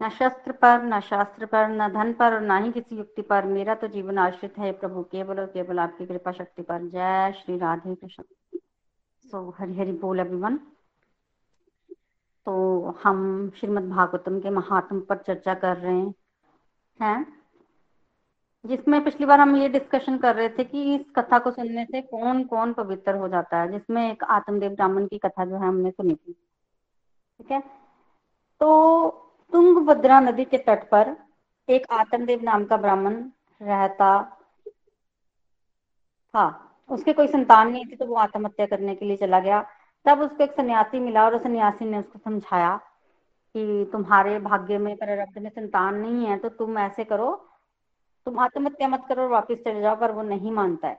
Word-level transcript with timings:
न 0.00 0.08
शस्त्र 0.08 0.52
पर, 0.52 0.82
न 0.82 1.00
शास्त्र 1.00 1.46
पर, 1.46 1.68
न 1.68 1.88
धन 1.88 2.12
पर 2.12 2.34
और 2.34 2.40
न 2.40 2.62
ही 2.64 2.72
किसी 2.72 2.96
युक्ति 2.96 3.22
पर। 3.22 3.44
मेरा 3.44 3.74
तो 3.74 3.88
जीवन 3.88 4.18
आश्रित 4.18 4.58
है 4.58 4.72
प्रभु, 4.72 5.02
केवल 5.02 5.40
और 5.40 5.46
केवल 5.46 5.78
आपकी 5.78 6.06
कृपा 6.06 6.32
शक्ति 6.32 6.62
पर। 6.62 6.88
जय 6.88 7.32
श्री 7.32 7.58
राधे 7.58 7.94
कृष्ण। 7.94 8.22
सो 9.24 9.54
हरि 9.58 9.74
हरि 9.74 9.92
बोल 9.92 10.18
अभिमन 10.18 10.56
तो 12.46 12.54
हम 13.04 13.50
श्रीमद् 13.56 13.90
भागवतम 13.90 14.40
के 14.40 14.50
महात्म 14.50 15.00
पर 15.00 15.16
चर्चा 15.16 15.54
कर 15.54 15.76
रहे 15.76 16.00
हैं 17.00 17.38
जिसमें 18.64 19.04
पिछली 19.04 19.26
बार 19.26 19.40
हम 19.40 19.56
ये 19.56 19.68
डिस्कशन 19.68 20.18
कर 20.18 20.34
रहे 20.36 20.48
थे 20.48 20.64
कि 20.64 20.94
इस 20.94 21.10
कथा 21.16 21.38
को 21.38 21.50
सुनने 21.50 21.84
से 21.84 22.00
कौन 22.02 22.44
कौन 22.44 22.72
पवित्र 22.72 23.14
हो 23.14 23.28
जाता 23.28 23.60
है, 23.60 23.72
जिसमें 23.72 24.10
एक 24.12 24.24
आत्मदेव 24.24 24.70
ब्राह्मण 24.70 25.06
की 25.06 25.18
कथा 25.18 25.44
जो 25.44 25.56
है 25.56 25.68
हमने 25.68 25.90
सुनी 25.90 26.14
थी। 26.14 26.32
ठीक 27.38 27.50
है? 27.50 27.60
तो 28.60 29.27
तुंगभद्रा 29.52 30.20
नदी 30.20 30.44
के 30.44 30.58
तट 30.58 30.88
पर 30.90 31.16
एक 31.68 31.86
आतमदेव 31.92 32.42
नाम 32.42 32.64
का 32.64 32.76
ब्राह्मण 32.76 33.14
रहता 33.60 34.10
था 36.34 36.46
उसके 36.90 37.12
कोई 37.12 37.26
संतान 37.26 37.70
नहीं 37.72 37.84
थी 37.86 37.96
तो 37.96 38.06
वो 38.06 38.14
आत्महत्या 38.16 38.66
करने 38.66 38.94
के 38.94 39.06
लिए 39.06 39.16
चला 39.16 39.40
गया 39.40 39.60
तब 40.06 40.20
उसको 40.20 40.44
एक 40.44 40.52
सन्यासी 40.52 41.00
मिला 41.00 41.24
और 41.24 41.38
सन्यासी 41.42 41.84
ने 41.84 41.98
उसको 41.98 42.18
समझाया 42.18 42.76
कि 43.54 43.88
तुम्हारे 43.92 44.38
भाग्य 44.38 44.78
में 44.78 44.96
प्रारब्ध 44.96 45.38
में 45.38 45.50
संतान 45.50 45.94
नहीं 45.94 46.26
है 46.26 46.38
तो 46.38 46.48
तुम 46.48 46.78
ऐसे 46.78 47.04
करो 47.04 47.34
तुम 48.26 48.38
आत्महत्या 48.38 48.88
मत 48.88 49.04
करो 49.08 49.22
और 49.22 49.28
वापिस 49.28 49.58
चले 49.58 49.80
जाओ 49.80 49.96
पर 49.96 50.12
वो 50.12 50.22
नहीं 50.22 50.52
मानता 50.52 50.88
है 50.88 50.98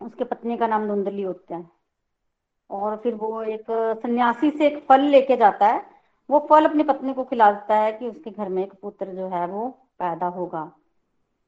उसके 0.00 0.24
पत्नी 0.24 0.56
का 0.56 0.66
नाम 0.66 0.86
धुंधली 0.86 1.22
होता 1.22 1.56
है 1.56 1.64
और 2.70 2.96
फिर 2.96 3.14
वो 3.14 3.42
एक 3.42 3.66
सन्यासी 4.02 4.50
से 4.50 4.66
एक 4.66 4.84
फल 4.88 5.00
लेके 5.00 5.36
जाता 5.36 5.66
है 5.66 5.95
वो 6.30 6.46
फल 6.50 6.64
अपनी 6.64 6.82
पत्नी 6.82 7.14
को 7.14 7.24
खिला 7.24 7.50
देता 7.52 7.76
है 7.76 7.92
कि 7.92 8.08
उसके 8.08 8.30
घर 8.30 8.48
में 8.48 8.62
एक 8.62 8.72
पुत्र 8.72 9.06
जो 9.06 9.28
है 9.28 9.46
वो 9.46 9.68
पैदा 9.98 10.26
होगा। 10.26 10.72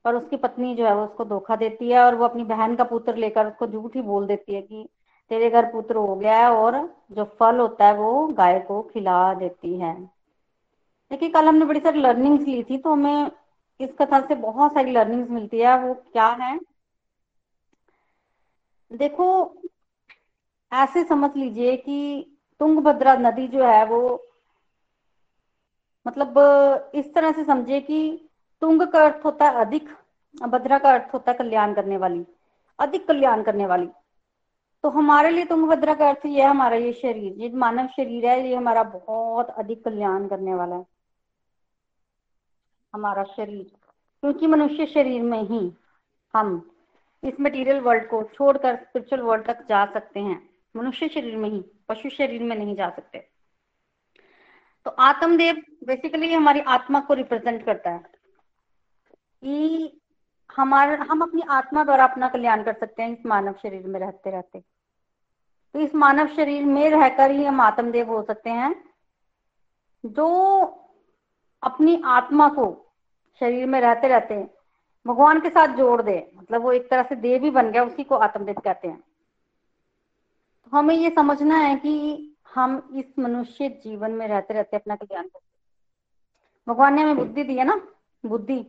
पर 0.05 0.15
उसकी 0.15 0.37
पत्नी 0.37 0.75
जो 0.75 0.87
है 0.87 0.95
वो 0.95 1.05
उसको 1.05 1.25
धोखा 1.25 1.57
देती 1.57 1.91
है 1.91 2.01
और 2.01 2.15
वो 2.15 2.25
अपनी 2.25 2.45
बहन 2.45 2.77
का 2.77 2.85
पुत्र 2.85 3.17
लेकर 3.17 3.47
उसको 3.47 3.67
झूठ 3.67 3.97
ही 3.97 4.03
बोल 4.03 4.27
देती 4.27 4.55
है 4.55 4.63
कि 4.63 4.89
तेरे 5.31 5.51
घर 5.51 5.73
पुत्र 5.73 5.97
हो 5.97 6.17
गया 6.17 6.39
है 6.39 6.51
और 6.51 6.77
जो 7.13 7.25
फल 7.25 7.59
होता 7.59 7.87
है 7.87 7.95
वो 7.95 8.27
गाय 8.27 8.59
को 8.61 8.83
खिला 8.83 9.35
देती 9.35 9.79
है। 9.79 9.95
देखिए, 11.11 11.29
कल 11.29 11.49
हमने 11.49 11.65
बड़ी 11.65 11.81
सारी 11.81 12.01
लर्निंग्स 12.01 12.47
ली 12.47 12.63
थी 12.63 12.79
तो 12.79 12.93
हमें 12.93 13.31
इस 13.81 13.91
कथा 13.99 14.21
से 14.21 14.35
बहुत 14.35 14.75
सारी 14.75 14.91
लर्निंग्स 14.91 15.31
मिलती 15.31 15.59
है। 15.59 15.79
वो 15.79 15.95
क्या 15.95 16.27
है? 16.27 16.59
देखो, 18.93 19.55
ऐसे 20.73 21.05
समझ 21.05 21.31
लीजिए 21.37 21.77
कि 21.77 22.39
तुंगभद्रा 22.61 23.15
नदी 23.15 23.49
जो 23.49 23.65
है 23.65 23.85
वो 23.85 24.28
मतलब 26.09 26.91
इस 26.95 27.13
तरह 27.15 27.33
से 27.33 27.45
समझे 27.45 27.81
कि 27.81 28.01
तुंग 28.63 28.83
का 28.83 29.05
अर्थ 29.05 29.25
होता 29.25 29.45
है 29.45 29.61
अधिक 29.61 29.89
भद्रा 30.35 30.79
का 30.79 30.93
अर्थ 30.93 31.15
होता 31.15 31.31
है 31.33 31.39
कल्याण 31.39 31.75
करने 31.75 31.97
वाली, 31.97 32.25
अधिक 32.79 33.07
कल्याण 33.09 33.43
करने 33.43 33.67
वाली। 33.67 33.89
तो 34.85 34.89
हमारे 34.91 35.31
लिए 35.31 35.45
तुंगभद्रा 35.45 35.95
का 35.95 36.09
अर्थ 36.09 36.27
ये 36.27 36.43
है, 36.43 36.49
हमारा 36.49 36.77
ये 36.77 36.93
शरीर, 36.93 37.33
ये 37.35 37.49
मानव 37.51 37.87
शरीर 37.87 38.27
है, 38.27 38.49
ये 38.49 38.55
हमारा 38.55 38.83
बहुत 38.85 39.51
अधिक 39.51 39.85
कल्याण 39.85 40.27
करने 40.29 40.55
वाला 40.55 40.77
है। 40.77 40.87
हमारा 42.95 43.25
शरीर, 43.27 43.63
क्योंकि 44.23 44.47
मनुष्य 44.47 44.87
शरीर 44.87 45.23
में 45.23 45.43
ही 45.43 45.73
हम 46.35 46.71
इस 47.23 47.41
मटेरियल 47.41 47.81
वर्ल्ड 47.81 48.09
को 48.11 48.23
छोड़कर 48.35 48.77
स्पिरिचुअल 48.77 49.23
वर्ल्ड 49.23 49.47
तक 49.47 49.67
जा 49.69 49.85
सकते 49.87 50.21
हैं। 50.21 50.43
मनुष्य 50.77 51.09
शरीर 51.09 51.37
में 51.37 51.49
ही, 51.51 51.65
पशु 51.89 52.11
शरीर 52.11 52.43
में 52.43 52.57
नहीं 52.57 52.75
जा 52.77 52.89
सकते। 52.91 53.27
तो 54.89 54.93
आत्मदेव 54.99 55.63
बेसिकली 55.87 56.33
हमारी 56.33 56.61
आत्मा 56.61 57.01
को 57.01 57.15
रिप्रेजेंट 57.15 57.65
करता 57.65 57.91
है। 57.91 57.99
कि 59.43 60.01
हमारे, 60.57 60.97
हम 60.97 61.21
अपनी 61.21 61.43
आत्मा 61.51 61.85
द्वारा 61.85 62.05
अपना 62.05 62.29
कल्याण 62.29 62.63
कर 62.63 62.73
सकते 62.73 63.03
हैं, 63.03 63.11
इस 63.11 63.27
मानव 63.27 63.53
शरीर 63.53 63.87
में 63.87 64.01
रहते 64.01 64.31
रहते। 64.31 64.61
तो 65.75 65.79
इस 65.79 65.95
मानव 65.95 66.27
शरीर 66.27 66.65
में 66.65 66.91
रहकर 66.91 67.31
ही 67.31 67.45
हम 67.45 67.61
आत्मदेव 67.61 68.09
हो 68.09 68.23
सकते 68.23 68.51
हैं। 68.51 68.85
जो 70.07 70.65
अपनी 71.63 72.03
आत्मा 72.05 72.49
को 72.49 72.93
शरीर 73.41 73.67
में 73.67 73.81
रहते 73.81 74.09
रहते 74.09 74.51
भगवान 75.07 75.41
के 75.41 75.51
साथ 75.51 75.69
जोड़ 75.69 76.03
दे 76.03 76.33
मतलब 76.39 76.63
वो 76.63 76.73
एक 76.73 76.91
तरह 76.91 77.03
से 77.03 77.17
देव 77.17 77.45
ही 77.45 77.51
बन 77.51 77.71
गया, 77.71 77.85
उसी 77.85 78.05
को 78.05 78.15
आत्मदेव 78.15 78.55
कहते 78.55 78.89
हैं। 78.89 79.05
तो 80.65 80.79
हमें 80.79 80.95
ये 80.95 81.11
समझना 81.11 81.57
है 81.57 81.77
कि 81.77 82.25
हम 82.55 82.91
इस 82.97 83.19
मनुष्य 83.19 83.69
जीवन 83.69 84.11
में 84.11 84.29
रहते 84.29 84.55
रहते 84.55 84.77
अपना 84.77 84.97
कल्याण 84.97 85.23
करते 85.23 85.47
भगवान 86.69 86.95
ने 86.95 87.03
हमें 87.03 87.17
बुद्धि 87.17 87.45
दी 87.45 87.55
है 87.55 87.65
ना? 87.65 87.89
बुद्धि। 88.27 88.67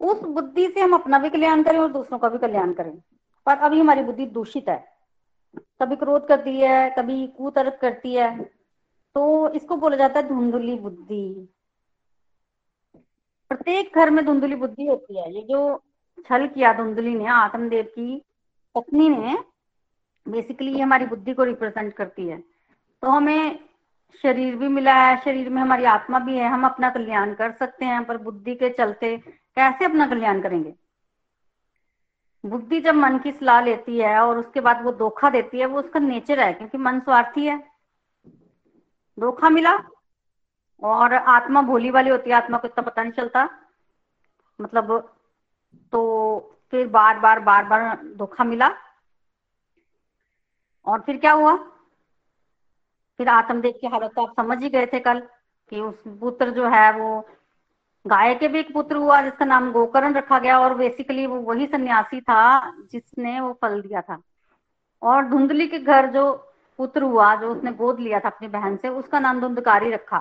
उस 0.00 0.20
बुद्धि 0.20 0.68
से 0.68 0.80
हम 0.80 0.94
अपना 0.94 1.18
भी 1.18 1.30
कल्याण 1.30 1.62
करें 1.62 1.78
और 1.78 1.92
दूसरों 1.92 2.18
का 2.18 2.28
भी 2.28 2.38
कल्याण 2.38 2.72
करें। 2.72 3.02
पर 3.46 3.56
अभी 3.56 3.80
हमारी 3.80 4.02
बुद्धि 4.02 4.26
दूषित 4.26 4.68
है। 4.68 4.94
कभी 5.58 5.96
क्रोध 5.96 6.28
करती 6.28 6.60
है 6.60 6.90
कभी 6.90 7.26
कुतर्क 7.26 7.78
करती 7.80 8.14
है। 8.14 8.44
तो 9.14 9.48
इसको 9.48 9.76
बोला 9.76 9.96
जाता 9.96 10.20
है 10.20 10.28
धुंधुली 10.28 10.78
बुद्धि। 10.78 11.48
प्रत्येक 13.48 13.92
घर 13.94 14.10
में 14.10 14.24
धुंधुली 14.24 14.54
बुद्धि 14.54 14.86
होती 14.86 15.18
है। 15.18 15.34
ये 15.34 15.42
जो 15.42 15.82
छल 16.28 16.48
किया 16.48 16.72
धुंधुली 16.72 17.14
ने 17.14 17.26
आत्मदेव 17.26 17.84
की 17.84 18.22
पत्नी 18.74 19.08
ने 19.08 19.38
बेसिकली 20.28 20.72
ये 20.72 20.80
हमारी 20.80 21.06
बुद्धि 21.06 21.34
को 21.34 21.44
रिप्रेजेंट 21.44 21.94
करती 21.94 22.26
है। 22.28 22.53
तो 23.04 23.10
हमें 23.10 23.68
शरीर 24.22 24.56
भी 24.56 24.68
मिला 24.68 24.94
है, 24.94 25.16
शरीर 25.24 25.48
में 25.48 25.62
हमारी 25.62 25.84
आत्मा 25.84 26.18
भी 26.18 26.38
है, 26.38 26.48
हम 26.48 26.64
अपना 26.66 26.90
कल्याण 26.90 27.34
कर 27.34 27.52
सकते 27.52 27.84
हैं, 27.84 28.04
पर 28.04 28.16
बुद्धि 28.16 28.54
के 28.54 28.70
चलते 28.70 29.16
कैसे 29.56 29.84
अपना 29.84 30.06
कल्याण 30.06 30.40
करेंगे? 30.42 30.74
बुद्धि 32.46 32.80
जब 32.80 32.94
मन 32.94 33.18
की 33.18 33.32
सलाह 33.32 33.60
लेती 33.60 33.98
है 33.98 34.20
और 34.20 34.38
उसके 34.38 34.60
बाद 34.60 34.82
वो 34.82 34.92
धोखा 34.92 35.30
देती 35.30 35.58
है, 35.58 35.66
वो 35.66 35.80
उसका 35.80 36.00
नेचर 36.00 36.40
है, 36.40 36.52
क्योंकि 36.52 36.78
मन 36.78 37.00
स्वार्थी 37.00 37.46
है। 37.46 37.70
धोखा 39.20 39.50
मिला 39.50 39.78
और 40.82 41.14
आत्मा 41.14 41.62
भोली 41.62 41.90
वाली 41.90 42.10
होती 42.10 42.30
है, 42.30 42.36
आत्मा 42.36 42.58
को 42.58 42.68
इतना 42.68 42.82
पता 42.82 43.02
नहीं 43.02 43.12
चलता। 43.12 43.48
मतलब 44.60 45.16
तो 45.92 46.00
फिर 46.70 46.86
बार 46.86 47.18
बार 47.18 47.40
बार 47.40 47.64
बार 47.64 48.00
धोखा 48.16 48.44
मिला। 48.44 48.70
और 50.86 51.00
फिर 51.00 51.16
क्या 51.16 51.32
हुआ? 51.32 51.70
फिर 53.18 53.28
आत्मदेव 53.28 53.74
की 53.80 53.86
हालत 53.86 54.10
तो 54.16 54.26
आप 54.26 54.34
समझ 54.40 54.62
ही 54.62 54.68
गए 54.68 54.86
थे 54.86 55.00
कल 55.00 55.20
कि 55.70 55.80
उस 55.80 56.02
पुत्र 56.20 56.50
जो 56.50 56.66
है 56.66 56.92
वो 56.92 57.28
गाय 58.06 58.34
के 58.34 58.48
भी 58.48 58.58
एक 58.58 58.72
पुत्र 58.72 58.96
हुआ 58.96 59.20
जिसका 59.22 59.44
नाम 59.44 59.72
गोकर्ण 59.72 60.14
रखा 60.14 60.38
गया 60.38 60.58
और 60.60 60.74
बेसिकली 60.74 61.26
वो 61.26 61.36
वही 61.36 61.66
सन्यासी 61.66 62.20
था 62.20 62.70
जिसने 62.92 63.40
वो 63.40 63.58
फल 63.62 63.80
दिया 63.82 64.00
था। 64.00 64.18
और 65.02 65.24
धुंधली 65.24 65.66
के 65.68 65.78
घर 65.78 66.06
जो 66.06 66.32
पुत्र 66.78 67.02
हुआ, 67.02 67.34
जो 67.34 67.50
उसने 67.50 67.72
गोद 67.72 68.00
लिया 68.00 68.20
था 68.20 68.28
अपनी 68.28 68.48
बहन 68.48 68.76
से, 68.76 68.88
उसका 68.88 69.18
नाम 69.18 69.40
धुंधकारी 69.40 69.90
रखा। 69.90 70.18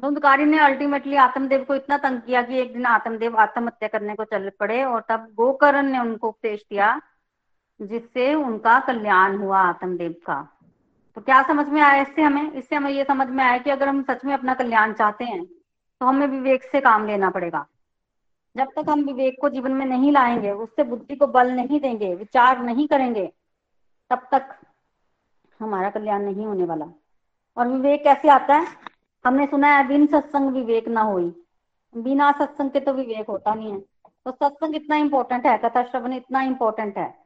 धुंधकारी 0.00 0.44
ने 0.44 0.58
अल्टीमेटली 0.58 1.16
आत्मदेव 1.16 1.64
को 1.64 1.74
इतना 1.74 1.98
तंग 1.98 2.20
किया 2.20 2.42
कि 2.42 2.58
एक 2.58 2.72
दिन 2.72 2.86
आत्मदेव 2.86 3.36
आत्महत्या 3.36 3.88
करने 3.88 4.14
को 4.14 4.24
चल 4.24 4.50
पड़े 4.60 4.84
और 4.84 5.04
तब 5.08 5.28
गोकर्ण 5.34 5.82
ने 5.82 5.98
उनको 5.98 6.28
उपदेश 6.28 6.64
दिया 6.70 7.00
जिससे 7.82 8.34
उनका 8.34 8.80
कल्याण 8.80 9.36
हुआ 9.36 9.60
आत्मदेव 9.60 10.14
का। 10.26 10.59
तो 11.16 11.20
क्या 11.20 11.42
समझ 11.42 11.66
में 11.68 11.80
आया 11.80 12.02
इससे 12.02 12.22
हमें? 12.22 12.52
इससे 12.52 12.76
हमें 12.76 12.90
ये 12.90 13.04
समझ 13.04 13.28
में 13.28 13.44
आया 13.44 13.58
कि 13.58 13.70
अगर 13.70 13.88
हम 13.88 14.02
सच 14.02 14.24
में 14.24 14.34
अपना 14.34 14.54
कल्याण 14.54 14.92
चाहते 14.92 15.24
हैं 15.24 15.44
तो 15.44 16.06
हमें 16.06 16.26
विवेक 16.26 16.62
से 16.62 16.80
काम 16.80 17.06
लेना 17.06 17.30
पड़ेगा। 17.30 17.66
जब 18.56 18.68
तक 18.76 18.88
हम 18.88 19.00
विवेक 19.00 19.36
को 19.40 19.48
जीवन 19.48 19.72
में 19.72 19.84
नहीं 19.86 20.12
लाएँगे, 20.12 20.50
उससे 20.50 20.84
बुद्धि 20.84 21.16
को 21.16 21.26
बल 21.26 21.50
नहीं 21.50 21.80
देंगे, 21.80 22.14
विचार 22.14 22.58
नहीं 22.58 22.86
करेंगे, 22.88 23.26
तब 24.10 24.26
तक 24.32 24.48
हमारा 25.60 25.90
कल्याण 25.90 26.22
नहीं 26.22 26.46
होने 26.46 26.64
वाला। 26.64 26.86
और 27.56 27.68
विवेक 27.68 28.04
कैसे 28.04 28.28
आता 28.28 28.54
है? 28.54 28.66
हमने 29.24 29.46
सुना 29.46 29.76
है, 29.76 29.86
बिन 29.88 30.06
सत्संग 30.06 30.50
विवेक 30.50 30.88
ना 30.88 31.00
हो 31.00 31.18
बिना 31.94 32.30
सत्संग 32.32 32.70
के 32.70 32.80
तो 32.80 32.92
विवेक 32.92 33.26
होता 33.28 33.54
नहीं 33.54 33.72
है। 33.72 33.80
तो 34.24 34.30
सत्संग 34.30 34.76
इतना 34.76 34.96
इंपॉर्टेंट 34.96 35.46
है, 35.46 35.56
कथा 35.58 35.82
श्रवण 35.82 36.12
इतना 36.12 36.42
इंपॉर्टेंट 36.42 36.98
है। 36.98 37.19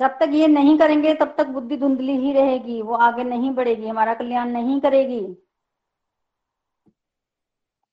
जब 0.00 0.18
तक 0.20 0.30
ये 0.32 0.46
नहीं 0.48 0.76
करेंगे, 0.78 1.14
तब 1.14 1.34
तक 1.38 1.46
बुद्धि 1.48 1.76
धुंधली 1.76 2.16
ही 2.18 2.32
रहेगी, 2.32 2.80
वो 2.82 2.94
आगे 2.96 3.24
नहीं 3.24 3.50
बढ़ेगी, 3.50 3.88
हमारा 3.88 4.14
कल्याण 4.14 4.48
नहीं 4.48 4.80
करेगी। 4.80 5.20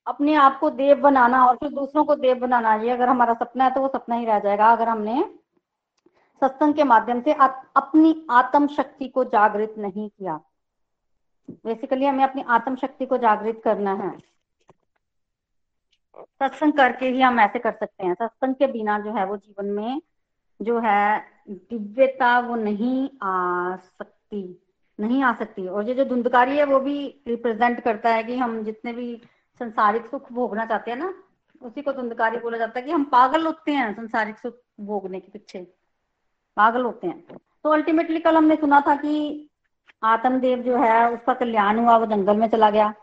अपने 0.08 0.34
आप 0.36 0.58
को 0.60 0.70
देव 0.70 1.02
बनाना 1.02 1.46
और 1.48 1.56
फिर 1.56 1.70
दूसरों 1.70 2.04
को 2.06 2.16
देव 2.16 2.40
बनाना, 2.40 2.74
ये 2.76 2.90
अगर 2.90 3.10
हमारा 3.10 3.34
सपना 3.34 3.64
है 3.64 3.74
तो 3.74 3.82
वो 3.82 3.88
सपना 3.88 4.16
ही 4.16 4.26
रह 4.26 4.40
जाएगा। 4.40 4.72
अगर 4.72 4.90
हमने 4.90 5.24
सत्संग 6.42 6.74
के 6.74 6.84
माध्यम 6.84 7.22
से 7.22 7.34
अपनी 7.34 8.26
आत्म 8.32 8.68
शक्ति 8.68 9.08
को 9.08 9.24
जागृत 9.26 9.76
नहीं 9.78 10.10
किया 10.10 10.40
बेसिकली 11.66 12.06
हमें 12.06 12.24
अपनी 12.24 12.44
आत्म 12.50 12.76
शक्ति 12.76 13.06
को 13.06 13.18
जागृत 13.18 13.62
करना 13.64 13.94
है। 13.94 14.12
सत्संग 16.18 16.74
करके 16.74 17.08
ही 17.08 17.22
हम 17.22 17.40
ऐसे 17.40 17.60
कर 17.60 17.72
सकते 17.72 18.06
हैं। 18.06 18.14
सत्संग 18.14 18.56
के 18.56 18.68
बिना 18.68 18.98
जो 19.00 19.14
है 19.14 19.26
वो 19.26 19.38
जीवन 19.38 19.66
में 19.68 20.02
जो 20.60 20.80
है 20.80 21.26
दिव्यता 21.50 22.40
वो 22.40 22.56
नहीं 22.56 23.10
आ 23.24 23.76
सकती, 23.76 24.68
नहीं 25.00 25.24
आ 25.24 25.34
सकती। 25.34 25.68
और 25.68 25.88
ये 25.88 25.94
जो 25.94 26.06
धुंधकारी 26.06 26.58
है, 26.58 26.66
वो 26.66 26.80
भी 26.80 27.22
रिप्रेजेंट 27.28 27.80
करता 27.80 28.10
है 28.10 28.24
कि 28.24 28.38
हम 28.38 28.64
जितने 28.64 28.94
भी 28.94 29.22
संसारिक 29.60 30.06
सुख 30.06 30.34
भोगना 30.34 30.66
चाहते 30.66 30.92
हैं 30.92 30.98
ना, 30.98 31.14
उसी 31.62 31.82
को 31.82 31.94
धुंधकारी 31.94 32.38
बोला 32.38 32.58
जाता 32.58 32.80
है 32.80 32.86
कि 32.86 32.92
हम 32.92 33.04
पागल 33.04 33.46
होते 33.46 33.72
हैं 33.72 33.94
संसारिक 33.94 34.38
सुख 34.38 34.56
भोगने 34.82 35.20
के 35.20 35.32
पीछे। 35.32 35.60
पागल 36.58 36.82
होते 36.82 37.08
हैं। 37.08 37.24
तो 37.64 37.70
अल्टीमेटली 37.70 38.20
कल 38.20 38.36
हमने 38.36 38.56
सुना 38.56 38.82
था 38.88 38.96
कि 38.96 39.48
आत्मदेव 40.04 40.60
जो 40.60 40.78
है, 40.78 41.12
उसका 41.12 41.34
कल्याण 41.34 41.80
हुआ, 41.80 41.98
वो 41.98 42.06
जंगल 42.06 42.38
में 42.38 42.48
चला 42.48 42.70
गया। 42.70 42.94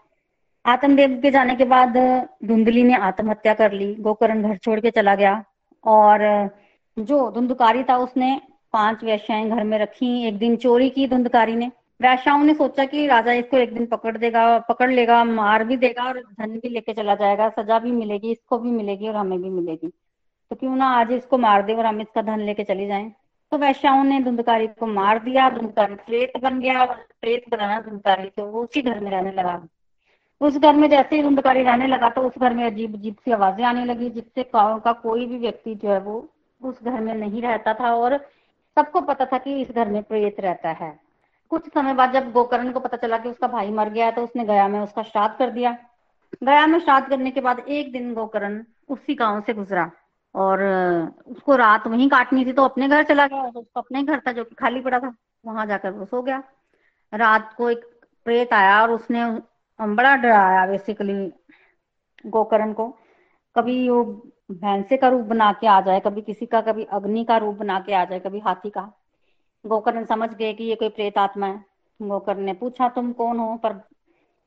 आत्मदेव 0.66 1.20
के 1.22 1.30
जाने 1.30 1.56
के 1.56 1.64
बाद 1.64 1.96
धुंधली 2.44 2.84
ने 2.84 2.94
आत्महत्या 2.94 3.54
कर 3.54 3.72
ली, 3.72 3.94
गोकर्ण 3.94 4.42
घर 4.42 4.56
छोड़ 4.56 4.80
के 4.80 4.90
चला 4.90 5.14
गया। 5.14 5.44
और 5.84 6.50
जो 6.98 7.30
धुंधकारी 7.30 7.82
था 7.84 7.96
उसने 7.96 8.40
पाँच 8.72 9.04
वैश्याएँ 9.04 9.48
घर 9.50 9.64
में 9.64 9.78
रखी, 9.78 10.26
एक 10.28 10.38
दिन 10.38 10.56
चोरी 10.56 10.88
की 10.90 11.06
धुंधकारी 11.08 11.54
ने। 11.56 11.70
वैश्याओं 12.00 12.44
ने 12.44 12.54
सोचा 12.54 12.84
कि 12.84 13.06
राजा 13.06 13.32
इसको 13.32 13.56
एक 13.56 13.72
दिन 13.74 13.86
पकड़ 13.86 14.16
देगा, 14.16 14.58
पकड़ 14.58 14.90
लेगा, 14.90 15.22
मार 15.24 15.64
भी 15.64 15.76
देगा 15.76 16.04
और 16.04 16.20
धन 16.20 16.58
भी 16.58 16.68
लेके 16.68 16.92
चला 16.92 17.14
जाएगा, 17.14 17.48
सजा 17.50 17.78
भी 17.78 17.90
मिलेगी, 17.92 18.32
इसको 18.32 18.58
भी 18.58 18.70
मिलेगी 18.70 19.08
और 19.08 19.16
हमें 19.16 19.40
भी 19.42 19.50
मिलेगी। 19.50 19.88
तो 20.50 20.56
क्यों 20.56 20.76
ना 20.76 20.88
आज 20.90 21.12
इसको 21.12 21.38
मार 21.38 21.62
दे 21.62 21.74
और 21.74 21.86
हम 21.86 22.00
इसका 22.00 22.22
धन 22.22 22.40
लेके 22.40 22.64
चले 22.64 22.86
जाए? 22.86 23.10
तो 23.52 23.58
वैश्याओं 23.58 24.04
ने 24.04 24.20
धुंधकारी 24.20 24.66
को 24.68 24.86
मार 24.86 25.18
दिया, 25.18 25.48
धुंधकारी 25.50 25.94
प्रेत 25.96 26.32
बन 26.42 26.60
गया 26.60 26.80
और 26.80 26.94
प्रेत 27.20 27.44
बनाना 27.50 27.80
धुंधकारी 27.80 28.28
तो 28.28 28.50
उसी 28.62 28.82
घर 28.82 29.00
में 29.00 29.10
रहने 29.10 29.32
लगा। 29.32 29.62
उस 30.40 30.56
घर 30.58 30.74
में 30.74 30.88
जैसे 30.90 31.16
ही 31.16 31.22
धुंधकारी 31.22 31.62
रहने 31.62 31.86
लगा 31.86 32.08
तो 32.08 32.22
उस 32.22 32.38
घर 32.38 32.54
में 32.54 32.64
अजीब 32.64 32.94
अजीब 32.94 33.14
सी 33.14 33.32
आवाज़ें 33.32 33.64
आने 33.64 33.84
लगी, 33.84 34.10
जिससे 34.10 34.42
गाँव 34.54 34.78
का 34.80 34.92
कोई 34.94 35.26
भी 35.26 35.38
व्यक्ति 35.38 35.74
जो 35.74 35.90
है 35.90 36.00
वो 36.00 36.28
उस 36.60 36.82
घर 36.84 37.00
में 37.00 37.14
नहीं 37.14 37.42
रहता 37.42 37.74
था 37.74 37.94
और 37.94 38.16
सबको 38.76 39.00
पता 39.00 39.24
था 39.24 39.38
कि 39.38 39.60
इस 39.62 39.70
घर 39.70 39.88
में 39.88 40.02
प्रेत 40.02 40.40
रहता 40.40 40.70
है। 40.74 40.98
कुछ 41.52 41.68
समय 41.68 41.94
बाद 41.94 42.12
जब 42.12 42.30
गोकर्ण 42.32 42.72
को 42.72 42.80
पता 42.80 42.96
चला 42.96 43.18
कि 43.18 43.28
उसका 43.28 43.48
भाई 43.48 43.70
मर 43.70 43.88
गया 43.88 44.10
तो 44.10 44.22
उसने 44.24 44.44
गया 44.44 44.66
में 44.68 44.80
उसका 44.80 45.02
श्राद्ध 45.02 45.34
कर 45.38 45.50
दिया। 45.50 45.76
गया 46.44 46.66
में 46.66 46.78
श्राद्ध 46.78 47.08
करने 47.08 47.30
के 47.30 47.40
बाद 47.40 47.58
एक 47.60 47.92
दिन 47.92 48.12
गोकर्ण 48.14 48.62
उसी 48.88 49.14
गाँव 49.14 49.40
से 49.40 49.54
गुजरा 49.54 49.90
और 50.34 50.62
उसको 51.26 51.56
रात 51.56 51.86
वहीं 51.86 52.08
काटनी 52.08 52.44
थी 52.46 52.52
तो 52.52 52.64
अपने 52.64 52.88
घर 52.88 53.02
चला 53.02 53.26
गया। 53.26 53.50
तो 53.50 53.60
उसको 53.60 53.80
अपने 53.80 54.02
घर 54.02 54.20
था 54.20 54.32
जो 54.32 54.44
कि 54.44 54.54
खाली 54.54 54.80
पड़ा 54.80 54.98
था, 54.98 55.14
वहाँ 55.44 55.66
जाकर 55.66 55.90
वो 55.90 56.04
सो 56.04 56.22
गया। 56.22 56.42
रात 57.12 57.52
को 57.56 57.70
एक 57.70 57.84
प्रेत 58.26 58.52
आया 58.52 58.80
और 58.82 58.90
उसने 58.90 59.24
बड़ा 59.80 60.14
डराया 60.16 60.66
बेसिकली 60.66 61.32
गोकर्ण 62.26 62.72
को। 62.72 62.88
कभी 63.56 63.88
वो 63.88 64.02
भैंसे 64.50 64.96
का 64.96 65.08
रूप 65.08 65.24
बना 65.26 65.52
के 65.52 65.66
आ 65.66 65.80
जाए, 65.80 66.00
कभी 66.00 66.22
किसी 66.22 66.46
का, 66.46 66.60
कभी 66.60 66.84
अग्नि 66.84 67.24
का 67.24 67.36
रूप 67.36 67.54
बना 67.54 67.80
के 67.80 67.94
आ 67.94 68.04
जाए, 68.04 68.20
कभी 68.20 68.38
हाथी 68.38 68.70
का। 68.70 68.92
गोकर्ण 69.66 70.04
समझ 70.04 70.34
गए 70.34 70.52
कि 70.52 70.64
ये 70.64 70.74
कोई 70.74 70.88
प्रेत 70.88 71.18
आत्मा 71.18 71.46
है। 71.46 71.64
गोकर्ण 72.02 72.40
ने 72.40 72.52
पूछा, 72.52 72.88
तुम 72.88 73.12
कौन 73.12 73.38
हो? 73.38 73.56
पर 73.56 73.72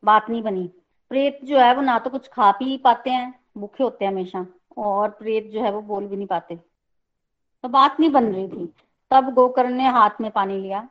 बात 0.04 0.30
नहीं 0.30 0.44
बनी। 0.44 0.70
प्रेत 1.10 1.40
जो 1.44 1.60
है 1.60 1.76
वो 1.76 1.82
ना 1.82 2.00
तो 2.00 2.10
कुछ 2.10 2.28
खा 2.28 2.52
पी 2.52 2.78
पाते 2.78 3.10
हैं, 3.10 3.34
भूखे 3.58 3.84
होते 3.84 4.06
हैं 4.06 4.12
हमेशा, 4.12 4.46
और 4.78 5.10
प्रेत 5.10 5.52
जो 5.52 5.62
है 5.62 5.72
वो 5.72 5.82
बोल 5.82 6.08
भी 6.08 6.16
नहीं 6.16 6.28
पाते। 6.28 6.56
तो 7.64 7.70
बात 7.70 8.00
नहीं 8.00 8.10
बन 8.10 8.26
रही 8.26 8.48
थी। 8.48 8.74
तब 9.12 9.34
गोकर्ण 9.34 9.70
ने 9.70 9.88
हाथ 9.88 10.22
में 10.22 10.32
पानी 10.32 10.58
लिया, 10.58 10.88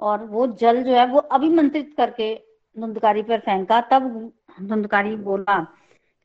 और 0.00 0.24
वो 0.24 0.46
जल 0.46 0.82
जो 0.82 0.94
है 0.94 1.06
वो 1.06 1.18
अभिमंत्रित 1.18 1.94
करके 1.96 2.34
धुंधकारी 2.78 3.22
पर 3.22 3.38
फेंका। 3.38 3.80
तब 3.80 4.32
धुंधकारी 4.62 5.16
बोला 5.16 5.58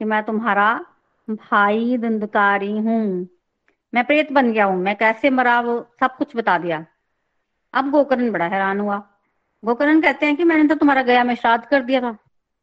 कि 0.01 0.05
मैं 0.05 0.23
तुम्हारा 0.23 0.85
भाई 1.29 1.97
धुंधकारी 1.97 2.71
हूँ। 2.71 3.27
मैं 3.93 4.05
प्रेत 4.05 4.31
बन 4.31 4.51
गया 4.51 4.65
हूँ। 4.65 4.77
मैं 4.77 4.95
कैसे 4.95 5.29
मरा 5.29 5.61
वो 5.61 5.87
सब 5.99 6.17
कुछ 6.17 6.35
बता 6.35 6.57
दिया। 6.57 6.85
अब 7.73 7.89
गोकर्ण 7.91 8.31
बड़ा 8.31 8.45
हैरान 8.45 8.79
हुआ। 8.79 8.97
गोकर्ण 9.65 10.01
कहते 10.01 10.25
हैं 10.25 10.35
कि 10.35 10.43
मैंने 10.43 10.67
तो 10.67 10.75
तुम्हारा 10.75 11.01
गया 11.01 11.23
में 11.23 11.35
श्राद्ध 11.35 11.65
कर 11.65 11.83
दिया 11.83 12.01
था। 12.01 12.17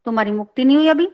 तुम्हारी 0.05 0.31
मुक्ति 0.31 0.65
नहीं 0.65 0.77
हुई 0.77 0.89
अभी। 0.89 1.07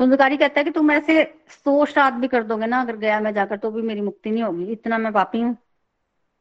धुंधकारी 0.00 0.36
कहता 0.36 0.60
है 0.60 0.64
कि 0.64 0.70
तुम 0.70 0.90
ऐसे 0.90 1.42
सो 1.48 1.86
श्राद्ध 1.86 2.18
भी 2.18 2.28
कर 2.28 2.42
दोगे 2.42 2.66
ना 2.66 2.80
अगर 2.80 2.96
गया 2.96 3.20
में 3.20 3.34
जाकर 3.34 3.56
तो 3.56 3.70
भी 3.70 3.82
मेरी 3.82 4.00
मुक्ति 4.00 4.30
नहीं 4.30 4.42
होगी। 4.42 4.64
इतना 4.64 4.98
मैं 4.98 5.12
पापी 5.12 5.40
हूँ। 5.40 5.56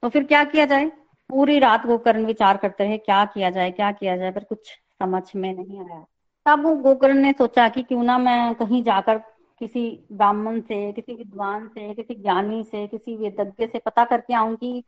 तो 0.02 0.10
फिर 0.10 0.24
क्या 0.24 0.44
किया 0.44 0.66
जाए? 0.66 0.92
पूरी 1.30 1.60
रात 1.60 1.86
गोकर्ण 1.86 2.26
विचार 2.26 2.58
करते 2.58 2.84
रहे, 2.84 2.98
क्या 2.98 3.26
किया 3.26 3.50
जाए, 3.50 3.72
क्या 3.72 3.92
किया 3.92 4.18
जाए, 4.18 4.32
पर 4.32 4.44
कुछ 4.44 4.70
समझ 4.70 5.24
में 5.36 5.54
नहीं 5.54 5.80
आया। 5.80 6.06
तब 6.46 6.82
गोकर्ण 6.82 7.14
ने 7.14 7.32
सोचा 7.32 7.70
कि 7.70 7.84
क्यों 7.84 8.04
ना 8.04 8.18
मैं 8.18 8.56
कहीं 8.56 8.84
जाकर 8.84 9.37
किसी 9.60 10.06
ब्राह्मण 10.12 10.62
से, 10.62 10.92
किसी 10.92 11.14
विद्वान 11.14 11.68
से, 11.68 11.94
किसी 11.94 12.16
ज्ञानी 12.16 12.64
से, 12.64 12.88
किसी 12.88 13.18
वेदज्ञ 13.18 13.68
से 13.68 13.80
पता 13.80 14.06
करके 14.06 14.34
आऊँ 14.34 14.56
कि 14.56 14.84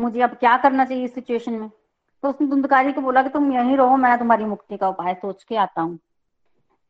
मुझे 0.00 0.20
अब 0.20 0.30
क्या 0.30 0.56
करना 0.56 0.84
चाहिए 0.84 1.04
इस 1.04 1.14
सिचुएशन 1.14 1.52
में। 1.52 1.70
तो 2.22 2.28
उसने 2.28 2.46
धुंधकारी 2.46 2.92
को 2.92 3.00
बोला 3.00 3.22
कि 3.22 3.28
तुम 3.28 3.52
यहीं 3.52 3.76
रहो, 3.76 3.96
मैं 3.96 4.18
तुम्हारी 4.18 4.44
मुक्ति 4.44 4.76
का 4.76 4.88
उपाय 4.88 5.14
सोच 5.14 5.44
के 5.44 5.56
आता 5.56 5.82
हूँ। 5.82 5.96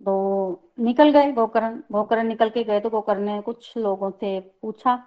तो 0.05 0.63
निकल 0.81 1.11
गए 1.11 1.33
गोकर्ण। 1.33 1.81
गोकर्ण 1.93 2.23
निकल 2.23 2.51
के 2.51 2.65
गए 2.65 2.81
तो 2.81 2.91
गोकर्ण 2.91 3.21
ने 3.21 3.41
कुछ 3.41 3.77
लोगों 3.77 4.11
से 4.11 4.41
पूछा, 4.63 5.03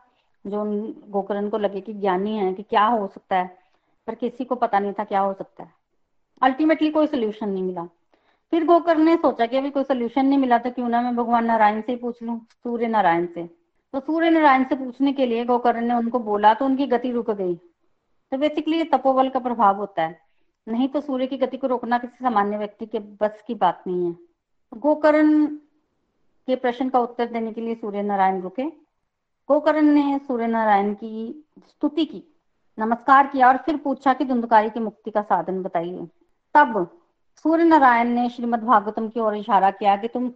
जो 0.48 0.63
गोकर्ण 1.10 1.50
को 1.50 1.58
लगे 1.58 1.82
कि 1.82 1.94
ज्ञानी 1.94 2.38
है, 2.38 2.54
कि 2.54 2.63
क्या 2.63 2.86
हो 2.86 3.08
सकता 3.08 3.36
है। 3.36 3.58
पर 4.08 4.16
किसी 4.16 4.46
को 4.46 4.56
पता 4.56 4.80
नहीं 4.80 4.94
था 4.94 5.04
क्या 5.04 5.20
हो 5.20 5.34
सकता 5.34 5.63
है। 5.63 5.72
अल्टीमेटली 6.42 6.92
कोई 6.92 7.08
सोल्यूशन 7.08 7.50
नहीं 7.50 7.63
मिला। 7.63 7.88
फिर 8.53 8.65
गोकर्ण 8.65 9.03
ने 9.03 9.15
सोचा 9.15 9.46
कि 9.46 9.58
अभी 9.58 9.70
कोई 9.70 9.84
सोल्यूशन 9.84 10.25
नहीं 10.25 10.39
मिला 10.39 10.58
तो 10.58 10.72
क्यों 10.72 10.88
ना 10.89 11.01
मैं 11.01 11.15
भगवान 11.15 11.46
नारायण 11.46 11.81
से 11.81 11.91
ही 11.91 11.98
पूछ 11.98 12.22
लूँ, 12.24 12.39
सूर्य 12.39 12.88
नारायण 12.88 13.25
से। 13.25 13.43
तो 13.93 14.00
सूर्य 14.00 14.29
नारायण 14.29 14.63
से 14.63 14.75
पूछने 14.75 15.13
के 15.13 15.25
लिए 15.25 15.46
गोकर्ण 15.46 15.81
ने 15.81 15.93
उनको 15.93 16.20
बोला 16.20 16.53
तो 16.53 16.65
उनकी 16.65 16.88
गति 16.88 17.12
रुक 17.12 17.31
गई। 17.31 17.55
तो 17.55 18.38
बेसिकली 18.38 18.77
ये 18.77 18.84
तपोबल 18.84 19.29
का 19.29 19.39
प्रभाव 19.39 19.77
होता 19.77 20.03
है। 20.03 20.20
नहीं 20.67 20.88
तो 20.88 21.01
सूर्य 21.01 21.27
की 21.27 21.38
गति 21.38 21.58
को 21.58 21.67
रोकना 21.67 21.98
किसी 21.98 22.24
सामान्य 22.24 22.58
व्यक्ति 22.58 22.86
के 22.86 23.00
बस 23.00 23.41
की 23.48 23.55
बात 23.55 23.84
नहीं 23.88 24.05
है। 24.05 24.15
गोकर्ण 24.72 25.46
के 26.48 26.55
प्रश्न 26.55 26.89
का 26.89 27.00
उत्तर 27.00 27.25
देने 27.25 27.51
के 27.53 27.62
लिए 27.62 27.75
सूर्य 27.75 28.01
नारायण 28.03 28.41
रुके। 28.41 28.65
गोकर्ण 29.50 29.81
ने 29.84 30.17
सूर्य 30.17 30.48
नारायण 30.48 30.93
की 30.93 31.46
स्तुति 31.60 32.05
की, 32.05 32.24
नमस्कार 32.77 33.27
किया 33.27 33.48
और 33.48 33.58
फिर 33.58 33.77
पूछा 33.77 34.13
कि 34.13 34.25
धुंधकारी 34.25 34.70
की 34.70 34.79
मुक्ति 34.79 35.12
का 35.12 35.22
साधन 35.22 35.62
बताइए। 35.63 36.08
तब 36.55 36.88
सूर्य 37.38 37.64
नारायण 37.64 38.08
ने 38.08 38.30
श्रीमद 38.30 38.64
भागवतम 38.64 39.08
की 39.08 39.20
ओर 39.20 39.36
इशारा 39.36 39.72
किया 39.72 39.96
कि 39.96 40.08
तुम 40.08 40.32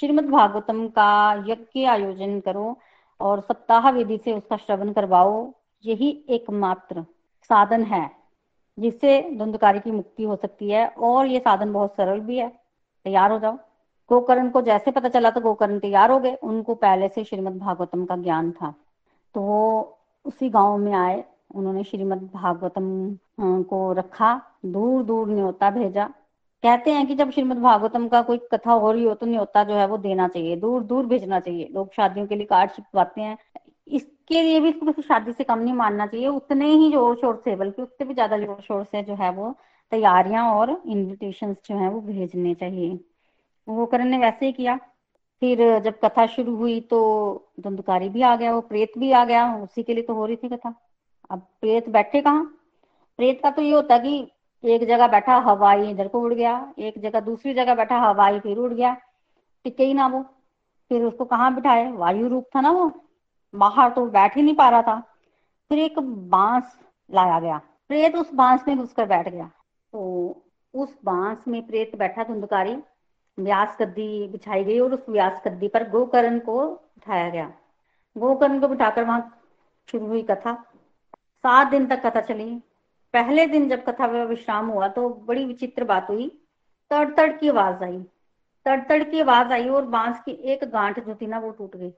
श्रीमद 0.00 0.24
भागवतम 0.24 0.86
का 0.88 1.44
यज्ञ 1.48 1.84
आयोजन 1.84 2.38
करो 2.40 2.78
और 3.20 3.40
सप्ताह 3.40 3.90
विधि 3.90 4.18
से 4.24 4.32
उसका 4.32 4.56
श्रवण 4.56 4.92
करवाओ। 4.92 5.52
यही 5.84 6.10
एकमात्र 6.28 7.02
साधन 7.50 7.82
है, 7.82 8.10
जिससे 8.78 9.20
धुंधकारी 9.38 9.80
की 9.80 9.90
मुक्ति 9.90 10.22
हो 10.22 10.36
सकती 10.36 10.70
है 10.70 10.86
और 10.88 11.26
ये 11.26 11.40
साधन 11.40 11.72
बहुत 11.72 11.94
सरल 11.96 12.20
भी 12.20 12.38
है। 12.38 12.48
तैयार 13.04 13.32
हो 13.32 13.38
जाओ। 13.38 13.56
गोकर्ण 14.10 14.50
को 14.50 14.60
जैसे 14.62 14.90
पता 14.90 15.08
चला 15.08 15.30
तो 15.30 15.40
गोकर्ण 15.40 15.78
तैयार 15.78 16.10
हो 16.10 16.18
गए। 16.18 16.34
उनको 16.34 16.74
पहले 16.74 17.08
से 17.08 17.24
श्रीमद 17.24 17.58
भागवतम 17.58 18.04
का 18.04 18.16
ज्ञान 18.16 18.50
था। 18.52 18.74
तो 19.34 19.40
वो 19.40 19.98
उसी 20.24 20.48
गाँव 20.50 20.76
में 20.78 20.92
आए। 20.92 21.24
उन्होंने 21.54 21.84
श्रीमद 21.84 22.30
भागवतम 22.34 23.16
को 23.40 23.92
रखा 23.92 24.40
दूर 24.66 25.02
दूर 25.02 25.28
न्योता 25.28 25.70
भेजा। 25.70 26.08
कहते 26.64 26.90
हैं 26.90 27.06
कि 27.06 27.14
जब 27.14 27.30
श्रीमद 27.30 27.58
भागवतम 27.58 28.06
का 28.08 28.20
कोई 28.22 28.38
कथा 28.52 28.72
हो 28.74 28.90
रही 28.92 29.04
हो 29.04 29.14
तो 29.14 29.26
न्योता 29.26 29.62
जो 29.64 29.74
है 29.74 29.86
वो 29.86 29.96
देना 29.98 30.26
चाहिए, 30.28 30.56
दूर 30.56 30.82
दूर 30.84 31.06
भेजना 31.06 31.40
चाहिए। 31.40 31.68
लोग 31.74 31.92
शादियों 31.94 32.26
के 32.26 32.34
लिए 32.34 32.46
कार्ड 32.46 32.70
छिपवाते 32.70 33.20
हैं। 33.20 33.36
इसके 33.86 34.42
लिए 34.42 34.60
भी 34.60 34.68
इसको 34.68 35.02
शादी 35.02 35.32
से 35.32 35.44
कम 35.44 35.58
नहीं 35.58 35.74
मानना 35.74 36.06
चाहिए। 36.06 36.26
उतने 36.28 36.66
ही 36.66 36.90
ज़ोर 36.92 37.16
शोर 37.16 37.40
से, 37.44 37.54
बल्कि 37.56 37.82
उससे 37.82 38.04
भी 38.04 38.14
ज़्यादा 38.14 38.38
ज़ोर 38.38 38.60
शोर 38.62 38.84
से 38.84 39.02
जो 39.02 39.14
है 39.14 39.30
वो 39.32 39.54
तैयारियाँ 39.92 40.44
और 40.54 40.70
इन्विटेशन 40.86 41.54
जो 41.66 41.76
है 41.78 41.88
वो 41.90 42.00
भेजने 42.02 42.54
चाहिए। 42.54 42.88
गोकर्ण 43.68 44.04
ने 44.04 44.18
वैसे 44.18 44.46
ही 44.46 44.52
किया। 44.52 44.76
फिर 45.42 45.58
जब 45.80 45.98
कथा 46.04 46.26
शुरू 46.26 46.54
हुई 46.56 46.80
तो 46.82 46.98
धुंधकारी 47.60 48.08
भी 48.08 48.22
आ 48.22 48.34
गया, 48.36 48.54
वो 48.54 48.60
प्रेत 48.62 48.92
भी 48.98 49.10
आ 49.12 49.24
गया। 49.24 49.54
उसी 49.56 49.82
के 49.82 49.94
लिए 49.94 50.02
तो 50.02 50.14
हो 50.14 50.26
रही 50.26 50.36
थी 50.36 50.48
कथा। 50.48 50.74
अब 51.30 51.46
प्रेत 51.60 51.88
बैठे 51.88 52.20
कहाँ? 52.20 52.44
प्रेत 53.18 53.40
का 53.42 53.50
तो 53.50 53.62
ये 53.62 53.72
होता 53.72 53.94
है 53.94 54.00
कि 54.00 54.30
एक 54.64 54.84
जगह 54.84 55.08
बैठा, 55.08 55.36
हवाई 55.36 55.90
इधर 55.90 56.08
को 56.08 56.20
उड़ 56.20 56.34
गया। 56.34 56.72
एक 56.78 56.98
जगह 56.98 57.20
दूसरी 57.20 57.54
जगह 57.54 57.74
बैठा, 57.74 57.98
हवाई 57.98 58.40
फिर 58.40 58.56
उड़ 58.56 58.72
गया। 58.72 58.96
टिके 59.64 59.84
ही 59.84 59.94
ना 59.94 60.06
वो। 60.06 60.22
फिर 60.88 61.04
उसको 61.04 61.24
कहाँ 61.24 61.54
बिठाए 61.54 61.92
वायु 61.92 62.28
रूप 62.28 62.46
था 62.56 62.60
ना 62.60 62.70
वो। 62.70 62.92
बाहर 63.54 63.90
तो 63.90 64.06
बैठ 64.06 64.36
ही 64.36 64.42
नहीं 64.42 64.54
पा 64.54 64.68
रहा 64.68 64.82
था। 64.82 65.00
फिर 65.68 65.78
एक 65.78 65.98
बाँस 65.98 66.80
लाया 67.14 67.40
गया। 67.40 67.60
प्रेत 67.88 68.16
उस 68.16 68.34
बाँस 68.34 68.64
में 68.68 68.78
घुसकर 68.78 69.06
बैठ 69.06 69.28
गया। 69.28 69.50
तो 69.92 70.42
उस 70.74 70.98
बाँस 71.04 71.48
में 71.48 71.66
प्रेत 71.66 71.96
बैठा 71.96 72.24
धुंधकारी। 72.24 72.76
व्यास 73.38 73.76
गद्दी 73.80 74.28
बिछाई 74.28 74.64
गई 74.64 74.78
और 74.78 74.94
उस 74.94 75.06
व्यास 75.08 75.42
गद्दी 75.44 75.68
पर 75.68 75.90
गोकर्ण 75.90 76.38
को 76.38 76.66
उठाया 76.66 77.30
गया। 77.30 77.52
गोकर्ण 78.18 78.60
को 78.60 78.68
बिठाकर 78.68 79.04
वहाँ 79.04 79.40
शुरू 79.90 80.06
हुई 80.06 80.22
कथा। 80.22 80.54
सात 81.38 81.66
दिन 81.66 81.86
तक 81.86 82.06
कथा 82.06 82.20
चली। 82.20 82.62
पहले 83.14 83.46
दिन 83.46 83.68
जब 83.68 83.84
कथा 83.84 84.06
विश्राम 84.06 84.66
हुआ 84.66 84.88
तो 84.88 85.08
बड़ी 85.28 85.44
विचित्र 85.44 85.84
बात 85.84 86.08
हुई। 86.10 86.26
तड़ 86.90 87.08
तड़ 87.10 87.30
की 87.32 87.48
आवाज़ 87.48 87.84
आई। 87.84 87.98
तड़ 88.66 88.80
तड़ 88.80 89.02
की 89.02 89.20
आवाज़ 89.20 89.52
आई 89.52 89.68
और 89.68 89.84
बाँस 89.86 90.20
की 90.20 90.32
एक 90.44 90.64
गांठ 90.64 90.98
जो 91.00 91.14
थी 91.14 91.26
ना 91.26 91.38
वो 91.38 91.50
टूट 91.50 91.76
गई, 91.76 91.90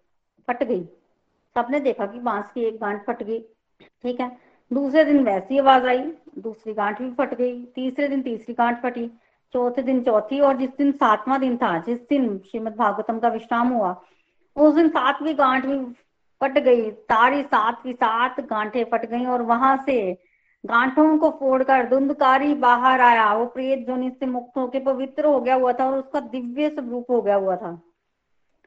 फट 0.49 0.63
गई। 0.63 0.83
सबने 1.57 1.81
देखा 1.81 2.07
कि 2.07 2.19
बाँस 2.21 2.51
की 2.55 2.65
एक 2.65 2.79
गांठ 2.81 3.05
फट 3.07 3.23
गई, 3.23 3.41
ठीक 4.05 4.21
है। 4.21 4.37
दूसरे 4.71 5.05
दिन 5.05 5.25
वैसी 5.25 5.59
आवाज़ 5.59 5.87
आई, 5.87 5.99
दूसरी 6.39 6.73
गांठ 6.73 7.01
भी 7.03 7.11
फट 7.15 7.35
गई, 7.35 7.65
तीसरे 7.75 8.09
दिन 8.09 8.23
तीसरी 8.23 8.55
गांठ 8.55 8.83
फटी, 8.83 9.07
चौथे 9.55 9.83
दिन 9.83 10.03
चौथी 10.03 10.41
और 10.41 10.57
जिस 10.57 10.77
दिन 10.79 10.93
सातवां 10.93 11.41
दिन 11.41 11.57
था, 11.57 11.77
जिस 11.79 11.99
दिन 12.09 12.39
श्रीमद 12.51 12.77
भागवतम 12.77 13.19
का 13.19 13.29
विश्राम 13.29 13.69
हुआ, 13.69 13.95
उस 14.57 14.75
दिन 14.75 14.89
सातवीं 14.89 15.39
गांठ 15.39 15.67
भी 15.67 15.79
फट 16.41 16.59
गई, 16.59 16.91
सारी 16.91 17.43
सात 17.43 17.83
की 17.83 17.93
सात 17.93 18.41
गांठें 18.41 18.85
फट 18.85 19.07
गई 19.07 19.25
और 19.27 19.43
वहाँ 19.43 19.77
से 19.87 20.13
गांठों 20.65 21.17
को 21.19 21.31
फोड़कर 21.31 21.89
धुंधकारी 21.89 22.55
बाहर 22.55 23.01
आया। 23.01 23.33
वो 23.35 23.47
प्रेत 23.47 23.87
जोनि 23.87 24.11
से 24.11 24.27
मुक्त 24.27 24.57
होकर 24.57 24.85
पवित्र 24.85 25.27
हो 25.27 25.41
गया 25.41 25.55
हुआ 25.55 25.73
था 25.73 25.91
और 25.91 25.99
उसका 25.99 26.21
दिव्य 26.21 26.69
स्वरूप 26.71 27.11
हो 27.11 27.21
गया 27.23 27.37
हुआ 27.37 27.57
था। 27.57 27.81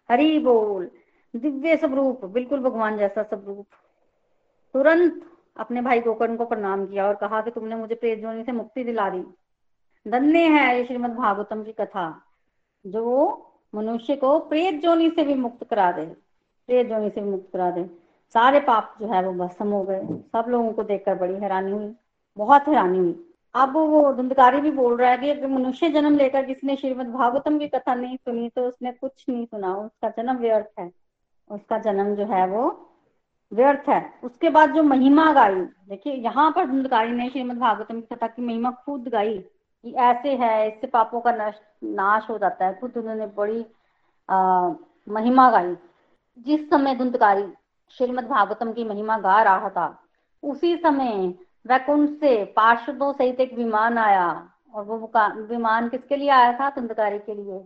हरी 0.09 0.39
बोल, 0.39 0.89
दिव्य 1.33 1.75
स्वरूप 1.77 2.25
बिल्कुल 2.25 2.59
भगवान 2.59 2.97
जैसा 2.97 3.23
स्वरूप 3.23 3.65
तुरंत 4.75 5.21
अपने 5.57 5.81
भाई 5.81 5.99
गोकर्ण 5.99 6.35
को 6.35 6.45
प्रणाम 6.45 6.85
किया 6.87 7.07
और 7.07 7.15
कहा 7.15 7.41
कि 7.41 7.51
तुमने 7.51 7.75
मुझे 7.75 7.95
प्रेत 7.95 8.19
जोनि 8.19 8.43
से 8.43 8.51
मुक्ति 8.51 8.83
दिला 8.83 9.09
दी। 9.09 9.23
धन्य 10.05 10.39
है 10.49 10.77
ये 10.77 10.85
श्रीमद 10.85 11.11
भागवतम 11.11 11.63
की 11.63 11.71
कथा, 11.71 12.21
जो 12.85 13.49
मनुष्य 13.75 14.15
को 14.15 14.37
प्रेत 14.39 14.81
जोनि 14.81 15.09
से 15.09 15.23
भी 15.23 15.35
मुक्त 15.35 15.63
करा 15.63 15.91
दे। 15.91 16.05
प्रेत 16.69 16.87
जोनि 16.87 17.09
से 17.09 17.21
भी 17.21 17.29
मुक्त 17.29 17.49
करा 17.53 17.69
दे। 17.71 18.02
सारे 18.35 18.59
पाप 18.59 18.95
जो 18.99 19.07
है 19.07 19.23
वो 19.23 19.33
भस्म 19.45 19.67
हो 19.67 19.83
गए। 19.83 20.01
सब 20.05 20.45
लोगों 20.49 20.71
को 20.73 20.83
देखकर 20.83 21.15
बड़ी 21.15 21.33
हैरानी 21.33 21.71
हुई 21.71 21.93
बहुत 22.37 22.67
हैरानी 22.67 22.97
हुई। 22.97 23.29
अब 23.55 23.75
वो 23.75 24.13
धुंधकारी 24.13 24.61
भी 24.61 24.71
बोल 24.71 24.95
रहा 24.97 25.09
है 25.11 25.17
कि 25.17 25.29
अगर 25.29 25.47
मनुष्य 25.47 25.89
जन्म 25.89 26.15
लेकर 26.17 26.45
जिसने 26.45 26.75
श्रीमद 26.75 27.07
भागवतम 27.07 27.57
की 27.59 27.67
कथा 27.67 27.95
नहीं 27.95 28.17
सुनी 28.17 28.49
तो 28.49 28.67
उसने 28.67 28.91
कुछ 28.91 29.25
नहीं 29.29 29.45
सुना। 29.45 29.75
उसका 29.75 30.09
जन्म 30.09 30.37
व्यर्थ 30.37 30.79
है। 30.79 30.91
उसका 31.49 31.77
जन्म 31.77 32.15
जो 32.15 32.25
है 32.25 32.47
वो 32.47 32.65
व्यर्थ 33.51 33.89
है। 33.89 34.01
उसके 34.23 34.49
बाद 34.49 34.73
जो 34.73 34.83
महिमा 34.83 35.31
गाई 35.33 35.55
देखिए 35.89 36.13
यहाँ 36.13 36.51
पर 36.51 36.65
धुंधकारी 36.65 37.11
ने 37.11 37.29
श्रीमद 37.29 37.57
भागवतम 37.57 38.01
की 38.01 38.15
कथा 38.15 38.27
की 38.27 38.41
महिमा 38.41 38.71
खुद 38.85 39.07
गाई 39.07 39.37
कि 39.37 39.93
ऐसे 39.93 40.35
है 40.35 40.67
इससे 40.67 40.87
पापों 40.87 41.21
का 41.21 41.31
नश, 41.31 41.53
नाश 41.83 42.29
हो 42.29 42.37
जाता 42.37 42.65
है। 42.65 42.79
खुद 42.79 42.97
उन्होंने 42.97 43.27
बड़ी 43.37 43.65
आ, 44.29 44.69
महिमा 45.09 45.49
गाई। 45.51 45.75
जिस 46.39 46.69
समय 46.69 46.95
धुंधकारी 46.95 47.43
श्रीमद 47.93 48.27
भागवतम 48.27 48.71
की 48.73 48.83
महिमा 48.83 49.17
गा 49.19 49.41
रहा 49.43 49.69
था। 49.69 49.87
उसी 50.43 50.75
समय 50.77 51.33
वैकुंठ 51.65 52.09
से 52.19 52.43
पार्षदों 52.55 53.11
सहित 53.13 53.39
एक 53.39 53.53
विमान 53.53 53.97
आया 53.97 54.27
और 54.73 54.83
वो 54.83 54.97
विमान 55.47 55.89
किसके 55.89 56.15
लिए 56.15 56.29
आया 56.29 56.51
था? 56.53 56.69
धुंधकारी 56.69 57.19
के 57.19 57.35
लिए। 57.35 57.59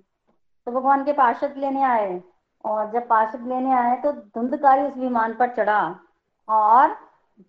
तो 0.68 0.72
भगवान 0.72 1.04
के 1.04 1.14
पार्षद 1.14 1.54
लेने 1.58 1.84
आए 1.84 2.22
और 2.64 2.92
जब 2.92 3.08
पार्षद 3.08 3.48
लेने 3.48 3.72
आए 3.74 3.96
तो 3.96 4.12
धुंधकारी 4.12 4.82
उस 4.82 4.98
विमान 4.98 5.34
पर 5.34 5.54
चढ़ा 5.56 5.80
और 6.48 6.96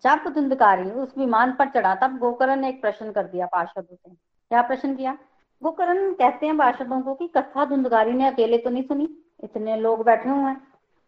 जब 0.03 0.31
धुंधकारी 0.33 0.89
उस 0.91 1.13
विमान 1.17 1.51
पर 1.51 1.69
चढ़ा 1.69 1.93
तब 1.95 2.17
गोकर्ण 2.17 2.55
ने 2.55 2.69
एक 2.69 2.81
प्रश्न 2.81 3.11
कर 3.11 3.23
दिया 3.23 3.45
पार्षदों 3.45 3.95
से। 3.95 4.09
क्या 4.11 4.61
प्रश्न 4.61 4.95
किया? 4.95 5.17
गोकर्ण 5.61 6.13
कहते 6.13 6.45
हैं 6.45 6.57
पार्षदों 6.57 7.01
को 7.01 7.13
कि 7.15 7.27
कथा 7.27 7.65
धुंधकारी 7.65 8.11
ने 8.11 8.27
अकेले 8.27 8.57
तो 8.57 8.69
नहीं 8.69 8.83
सुनी, 8.83 9.07
इतने 9.43 9.75
लोग 9.77 10.03
बैठे 10.05 10.29
हुए 10.29 10.43
हैं। 10.43 10.61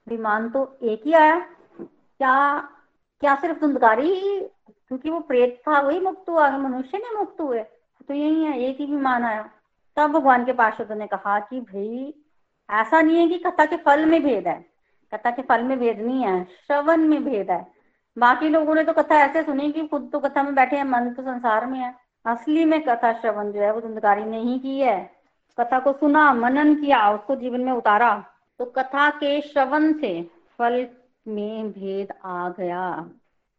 विमान 0.07 0.49
तो 0.49 0.65
एक 0.83 1.05
ही 1.05 1.13
आया। 1.13 1.41
क्या 2.21 2.69
क्या 3.21 3.35
सिर्फ़ 3.35 3.59
धुंधकारी? 3.59 4.15
क्योंकि 4.87 5.09
वो 5.09 5.19
प्रेत 5.19 5.61
था, 5.67 5.79
वही 5.81 5.99
मुक्त 5.99 6.29
हुआ 6.29 6.49
मनुष्य 6.57 6.97
ने 6.97 7.17
मुक्त 7.17 7.41
हुए 7.41 7.59
तो 8.07 8.13
यही 8.13 8.43
है, 8.43 8.59
एक 8.61 8.77
ही 8.79 8.85
विमान 8.85 9.23
आया। 9.23 9.49
तब 9.95 10.11
भगवान 10.11 10.45
के 10.45 10.53
पार्षदों 10.53 10.95
ने 10.95 11.07
कहा 11.07 11.39
कि 11.39 11.59
भाई, 11.61 12.13
ऐसा 12.69 13.01
नहीं 13.01 13.17
है 13.17 13.27
कि 13.27 13.37
कथा 13.37 13.65
के 13.65 13.77
फल 13.77 14.05
में 14.05 14.23
भेद 14.23 14.47
है। 14.47 14.65
कथा 15.13 15.31
के 15.31 15.41
फल 15.41 15.63
में 15.63 15.79
भेद 15.79 15.99
नहीं 15.99 16.23
है, 16.23 16.43
श्रवण 16.67 16.97
में 16.97 17.23
भेद 17.23 17.51
है। 17.51 17.71
बाकी 18.17 18.49
लोगों 18.49 18.75
ने 18.75 18.83
तो 18.83 18.93
कथा 18.93 19.15
ऐसे 19.15 19.43
सुनी 19.43 19.71
कि 19.71 19.87
खुद 19.87 20.09
तो 20.13 20.19
कथा 20.19 20.43
में 20.43 20.55
बैठे 20.55 20.75
हैं, 20.75 20.83
मन 20.83 21.09
तो 21.13 21.21
संसार 21.21 21.65
में 21.65 21.79
है। 21.79 21.95
असली 22.25 22.65
में 22.65 22.83
कथा 22.83 23.13
श्रवण 23.13 23.51
जो 23.51 23.61
है, 23.61 23.73
वो 23.73 23.81
धुंधकारी 23.81 24.23
ने 24.23 24.39
ही 24.39 24.59
की 24.59 24.79
है। 24.79 25.11
कथा 25.59 25.79
को 25.79 25.93
सुना, 25.93 26.33
मनन 26.33 26.75
किया, 26.75 27.11
उसको 27.11 27.35
जीवन 27.35 27.61
में 27.61 27.71
उतारा। 27.71 28.25
तो 28.59 28.65
कथा 28.65 29.09
के 29.09 29.41
श्रवण 29.41 29.93
से 29.93 30.31
फल 30.59 30.87
में 31.31 31.71
भेद 31.71 32.13
आ 32.25 32.50
गया। 32.50 32.89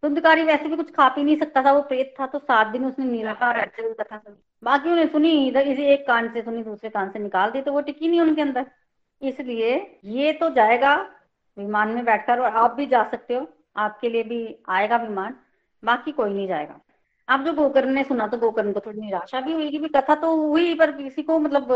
धुंधकारी 0.02 0.43
वैसे 0.43 0.69
भी 0.69 0.76
कुछ 0.76 0.91
खा 0.91 1.09
पी 1.09 1.23
नहीं 1.25 1.37
सकता 1.38 1.62
था, 1.64 1.73
वो 1.73 1.81
प्रेत 1.83 2.14
था 2.21 2.26
तो 2.26 2.38
सात 2.38 2.67
दिन 2.67 2.85
उसने 2.87 3.05
निराकार 3.07 3.61
कथा 3.71 4.17
सुनी 4.19 4.37
बाकी 4.62 4.91
उन्हें 4.91 5.07
सुनी, 5.09 5.31
इधर 5.49 5.69
इसे 5.69 5.93
एक 5.93 6.07
कान 6.07 6.29
से 6.33 6.43
सुनी, 6.43 6.62
दूसरे 6.62 6.91
कान 6.91 7.11
से 7.11 7.19
निकाल 7.19 7.50
दी 7.50 7.61
तो 7.62 7.73
वो 7.73 7.81
टिकी 7.81 8.09
नहीं 8.09 8.21
उनके 8.21 8.43
अंदर। 8.43 8.67
इसलिए 9.23 9.75
ये 10.07 10.33
तो 10.33 10.49
जाएगा 10.50 10.95
विमान 11.57 11.88
में 11.88 12.05
बैठकर, 12.05 12.41
और 12.41 12.57
आप 12.57 12.75
भी 12.75 12.87
जा 12.87 13.02
सकते 13.11 13.35
हो। 13.35 13.47
आपके 13.76 14.09
लिए 14.09 14.23
भी 14.23 14.57
आएगा 14.69 14.97
विमान, 14.99 15.35
बाकी 15.83 16.12
कोई 16.12 16.31
नहीं 16.31 16.47
जाएगा। 16.49 16.81
अब 17.29 17.45
जो 17.45 17.52
गोकर्ण 17.52 17.91
ने 17.91 18.05
सुना 18.05 18.26
तो 18.26 18.38
गोकर्ण 18.38 18.73
को 18.73 18.81
थोड़ी 18.81 19.00
निराशा 19.00 19.41
भी 19.41 19.52
हुई 19.52 19.71
कि 19.71 19.88
कथा 19.88 20.14
तो 20.14 20.35
हुई, 20.38 20.75
पर 20.75 20.93
किसी 20.93 21.23
को 21.23 21.38
मतलब 21.38 21.67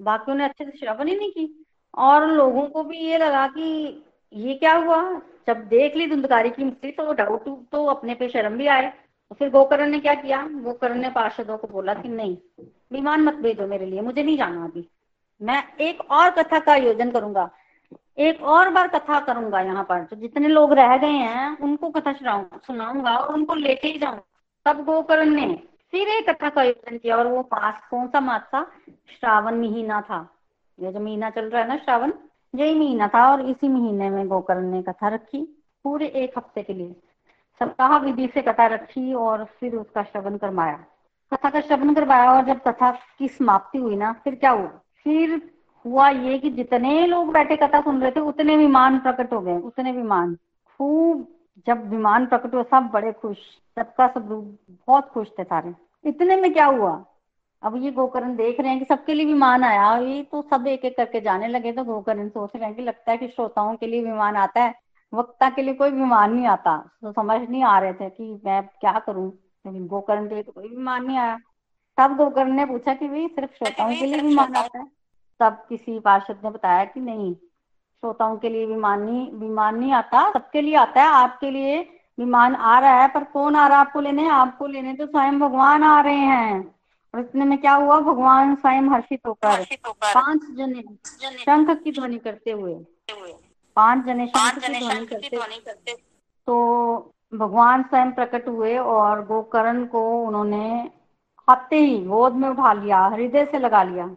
बाकियों 0.00 0.36
ने 0.36 0.44
अच्छे 0.44 0.64
से 0.64 0.78
श्रवण 0.78 1.08
ही 1.08 1.16
नहीं 1.16 1.30
की। 1.30 1.66
और 1.94 2.26
लोगों 2.28 2.66
को 2.68 2.82
भी 2.84 2.98
ये 2.98 3.18
लगा 3.18 3.46
कि 3.48 4.04
ये 4.34 4.54
क्या 4.54 4.74
हुआ? 4.74 5.02
जब 5.46 5.56
देख 5.68 5.96
ली 5.96 6.06
धुंधकारी 6.06 6.50
की 6.50 6.64
मुक्ति 6.64 6.90
तो 6.90 7.12
डाउट 7.12 7.44
तो 7.72 7.84
अपने 7.86 8.14
पे 8.14 8.28
शर्म 8.28 8.56
भी 8.58 8.66
आए। 8.68 8.92
तो 9.30 9.34
फिर 9.34 9.50
गोकर्ण 9.50 9.86
ने 9.86 9.98
क्या 10.00 10.14
किया? 10.14 10.42
गोकर्ण 10.54 10.94
ने 10.94 11.10
पार्षदों 11.10 11.56
को 11.58 11.68
बोला 11.68 11.94
कि 11.94 12.08
नहीं, 12.08 12.36
विमान 12.92 13.20
मत 13.20 13.34
भेजो 13.34 13.66
मेरे 13.66 13.86
लिए, 13.86 14.00
मुझे 14.00 14.22
नहीं 14.22 14.36
जाना 14.38 14.64
अभी। 14.64 14.88
मैं 15.40 15.62
एक 15.80 16.00
और 16.10 16.30
कथा 16.32 16.58
का 16.58 16.72
आयोजन 16.72 17.10
करूँगा। 17.10 17.48
एक 18.18 18.42
और 18.42 18.70
बार 18.70 18.88
कथा 18.88 19.20
करूँगा 19.20 19.60
यहाँ 19.60 19.84
पर। 19.84 20.04
तो 20.04 20.16
जितने 20.16 20.48
लोग 20.48 20.72
रह 20.72 20.96
गए 20.96 21.06
हैं, 21.06 21.58
उनको 21.58 21.90
कथा 21.90 22.12
सुनाऊँगा 22.12 23.16
और 23.16 23.34
उनको 23.34 23.54
लेके 23.54 23.88
ही 23.88 23.98
जाऊँगा 23.98 24.22
तब 24.66 24.84
गोकर्ण 24.84 25.30
ने 25.30 25.46
फिर 25.92 26.08
एक 26.08 26.28
कथा 26.28 26.48
का 26.48 26.60
आयोजन 26.60 26.98
किया, 26.98 27.16
और 27.16 27.26
वो 27.26 27.42
पास 27.44 27.80
कौन 27.90 28.06
सा 28.08 28.20
मास 28.20 28.42
था? 28.44 28.62
श्रावण 29.10 29.60
महीना 29.60 30.00
था। 30.00 30.28
ये 30.78 30.92
जो 30.92 31.00
महीना 31.00 31.30
चल 31.30 31.44
रहा 31.44 31.62
है 31.62 31.68
ना, 31.68 31.76
श्रावण 31.76 32.12
यही 32.54 32.74
महीना 32.74 33.08
था 33.08 33.32
और 33.32 33.40
इसी 33.40 33.68
महीने 33.68 34.10
में 34.10 34.28
गोकर्ण 34.28 34.62
ने 34.62 34.82
कथा 34.82 35.08
रखी 35.08 35.64
पूरे 35.84 36.06
एक 36.06 36.38
हफ़्ते 36.38 36.62
के 36.62 36.74
लिए। 36.74 36.96
सप्ताह 37.60 37.96
विधि 37.96 38.30
से 38.34 38.42
कथा 38.42 38.66
रखी 38.66 39.14
और 39.14 39.44
फिर 39.44 39.76
उसका 39.76 40.02
श्रवण 40.02 40.36
करवाया। 40.36 40.84
कथा 41.34 41.50
का 41.50 41.60
श्रवण 41.60 41.94
करवाया 41.94 42.32
और 42.32 42.44
जब 42.44 42.60
कथा 42.68 42.90
की 42.90 43.28
समाप्ति 43.28 43.78
हुई 43.78 43.96
ना, 43.96 44.12
फिर 44.12 44.34
क्या 44.34 44.50
हुआ? 44.50 44.80
फिर 45.04 45.50
हुआ 45.86 46.08
ये 46.08 46.38
कि 46.38 46.50
जितने 46.50 47.06
लोग 47.06 47.32
बैठे 47.32 47.56
कथा 47.56 47.80
सुन 47.80 48.02
रहे 48.02 48.10
थे, 48.10 48.20
उतने 48.20 48.56
विमान 48.56 48.98
प्रकट 48.98 49.32
हो 49.32 49.40
गए, 49.40 49.58
उतने 49.58 49.92
विमान 49.92 50.34
खूब 50.78 51.26
जब 51.66 51.88
विमान 51.90 52.26
प्रकट 52.26 52.54
हुआ, 52.54 52.62
सब 52.62 52.90
बड़े 52.92 53.12
खुश, 53.12 53.36
सबका 53.78 54.08
सब 54.08 54.28
बहुत 54.86 55.08
खुश 55.08 55.28
थे 55.38 55.44
सारे। 55.44 55.74
इतने 56.04 56.36
में 56.36 56.52
क्या 56.52 56.66
हुआ? 56.66 57.04
अब 57.64 57.76
ये 57.76 57.90
गोकर्ण 57.90 58.36
देख 58.36 58.60
रहे 58.60 58.70
हैं 58.70 58.78
कि 58.78 58.84
सबके 58.84 59.14
लिए 59.14 59.26
विमान 59.26 59.64
आया, 59.64 59.98
ये 59.98 60.22
तो 60.22 60.42
सब 60.42 60.66
एक 60.66 60.84
एक 60.84 60.96
करके 60.96 61.20
जाने 61.20 61.48
लगे 61.48 61.72
तो 61.72 61.84
गोकर्ण 61.84 62.28
सोच 62.28 62.50
रहे 62.56 62.64
हैं 62.64 62.74
कि 62.74 62.82
लगता 62.82 63.12
है 63.12 63.18
कि 63.18 63.28
श्रोताओं 63.28 63.76
के 63.76 63.86
लिए 63.86 64.04
विमान 64.04 64.36
आता 64.36 64.62
है, 64.62 64.74
वक्ता 65.14 65.50
के 65.50 65.62
लिए 65.62 65.74
कोई 65.74 65.90
विमान 65.90 66.34
नहीं 66.34 66.46
आता। 66.46 66.90
तो 67.02 67.12
समझ 67.12 67.48
नहीं 67.48 67.64
आ 67.64 67.78
रहे 67.78 67.92
थे 67.92 68.10
कि 68.10 68.42
मैं 68.46 68.62
क्या 68.62 68.92
करूँ? 68.92 69.38
लेकिन 69.66 69.86
गोकर्ण 69.86 70.28
के 70.28 70.34
लिए 70.34 70.42
तो 70.42 70.52
कोई 70.52 70.68
विमान 70.68 71.04
नहीं 71.04 71.18
आया। 71.18 71.38
तब 71.98 72.16
गोकर्ण 72.16 72.52
ने 72.52 72.66
पूछा 72.66 72.94
कि 72.94 73.08
भाई, 73.08 73.28
सिर्फ़ 73.28 73.50
श्रोताओं 73.50 73.94
के 73.94 74.06
लिए 74.06 74.20
विमान 74.20 74.54
आता 74.54 74.78
है? 74.78 74.86
तब 75.40 75.66
किसी 75.68 75.98
पार्षद 75.98 76.38
ने 76.44 76.50
बताया 76.50 76.84
कि 76.84 77.00
नहीं, 77.00 77.34
श्रोताओं 77.34 78.36
के 78.36 78.48
लिए 78.48 78.66
विमान 78.66 79.02
नहीं 79.02 79.32
विमान 79.32 79.78
नहीं 79.78 79.92
आता, 79.92 80.32
सबके 80.32 80.60
लिए 80.60 80.74
आता 80.74 81.02
है, 81.02 81.08
आपके 81.08 81.50
लिए 81.50 81.90
विमान 82.18 82.54
आ 82.54 82.78
रहा 82.78 83.02
है, 83.02 83.08
पर 83.08 83.24
कौन 83.24 83.56
आ 83.56 83.66
रहा 83.66 83.78
है? 83.78 83.86
आपको 83.86 84.00
लेने 84.00 84.28
आपको 84.28 84.66
लेने 84.66 84.94
तो 84.94 85.06
स्वयं 85.06 85.38
भगवान 85.40 85.82
आ 85.82 86.00
रहे 86.00 86.14
हैं। 86.14 86.73
और 87.14 87.20
इतने 87.20 87.44
में 87.44 87.58
क्या 87.58 87.72
हुआ? 87.74 87.98
भगवान 88.00 88.54
स्वयं 88.56 88.88
हर्षित 88.90 89.26
होकर 89.26 89.64
पाँच 89.94 90.40
जने 90.56 90.82
शंख 91.34 91.70
की 91.82 91.92
ध्वनि 91.92 92.18
करते 92.18 92.50
हुए 92.50 92.74
पाँच 93.76 94.04
जने 94.06 94.26
शंख 94.26 94.58
की 94.58 95.28
ध्वनि 95.28 95.58
करते 95.58 95.94
तो 96.46 96.56
भगवान 97.32 97.82
स्वयं 97.82 98.10
प्रकट 98.12 98.48
हुए 98.48 98.76
और 98.78 99.24
गोकर्ण 99.26 99.84
को 99.86 100.02
उन्होंने 100.24 100.90
आते 101.48 101.76
ही 101.76 101.98
गोद 102.04 102.34
में 102.34 102.48
उठा 102.48 102.72
लिया 102.72 102.98
हृदय 103.06 103.44
से 103.44 103.58
लगा 103.58 103.82
लिया। 103.82 104.08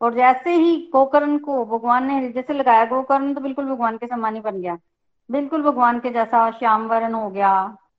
और 0.00 0.14
जैसे 0.14 0.54
ही 0.54 0.76
गोकर्ण 0.92 1.38
को 1.38 1.64
भगवान 1.66 2.06
ने 2.06 2.18
हृदय 2.18 2.42
से 2.42 2.52
लगाया 2.52 2.84
गोकर्ण 2.86 3.34
तो 3.34 3.40
बिल्कुल 3.40 3.64
भगवान 3.66 3.96
के 3.96 4.06
समान 4.06 4.34
ही 4.34 4.40
बन 4.40 4.60
गया। 4.60 4.76
बिल्कुल 5.30 5.62
भगवान 5.62 5.98
के 6.00 6.10
जैसा 6.10 6.50
श्याम 6.50 6.86
वर्ण 6.88 7.12
हो 7.14 7.28
गया 7.30 7.52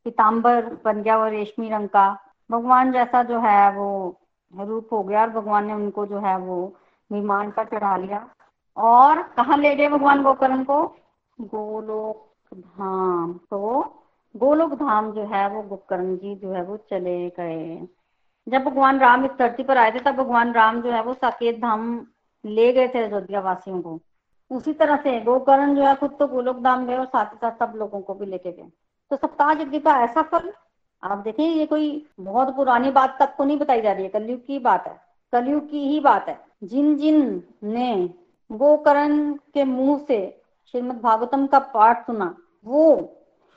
पीताम्बर 0.05 0.65
बन 0.86 1.01
गया 1.01 1.17
वो 1.17 1.27
रेशमी 1.29 1.70
रंग 1.70 1.89
का। 1.89 2.10
भगवान 2.50 2.91
जैसा 2.91 3.24
जो 3.24 3.39
है 3.39 3.72
वो 3.72 3.88
रूप 4.60 4.89
हो 4.93 5.03
गया 5.03 5.22
और 5.22 5.29
भगवान 5.29 5.65
ने 5.65 5.74
उनको 5.74 6.05
जो 6.05 6.20
है 6.20 6.38
वो 6.38 6.74
विमान 7.12 7.51
पर 7.51 7.65
चढ़ा 7.65 7.96
लिया। 7.98 8.27
और 8.77 9.22
कहा 9.24 9.55
ले 9.55 9.75
गए 9.75 9.89
भगवान 9.89 10.24
गोकर्ण 10.24 10.63
को? 10.63 10.84
गोलोक 11.41 12.27
धाम 12.53 13.34
तो 13.50 13.79
गोलोक 14.36 14.74
धाम 14.74 15.12
जो 15.12 15.24
है 15.24 15.48
वो 15.50 15.62
गोकर्ण 15.62 16.15
जी 16.17 16.36
जो 16.36 16.51
है 16.51 16.63
वो 16.63 16.77
चले 16.77 17.29
गए। 17.29 17.88
जब 18.48 18.63
भगवान 18.63 19.00
राम 19.00 19.25
इस 19.25 19.31
धरती 19.39 19.63
पर 19.63 19.77
आए 19.77 19.91
थे, 19.91 20.00
तब 20.00 20.15
भगवान 20.15 20.53
राम 20.53 20.81
जो 20.81 20.91
है 20.91 21.03
वो 21.03 21.13
साकेत 21.13 21.62
धाम 21.62 22.08
ले 22.46 22.72
गए 22.74 22.88
थे 22.88 23.03
अयोध्या 23.03 23.39
वासियों 23.39 23.81
को। 23.81 24.00
उसी 24.51 24.74
तरह 24.74 24.96
से 24.96 25.20
गोकर्ण 25.22 25.75
जो 25.75 25.84
है 25.84 25.96
खुद 25.96 26.15
तो 26.20 26.27
गोलोक 26.27 26.58
धाम 26.58 26.86
गए 26.86 26.98
और 26.98 27.05
साथ 27.05 27.25
ही 27.25 27.38
साथ 27.38 27.51
सब 27.51 27.74
लोगों 27.75 28.01
को 28.01 28.13
भी 28.13 28.25
लेके 28.25 28.51
गए। 28.51 28.70
तो 29.12 29.15
सप्ताह 29.15 29.51
यज्ञ 29.51 29.79
का 29.79 30.00
ऐसा 30.00 30.22
फल 30.22 30.51
आप 31.03 31.17
देखिए 31.17 31.48
ये 31.48 31.65
कोई 31.65 32.05
बहुत 32.20 32.55
पुरानी 32.55 32.91
बात 32.91 33.15
तक 33.20 33.36
को 33.38 33.43
नहीं 33.43 33.58
बताई 33.58 33.81
जा 33.81 33.91
रही 33.91 34.03
है। 34.03 34.10
कलयुग 34.10 34.39
की 34.39 34.60
बात 34.60 34.88
है, 34.88 35.00
कलयुग 35.34 35.70
की 35.70 35.88
ही 35.88 36.00
बात 36.00 36.27
है। 36.29 36.39
जिन 36.63 36.96
जिन 36.98 37.41
ने 37.63 38.10
गोकर्ण 38.50 39.34
के 39.53 39.63
मुँह 39.63 39.98
से 40.08 40.20
श्रीमद 40.74 41.00
भागवतम 41.01 41.46
का 41.48 41.60
पाठ 41.60 42.05
सुना, 42.08 42.36
वो 42.65 42.96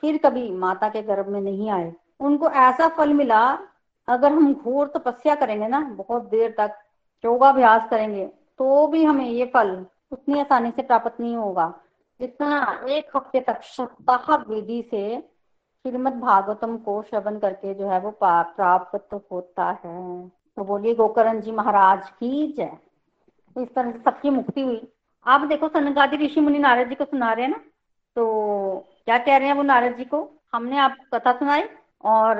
फिर 0.03 0.17
कभी 0.17 0.49
माता 0.51 0.89
के 0.89 1.01
गर्भ 1.01 1.27
में 1.27 1.39
नहीं 1.41 1.69
आए। 1.69 1.93
उनको 2.19 2.49
ऐसा 2.49 2.87
फल 2.87 3.13
मिला, 3.13 3.43
अगर 4.07 4.31
हम 4.31 4.53
घोर 4.53 4.91
तपस्या 4.95 5.35
करेंगे 5.35 5.67
ना, 5.67 5.79
बहुत 5.79 6.29
देर 6.29 6.55
तक, 6.59 6.75
योगाभ्यास 7.23 7.89
करेंगे 7.89 8.25
तो 8.59 8.87
भी 8.87 9.03
हमें 9.03 9.25
ये 9.25 9.45
फल 9.45 9.71
उतनी 10.11 10.39
आसानी 10.39 10.71
से 10.71 10.81
प्राप्त 10.81 11.19
नहीं 11.19 11.35
होगा। 11.35 11.73
जितना 12.19 12.59
एक 12.89 13.09
हफ़्ते 13.15 13.39
तक 13.39 13.63
सप्ताह 13.63 14.35
विधि 14.49 14.81
से 14.91 15.17
श्रीमद 15.85 16.13
भागवतम 16.13 16.77
को 16.77 17.01
श्रवण 17.01 17.39
करके 17.39 17.73
जो 17.73 17.89
है 17.89 17.99
वो 17.99 18.11
प्राप्त 18.11 19.21
होता 19.31 19.65
है। 19.85 20.27
तो 20.29 20.63
बोलिए, 20.63 20.95
गोकर्ण 20.95 21.41
जी 21.41 21.51
महाराज 21.51 22.09
की 22.09 22.53
जय। 22.57 22.77
इस 23.57 23.73
तरह 23.75 23.91
से 23.91 23.99
सबकी 23.99 24.29
मुक्ति 24.29 24.61
हुई। 24.61 24.87
आप 25.27 25.41
देखो 25.41 25.67
सनकादि 25.67 26.17
ऋषि 26.17 26.41
मुनि 26.41 26.59
नारद 26.59 26.89
जी 26.89 26.95
को 26.95 27.05
सुना 27.05 27.33
रहे 27.33 27.45
हैं 27.45 27.51
ना? 27.51 27.57
तो 28.15 28.85
क्या 29.05 29.17
कह 29.17 29.37
रहे 29.37 29.47
हैं 29.47 29.55
वो 29.55 29.63
नारद 29.63 29.97
जी 29.97 30.05
को? 30.05 30.31
हमने 30.53 30.77
आप 30.77 30.95
कथा 31.13 31.31
सुनाई 31.31 31.63
और 32.05 32.35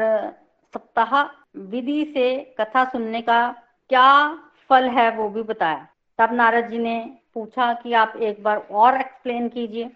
सप्ताह 0.74 1.24
विधि 1.58 2.12
से 2.14 2.56
कथा 2.62 2.86
सुनने 2.86 3.22
का 3.22 3.56
क्या 3.90 4.40
फल 4.70 4.90
है 4.90 5.10
वो 5.12 5.30
भी 5.30 5.44
बताया। 5.44 5.88
तब 6.20 6.34
नारद 6.34 6.68
जी 6.68 6.78
ने 6.78 7.18
पूछा 7.34 7.74
कि 7.74 7.94
आप 7.94 8.14
एक 8.16 8.44
बार 8.44 8.68
और 8.72 9.00
एक्सप्लेन 9.00 9.50
कीजिए। 9.50 9.92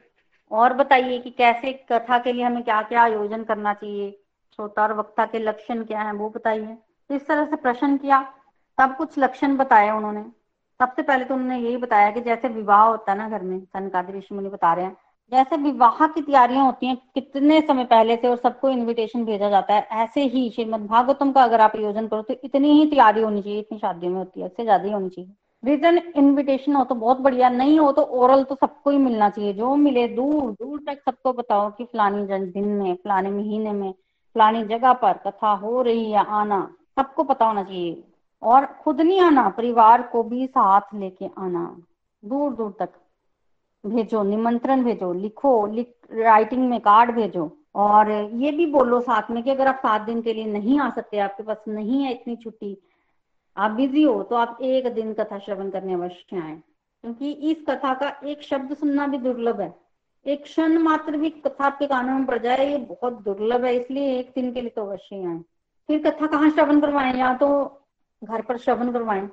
और 0.51 0.74
बताइए 0.74 1.20
कि 1.20 1.29
कैसे 1.32 1.74
कथा 1.91 2.18
के 2.20 2.34
लिए 2.34 2.44
हमें 2.44 2.63
क्या 2.63 2.82
क्या 2.84 3.01
आयोजन 3.03 3.44
करना 3.44 3.74
चाहिए? 3.74 4.12
श्रोता 4.60 4.84
और 4.84 4.94
वक्ता 4.94 5.25
के 5.25 5.39
लक्षण 5.39 5.84
क्या 5.84 6.01
है 6.01 6.13
वो 6.13 6.29
बताइए। 6.29 6.75
तो 7.10 7.15
इस 7.15 7.27
तरह 7.27 7.46
से 7.46 7.56
प्रश्न 7.58 7.98
किया 7.98 8.22
तब 8.77 8.96
कुछ 8.96 9.18
लक्षण 9.20 9.56
बताए 9.58 9.89
उन्होंने। 9.89 10.24
सबसे 10.79 11.01
पहले 11.01 11.25
तो 11.25 11.34
उन्होंने 11.34 11.58
यही 11.60 11.77
बताया 11.77 12.12
कि 12.12 12.22
जैसे 12.22 12.48
विवाह 12.50 12.82
होता 12.82 13.12
है 13.12 13.18
ना 13.18 13.29
घर 13.29 13.41
में 13.41 13.60
सनकादि 13.60 14.18
ऋषि 14.18 14.35
मुनि 14.35 14.50
बता 14.50 14.74
रहे 14.74 14.85
हैं, 14.85 14.96
जैसे 15.31 15.57
विवाह 15.57 16.05
की 16.07 16.22
तैयारियाँ 16.22 16.66
होती 16.66 16.88
हैं 16.88 16.96
कितने 17.16 17.59
समय 17.62 17.85
पहले 17.85 18.16
से 18.16 18.27
और 18.27 18.38
सबको 18.38 18.70
इनविटेशन 18.70 19.25
भेजा 19.25 19.50
जाता 19.50 19.74
है, 19.74 19.88
ऐसे 19.94 20.24
ही 20.24 20.50
श्रीमद 20.50 20.85
भागवतम 20.88 21.31
का 21.31 21.44
अगर 21.44 21.62
आप 21.62 21.75
आयोजन 21.75 22.07
करो 22.07 22.22
तो 22.22 22.35
इतनी 22.44 22.72
ही 22.72 22.85
तैयारी 22.85 23.22
होनी 23.22 23.42
चाहिए, 23.42 23.59
इतनी 23.59 23.77
शादियों 23.79 24.12
में 24.12 24.20
होती 24.20 24.42
है, 24.42 24.48
इससे 24.48 24.64
ज़्यादा 24.64 24.83
ही 24.83 24.92
होनी 24.92 25.09
चाहिए। 25.09 25.31
रिटर्न 25.63 25.98
इनविटेशन 26.15 26.75
हो 26.75 26.83
तो 26.83 26.95
बहुत 26.95 27.17
बढ़िया, 27.19 27.50
नहीं 27.50 27.79
हो 27.79 27.91
तो 27.91 28.01
ओरल 28.01 28.43
तो 28.43 28.55
सबको 28.55 28.89
ही 28.89 28.98
मिलना 28.98 29.29
चाहिए। 29.29 29.53
जो 29.53 29.75
मिले 29.75 30.07
दूर 30.07 30.51
दूर 30.51 30.79
तक 30.87 31.01
सबको 31.05 31.33
बताओ 31.33 31.69
कि 31.69 31.83
फलानी 31.83 32.45
दिन 32.45 32.67
में, 32.67 32.95
फलाने 32.95 33.29
महीने 33.29 33.72
में, 33.72 33.91
फलानी 34.35 34.63
जगह 34.65 34.93
पर 34.93 35.17
कथा 35.25 35.51
हो 35.53 35.81
रही 35.81 36.11
है 36.11 36.25
आना, 36.25 36.61
सबको 37.00 37.24
पता 37.24 37.45
होना 37.45 37.63
चाहिए। 37.63 38.03
और 38.41 38.65
खुद 38.83 39.01
नहीं 39.01 39.19
आना, 39.22 39.48
परिवार 39.50 40.01
को 40.01 40.24
भी 40.24 40.45
साथ 40.48 40.93
लेके 40.95 41.29
आना। 41.37 41.75
दूर 42.24 42.53
दूर 42.53 42.75
तक 42.79 42.89
भेजो, 43.83 44.24
निमंत्रण 44.24 44.83
भेजो, 44.83 45.13
लिखो, 45.13 45.65
लिख 45.67 45.95
राइटिंग 46.13 46.69
में 46.69 46.79
कार्ड 46.79 47.11
भेजो। 47.11 47.51
और 47.75 48.11
ये 48.11 48.51
भी 48.51 48.65
बोलो 48.65 49.00
साथ 49.01 49.29
में 49.31 49.41
कि 49.43 49.51
अगर 49.51 49.67
आप 49.67 49.75
सात 49.75 50.01
दिन 50.01 50.22
के 50.22 50.33
लिए 50.33 50.45
नहीं 50.45 50.79
आ 50.79 50.89
सकते, 50.89 51.17
आपके 51.19 51.43
पास 51.43 51.57
नहीं 51.67 52.03
है 52.03 52.11
इतनी 52.11 52.35
छुट्टी 52.35 52.77
आप 53.59 53.72
बिज़ी 53.72 54.03
हो 54.03 54.22
तो 54.24 54.35
आप 54.35 54.57
एक 54.63 54.87
दिन 54.93 55.13
कथा 55.13 55.39
श्रवण 55.39 55.69
करने 55.69 55.93
अवश्य 55.93 56.37
आए, 56.37 56.55
क्योंकि 57.03 57.31
इस 57.51 57.63
कथा 57.69 57.93
का 57.93 58.09
एक 58.25 58.43
शब्द 58.43 58.75
सुनना 58.75 59.07
भी 59.07 59.17
दुर्लभ 59.19 59.61
है। 59.61 59.74
एक 60.25 60.43
क्षण 60.43 60.77
मात्र 60.79 61.17
भी 61.17 61.29
कथा 61.29 61.65
आपके 61.65 61.87
कानों 61.87 62.13
में 62.13 62.25
पड़ 62.25 62.37
जाए, 62.39 62.69
ये 62.72 62.77
बहुत 62.77 63.22
दुर्लभ 63.24 63.65
है, 63.65 63.75
इसलिए 63.75 64.17
एक 64.19 64.31
दिन 64.35 64.51
के 64.53 64.61
लिए 64.61 64.69
तो 64.69 64.85
अवश्य 64.85 65.24
आए। 65.25 65.37
फिर 65.89 66.01
कथा 66.01 66.27
कहाँ 66.27 66.50
श्रवण 66.50 66.79
करवाएँ? 66.81 67.13
या 67.13 67.33
तो 67.35 67.48
घर 68.22 68.41
पर 68.41 68.57
श्रवण 68.57 68.91
करवाएँ, 68.91 69.29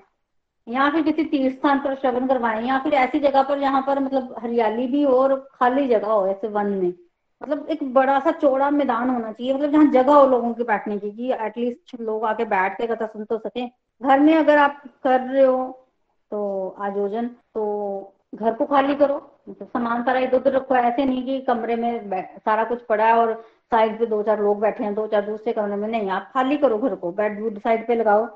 या 0.66 0.88
फिर 0.90 1.02
किसी 1.02 1.24
तीर्थ 1.26 1.56
स्थान 1.56 1.78
पर 1.80 1.94
श्रवण 1.94 2.26
करवाएँ, 2.28 2.66
या 2.66 2.78
फिर 2.78 2.94
ऐसी 2.96 3.20
जगह 3.20 3.42
पर 3.42 3.60
जहाँ 3.60 3.82
पर 3.82 3.98
मतलब 4.00 4.34
हरियाली 4.38 4.86
भी 4.86 5.02
हो 5.02 5.12
और 5.14 5.34
खाली 5.54 5.86
जगह 5.88 6.08
हो, 6.08 6.26
ऐसे 6.26 6.48
वन 6.50 6.66
में। 6.72 6.92
मतलब 7.40 7.66
एक 7.70 7.82
बड़ा 7.94 8.18
सा 8.20 8.30
चौड़ा 8.32 8.70
मैदान 8.72 9.10
होना 9.10 9.32
चाहिए 9.32 9.54
मतलब 9.54 9.72
जहाँ 9.72 9.90
जगह 9.92 10.14
हो 10.14 10.26
लोगों 10.26 10.52
के 10.54 10.64
बैठने 10.64 10.98
की, 10.98 11.10
कि 11.10 11.32
एटलीस्ट 11.34 12.00
लोग 12.00 12.24
आके 12.24 12.44
बैठ 12.46 12.78
के 12.78 12.86
कथा 12.86 13.06
सुन 13.06 13.24
तो 13.24 13.38
सके। 13.38 13.66
घर 14.02 14.20
में 14.20 14.35
अगर 14.35 14.59
आप 14.59 14.82
कर 15.04 15.20
रहे 15.20 15.44
हो 15.44 15.87
तो 16.30 16.76
आयोजन 16.80 17.26
तो 17.26 18.12
घर 18.35 18.54
को 18.54 18.64
खाली 18.66 18.94
करो। 18.94 19.16
मतलब 19.48 19.68
सामान 19.68 20.02
सारा 20.02 20.20
इधर 20.20 20.37
उधर 20.37 20.52
रखो। 20.52 20.76
ऐसे 20.76 21.04
नहीं 21.04 21.24
कि 21.24 21.40
कमरे 21.40 21.76
में 21.76 22.09
सारा 22.38 22.64
कुछ 22.64 22.82
पड़ा 22.82 23.04
है 23.04 23.12
और 23.12 23.32
साइड 23.70 23.98
पे 23.98 24.06
दो 24.06 24.22
चार 24.22 24.40
लोग 24.40 24.61
बैठे 24.61 24.85
हैं, 24.85 24.94
दो 24.94 25.06
चार 25.06 25.26
दूसरे 25.26 25.52
कमरे 25.52 25.76
में। 25.76 25.88
नहीं, 25.88 26.11
आप 26.11 26.30
खाली 26.35 26.56
करो 26.56 26.78
घर 26.78 26.94
को। 26.94 27.12
बेड 27.12 27.59
साइड 27.59 27.87
पे 27.87 27.94
लगाओ। 27.94 28.26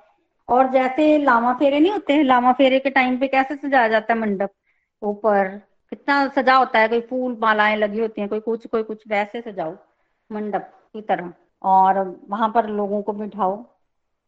और 0.49 0.71
जैसे 0.71 1.19
लामा 1.19 1.53
फेरे 1.55 1.81
नहीं 1.81 1.93
होते 1.93 2.13
हैं? 2.13 2.25
लामा 2.25 2.53
फेरे 2.53 2.79
के 2.79 2.91
टाइम 2.91 3.19
पे 3.19 3.29
कैसे 3.29 3.57
सजाया 3.57 3.89
जाता 3.89 4.13
है 4.13 4.19
मंडप? 4.19 4.51
ऊपर 5.03 5.49
कितना 5.91 6.27
सजा 6.29 6.57
होता 6.57 6.79
है? 6.79 6.89
कोई 6.89 7.01
फूल 7.01 7.37
मालाएँ 7.43 7.77
लगी 7.77 8.01
होती 8.01 8.21
हैं, 8.21 8.31
कोई 8.31 8.41
कुछ 8.41 8.67
कोई 8.67 8.83
कुछ, 8.83 9.05
वैसे 9.09 9.41
सजाओ 9.41 9.77
मंडप 10.33 10.71
की 10.93 11.03
तरह। 11.03 11.33
और 11.63 11.99
वहाँ 12.31 12.49
पर 12.55 12.67
लोगों 12.69 13.03
को 13.03 13.13
बिठाओ। 13.13 13.65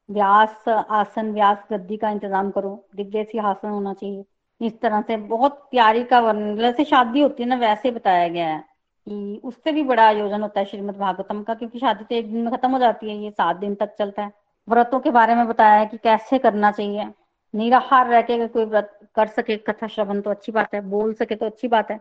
व्यास, 0.09 0.69
आसन, 0.69 1.33
व्यास 1.33 1.65
गद्दी 1.73 1.97
का 1.97 2.11
इंतज़ाम 2.11 2.51
करो। 2.51 2.75
दिव्य 2.97 3.38
आसन 3.41 3.69
होना 3.69 3.95
चाहिए। 3.95 4.25
इस 4.61 4.81
तरह 4.81 5.01
से 5.01 5.17
बहुत 5.17 5.53
प्यारी 5.71 6.03
का 6.05 6.21
वर्णन 6.21 6.57
जैसे 6.57 6.85
शादी 6.85 7.21
होती 7.21 7.43
है 7.43 7.49
ना, 7.49 7.57
वैसे 7.57 7.91
बताया 7.91 8.29
गया 8.29 8.47
है 8.47 8.59
कि 9.07 9.41
उससे 9.45 9.73
भी 9.73 9.83
बड़ा 9.83 10.07
आयोजन 10.07 10.43
होता 10.43 10.61
है 10.61 10.67
श्रीमद 10.67 10.97
भागवतम 10.97 11.43
का, 11.43 11.55
क्योंकि 11.55 11.79
शादी 11.79 12.05
तो 12.05 12.15
एक 12.15 12.31
दिन 12.33 12.43
में 12.43 12.53
खत्म 12.53 12.71
हो 12.71 12.79
जाती 12.79 13.11
है, 13.11 13.17
ये 13.17 13.31
सात 13.31 13.57
दिन 13.57 13.75
तक 13.75 13.95
चलता 13.99 14.23
है। 14.23 14.33
व्रतों 14.69 15.01
के 15.01 15.11
बारे 15.11 15.35
में 15.35 15.47
बताया 15.49 15.79
है 15.79 15.87
कि 15.87 15.97
कैसे 15.99 16.38
करना 16.38 16.71
चाहिए। 16.71 17.07
निराहार 17.55 18.09
रह 18.09 18.23
के 18.23 18.47
कोई 18.49 18.65
व्रत 18.65 18.99
कर 19.17 19.27
सके, 19.29 19.57
कथा 19.59 19.87
श्रवण 19.87 20.21
तो 20.21 20.31
अच्छी 20.31 20.53
बात 20.53 20.75
है, 20.75 20.81
बोल 20.81 21.12
सके 21.15 21.35
तो 21.35 21.47
अच्छी 21.47 21.69
बात 21.69 21.91
है। 21.91 21.97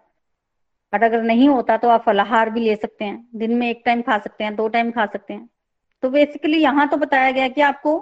बट 0.94 1.04
अगर 1.04 1.22
नहीं 1.24 1.48
होता 1.50 1.78
तो 1.78 1.90
आप 1.90 2.04
फलाहार 2.04 2.50
भी 2.50 2.60
ले 2.60 2.76
सकते 2.76 3.06
हैं। 3.06 3.30
दिन 3.36 3.56
में 3.56 3.70
एक 3.70 3.82
टाइम 3.86 4.02
खा 4.02 4.18
सकते 4.18 4.44
हैं, 4.44 4.56
दो 4.56 4.68
टाइम 4.68 4.92
खा 4.92 5.06
सकते 5.06 5.34
हैं। 5.34 5.50
तो 6.04 6.10
बेसिकली 6.10 6.58
यहाँ 6.58 6.88
तो 6.88 6.98
बताया 6.98 7.32
गया 7.32 7.48
कि 7.50 7.62
आपको 7.64 8.00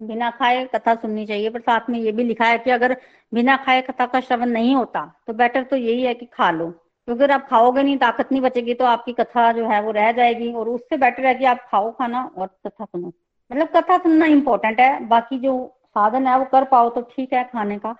बिना 0.00 0.30
खाए 0.30 0.64
कथा 0.66 0.94
सुननी 0.96 1.26
चाहिए, 1.26 1.50
पर 1.50 1.60
साथ 1.60 1.90
में 1.90 1.98
ये 1.98 2.12
भी 2.12 2.24
लिखा 2.24 2.46
है 2.46 2.58
कि 2.58 2.70
अगर 2.70 2.96
बिना 3.32 3.56
खाए 3.56 3.80
कथा 3.82 4.06
का 4.06 4.20
श्रवण 4.20 4.48
नहीं 4.48 4.74
होता 4.74 5.04
तो 5.26 5.32
बेटर 5.34 5.62
तो 5.62 5.76
यही 5.76 6.02
है 6.02 6.14
कि 6.14 6.26
खा 6.28 6.50
लो। 6.50 6.68
क्योंकि 6.68 7.22
अगर 7.24 7.32
आप 7.32 7.46
खाओगे 7.48 7.82
नहीं, 7.82 7.96
ताकत 7.98 8.28
नहीं 8.32 8.42
बचेगी 8.42 8.74
तो 8.74 8.84
आपकी 8.86 9.12
कथा 9.14 9.50
जो 9.52 9.66
है 9.68 9.80
वो 9.82 9.90
रह 9.92 10.10
जाएगी, 10.12 10.52
और 10.52 10.68
उससे 10.68 10.96
बेटर 10.98 11.26
है 11.26 11.34
कि 11.34 11.44
आप 11.46 11.66
खाओ 11.70 11.90
खाना 11.92 12.24
और 12.28 12.46
कथा 12.66 12.84
सुनो। 12.84 13.12
मतलब 13.50 13.68
कथा 13.68 13.98
सुनना 13.98 14.26
इम्पोर्टेंट 14.28 14.80
है, 14.80 15.06
बाकी 15.06 15.38
जो 15.38 15.54
साधन 15.88 16.26
है 16.26 16.38
वो 16.38 16.44
कर 16.44 16.64
पाओ 16.66 16.88
तो 16.90 17.00
ठीक 17.10 17.32
है 17.32 17.44
खाने 17.44 17.78
का। 17.78 17.94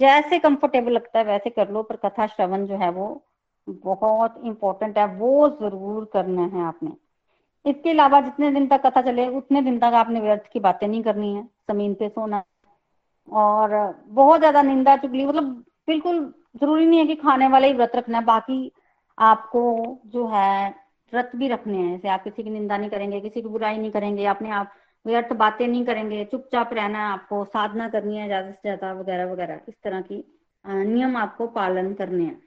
जैसे 0.00 0.38
कंफर्टेबल 0.40 0.92
लगता 0.92 1.18
है 1.18 1.24
वैसे 1.24 1.50
कर 1.50 1.70
लो, 1.70 1.82
पर 1.82 1.96
कथा 1.98 2.26
श्रवण 2.26 2.66
जो 2.66 2.76
है 2.76 2.90
वो 2.90 3.06
बहुत 3.68 4.40
इंपॉर्टेंट 4.44 4.98
है, 4.98 5.06
वो 5.08 5.48
ज़रूर 5.50 6.10
करना 6.12 6.42
है 6.48 6.66
आपने। 6.66 6.90
इसके 7.64 7.90
अलावा 7.90 8.20
जितने 8.20 8.50
दिन 8.50 8.66
तक 8.68 8.86
कथा 8.86 9.02
चले, 9.02 9.26
उतने 9.28 9.62
दिन 9.62 9.78
तक 9.78 9.94
आपने 9.94 10.20
व्यर्थ 10.20 10.50
की 10.52 10.60
बातें 10.60 10.86
नहीं 10.88 11.02
करनी 11.02 11.34
है, 11.34 11.42
ज़मीन 11.70 11.94
पे 11.94 12.08
सोना। 12.08 12.42
और 13.28 13.70
बहुत 14.08 14.38
ज़्यादा 14.40 14.62
निंदा 14.62 14.96
चुगली 14.96 15.26
मतलब 15.26 15.44
बिल्कुल 15.88 16.22
ज़रूरी 16.56 16.86
नहीं 16.86 16.98
है 16.98 17.06
कि 17.06 17.14
खाने 17.16 17.48
वाले 17.48 17.66
ही 17.66 17.72
व्रत 17.72 17.92
रखना 17.96 18.18
है, 18.18 18.24
बाकी 18.24 18.72
आपको 19.18 20.00
जो 20.06 20.26
है, 20.28 20.68
व्रत 21.12 21.30
भी 21.36 21.48
रखने 21.48 21.78
हैं। 21.78 21.90
जैसे 21.90 22.08
आप 22.08 22.24
किसी 22.24 22.42
की 22.42 22.50
निंदा 22.50 22.76
नहीं 22.76 22.90
करेंगे, 22.90 23.20
किसी 23.20 23.42
की 23.42 23.48
बुराई 23.48 23.76
नहीं 23.78 23.90
करेंगे, 23.90 24.24
अपने 24.26 24.50
आप 24.52 24.72
व्यर्थ 25.06 25.32
बातें 25.34 25.66
नहीं 25.68 25.84
करेंगे, 25.84 26.24
चुपचाप 26.24 26.72
रहना 26.72 26.98
है 26.98 27.12
आपको, 27.12 27.44
साधना 27.46 27.88
करनी 27.88 28.16
है 28.16 28.26
ज़्यादा 28.26 28.50
से 28.50 28.60
ज़्यादा 28.62 28.92
वगैरह 28.92 29.32
वगैरह, 29.32 29.60
इस 29.68 29.74
तरह 29.84 30.00
की 30.02 30.24
नियम 30.64 31.16
आपको 31.16 31.46
पालन 31.48 31.92
करने 31.94 32.24
हैं। 32.24 32.40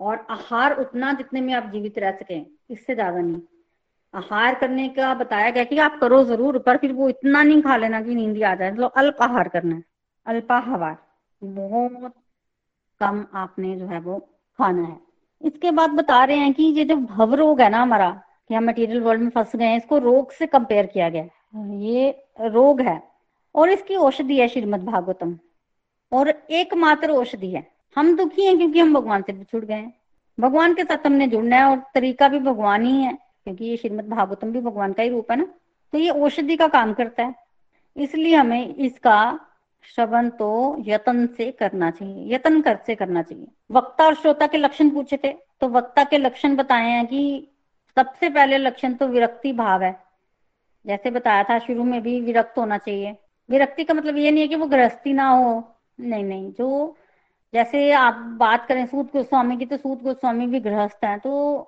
और 0.00 0.26
आहार 0.30 0.78
उतना 0.80 1.12
जितने 1.12 1.40
में 1.40 1.52
आप 1.54 1.70
जीवित 1.72 1.98
रह 1.98 2.10
सके, 2.12 2.40
इससे 2.70 2.94
ज़्यादा 2.94 3.20
नहीं। 3.20 3.40
आहार 4.14 4.54
करने 4.54 4.88
का 4.88 5.12
बताया 5.14 5.50
गया 5.50 5.64
कि 5.64 5.78
आप 5.78 5.98
करो 6.00 6.22
ज़रूर, 6.24 6.58
पर 6.58 6.76
फिर 6.76 6.92
वो 6.92 7.08
इतना 7.08 7.42
नहीं 7.42 7.62
खा 7.62 7.76
लेना 7.76 8.00
कि 8.02 8.14
नींद 8.14 8.42
आ 8.44 8.54
जाए। 8.54 8.70
मतलब 8.72 8.92
अल्प 8.96 9.22
आहार 9.22 9.48
करना 9.48 9.74
है, 9.74 9.82
अल्पाहार। 10.26 10.96
बहुत 11.42 12.12
कम 13.00 13.24
आपने 13.34 13.76
जो 13.76 13.86
है 13.86 14.00
वो 14.00 14.18
खाना 14.58 14.82
है। 14.82 14.98
इसके 15.42 15.70
बाद 15.70 15.90
बता 15.90 16.24
रहे 16.24 16.36
हैं 16.36 16.52
कि 16.54 16.62
ये 16.62 16.84
जो 16.84 16.96
भव 16.96 17.34
रोग 17.34 17.60
है 17.60 17.68
ना 17.70 17.82
हमारा, 17.82 18.10
कि 18.48 18.54
हम 18.54 18.64
मटेरियल 18.64 19.00
वर्ल्ड 19.00 19.22
में 19.22 19.30
फंस 19.30 19.54
गए 19.56 19.64
हैं, 19.64 19.76
इसको 19.76 19.98
रोग 19.98 20.32
से 20.32 20.46
कंपेयर 20.46 20.86
किया 20.86 21.08
गया 21.08 21.24
ये 21.80 22.10
रोग 22.42 22.80
है, 22.80 23.00
और 23.54 23.70
इसकी 23.70 23.96
औषधि 23.96 24.40
है 24.40 24.48
श्रीमद 24.48 24.84
भागवतम। 24.84 25.38
और 26.12 26.28
एकमात्र 26.28 27.10
औषधि 27.10 27.50
है। 27.50 27.66
हम 27.96 28.16
दुखी 28.16 28.44
हैं 28.44 28.56
क्योंकि 28.58 28.80
हम 28.80 28.94
भगवान 28.94 29.22
से 29.22 29.32
छुट 29.44 29.64
गए 29.64 29.74
हैं। 29.74 29.92
भगवान 30.38 30.74
के 30.74 30.84
साथ 30.84 31.06
हमने 31.06 31.26
जुड़ना 31.26 31.56
है, 31.56 31.64
और 31.64 31.82
तरीका 31.94 32.28
भी 32.28 32.38
भगवान 32.40 32.84
ही 32.84 33.02
है। 33.02 33.16
क्योंकि 33.44 33.64
ये 33.64 33.76
श्रीमद 33.76 34.08
भागवतम 34.08 34.52
भी 34.52 34.60
भगवान 34.60 34.92
का 34.92 35.02
ही 35.02 35.08
रूप 35.08 35.30
है 35.30 35.36
ना? 35.36 35.44
तो 35.92 35.98
ये 35.98 36.10
औषधि 36.10 36.56
का 36.56 36.68
काम 36.68 36.92
करता 36.92 37.22
है। 37.22 37.34
इसलिए 37.96 38.34
हमें 38.34 38.74
इसका 38.74 39.40
श्रवण 39.94 40.28
तो 40.28 40.76
यतन 40.78 41.26
से 41.26 41.50
करना 41.50 41.90
चाहिए। 41.90 42.34
यतन 42.34 42.60
कर 42.60 42.78
से 42.86 42.94
करना 42.94 43.22
चाहिए। 43.22 43.46
वक्ता 43.70 44.04
और 44.04 44.14
श्रोता 44.14 44.46
के 44.46 44.58
लक्षण 44.58 44.90
पूछे 44.90 45.16
थे। 45.16 45.32
तो 45.60 45.68
वक्ता 45.68 46.04
के 46.04 46.18
लक्षण 46.18 46.56
बताए 46.56 46.90
हैं 46.90 47.06
कि 47.06 47.48
सबसे 47.96 48.28
पहले 48.28 48.58
लक्षण 48.58 48.94
तो 48.94 49.06
विरक्ति 49.06 49.52
भाव 49.52 49.82
है। 49.82 50.02
जैसे 50.86 51.10
बताया 51.10 51.44
था, 51.44 51.58
शुरू 51.58 51.84
में 51.84 52.02
भी 52.02 52.20
विरक्त 52.20 52.58
होना 52.58 52.78
चाहिए। 52.78 53.16
विरक्ति 53.50 53.84
का 53.84 53.94
मतलब 53.94 54.16
ये 54.16 54.30
नहीं 54.30 54.42
है 54.42 54.48
कि 54.48 54.54
वो 54.54 54.66
गृहस्थी 54.66 55.12
ना 55.12 55.28
हो। 55.28 55.76
नहीं 56.00 56.24
नहीं, 56.24 56.52
जो 56.52 56.96
जैसे 57.54 57.92
आप 57.92 58.14
बात 58.14 58.66
करें 58.66 58.86
सूद 58.86 59.06
गोस्वामी 59.06 59.56
की 59.56 59.66
तो 59.66 59.76
सूद 59.76 60.02
गोस्वामी 60.02 60.46
भी 60.46 60.60
गृहस्थ 60.60 61.04
है। 61.04 61.18
तो 61.18 61.60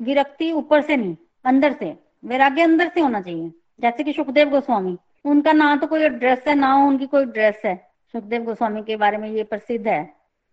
विरक्ति 0.00 0.50
ऊपर 0.52 0.82
से 0.82 0.96
नहीं, 0.96 1.16
अंदर 1.44 1.72
से। 1.72 1.96
वैराग्य 2.24 2.62
अंदर 2.62 2.88
से 2.88 3.00
होना 3.00 3.20
चाहिए। 3.20 3.50
जैसे 3.80 4.04
कि 4.04 4.12
सुखदेव 4.12 4.50
गोस्वामी, 4.50 4.96
उनका 5.24 5.52
ना 5.52 5.74
तो 5.76 5.86
कोई 5.86 6.08
ड्रेस 6.08 6.44
है, 6.48 6.54
ना 6.54 6.74
उनकी 6.76 7.06
कोई 7.06 7.24
ड्रेस 7.26 7.60
है। 7.64 7.74
सुखदेव 8.14 8.44
गोस्वामी 8.44 8.82
के 8.82 8.96
बारे 8.96 9.18
में 9.18 9.28
ये 9.30 9.42
प्रसिद्ध 9.44 9.86
है 9.88 10.02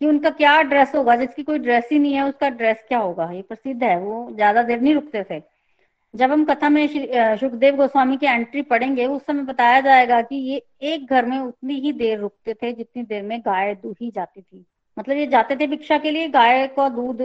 कि 0.02 0.06
उनका 0.06 0.30
क्या 0.32 0.62
ड्रेस 0.62 0.92
होगा, 0.96 1.16
जिसकी 1.16 1.44
कोई 1.44 1.60
ड्रेस 1.60 1.88
ही 1.92 2.00
नहीं 2.00 2.14
है, 2.14 2.24
उसका 2.24 2.50
ड्रेस 2.52 2.84
क्या 2.88 3.00
होगा? 3.00 3.30
ये 3.32 3.42
प्रसिद्ध 3.42 3.84
है, 3.84 3.98
वो 4.00 4.30
ज़्यादा 4.32 4.64
देर 4.64 4.82
नहीं 4.82 4.94
रुकते 4.94 5.24
थे। 5.24 5.42
जब 6.14 6.32
हम 6.32 6.44
कथा 6.46 6.70
में 6.70 6.88
सुखदेव 7.38 7.76
गोस्वामी 7.76 8.18
की 8.18 8.26
एंट्री 8.26 8.62
पढ़ेंगे, 8.64 9.06
उस 9.06 9.22
समय 9.22 9.42
बताया 9.44 9.80
जाएगा 9.82 10.22
कि 10.22 10.36
ये 10.36 10.62
एक 10.84 11.10
घर 11.10 11.26
में 11.26 11.38
उतनी 11.40 11.80
ही 11.80 11.92
देर 11.94 12.20
रुकते 12.20 12.54
थे 12.54 12.72
जितनी 12.74 13.04
देर 13.04 13.24
में 13.24 13.40
गाय 13.40 13.74
दूही 13.76 14.12
जाती 14.12 14.42
थी। 14.42 14.66
मतलब 14.98 15.18
ये 15.18 15.26
जाते 15.28 15.56
थे 15.56 15.68
भिक्षा 15.68 15.98
के 15.98 16.12
लिए, 16.12 16.28
गाय 16.28 16.66
का 16.68 16.88
दूध 16.90 17.22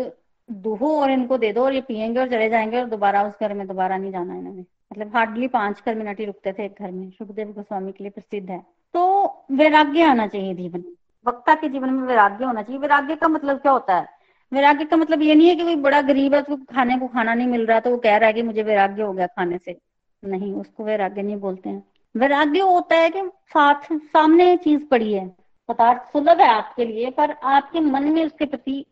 दूहो 0.50 1.00
और 1.00 1.10
इनको 1.10 1.38
दे 1.38 1.52
दो 1.52 1.64
और 1.64 1.74
ये 1.74 1.80
पियेंगे 1.80 2.20
और 2.20 2.28
चले 2.28 2.48
जाएँगे 2.48 2.80
और 2.80 2.86
दोबारा 2.86 3.22
उस 3.22 3.32
घर 3.40 3.54
में 3.54 3.66
दोबारा 3.66 3.96
नहीं 3.96 4.12
जाना 4.12 4.34
इन्होंने। 4.34 4.60
मतलब 4.60 5.16
हार्डली 5.16 5.48
पाँच 5.48 5.80
कर 5.80 5.94
मिनट 5.94 6.18
ही 6.18 6.24
रुकते 6.24 6.52
थे 6.52 6.64
एक 6.64 6.74
घर 6.80 6.90
में। 6.90 7.10
सुखदेव 7.10 7.48
गोस्वामी 7.48 7.92
के 7.92 8.04
लिए 8.04 8.10
प्रसिद्ध 8.10 8.50
है। 8.50 8.66
तो 8.94 9.26
वैराग्य 9.52 10.02
आना 10.02 10.26
चाहिए 10.26 10.54
जीवन 10.54 10.84
वक्ता 11.28 11.54
के 11.54 11.68
जीवन 11.68 11.90
में 11.90 12.02
वैराग्य 12.02 12.44
होना 12.44 12.62
चाहिए। 12.62 12.80
वैराग्य 12.80 13.16
का 13.16 13.28
मतलब 13.28 13.56
क्या 13.56 13.72
होता 13.72 13.96
है? 13.96 14.08
वैराग्य 14.52 14.84
का 14.84 14.96
मतलब 14.96 15.22
ये 15.22 15.34
नहीं 15.34 15.48
है 15.48 15.56
कि 15.56 15.62
कोई 15.62 15.76
बड़ा 15.76 16.02
गरीब 16.02 16.34
है, 16.34 16.40
उसको 16.40 16.56
तो 16.56 16.74
खाने 16.74 16.98
को 16.98 17.06
खाना 17.06 17.34
नहीं 17.34 17.46
मिल 17.46 17.66
रहा 17.66 17.80
तो 17.80 17.90
वो 17.90 17.96
कह 17.96 18.16
रहा 18.16 18.26
है 18.26 18.32
कि 18.32 18.42
मुझे 18.42 18.62
वैराग्य 18.62 19.02
हो 19.02 19.12
गया 19.12 19.26
खाने 19.26 19.58
से। 19.64 19.78
नहीं, 20.24 20.52
उसको 20.52 20.84
वैराग्य 20.84 21.22
नहीं 21.22 21.36
बोलते 21.36 21.68
हैं। 21.68 21.84
वैराग्य 22.16 22.60
होता 22.60 22.96
है 22.96 23.10
कि 23.10 23.22
साथ, 23.22 23.74
सामने 23.92 24.56
चीज़ 24.56 24.84
पड़ी 24.84 25.12
है। 25.12 25.36
पदार्थ 25.68 26.12
सुलभ 26.12 26.40
है 26.40 26.48
आपके 26.48 26.84
लिए, 26.84 27.10
पर 27.10 27.30
आपके 27.30 27.80
मन 27.80 28.04
में 28.04 28.26
उसके 28.26 28.44
प्रति 28.44 28.86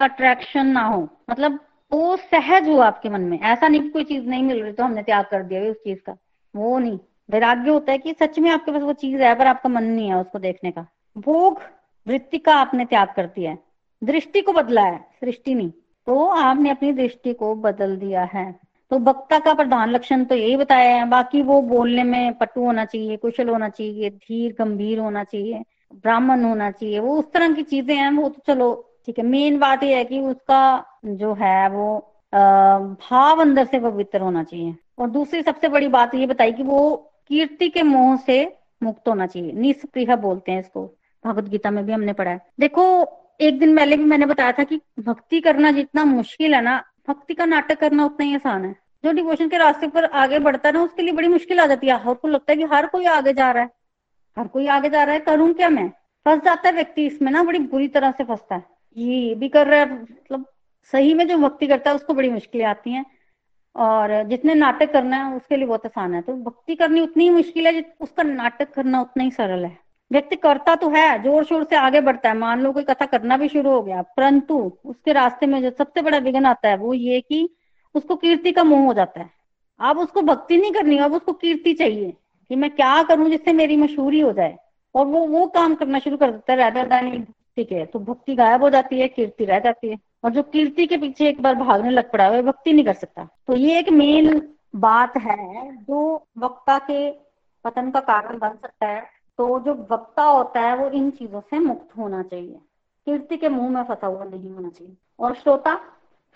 अट्रैक्शन 0.00 0.66
ना 0.66 0.82
हो। 0.82 1.08
मतलब 1.30 1.60
वो 1.92 2.16
सहज 2.16 2.68
हो 2.68 2.78
आपके 2.78 3.08
मन 3.08 3.20
में। 3.20 3.40
ऐसा 3.40 3.68
नहीं 3.68 3.90
कोई 3.90 4.04
चीज़ 4.04 4.24
नहीं 4.24 4.42
मिल 4.42 4.62
रही 4.62 4.72
तो 4.72 4.84
हमने 4.84 5.02
त्याग 5.02 5.24
कर 5.24 5.42
दिया 5.42 5.62
उस 5.62 5.76
चीज़ 5.76 5.98
का। 5.98 6.16
वो 6.56 6.78
नहीं। 6.78 6.98
वैराग्य 7.30 7.70
होता 7.70 7.92
है 7.92 7.98
कि 7.98 8.14
सच 8.22 8.38
में 8.38 8.50
आपके 8.50 8.72
पास 8.72 8.82
वो 8.82 8.92
चीज़ 8.92 9.22
है, 9.22 9.34
पर 9.34 9.46
आपका 9.46 9.68
मन 9.68 9.84
नहीं 9.84 10.08
है 10.08 10.16
उसको 10.16 10.38
देखने 10.38 10.70
का। 10.70 10.86
भोग 11.18 11.60
वृत्ति 12.06 12.38
का 12.38 12.54
आपने 12.54 12.84
त्याग 12.84 13.08
कर 13.16 13.26
दिया 13.26 13.50
है। 13.50 13.58
दृष्टि 14.04 14.40
को 14.40 14.52
बदला 14.52 14.82
है, 14.82 14.98
सृष्टि 15.20 15.54
नहीं। 15.54 15.70
तो 16.06 16.24
आपने 16.24 16.70
अपनी 16.70 16.92
दृष्टि 16.92 17.32
को 17.32 17.54
बदल 17.54 17.96
दिया 17.96 18.24
है। 18.24 18.60
तो 18.90 18.98
वक्ता 18.98 19.38
का 19.38 19.54
प्रधान 19.54 19.90
लक्षण 19.90 20.24
तो 20.24 20.34
यही 20.34 20.56
बताया 20.56 20.96
है। 20.96 21.08
बाकी 21.08 21.42
वो 21.42 21.62
बोलने 21.62 22.04
में 22.04 22.34
पटु 22.34 22.60
होना 22.60 22.84
चाहिए, 22.84 23.16
कुशल 23.16 23.48
होना 23.48 23.68
चाहिए, 23.68 24.10
धीर, 24.10 24.56
गंभीर 24.58 24.98
होना 24.98 25.24
चाहिए, 25.24 25.64
ब्राह्मण 25.94 26.44
होना 26.44 26.70
चाहिए। 26.70 26.98
वो 26.98 27.18
उस 27.18 27.32
तरह 27.32 27.52
की 27.52 27.62
चीज़ें 27.62 27.96
हैं, 27.96 28.10
वो 28.10 28.28
तो 28.28 28.42
चलो 28.46 28.89
ठीक 29.06 29.18
है 29.18 29.24
मेन 29.24 29.58
बात 29.58 29.82
यह 29.82 29.96
है 29.96 30.04
कि 30.04 30.20
उसका 30.20 30.84
जो 31.06 31.32
है 31.34 31.68
वो 31.68 31.98
भाव 32.34 33.40
अंदर 33.40 33.64
से 33.64 33.78
पवित्र 33.80 34.20
होना 34.20 34.42
चाहिए। 34.44 34.74
और 34.98 35.10
दूसरी 35.10 35.42
सबसे 35.42 35.68
बड़ी 35.68 35.88
बात 35.88 36.14
ये 36.14 36.26
बताई 36.26 36.52
कि 36.52 36.62
वो 36.62 36.96
कीर्ति 37.28 37.68
के 37.68 37.82
मोह 37.82 38.16
से 38.16 38.56
मुक्त 38.82 39.08
होना 39.08 39.26
चाहिए। 39.26 39.52
निष्प्रिय 39.52 40.16
बोलते 40.16 40.52
हैं 40.52 40.60
इसको। 40.60 40.84
भगवत 41.24 41.44
गीता 41.44 41.70
में 41.70 41.84
भी 41.86 41.92
हमने 41.92 42.12
पढ़ा 42.12 42.30
है। 42.30 42.40
देखो, 42.60 42.84
एक 43.40 43.58
दिन 43.58 43.76
पहले 43.76 43.96
भी 43.96 44.04
मैंने 44.04 44.26
बताया 44.26 44.52
था 44.52 44.64
कि 44.64 44.80
भक्ति 45.00 45.40
करना 45.40 45.70
जितना 45.72 46.04
मुश्किल 46.04 46.54
है 46.54 46.60
ना, 46.62 46.82
भक्ति 47.08 47.34
का 47.34 47.44
नाटक 47.44 47.78
करना 47.78 48.04
उतना 48.04 48.26
ही 48.26 48.34
आसान 48.34 48.64
है। 48.64 48.74
जो 49.04 49.12
डिवोशन 49.12 49.48
के 49.48 49.58
रास्ते 49.58 49.88
पर 49.88 50.04
आगे 50.04 50.38
बढ़ता 50.38 50.68
है 50.68 50.72
ना, 50.72 50.82
उसके 50.82 51.02
लिए 51.02 51.12
बड़ी 51.12 51.28
मुश्किल 51.28 51.60
आ 51.60 51.66
जाती 51.66 51.86
है। 51.86 52.02
हर 52.04 52.14
को 52.14 52.28
लगता 52.28 52.52
है 52.52 52.56
कि 52.56 52.64
हर 52.64 52.86
कोई 52.86 53.04
आगे 53.04 53.32
जा 53.32 53.50
रहा 53.50 53.62
है। 53.62 53.70
हर 54.38 54.48
कोई 54.48 54.66
आगे 54.66 54.88
जा 54.90 55.02
रहा 55.02 55.14
है, 55.14 55.20
करूँ 55.20 55.52
क्या 55.52 55.68
मैं? 55.68 55.88
फंस 56.26 56.42
जाता 56.42 56.68
है 56.68 56.74
व्यक्ति 56.74 57.06
इसमें 57.06 57.32
ना, 57.32 57.42
बड़ी 57.42 57.58
बुरी 57.58 57.88
तरह 57.88 58.10
से 58.10 58.24
फंसता 58.24 58.54
है। 58.54 58.79
ये 58.96 59.34
भी 59.34 59.48
कर 59.48 59.66
रहा 59.66 59.80
है 59.80 59.92
मतलब 59.92 60.44
सही 60.92 61.14
में 61.14 61.26
जो 61.28 61.36
भक्ति 61.38 61.66
करता 61.66 61.90
है, 61.90 61.96
उसको 61.96 62.14
बड़ी 62.14 62.30
मुश्किलें 62.30 62.64
आती 62.64 62.92
हैं। 62.92 63.04
और 63.76 64.22
जितने 64.28 64.54
नाटक 64.54 64.92
करना 64.92 65.16
है, 65.16 65.36
उसके 65.36 65.56
लिए 65.56 65.66
बहुत 65.66 65.86
आसान 65.86 66.14
है। 66.14 66.20
तो 66.22 66.32
भक्ति 66.34 66.74
करनी 66.74 67.00
उतनी 67.00 67.24
ही 67.24 67.30
मुश्किल 67.30 67.66
है 67.66 67.82
उसका 68.00 68.22
नाटक 68.22 68.72
करना 68.74 69.00
उतना 69.00 69.24
ही 69.24 69.30
सरल 69.30 69.64
है। 69.64 69.78
व्यक्ति 70.10 70.36
करता 70.36 70.74
तो 70.74 70.88
है 70.90 71.22
ज़ोर 71.22 71.44
शोर 71.44 71.64
से 71.64 71.76
आगे 71.76 72.00
बढ़ता 72.00 72.28
है। 72.28 72.36
मान 72.36 72.62
लो 72.62 72.72
कोई 72.72 72.82
कथा 72.84 73.06
करना 73.06 73.36
भी 73.36 73.48
शुरू 73.48 73.70
हो 73.70 73.82
गया, 73.82 74.02
परंतु 74.02 74.56
उसके 74.84 75.12
रास्ते 75.12 75.46
में 75.46 75.60
जो 75.62 75.70
सबसे 75.70 76.02
बड़ा 76.02 76.18
विघन 76.18 76.46
आता 76.46 76.68
है, 76.68 76.76
वो 76.76 76.94
ये 76.94 77.20
कि 77.20 77.48
उसको 77.94 78.16
कीर्ति 78.16 78.52
का 78.52 78.64
मोह 78.64 78.84
हो 78.86 78.94
जाता 78.94 79.20
है। 79.20 79.30
अब 79.80 79.98
उसको 79.98 80.22
भक्ति 80.22 80.56
नहीं 80.56 80.72
करनी, 80.72 80.98
अब 80.98 81.14
उसको 81.14 81.32
कीर्ति 81.34 81.72
चाहिए 81.74 82.12
कि 82.50 82.56
मैं 82.56 82.70
क्या 82.70 83.02
करूँ 83.02 83.28
जिससे 83.30 83.52
मेरी 83.52 83.76
मशहूरी 83.76 84.20
हो 84.20 84.32
जाए। 84.32 84.56
और 84.94 85.06
वो 85.06 85.26
वो 85.28 85.46
काम 85.48 85.74
करना 85.74 85.98
शुरू 85.98 86.16
कर 86.16 86.30
देता 86.30 86.52
है 86.52 86.58
राधा 86.58 86.84
दानी 86.84 87.18
ठीक 87.56 87.72
है 87.72 87.84
तो 87.86 87.98
भक्ति 87.98 88.34
गायब 88.34 88.62
हो 88.62 88.70
जाती 88.70 89.00
है, 89.00 89.08
कीर्ति 89.08 89.44
रह 89.44 89.58
जाती 89.58 89.88
है। 89.88 89.98
और 90.24 90.30
जो 90.30 90.42
कीर्ति 90.42 90.86
के 90.86 90.96
पीछे 90.96 91.28
एक 91.28 91.42
बार 91.42 91.54
भागने 91.54 91.90
लग 91.90 92.10
पड़ा 92.12 92.24
है 92.24 92.42
भक्ति 92.42 92.72
नहीं 92.72 92.84
कर 92.84 92.94
सकता। 92.94 93.28
तो 93.46 93.56
ये 93.56 93.78
एक 93.78 93.88
मेन 93.88 94.54
बात 94.76 95.16
है, 95.16 95.76
जो 95.76 96.26
वक्ता 96.38 96.78
के 96.78 97.10
पतन 97.64 97.90
का 97.90 98.00
कारण 98.00 98.38
बन 98.38 98.48
सकता 98.48 98.86
है। 98.86 99.00
तो 99.38 99.60
जो 99.60 99.74
वक्ता 99.92 100.22
होता 100.22 100.60
है, 100.60 100.76
वो 100.76 100.88
इन 100.88 101.10
चीज़ों 101.10 101.40
से 101.40 101.58
मुक्त 101.58 101.96
होना 101.98 102.22
चाहिए। 102.22 102.60
कीर्ति 103.06 103.36
के 103.36 103.48
मुँह 103.48 103.70
में 103.70 103.82
फंसा 103.82 104.06
हुआ 104.06 104.24
नहीं 104.24 104.50
होना 104.50 104.68
चाहिए। 104.68 104.96
और 105.18 105.34
श्रोता 105.34 105.80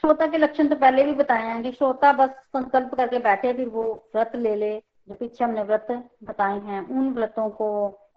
श्रोता 0.00 0.27
के 0.27 0.38
लक्षण 0.38 0.68
तो 0.68 0.77
पहले 0.77 1.03
भी 1.05 1.12
बताए 1.12 1.42
हैं 1.42 1.62
कि 1.62 1.72
श्रोता 1.72 2.12
बस 2.12 2.29
संकल्प 2.29 2.94
करके 2.94 3.18
बैठे, 3.18 3.53
फिर 3.53 3.68
वो 3.68 3.83
व्रत 4.14 4.33
ले 4.35 4.57
ले। 4.57 4.83
जो 5.09 5.14
पीछे 5.14 5.44
हमने 5.44 5.62
व्रत 5.62 5.87
बताए 6.24 6.59
हैं, 6.61 6.88
उन 6.88 7.12
व्रतों 7.14 7.48
को 7.50 7.68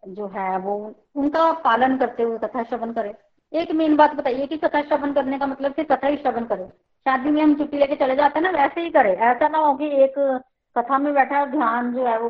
जो 0.07 0.27
है 0.27 0.57
वो, 0.57 0.95
उनका 1.15 1.51
पालन 1.51 1.97
करते 1.97 2.23
हुए 2.23 2.37
कथा 2.37 2.63
श्रवण 2.63 2.93
करे। 2.93 3.13
एक 3.53 3.71
मेन 3.71 3.95
बात 3.95 4.15
बताइए 4.15 4.45
कि 4.45 4.57
कथा 4.57 4.81
श्रवण 4.81 5.13
करने 5.13 5.39
का 5.39 5.47
मतलब 5.47 5.73
सिर्फ़ 5.73 5.93
कथा 5.93 6.07
ही 6.07 6.17
श्रवण 6.17 6.43
करे। 6.45 6.67
शादी 6.99 7.29
में 7.29 7.43
हम 7.43 7.55
छुट्टी 7.55 7.77
लेके 7.77 7.95
चले 7.95 8.15
जाते 8.15 8.39
हैं 8.39 8.51
ना, 8.51 8.63
वैसे 8.63 8.81
ही 8.81 8.89
करे। 8.89 9.13
ऐसा 9.13 9.47
ना 9.47 9.57
हो 9.57 9.75
कि 9.75 9.85
एक 9.85 10.41
कथा 10.77 10.97
में 10.97 11.13
बैठा 11.13 11.37
है 11.37 11.51
ध्यान 11.51 11.93
जो 11.93 12.05
है 12.05 12.19
वो 12.19 12.29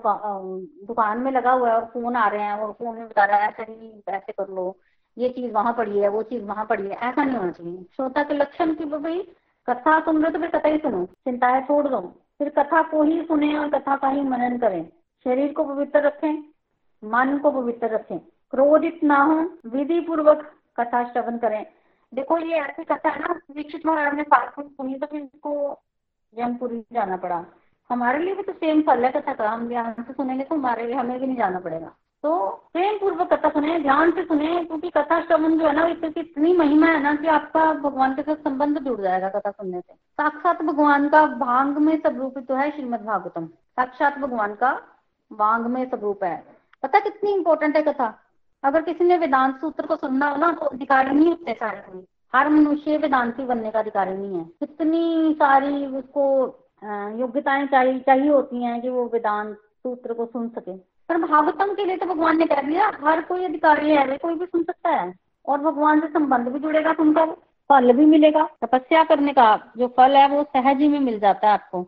दुकान 0.88 1.20
में 1.20 1.32
लगा 1.32 1.52
हुआ 1.52 1.70
है 1.70 1.76
और 1.76 1.86
फ़ोन 1.86 2.16
आ 2.16 2.28
रहे 2.28 2.42
हैं 2.42 2.54
और 2.54 2.72
फ़ोन 2.72 2.96
में 2.96 3.08
बता 3.08 3.26
रहा 3.26 3.38
है, 3.38 3.48
ऐसे 3.48 3.64
नहीं, 3.64 4.02
ऐसे 4.10 4.32
कर 4.32 4.48
लो। 4.48 4.78
ये 5.18 5.30
चीज़ 5.30 5.54
वहाँ 5.54 5.74
पड़ी 5.74 6.00
है, 6.00 6.08
वो 6.08 6.24
चीज़ 6.24 6.44
वहाँ 6.44 6.66
पड़ी 6.66 6.84
है। 6.84 6.90
ऐसा 6.90 7.24
नहीं 7.24 7.38
होना 7.38 7.52
चाहिए। 7.52 7.86
श्रोता 7.96 8.24
के 8.24 8.34
लक्षण 8.34 8.74
की 8.74 8.86
भाई, 8.86 9.28
कथा 9.70 10.00
सुन 10.00 10.24
रहे 10.24 10.32
तो 10.32 10.40
फिर 10.40 10.50
कथा 10.50 10.68
ही 10.68 10.78
सुनो। 10.78 11.06
चिंताएँ 11.06 11.62
छोड़ 11.62 11.88
दो। 11.88 12.00
फिर 12.38 12.50
कथा 12.50 12.84
को 12.84 13.04
ही 13.04 13.24
सुने 13.24 13.58
और 13.58 13.70
कथा 13.70 13.96
का 13.96 14.08
ही 14.08 14.22
मनन 14.22 14.58
करें। 14.58 14.90
शरीर 15.24 15.54
को 15.54 15.64
पवित्र 15.64 16.00
रखें। 16.02 16.44
मन 17.04 17.38
को 17.38 17.52
पवित्र 17.52 17.88
रखें। 17.88 18.20
क्रोधित 18.52 19.00
ना 19.04 19.24
हो 19.24 19.40
विधि 19.66 20.00
पूर्वक 20.00 20.42
कथा 20.80 21.04
श्रवण 21.04 21.38
करें। 21.38 21.66
देखो, 22.14 22.38
ये 22.38 22.56
ऐसी 22.56 22.84
कथा 22.84 23.10
है 23.10 23.20
ना, 23.20 23.34
दीक्षित 23.52 23.86
महाराज 23.86 24.14
ने 24.14 24.26
में 24.32 24.68
सुनी 24.68 24.96
तो 24.96 25.06
फिर 25.06 25.22
इसको 25.22 25.80
जमपुरी 26.34 26.84
जाना 26.94 27.18
पड़ा। 27.18 27.46
हमारे 27.90 28.20
लिए 28.20 28.36
भी 28.36 28.44
तो 28.44 28.52
सेम 28.52 28.82
फल 28.82 29.06
है 29.06 29.12
कथा 29.12 29.34
का। 29.34 29.50
हम 29.50 29.68
ध्यान 29.68 29.94
से 29.94 30.14
सुनेंगे 30.14 30.44
तो 30.44 30.56
हमारे 30.56 30.86
लिए, 30.88 30.96
हमें 30.96 31.20
भी 31.20 31.28
नहीं 31.28 31.38
जाना 31.38 31.60
पड़ेगा। 31.60 31.92
तो 32.24 32.48
प्रेम 32.74 32.98
पूर्वक 32.98 33.34
कथा 33.34 33.50
सुने, 33.50 33.80
ध्यान 33.80 34.12
से 34.12 34.24
सुने, 34.24 34.64
क्योंकि 34.66 34.90
कथा 34.90 35.20
श्रवण 35.22 35.58
जो 35.60 35.68
है 35.68 35.76
ना 35.76 35.86
इसकी 35.88 36.20
इतनी 36.20 36.54
महिमा 36.54 36.88
है 36.88 37.02
ना 37.04 37.16
कि 37.16 37.28
आपका 37.28 37.74
भगवान 37.74 38.16
के 38.16 38.22
साथ 38.22 38.36
संबंध 38.36 38.80
जुड़ 38.80 39.00
जाएगा 39.02 39.30
कथा 39.30 39.52
सुनने 39.52 39.82
से। 39.82 39.94
साक्षात 39.94 40.62
भगवान 40.62 41.10
का 41.10 41.26
भाँग 41.26 41.78
में 41.78 41.96
सब 42.02 42.18
रूपित 42.18 42.48
तो 42.48 42.56
है 42.56 42.70
श्रीमद 42.72 43.02
भागवतम 43.02 43.46
साक्षात 43.46 44.18
भगवान 44.18 44.56
का 44.56 44.72
वांग 45.32 45.66
में 45.66 45.84
स्वरूप 45.90 46.24
है। 46.24 46.57
पता 46.84 47.00
कितनी 47.00 47.32
इंपॉर्टेंट 47.32 47.76
है 47.76 47.82
कथा? 47.84 48.14
अगर 48.64 48.82
किसी 48.82 49.04
ने 49.04 49.18
वेदांत 49.18 49.60
सूत्र 49.62 49.86
को 49.86 49.96
सुनना 49.96 50.30
हो 50.30 50.38
ना 50.38 50.52
तो 50.52 50.66
अधिकारी 50.66 51.12
नहीं 51.12 51.28
होते 51.28 51.54
सारे 51.54 52.04
हर 52.34 52.50
मनुष्य 52.50 52.98
वेदांति 52.98 53.44
बनने 53.44 53.72
का 53.72 53.80
अधिकारी 53.80 54.14
नहीं 54.14 54.38
है। 54.38 54.44
कितनी 54.60 55.34
सारी 55.34 55.86
उसको 55.98 56.24
योग्यताएँ 57.20 57.66
चाहिए 57.68 58.00
चाहिए 58.00 58.30
होती 58.30 58.64
हैं 58.64 58.82
कि 58.82 58.90
वो 58.90 59.06
वेदांत 59.14 59.56
सूत्र 59.56 60.14
को 60.14 60.26
सुन 60.26 60.50
सके। 60.50 60.76
पर 61.10 61.18
भागवतम 61.18 61.74
के 61.76 61.86
लिए 61.86 61.98
तो 61.98 62.06
भगवान 62.06 62.38
ने 62.38 62.46
कह 62.46 62.62
दिया, 62.62 62.92
हर 63.04 63.22
कोई 63.22 63.46
अधिकारी 63.46 63.92
है 63.92 64.18
कोई 64.18 64.36
भी 64.36 64.46
सुन 64.46 64.64
सकता 64.64 64.90
है। 64.90 65.14
और 65.46 65.60
भगवान 65.62 66.00
से 66.00 66.08
संबंध 66.08 66.48
भी 66.48 66.60
जुड़ेगा 66.60 66.94
तो 66.94 67.04
उनका 67.04 67.26
फल 67.70 67.92
भी 67.94 68.06
मिलेगा। 68.06 68.48
तपस्या 68.62 69.04
करने 69.04 69.34
का 69.34 69.56
जो 69.78 69.88
फल 69.88 70.16
है, 70.18 70.28
वो 70.30 70.44
सहज 70.46 70.82
ही 70.82 70.88
में 70.88 71.00
मिल 71.00 71.20
जाता 71.20 71.48
है 71.48 71.54
आपको, 71.54 71.82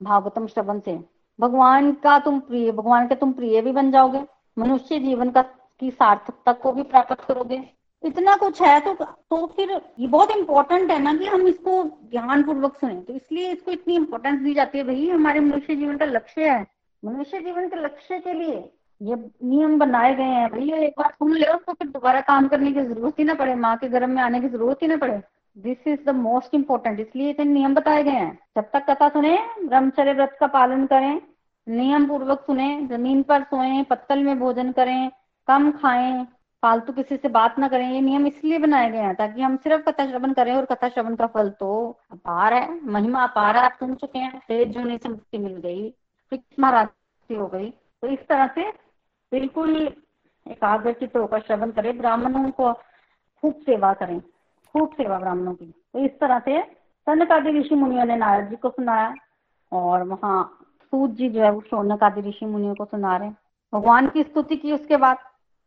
भागवतम 0.00 0.46
श्रवण 0.46 0.80
से। 0.80 0.98
भगवान 1.42 1.92
का 2.02 2.18
तुम 2.18 2.38
प्रिय, 2.40 2.70
भगवान 2.72 3.06
के 3.08 3.14
तुम 3.14 3.32
प्रिय 3.32 3.60
भी 3.62 3.72
बन 3.72 3.90
जाओगे, 3.90 4.20
मनुष्य 4.56 4.98
जीवन 4.98 5.30
का, 5.30 5.42
की 5.42 5.90
सार्थकता 5.90 6.52
को 6.54 6.72
भी 6.72 6.82
प्राप्त 6.84 7.24
करोगे। 7.24 7.62
इतना 8.04 8.34
कुछ 8.36 8.60
है 8.62 8.78
तो 8.80 8.92
तो 8.94 9.46
फिर 9.46 9.70
ये 9.98 10.06
बहुत 10.08 10.30
इंपॉर्टेंट 10.30 10.90
है 10.90 10.98
ना 10.98 11.14
कि 11.14 11.26
हम 11.26 11.46
इसको 11.46 11.82
ध्यान 12.10 12.42
पूर्वक 12.42 12.76
सुने। 12.80 12.94
तो 12.96 13.12
इसलिए 13.14 13.50
इसको 13.52 13.70
इतनी 13.70 13.94
इंपॉर्टेंस 13.94 14.40
दी 14.40 14.54
जाती 14.54 14.78
है, 14.78 14.84
भाई, 14.84 15.08
हमारे 15.08 15.40
मनुष्य 15.40 15.74
जीवन 15.76 15.96
का 15.96 16.04
लक्ष्य 16.06 16.48
है। 16.50 16.66
मनुष्य 17.02 17.40
जीवन 17.40 17.68
के 17.68 17.82
लक्ष्य 17.84 18.18
के 18.18 18.32
लिए 18.32 18.56
ये 19.00 19.16
नियम 19.44 19.78
बनाए 19.78 20.14
गए 20.14 20.22
हैं। 20.24 20.50
भैया 20.50 20.76
एक 20.78 20.94
बार 20.98 21.10
सुन 21.10 21.34
ले 21.34 21.46
तो 21.46 21.72
फिर 21.72 21.88
दोबारा 21.88 22.20
काम 22.22 22.48
करने 22.48 22.72
की 22.72 22.80
ज़रूरत 22.82 23.18
ही 23.18 23.24
ना 23.24 23.34
पड़े, 23.34 23.54
माँ 23.56 23.76
के 23.76 23.88
गर्भ 23.88 24.08
में 24.08 24.22
आने 24.22 24.40
की 24.40 24.48
ज़रूरत 24.48 24.82
ही 24.82 24.88
ना 24.88 24.96
पड़े। 24.96 25.20
This 25.56 25.88
is 25.88 26.04
the 26.06 26.14
most 26.16 26.54
important 26.54 27.00
इसलिए 27.00 27.30
इतने 27.30 27.44
नियम 27.44 27.74
बताए 27.74 28.02
गए 28.02 28.10
हैं। 28.12 28.38
जब 28.56 28.70
तक 28.72 28.90
कथा 28.90 29.08
सुने, 29.08 29.38
ब्रह्मचर्य 29.64 30.12
व्रत 30.12 30.36
का 30.40 30.46
पालन 30.48 30.86
करें 30.86 31.20
नियम 31.66 32.06
पूर्वक 32.08 32.40
सुने, 32.40 32.86
ज़मीन 32.86 33.22
पर 33.22 33.42
सोए, 33.44 33.82
पत्तल 33.82 34.22
में 34.24 34.38
भोजन 34.38 34.72
करें, 34.72 35.10
कम 35.48 35.70
खाएँ, 35.72 36.24
फालतू 36.62 36.92
किसी 36.92 37.16
से 37.16 37.28
बात 37.28 37.58
ना 37.58 37.68
करें, 37.68 37.88
ये 37.90 38.00
नियम 38.00 38.26
इसलिए 38.26 38.58
बनाए 38.58 38.90
गए 38.90 38.98
हैं 38.98 39.14
ताकि 39.14 39.42
हम 39.42 39.56
सिर्फ़ 39.56 39.82
कथा 39.82 40.06
श्रवण 40.06 40.32
करें 40.32 40.54
और 40.54 40.64
कथा 40.64 40.88
श्रवण 40.88 41.14
का 41.16 41.26
फल 41.26 41.48
तो 41.50 41.70
अपार 42.12 42.54
है, 42.54 42.80
महिमा 42.86 43.22
अपार 43.22 43.56
है, 43.56 43.64
आप 43.64 43.76
सुन 43.80 43.94
चुके 43.94 44.18
हैं, 44.18 44.38
तेज 44.38 44.68
जो 44.68 44.96
से 44.98 45.08
मुक्ति 45.08 45.38
मिल 45.38 45.56
गई 45.56 45.92
महाराज 46.60 46.88
हो 47.30 47.46
गई। 47.46 47.68
तो 48.02 48.08
इस 48.08 48.18
तरह 48.28 48.46
से 48.46 48.62
बिल्कुल 49.32 49.76
एकाग्र 50.46 50.92
चित्त 50.92 51.16
होकर 51.16 51.40
श्रवण 51.40 51.70
करें, 51.70 51.96
ब्राह्मणों 51.98 52.50
को 52.50 52.72
खूब 52.72 53.54
सेवा 53.60 53.92
करें, 53.94 54.20
खूब 54.74 54.92
सेवा 54.92 55.18
ब्राह्मणों 55.18 55.54
की। 55.54 55.66
तो 55.66 55.98
इस 55.98 56.18
तरह 56.20 56.38
से 56.38 56.60
सनक 57.06 57.32
आदि 57.32 57.58
ऋषि 57.58 57.74
मुनियों 57.74 58.04
ने 58.04 58.16
नारद 58.16 58.48
जी 58.50 58.56
को 58.56 58.70
सुनाया 58.70 59.14
और 59.72 60.02
वहाँ 60.02 60.58
सूद 60.92 61.10
जी 61.10 61.28
जो 61.28 61.42
है, 61.42 61.50
वो 61.50 61.60
शौनक 61.60 62.02
आदि 62.02 62.20
ऋषि 62.20 62.46
मुनियों 62.46 62.74
को 62.74 62.84
सुना 62.84 63.16
रहे 63.16 63.28
हैं। 63.28 63.36
भगवान 63.74 64.08
की 64.08 64.22
स्तुति 64.22 64.56
की 64.56 64.72
उसके 64.72 64.96
बाद, 64.96 65.18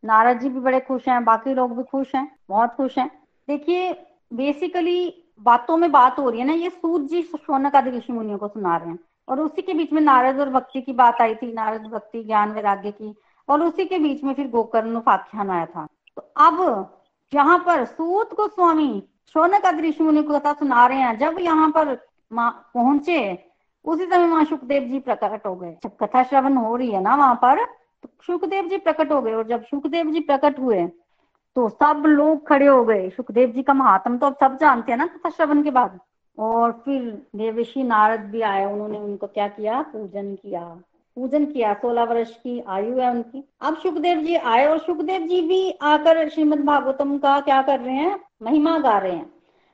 नारद 0.03 0.39
जी 0.39 0.49
भी 0.49 0.59
बड़े 0.59 0.79
खुश 0.79 1.07
हैं, 1.07 1.25
बाकी 1.25 1.53
लोग 1.53 1.77
भी 1.77 1.83
खुश 1.83 2.15
हैं, 2.15 2.35
बहुत 2.49 2.75
खुश 2.75 2.97
हैं। 2.97 3.11
देखिए 3.47 3.93
बेसिकली 4.33 5.23
बातों 5.41 5.77
में 5.77 5.91
बात 5.91 6.19
हो 6.19 6.29
रही 6.29 6.39
है 6.39 6.47
ना, 6.47 6.53
ये 6.53 6.69
सूद 6.69 7.07
जी 7.07 7.21
शौनक 7.21 7.75
आदि 7.75 7.89
ऋषि 7.89 8.13
मुनियों 8.13 8.37
को 8.37 8.47
सुना 8.47 8.77
रहे 8.77 8.89
हैं। 8.89 8.99
और 9.27 9.39
उसी 9.39 9.61
के 9.61 9.73
बीच 9.73 9.93
में 9.93 10.01
नारद 10.01 10.39
और 10.39 10.49
भक्ति 10.49 10.81
की 10.81 10.93
बात 10.93 11.21
आई 11.21 11.35
थी, 11.35 11.53
नारद 11.53 11.81
भक्ति, 11.81 12.23
ज्ञान 12.23 12.51
वैराग्य 12.51 12.91
की, 12.91 13.15
और 13.49 13.61
उसी 13.61 13.85
के 13.85 13.99
बीच 13.99 14.23
में 14.23 14.33
फिर 14.33 14.47
गोकर्ण 14.47 14.95
उपाख्यान 14.95 15.49
आया 15.49 15.65
था। 15.65 15.87
तो 16.15 16.21
अब 16.37 16.93
यहाँ 17.33 17.57
पर 17.59 17.85
सूत 17.85 18.33
गोस्वामी 18.33 19.03
शौनक 19.33 19.65
आदि 19.65 19.89
ऋषि 19.89 20.03
मुनि 20.03 20.23
को 20.23 20.39
कथा 20.39 20.53
सुना 20.53 20.87
रहे 20.87 20.97
हैं, 20.97 21.17
जब 21.17 21.37
यहाँ 21.39 21.69
पर 21.69 21.95
पहुँचे 22.33 23.51
उसी 23.85 24.05
समय 24.05 24.27
वहाँ 24.27 24.45
सुखदेव 24.45 24.83
जी 24.83 24.99
प्रकट 24.99 25.45
हो 25.47 25.55
गए। 25.55 25.75
जब 25.83 25.95
कथा 26.01 26.23
श्रवण 26.23 26.57
हो 26.57 26.75
रही 26.75 26.91
है 26.91 27.01
ना 27.01 27.15
वहाँ 27.15 27.35
पर 27.35 27.63
तो 28.03 28.09
सुखदेव 28.23 28.67
जी 28.67 28.77
प्रकट 28.77 29.11
हो 29.11 29.21
गए 29.21 29.33
और 29.33 29.47
जब 29.47 29.63
सुखदेव 29.63 30.11
जी 30.11 30.19
प्रकट 30.21 30.59
हुए 30.59 30.85
तो 31.55 31.67
सब 31.69 32.03
लोग 32.07 32.47
खड़े 32.47 32.65
हो 32.67 32.83
गए। 32.85 33.09
सुखदेव 33.09 33.51
जी 33.51 33.63
का 33.63 33.73
महात्म 33.73 34.17
तो 34.17 34.25
अब 34.25 34.35
सब 34.39 34.57
जानते 34.57 34.91
हैं 34.91 34.97
ना 34.99 35.05
कथा 35.07 35.29
श्रवण 35.29 35.61
के 35.63 35.71
बाद। 35.71 35.99
और 36.37 36.71
फिर 36.85 37.01
देवशी 37.35 37.83
नारद 37.83 38.21
भी 38.21 38.41
आए, 38.41 38.65
उन्होंने 38.65 38.97
उनको 38.97 39.27
क्या 39.27 39.47
किया? 39.47 39.81
पूजन 39.83 40.33
किया। 40.35 40.61
पूजन 41.17 41.45
किया। 41.45 41.73
सोलह 41.73 42.03
वर्ष 42.03 42.31
की 42.31 42.59
आयु 42.59 42.97
है 42.97 43.09
उनकी। 43.11 43.43
अब 43.61 43.77
सुखदेव 43.77 44.21
जी 44.21 44.35
आए 44.35 44.65
और 44.65 44.79
सुखदेव 44.79 45.21
जी 45.21 45.41
भी 45.41 45.71
आकर 45.81 46.27
श्रीमद 46.29 46.63
भागवतम 46.65 47.17
का 47.17 47.39
क्या 47.39 47.61
कर 47.61 47.79
रहे 47.79 47.95
हैं? 47.95 48.19
महिमा 48.41 48.77
गा 48.79 48.97
रहे 48.97 49.11
हैं। 49.11 49.29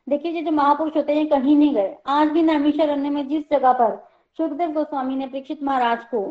देखिए 0.07 0.41
जो 0.41 0.51
महापुरुष 0.51 0.95
होते 0.95 1.13
हैं 1.13 1.27
कहीं 1.29 1.55
नहीं 1.55 1.73
गए। 1.75 1.95
आज 2.07 2.27
भी 2.27 2.41
नैमिषारण्य 2.41 3.09
में 3.09 3.27
जिस 3.27 3.43
जगह 3.51 3.73
पर 3.73 3.95
सुखदेव 4.37 4.71
गोस्वामी 4.71 5.15
ने 5.15 5.27
परीक्षित 5.27 5.63
महाराज 5.63 6.03
को 6.03 6.21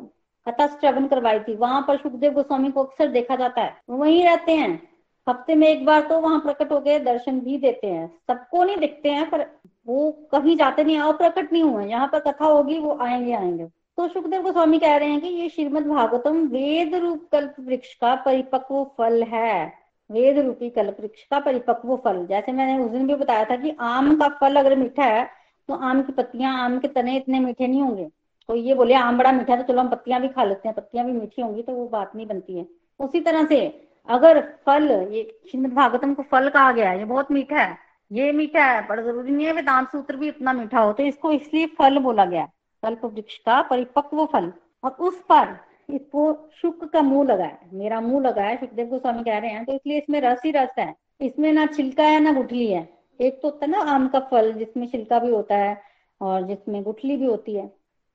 कथा 0.46 0.66
श्रवण 0.66 1.06
करवाई 1.06 1.38
थी, 1.40 1.54
वहाँ 1.54 1.85
पर 1.88 1.96
सुखदेव 1.96 2.33
गोस्वामी 2.33 2.70
को 2.70 2.83
अक्सर 2.85 3.09
देखा 3.09 3.37
जाता 3.37 3.62
है। 3.62 3.76
वहीं 3.90 4.24
रहते 4.24 4.52
हैं। 4.52 4.88
हफ़्ते 5.28 5.54
में 5.54 5.66
एक 5.68 5.85
बार 5.87 6.00
तो 6.00 6.20
वहाँ 6.20 6.40
प्रकट 6.40 6.72
होकर 6.72 7.02
दर्शन 7.04 7.40
भी 7.40 7.59
देते 7.59 7.87
हैं। 7.87 8.06
सबको 8.26 8.64
नहीं 8.64 8.76
दिखते 8.76 9.11
हैं, 9.11 9.30
पर 9.30 9.46
वो 9.87 10.11
कहीं 10.33 10.56
जाते 10.56 10.85
नहीं 10.85 10.98
और 10.98 11.16
प्रकट 11.16 11.52
नहीं 11.52 11.62
हुए 11.62 11.87
यहाँ 11.87 12.09
पर 12.09 12.20
कथा 12.20 12.44
होगी, 12.44 12.78
वो 12.78 12.98
आएँगे 13.00 13.33
आएँगे। 13.33 13.64
तो 13.64 14.09
सुखदेव 14.09 14.42
गोस्वामी 14.42 14.78
कह 14.78 14.96
रहे 14.96 15.09
हैं 15.09 15.20
कि 15.20 15.28
ये 15.28 15.48
श्रीमद 15.48 15.87
भागवतम 15.87 16.46
वेद 16.46 16.94
रूप 16.94 17.28
कल्प 17.33 17.54
वृक्ष 17.61 17.94
का 17.94 18.14
परिपक्व 18.14 18.85
फल 18.98 19.22
है। 19.22 19.79
वेद 20.11 20.38
रूपी 20.38 20.70
कल्प 20.70 20.96
वृक्ष 21.01 21.23
का 21.25 21.38
परिपक्व 21.40 21.96
फल। 22.05 22.25
जैसे 22.27 22.53
मैंने 22.53 22.79
उस 22.85 22.90
दिन 22.90 23.07
भी 23.07 23.14
बताया 23.16 23.44
था 23.44 23.57
कि 23.57 23.77
आम 23.81 24.14
का 24.18 24.29
फल 24.40 24.57
अगर 24.57 24.77
मीठा 24.77 25.05
है 25.05 25.29
तो 25.68 25.75
आम 25.77 26.03
की 26.03 26.12
पत्तियाँ, 26.12 26.57
आम 26.61 26.79
के 26.79 26.88
तने 26.90 27.16
इतने 27.16 27.40
मीठे 27.40 27.66
नहीं 27.66 27.83
होंगे। 27.83 28.09
तो 28.49 28.55
ये 28.57 28.75
बोले, 28.75 28.94
आम 28.94 29.18
बड़ा 29.18 29.33
मीठा 29.33 29.53
है 29.53 29.62
तो 29.62 29.73
चलो 29.73 29.81
हम 29.81 29.88
पत्तियाँ 29.90 30.20
भी 30.20 30.29
खा 30.29 30.44
लेते 30.44 30.68
हैं, 30.68 30.75
पत्तियाँ 30.77 31.05
भी 31.07 31.12
मीठी 31.12 31.42
होंगी 31.42 31.62
तो 31.62 31.73
वो 31.73 31.87
बात 31.88 32.16
नहीं 32.16 32.27
बनती 32.27 32.59
है। 32.59 32.66
उसी 33.01 33.20
तरह 33.20 33.44
से 33.46 33.66
अगर 34.09 34.40
फल, 34.66 34.90
ये 35.12 35.23
श्रीमद 35.51 35.73
भागवतम 35.73 36.14
को 36.14 36.23
फल 36.31 36.49
कहा 36.49 36.73
गया 36.73 36.90
है, 36.90 36.99
ये 36.99 37.05
बहुत 37.07 37.31
मीठा 37.33 37.59
है, 37.59 37.77
ये 38.11 38.33
मीठा 38.33 38.64
है, 38.64 38.81
पर 38.83 39.03
ज़रूरी 39.05 39.31
नहीं 39.33 39.46
है 39.46 39.53
वेदांत 39.53 39.88
सूत्र 39.88 40.16
भी 40.16 40.29
इतना 40.29 40.53
मीठा 40.53 40.81
हो 40.81 40.92
तो 40.92 41.03
इसको 41.05 41.33
इसलिए 41.33 41.66
फल 41.79 41.99
बोला 42.01 42.25
गया 42.27 42.44
कल्प 42.83 43.05
वृक्ष 43.05 43.37
का 43.38 43.61
परिपक्व 43.62 44.25
फल। 44.33 44.53
और 44.85 44.90
उस 45.01 45.20
पर 45.29 45.57
इसको 45.90 46.33
शुक्र 46.62 46.87
का 46.87 47.03
मुँह 47.03 47.26
लगा 47.26 47.44
है। 47.44 47.59
मेरा 47.74 48.00
मुँह 48.00 48.22
लगा 48.22 48.42
है 48.42 48.57
सुखदेव 48.57 48.87
गोस्वामी 48.87 49.22
कह 49.24 49.38
रहे 49.38 49.50
हैं 49.50 49.64
तो 49.64 49.72
इसलिए 49.72 49.98
इसमें 49.98 50.20
रस 50.20 50.40
ही 50.44 50.50
रस 50.50 50.74
है। 50.79 50.94
इसमें 51.20 51.53
ना 51.53 51.66
छिलका 51.66 52.05
है, 52.05 52.20
ना 52.20 52.33
गुठली 52.33 52.66
है। 52.66 52.88
एक 53.20 53.40
तो 53.42 53.48
होता 53.48 53.66
है 53.66 53.70
ना 53.72 53.79
आम 53.94 54.09
का 54.09 54.20
फल, 54.20 54.53
जिसमें 54.53 54.87
छिलका 54.87 55.18
भी 55.18 55.31
होता 55.31 55.57
है 55.57 55.76
और 56.20 56.42
जिसमें 56.42 56.83
गुठली 56.83 57.16
भी 57.16 57.26
होती 57.26 57.55
है। 57.55 57.66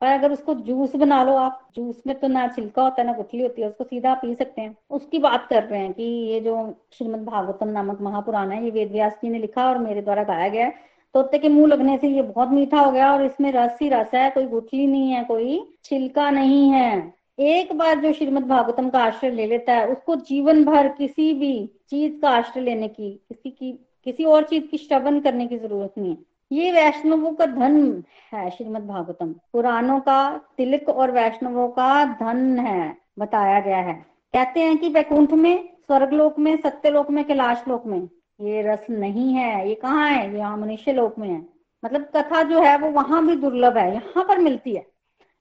पर 0.01 0.07
अगर 0.07 0.31
उसको 0.31 0.53
जूस 0.53 0.95
बना 0.95 1.23
लो 1.23 1.35
आप, 1.35 1.59
जूस 1.75 2.01
में 2.07 2.19
तो 2.19 2.27
ना 2.27 2.47
छिलका 2.47 2.83
होता 2.83 3.01
है, 3.01 3.07
ना 3.07 3.13
गुठली 3.13 3.41
होती 3.41 3.61
है, 3.61 3.67
उसको 3.67 3.83
सीधा 3.83 4.13
पी 4.13 4.33
सकते 4.35 4.61
हैं। 4.61 4.75
उसकी 4.89 5.19
बात 5.19 5.47
कर 5.49 5.63
रहे 5.63 5.79
हैं 5.79 5.93
कि 5.93 6.03
ये 6.03 6.39
जो 6.39 6.55
श्रीमद 6.93 7.25
भागवतम 7.25 7.67
नामक 7.67 8.01
महापुराण 8.01 8.51
है, 8.51 8.63
ये 8.65 8.71
वेद 8.71 8.91
व्यास 8.91 9.13
जी 9.13 9.29
ने 9.29 9.39
लिखा 9.39 9.69
और 9.69 9.77
मेरे 9.77 10.01
द्वारा 10.01 10.23
गाया 10.23 10.47
गया 10.47 10.65
है। 10.65 10.73
तोते 11.15 11.37
के 11.37 11.49
मुँह 11.49 11.67
लगने 11.67 11.97
से 11.97 12.07
ये 12.07 12.21
बहुत 12.21 12.49
मीठा 12.49 12.79
हो 12.79 12.91
गया 12.91 13.13
और 13.13 13.25
इसमें 13.25 13.51
रस 13.51 13.77
ही 13.81 13.89
रस 13.89 14.09
है, 14.13 14.29
कोई 14.29 14.45
गुठली 14.45 14.87
नहीं 14.87 15.11
है, 15.11 15.23
कोई 15.23 15.59
छिलका 15.83 16.29
नहीं 16.29 16.69
है। 16.71 17.13
एक 17.39 17.73
बार 17.73 17.99
जो 17.99 18.13
श्रीमद 18.13 18.43
भागवतम 18.43 18.89
का 18.89 18.99
आश्रय 18.99 19.31
ले 19.31 19.47
लेता 19.47 19.73
है, 19.73 19.87
उसको 19.87 20.15
जीवन 20.15 20.63
भर 20.65 20.87
किसी 20.87 21.33
भी 21.33 21.71
चीज़ 21.89 22.21
का 22.21 22.29
आश्रय 22.29 22.63
लेने 22.63 22.87
की, 22.87 23.11
किसी 23.11 23.49
की, 23.49 23.71
किसी 24.03 24.23
और 24.23 24.43
चीज़ 24.43 24.63
की 24.63 24.77
श्रवण 24.77 25.19
करने 25.19 25.47
की 25.47 25.57
ज़रूरत 25.57 25.93
नहीं 25.97 26.09
है। 26.09 26.17
ये 26.51 26.71
वैष्णवों 26.71 27.31
का 27.31 27.45
धन 27.45 28.03
है 28.33 28.49
श्रीमद 28.49 28.87
भागवतम। 28.87 29.35
पुराणों 29.53 29.99
का 29.99 30.41
तिलक 30.57 30.89
और 30.89 31.11
वैष्णवों 31.11 31.67
का 31.67 32.05
धन 32.05 32.59
है, 32.59 32.97
बताया 33.19 33.59
गया 33.59 33.77
है। 33.77 33.93
कहते 34.33 34.59
हैं 34.59 34.77
कि 34.77 34.89
वैकुंठ 34.89 35.31
में, 35.31 35.69
स्वर्गलोक 35.87 36.39
में, 36.39 36.57
सत्यलोक 36.57 37.11
में 37.11 37.25
कैलाश 37.25 37.63
लोक 37.67 37.85
में, 37.85 38.09
ये 38.41 38.61
रस 38.61 38.85
नहीं 38.89 39.33
है। 39.33 39.69
ये 39.69 39.75
कहाँ 39.75 40.09
है? 40.09 40.37
ये 40.37 40.55
मनुष्य 40.55 40.93
लोक 40.93 41.19
में 41.19 41.29
है। 41.29 41.45
मतलब 41.85 42.01
कथा 42.15 42.43
जो 42.43 42.61
है 42.61 42.77
वो 42.77 42.89
वहाँ 42.89 43.27
भी 43.27 43.35
दुर्लभ 43.35 43.77
है, 43.77 43.93
यहाँ 43.93 44.23
पर 44.23 44.37
मिलती 44.37 44.75
है। 44.75 44.94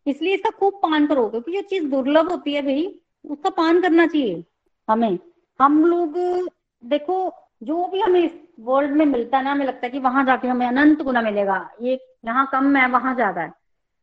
इसलिए 0.06 0.34
इसका 0.34 0.50
खूब 0.50 0.74
पान 0.82 1.06
करो 1.06 1.28
क्योंकि 1.28 1.52
जो 1.52 1.60
चीज़ 1.62 1.84
दुर्लभ 1.90 2.30
होती 2.30 2.54
है 2.54 2.62
भाई, 2.62 2.86
उसका 3.24 3.50
पान 3.52 3.80
करना 3.82 4.06
चाहिए 4.06 4.42
हमें। 4.88 5.18
हम 5.60 5.84
लोग, 5.86 6.18
देखो, 6.82 7.16
जो 7.62 7.86
भी 7.88 8.00
हमें 8.00 8.20
इस 8.22 8.32
वर्ल्ड 8.60 8.90
में 8.90 9.04
मिलता 9.06 9.38
है 9.38 9.44
ना, 9.44 9.52
हमें 9.52 9.66
लगता 9.66 9.86
है 9.86 9.90
कि 9.90 9.98
वहाँ 10.00 10.24
जाके 10.26 10.48
हमें 10.48 10.66
अनंत 10.66 11.02
गुना 11.02 11.22
मिलेगा। 11.22 11.68
ये 11.82 11.98
यहाँ 12.26 12.48
कम 12.52 12.76
है, 12.76 12.88
वहाँ 12.88 13.14
ज़्यादा 13.14 13.40
है। 13.40 13.52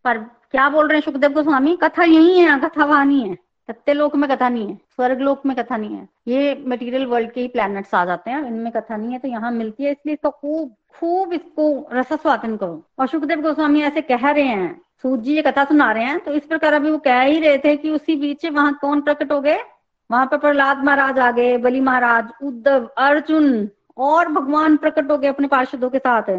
पर 0.05 0.17
क्या 0.51 0.69
बोल 0.69 0.87
रहे 0.87 0.97
हैं 0.97 1.03
सुखदेव 1.03 1.33
गोस्वामी? 1.33 1.75
कथा 1.83 2.03
यही 2.03 2.39
है 2.39 2.59
कथा 2.59 2.85
वहाँ 2.85 3.05
नहीं 3.05 3.29
है। 3.29 3.35
सत्य 3.69 3.93
लोक 3.93 4.15
में 4.15 4.29
कथा 4.29 4.47
नहीं 4.49 4.67
है, 4.67 4.75
स्वर्ग 4.95 5.19
लोक 5.21 5.45
में 5.45 5.55
कथा 5.57 5.77
नहीं 5.77 5.95
है। 5.95 6.07
ये 6.27 6.63
मटेरियल 6.67 7.05
वर्ल्ड 7.05 7.31
के 7.31 7.41
ही 7.41 7.47
प्लैनेट्स 7.47 7.93
आ 7.95 8.03
जाते 8.05 8.31
हैं, 8.31 8.45
इनमें 8.47 8.71
कथा 8.73 8.97
नहीं 8.97 9.11
है 9.11 9.19
तो 9.19 9.27
यहाँ 9.27 9.51
मिलती 9.51 9.83
है। 9.83 9.91
इसलिए 9.91 10.13
इसको 10.13 10.29
खूब 10.31 10.75
खूब 10.95 11.33
इसको 11.33 11.87
रसस्वादन 11.93 12.55
करो। 12.57 12.81
और 12.99 13.07
सुखदेव 13.07 13.41
गोस्वामी 13.41 13.81
ऐसे 13.83 14.01
कह 14.01 14.29
रहे 14.29 14.43
हैं 14.43 14.81
सूत 15.03 15.19
जी 15.19 15.35
ये 15.35 15.41
कथा 15.41 15.63
सुना 15.63 15.91
रहे 15.91 16.03
हैं 16.03 16.19
तो 16.19 16.31
इस 16.31 16.45
प्रकार 16.45 16.73
अभी 16.73 16.89
वो 16.91 16.97
कह 16.97 17.21
ही 17.21 17.39
रहे 17.39 17.57
थे 17.57 17.75
कि 17.77 17.89
उसी 17.89 18.15
बीच 18.15 18.45
वहाँ 18.45 18.73
कौन 18.81 19.01
प्रकट 19.01 19.31
हो 19.31 19.39
गए? 19.41 19.59
वहाँ 20.09 20.25
पर 20.25 20.37
प्रहलाद 20.37 20.83
महाराज 20.83 21.19
आ 21.19 21.31
गए, 21.31 21.57
बलि 21.57 21.79
महाराज, 21.79 22.27
उद्धव, 22.43 22.85
अर्जुन 22.97 23.69
और 23.97 24.27
भगवान 24.27 24.77
प्रकट 24.77 25.11
हो 25.11 25.17
गए 25.17 25.27
अपने 25.27 25.47
पार्षदों 25.47 25.89
के 25.89 25.99
साथ। 25.99 26.29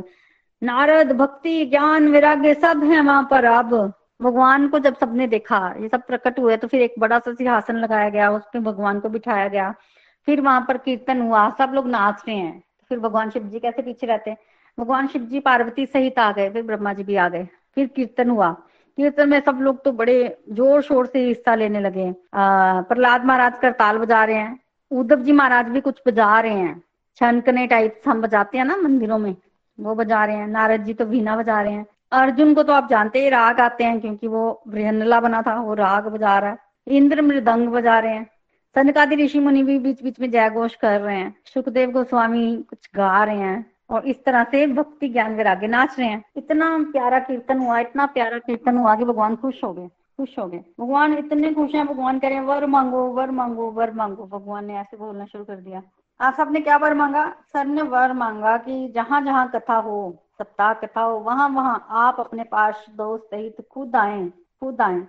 नारद, 0.62 1.12
भक्ति, 1.12 1.64
ज्ञान, 1.66 2.08
वैराग्य 2.08 2.54
सब 2.54 2.84
है 2.84 3.00
वहाँ 3.00 3.28
पर 3.30 3.44
अब। 3.44 3.92
भगवान 4.22 4.68
को 4.68 4.78
जब 4.78 4.96
सबने 4.98 5.26
देखा, 5.26 5.74
ये 5.80 5.88
सब 5.88 6.06
प्रकट 6.06 6.38
हुए 6.38 6.56
तो 6.56 6.68
फिर 6.68 6.82
एक 6.82 6.94
बड़ा 6.98 7.18
सा 7.18 7.32
सिंहासन 7.34 7.76
लगाया 7.76 8.08
गया 8.08 8.30
उस 8.30 8.42
पर 8.42 8.60
भगवान 8.60 9.00
को 9.00 9.08
बिठाया 9.08 9.48
गया। 9.48 9.74
फिर 10.26 10.40
वहाँ 10.40 10.64
पर 10.68 10.76
कीर्तन 10.76 11.20
हुआ, 11.20 11.48
सब 11.50 11.72
लोग 11.74 11.86
नाच 11.86 12.22
रहे 12.28 12.36
हैं। 12.36 12.62
फिर 12.88 12.98
भगवान 12.98 13.30
शिव 13.30 13.42
जी 13.42 13.58
कैसे 13.58 13.82
पीछे 13.82 14.06
रहते 14.06 14.30
हैं? 14.30 14.38
भगवान 14.78 15.06
शिव 15.06 15.22
जी 15.22 15.40
पार्वती 15.40 15.86
सहित 15.86 16.18
आ 16.18 16.32
गए, 16.32 16.50
फिर 16.50 16.62
ब्रह्मा 16.62 16.92
जी 16.92 17.04
भी 17.04 17.16
आ 17.16 17.28
गए। 17.28 17.48
फिर 17.76 17.86
कीर्तन 17.86 18.30
हुआ। 18.30 18.50
कीर्तन 18.98 19.28
में 19.28 19.40
सब 19.40 19.58
लोग 19.62 19.82
तो 19.84 19.92
बड़े 19.92 20.36
ज़ोर 20.52 20.82
शोर 20.82 21.06
से 21.06 21.20
हिस्सा 21.20 21.54
लेने 21.54 21.80
लगे 21.80 22.10
प्रहलाद 22.34 23.24
महाराज 23.24 23.58
करताल 23.58 23.98
बजा 23.98 24.24
रहे 24.24 24.36
हैं। 24.36 24.58
उद्धव 24.90 25.20
जी 25.20 25.32
महाराज 25.32 25.68
भी 25.68 25.80
कुछ 25.80 26.02
बजा 26.06 26.38
रहे 26.40 26.54
हैं। 26.54 26.82
छनकने 27.18 27.66
टाइप 27.66 28.00
हम 28.06 28.20
बजाते 28.22 28.58
हैं 28.58 28.64
ना 28.64 28.76
मंदिरों 28.76 29.18
में, 29.18 29.34
वो 29.78 29.94
बजा 29.94 30.24
रहे 30.24 30.36
हैं। 30.36 30.46
नारद 30.48 30.84
जी 30.84 30.94
तो 30.94 31.04
वीणा 31.06 31.36
बजा 31.36 31.60
रहे 31.62 31.72
हैं। 31.72 31.86
अर्जुन 32.12 32.54
को 32.54 32.62
तो 32.62 32.72
आप 32.72 32.88
जानते 32.90 33.22
ही, 33.22 33.28
राग 33.28 33.60
आते 33.60 33.84
हैं 33.84 34.00
क्योंकि 34.00 34.28
वो 34.28 34.62
बृहनला 34.68 35.20
बना 35.20 35.42
था, 35.42 35.54
वो 35.56 35.74
राग 35.74 36.06
बजा 36.08 36.38
रहा 36.38 36.50
है। 36.50 36.96
इंद्र 36.96 37.22
मृदंग 37.22 37.68
बजा 37.68 37.98
रहे 37.98 38.14
हैं। 38.14 38.26
सनकादि 38.76 39.16
ऋषि 39.16 39.38
मुनि 39.40 39.62
भी 39.62 39.78
बीच 39.78 40.02
बीच 40.02 40.20
में 40.20 40.30
जय 40.30 40.50
घोष 40.50 40.74
कर 40.76 41.00
रहे 41.00 41.16
हैं। 41.16 41.34
सुखदेव 41.54 41.90
गोस्वामी 41.90 42.56
कुछ 42.70 42.88
गा 42.96 43.22
रहे 43.24 43.36
हैं। 43.36 43.71
और 43.92 44.06
इस 44.06 44.24
तरह 44.24 44.44
से 44.44 44.66
भक्ति 44.66 45.08
ज्ञान 45.08 45.36
विरागे 45.36 45.66
नाच 45.66 45.98
रहे 45.98 46.08
हैं। 46.08 46.22
इतना 46.36 46.66
प्यारा 46.92 47.18
कीर्तन 47.20 47.58
हुआ, 47.58 47.78
इतना 47.78 48.06
प्यारा 48.06 48.38
कीर्तन 48.38 48.78
हुआ 48.78 48.94
कि 48.96 49.04
भगवान 49.04 49.36
खुश 49.36 49.62
हो 49.64 49.72
गए, 49.72 49.86
खुश 50.18 50.38
हो 50.38 50.46
गए। 50.46 50.64
भगवान 50.80 51.18
इतने 51.18 51.52
खुश 51.54 51.74
हैं, 51.74 51.86
भगवान 51.86 52.18
कह 52.18 52.28
रहे 52.28 52.38
हैं, 52.38 52.44
वर 52.44 52.66
मांगो 52.66 53.06
वर 53.08 53.30
मांगो 53.30 53.70
वर 53.70 53.92
मांगो। 53.92 54.26
भगवान 54.28 54.64
ने 54.64 54.78
ऐसे 54.78 54.96
बोलना 54.96 55.24
शुरू 55.24 55.44
कर 55.44 55.56
दिया। 55.56 55.82
आप 56.20 56.34
सबने 56.34 56.60
क्या 56.60 56.76
वर 56.76 56.94
मांगा? 56.94 57.28
सर 57.52 57.64
ने 57.66 57.82
वर 57.82 58.12
मांगा 58.12 58.56
कि 58.56 58.88
जहाँ 58.88 59.20
जहाँ 59.22 59.48
कथा 59.54 59.76
हो, 59.76 60.16
सप्ताह 60.38 60.72
कथा 60.74 61.00
हो, 61.00 61.18
वहाँ 61.18 61.48
वहाँ 61.48 61.86
आप 61.90 62.20
अपने 62.20 62.44
पास 62.44 62.84
दोस्त 62.90 63.24
सहित 63.24 63.66
खुद 63.70 63.96
आए 63.96 64.28
खुद 64.62 64.80
आए। 64.80 65.02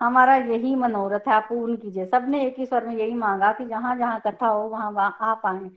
हमारा 0.00 0.34
यही 0.36 0.74
मनोरथ 0.76 1.28
है, 1.28 1.32
आप 1.34 1.46
पूर्ण 1.48 1.76
कीजिए। 1.76 2.06
सबने 2.06 2.44
एक 2.46 2.58
ही 2.58 2.66
स्वर 2.66 2.86
में 2.86 2.94
यही 2.96 3.14
मांगा 3.14 3.52
कि 3.52 3.64
जहाँ 3.64 3.96
जहाँ 3.96 4.20
कथा 4.26 4.46
हो, 4.46 4.68
वहाँ 4.68 4.90
वहाँ 4.90 5.16
आप 5.20 5.42
आए। 5.46 5.70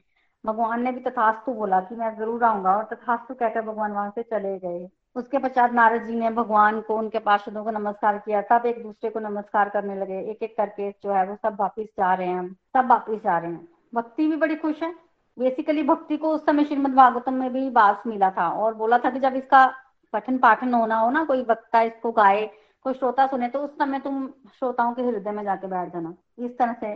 भगवान 0.46 0.84
ने 0.84 0.92
भी 0.92 1.00
तथास्तु 1.00 1.54
बोला 1.54 1.80
कि 1.80 1.96
मैं 1.96 2.16
ज़रूर 2.18 2.44
आऊँगा 2.44 2.76
और 2.78 2.84
तथास्तु 2.84 3.34
कहकर 3.34 3.62
भगवान 3.62 3.92
वहाँ 3.92 4.10
से 4.16 4.24
चले 4.24 4.58
गए। 4.60 4.88
उसके 5.16 5.38
पश्चात 5.38 5.72
नारद 5.72 6.02
जी 6.02 6.16
ने 6.16 6.30
भगवान 6.30 6.80
को, 6.82 6.98
उनके 6.98 7.20
पार्षदों 7.20 7.64
को 7.64 7.72
नमस्कार 7.72 8.18
किया। 8.18 8.42
सब 8.42 8.66
एक 8.66 8.82
दूसरे 8.84 9.10
को 9.10 9.20
नमस्कार 9.20 9.70
करने 9.70 9.96
लगे। 9.96 10.20
एक 10.22 10.44
एक 10.44 10.56
करके 10.58 10.90
जो 10.92 11.14
है 11.14 11.26
वो 11.28 11.36
सब 11.36 11.58
वापिस 11.60 11.88
जा 11.88 12.14
रहे 12.14 12.28
हैं। 12.28 12.48
सब 12.74 12.88
वापिस 12.90 13.24
जा 13.24 13.38
रहे 13.38 13.52
हैं। 13.52 13.68
भक्ति 13.96 14.28
भी 14.28 14.36
बड़ी 14.36 14.56
खुश 14.56 14.84
है। 14.84 14.94
बेसिकली 15.38 15.84
भक्ति 15.84 16.18
को 16.18 16.30
उस 16.30 16.46
समय 16.46 16.64
श्रीमद 16.64 16.94
भागवतम 16.94 17.34
में 17.34 17.52
भी 17.54 17.70
बास 17.70 18.04
मिला 18.08 18.30
था 18.30 18.50
और 18.50 18.74
बोला 18.74 18.98
था 18.98 19.10
कि 19.10 19.20
जब 19.20 19.36
इसका 19.36 19.66
पठन 20.14 20.38
पाठन 20.38 20.74
होना 20.74 20.96
हो 20.96 21.10
ना, 21.10 21.24
कोई 21.26 21.42
वक्ता 21.42 21.82
इसको 21.82 22.12
गाए, 22.12 22.46
कोई 22.84 22.94
श्रोता 22.94 23.26
सुने 23.28 23.48
तो 23.48 23.60
उस 23.60 23.70
समय 23.70 24.00
तुम 24.00 24.28
श्रोताओं 24.60 24.94
के 24.94 25.02
हृदय 25.02 25.32
में 25.32 25.44
जाके 25.44 25.68
बैठ 25.68 25.94
जाना। 25.94 26.14
इस 26.40 26.58
तरह 26.58 26.74
से 26.74 26.94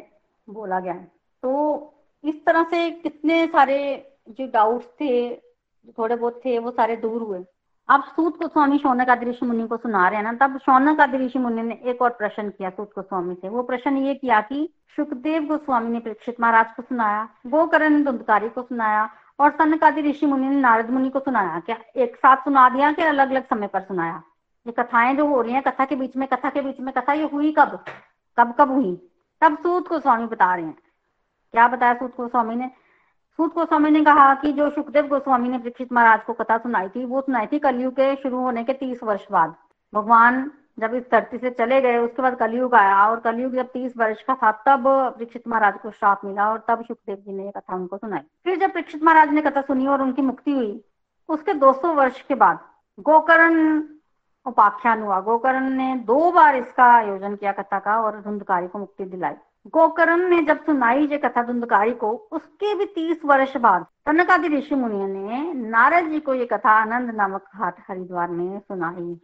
बोला 0.48 0.80
गया। 0.80 0.94
तो 0.94 1.52
इस 2.24 2.46
तरह 2.46 2.64
से 2.64 2.92
कितने 2.92 3.48
सारे 3.48 4.08
जो 4.30 4.48
डाउट्स 4.48 4.86
थे, 4.86 5.36
थोड़े 5.98 6.16
बहुत 6.16 6.42
थे, 6.46 6.60
वो 6.60 6.72
सारे 6.72 6.96
दूर 6.96 7.22
हुए। 7.22 7.46
अब 7.90 8.04
सूत 8.04 8.42
गोस्वामी 8.42 8.78
शौनक 8.78 9.10
आदि 9.10 9.26
ऋषि 9.26 9.46
मुनि 9.46 9.68
को 9.68 9.78
सुना 9.78 10.08
रहे 10.08 10.22
हैं 10.22 10.32
ना, 10.32 10.48
तब 10.48 10.58
शौनक 10.58 11.00
आदि 11.00 11.18
ऋषि 11.18 11.40
मुनि 11.40 11.62
ने 11.62 11.82
एक 11.86 12.02
और 12.02 12.10
प्रश्न 12.10 12.50
किया 12.50 12.70
सूत 12.70 12.90
गोस्वामी 12.90 13.36
से। 13.36 13.50
वो 13.50 13.64
प्रश्न 13.64 13.98
ये 13.98 14.16
किया 14.16 14.42
कि 14.42 14.74
सुखदेव 14.96 15.46
गोस्वामी 15.46 15.90
ने 15.90 16.00
परीक्षित 16.00 16.42
महाराज 16.42 16.76
को 16.76 16.82
सुनाया, 16.82 17.30
गोकर्ण 17.48 17.90
ने 17.90 18.04
दुंदकारी 18.04 18.50
को 18.50 18.62
सुनाया, 18.62 19.10
और 19.40 19.52
सनक 19.52 19.84
आदि 19.84 20.02
ऋषि 20.02 20.26
मुनि 20.26 20.50
ने 20.50 20.56
नारद 20.56 20.90
मुनि 20.90 21.10
को 21.10 21.20
सुनाया। 21.20 21.60
क्या 21.60 21.78
एक 21.96 22.16
साथ 22.16 22.38
सुना 22.38 22.70
दिया 22.70 22.92
कि 22.92 23.02
अलग 23.02 23.30
अलग 23.30 23.46
समय 23.46 23.68
पर 23.68 23.82
सुनाया? 23.82 24.24
ये 24.68 24.74
कथाएँ 24.80 25.16
जो 25.16 25.26
हो 25.26 25.42
रही 25.42 25.54
हैं, 25.54 25.64
कथा 25.64 25.86
के 25.86 25.96
बीच 25.96 26.16
में, 26.16 26.28
कथा 26.28 26.50
के 26.50 26.62
बीच 26.62 26.80
में, 26.80 26.94
कथा 26.94 27.14
ये 27.14 27.24
हुई 27.24 27.52
कब? 27.52 27.86
कब 28.40 28.54
कब 28.58 28.72
हुई? 28.72 29.10
तब 29.42 29.58
सूत 29.58 29.90
गोस्वामी 29.90 30.26
बता 30.26 30.56
रहे 30.56 30.66
हैं। 30.66 30.78
क्या 31.52 31.68
बताया 31.68 31.94
सूत 31.94 32.18
गोस्वामी 32.18 32.56
ने? 32.56 32.68
सूत 33.38 33.54
गोस्वामी 33.56 33.90
ने 33.90 34.04
कहा 34.04 34.34
कि 34.36 34.52
जो 34.52 34.70
सुखदेव 34.70 35.08
गोस्वामी 35.08 35.50
ने 35.50 35.58
परीक्षित 35.58 35.94
महाराज 35.94 36.24
को 36.24 36.34
कथा 36.34 36.58
सुनाई 36.58 36.90
थी, 36.90 37.06
वो 37.06 37.22
सुनाई 37.22 37.48
थी 37.48 37.60
कलयुग 37.60 37.94
के 37.94 38.16
शुरू 38.16 38.40
होने 38.40 38.64
के 38.64 38.74
तीस 38.74 39.04
वर्ष 39.04 39.26
बाद। 39.32 39.56
भगवान 39.94 40.52
जब 40.80 40.94
इस 40.94 41.04
धरती 41.12 41.38
से 41.38 41.50
चले 41.50 41.82
गए, 41.82 41.98
उसके 41.98 42.22
बाद 42.22 42.36
कलयुग 42.36 42.76
आया 42.76 43.08
और 43.08 43.20
कलयुग 43.20 43.54
जब 43.54 43.66
तीस 43.66 43.98
वर्ष 43.98 44.24
का 44.24 44.36
था, 44.36 44.52
तब 44.52 44.84
परीक्षित 44.88 45.48
महाराज 45.48 45.74
को 45.80 45.92
श्राप 45.92 46.22
मिला 46.26 46.52
और 46.52 46.66
तब 46.68 46.86
सुखदेव 46.86 47.16
जी 47.16 47.34
ने 47.34 47.46
ये 47.46 47.52
कथा 47.52 47.76
उनको 47.76 47.98
सुनाई। 47.98 48.22
फिर 48.44 48.60
जब 48.60 48.74
परीक्षित 48.74 49.04
महाराज 49.04 49.30
ने 49.30 49.42
कथा 49.42 49.62
सुनी 49.62 49.88
और 49.88 50.02
उनकी 50.02 50.22
मुक्ति 50.22 50.52
हुई, 50.52 50.84
उसके 51.30 51.54
200 51.54 51.94
वर्ष 51.94 52.22
के 52.22 52.36
बाद 52.36 52.60
गोकर्ण 53.00 53.84
उपाख्यान 54.46 55.02
हुआ। 55.02 55.20
गोकर्ण 55.20 55.70
ने 55.70 55.96
दो 55.96 56.32
बार 56.32 56.56
इसका 56.56 56.86
आयोजन 56.86 57.36
किया 57.36 57.52
कथा 57.52 57.80
का 57.80 58.02
और 58.02 58.22
धुंधकारी 58.22 58.68
को 58.68 58.80
मुक्ति 58.80 59.06
दिलाई। 59.06 59.34
गोकर्ण 59.66 60.30
ने 60.30 60.42
जब 60.44 60.64
सुनाई 60.66 61.06
ये 61.08 61.18
कथा 61.18 61.44
धुंधकारी 61.44 61.92
को, 61.94 62.12
उसके 62.32 62.74
भी 62.76 62.86
तीस 62.86 63.26
वर्ष 63.26 63.56
बाद 63.58 63.86
तनकादि 64.06 64.48
ऋषि 64.48 64.76
मुनि 64.76 65.06
ने 65.08 65.54
नारद 65.70 66.10
जी 66.12 66.20
को 66.20 66.34
ये 66.34 66.46
कथा 66.46 66.72
आनंद 66.72 67.16
नामक 67.16 67.44
घाट 67.56 67.76
हरिद्वार 67.90 68.30
में 68.30 68.60
सुनाई। 68.60 69.16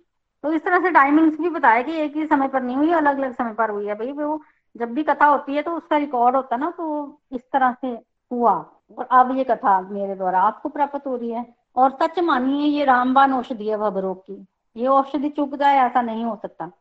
तो 0.43 0.52
इस 0.54 0.63
तरह 0.63 0.80
से 0.80 0.91
टाइमिंग्स 0.91 1.39
भी 1.39 1.50
बताया 1.50 1.82
कि 1.82 2.00
एक 2.02 2.15
ही 2.15 2.26
समय 2.26 2.47
पर 2.47 2.62
नहीं 2.62 2.76
हुई 2.78 2.91
अलग 2.93 3.17
अलग 3.17 3.34
समय 3.34 3.54
पर 3.54 3.69
हुई 3.69 3.88
है 3.88 3.95
भाई। 3.95 4.12
वो 4.12 4.41
जब 4.76 4.93
भी 4.93 5.04
कथा 5.04 5.26
होती 5.26 5.56
है 5.56 5.62
तो 5.62 5.71
उसका 5.71 5.97
रिकॉर्ड 5.97 6.36
होता 6.36 6.56
है 6.56 6.62
ना 6.62 6.69
तो 6.71 7.21
इस 7.32 7.41
तरह 7.54 7.76
से 7.82 7.88
हुआ। 8.32 8.54
और 8.97 9.08
अब 9.12 9.38
ये 9.38 9.43
कथा 9.43 9.80
मेरे 9.82 10.15
द्वारा 10.15 10.41
आपको 10.41 10.69
प्राप्त 10.69 11.08
हो 11.08 11.15
रही 11.15 11.32
है। 11.32 11.45
और 11.76 11.97
सच 12.02 12.19
मानिए, 12.19 12.67
ये 12.67 12.86
रामबान 12.86 13.34
औषधि 13.34 13.67
है 13.69 13.78
भबरोग 13.78 14.21
की। 14.21 14.45
ये 14.76 14.88
औषधि 14.88 15.30
चुप 15.30 15.56
जाए, 15.56 15.78
ऐसा 15.80 16.02
नहीं 16.02 16.23
हो 16.26 16.36
सकता। 16.41 16.71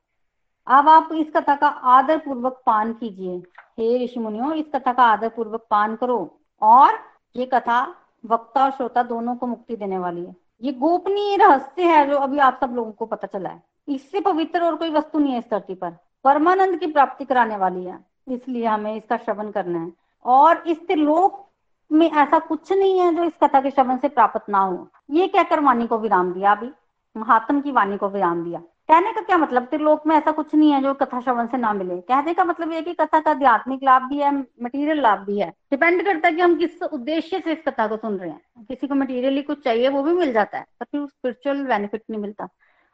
अब 0.69 0.89
आप 0.89 1.09
इस 1.13 1.27
कथा 1.37 1.55
का 1.55 1.67
आदर 1.67 2.19
पूर्वक 2.19 2.63
पान 2.67 2.93
कीजिए। 2.93 3.39
हे 3.79 4.05
ऋषि 4.05 4.21
मुनियों, 4.21 4.55
इस 4.55 4.67
कथा 4.75 4.93
का 4.93 5.03
आदर 5.03 5.29
पूर्वक 5.29 5.67
पान 5.71 5.97
करो 5.97 6.39
और 6.63 6.99
ये 7.37 7.47
कथा 7.47 7.95
वक्ता 8.27 8.65
और 8.65 8.71
श्रोता 8.71 9.03
दोनों 9.03 9.37
को 9.37 9.47
मुक्ति 9.47 9.77
देने 9.77 9.99
वाली 9.99 10.25
है। 10.25 10.37
ये 10.63 10.73
गोपनीय 10.73 11.37
रहस्य 11.37 11.83
है 11.83 12.11
जो 12.11 12.17
अभी 12.17 12.39
आप 12.39 12.59
सब 12.61 12.71
लोगों 12.75 12.93
को 12.93 13.07
पता 13.07 13.27
चला 13.27 13.51
है। 13.51 13.63
इससे 13.89 14.21
पवित्र 14.21 14.65
और 14.65 14.77
कोई 14.77 14.91
वस्तु 14.91 15.19
नहीं 15.19 15.33
है 15.33 15.39
इस 15.39 15.45
धरती 15.51 15.75
पर। 15.75 15.97
परमानंद 16.25 16.81
की 16.81 16.87
प्राप्ति 16.87 17.25
कराने 17.25 17.57
वाली 17.57 17.85
है। 17.85 18.05
इसलिए 18.29 18.67
हमें 18.67 18.95
इसका 18.95 19.17
श्रवण 19.17 19.51
करना 19.51 19.79
है। 19.79 19.93
और 20.25 20.57
इस 20.67 20.79
लोक 20.91 21.47
में 21.93 22.11
ऐसा 22.11 22.39
कुछ 22.39 22.73
नहीं 22.73 23.01
है 23.01 23.15
जो 23.15 23.25
इस 23.25 23.33
कथा 23.45 23.61
के 23.61 23.71
श्रवण 23.71 23.97
से 23.97 24.09
प्राप्त 24.09 24.41
ना 24.49 24.59
हो। 24.59 24.89
ये 25.11 25.29
कहकर 25.29 25.61
वाणी 25.61 25.87
को 25.87 25.99
विराम 25.99 26.33
दिया 26.33 26.53
अभी। 26.53 26.71
महात्म 27.17 27.61
की 27.61 27.71
वाणी 27.71 27.97
को 27.97 28.09
विराम 28.09 28.45
दिया। 28.45 28.63
कहने 28.89 29.13
का 29.13 29.21
क्या 29.21 29.37
मतलब? 29.39 29.65
त्रिलोक 29.65 30.07
में 30.07 30.15
ऐसा 30.17 30.31
कुछ 30.33 30.55
नहीं 30.55 30.71
है 30.73 30.81
जो 30.83 30.93
कथा 30.95 31.21
श्रवण 31.21 31.47
से 31.47 31.57
ना 31.57 31.73
मिले। 31.73 31.97
कहने 32.01 32.35
का 32.35 32.45
मतलब 32.45 32.73
ये 32.73 32.83
कि 32.83 32.93
कथा 32.95 33.21
का 33.21 33.31
आध्यात्मिक 33.31 33.83
लाभ 33.85 34.03
भी 34.03 34.19
है 34.19 34.31
मटेरियल 34.63 35.01
लाभ 35.01 35.25
भी 35.27 35.39
है। 35.41 35.49
डिपेंड 35.71 36.05
करता 36.05 36.29
है 36.29 36.35
कि 36.35 36.41
हम 36.43 36.55
किस 36.57 36.83
उद्देश्य 36.83 37.41
से 37.41 37.53
इस 37.53 37.63
कथा 37.69 37.87
को 37.87 37.97
सुन 37.97 38.17
रहे 38.19 38.31
हैं। 38.31 38.65
किसी 38.69 38.87
को 38.87 38.95
मटेरियली 38.95 39.43
कुछ 39.43 39.63
चाहिए 39.65 39.89
वो 39.89 40.03
भी 40.03 40.13
मिल 40.13 40.33
जाता 40.33 40.59
है 40.59 40.65
पर 40.81 40.87
फिर 40.93 41.07
स्पिरिचुअल 41.07 41.65
बेनिफिट 41.67 42.03
नहीं 42.11 42.21
मिलता। 42.21 42.49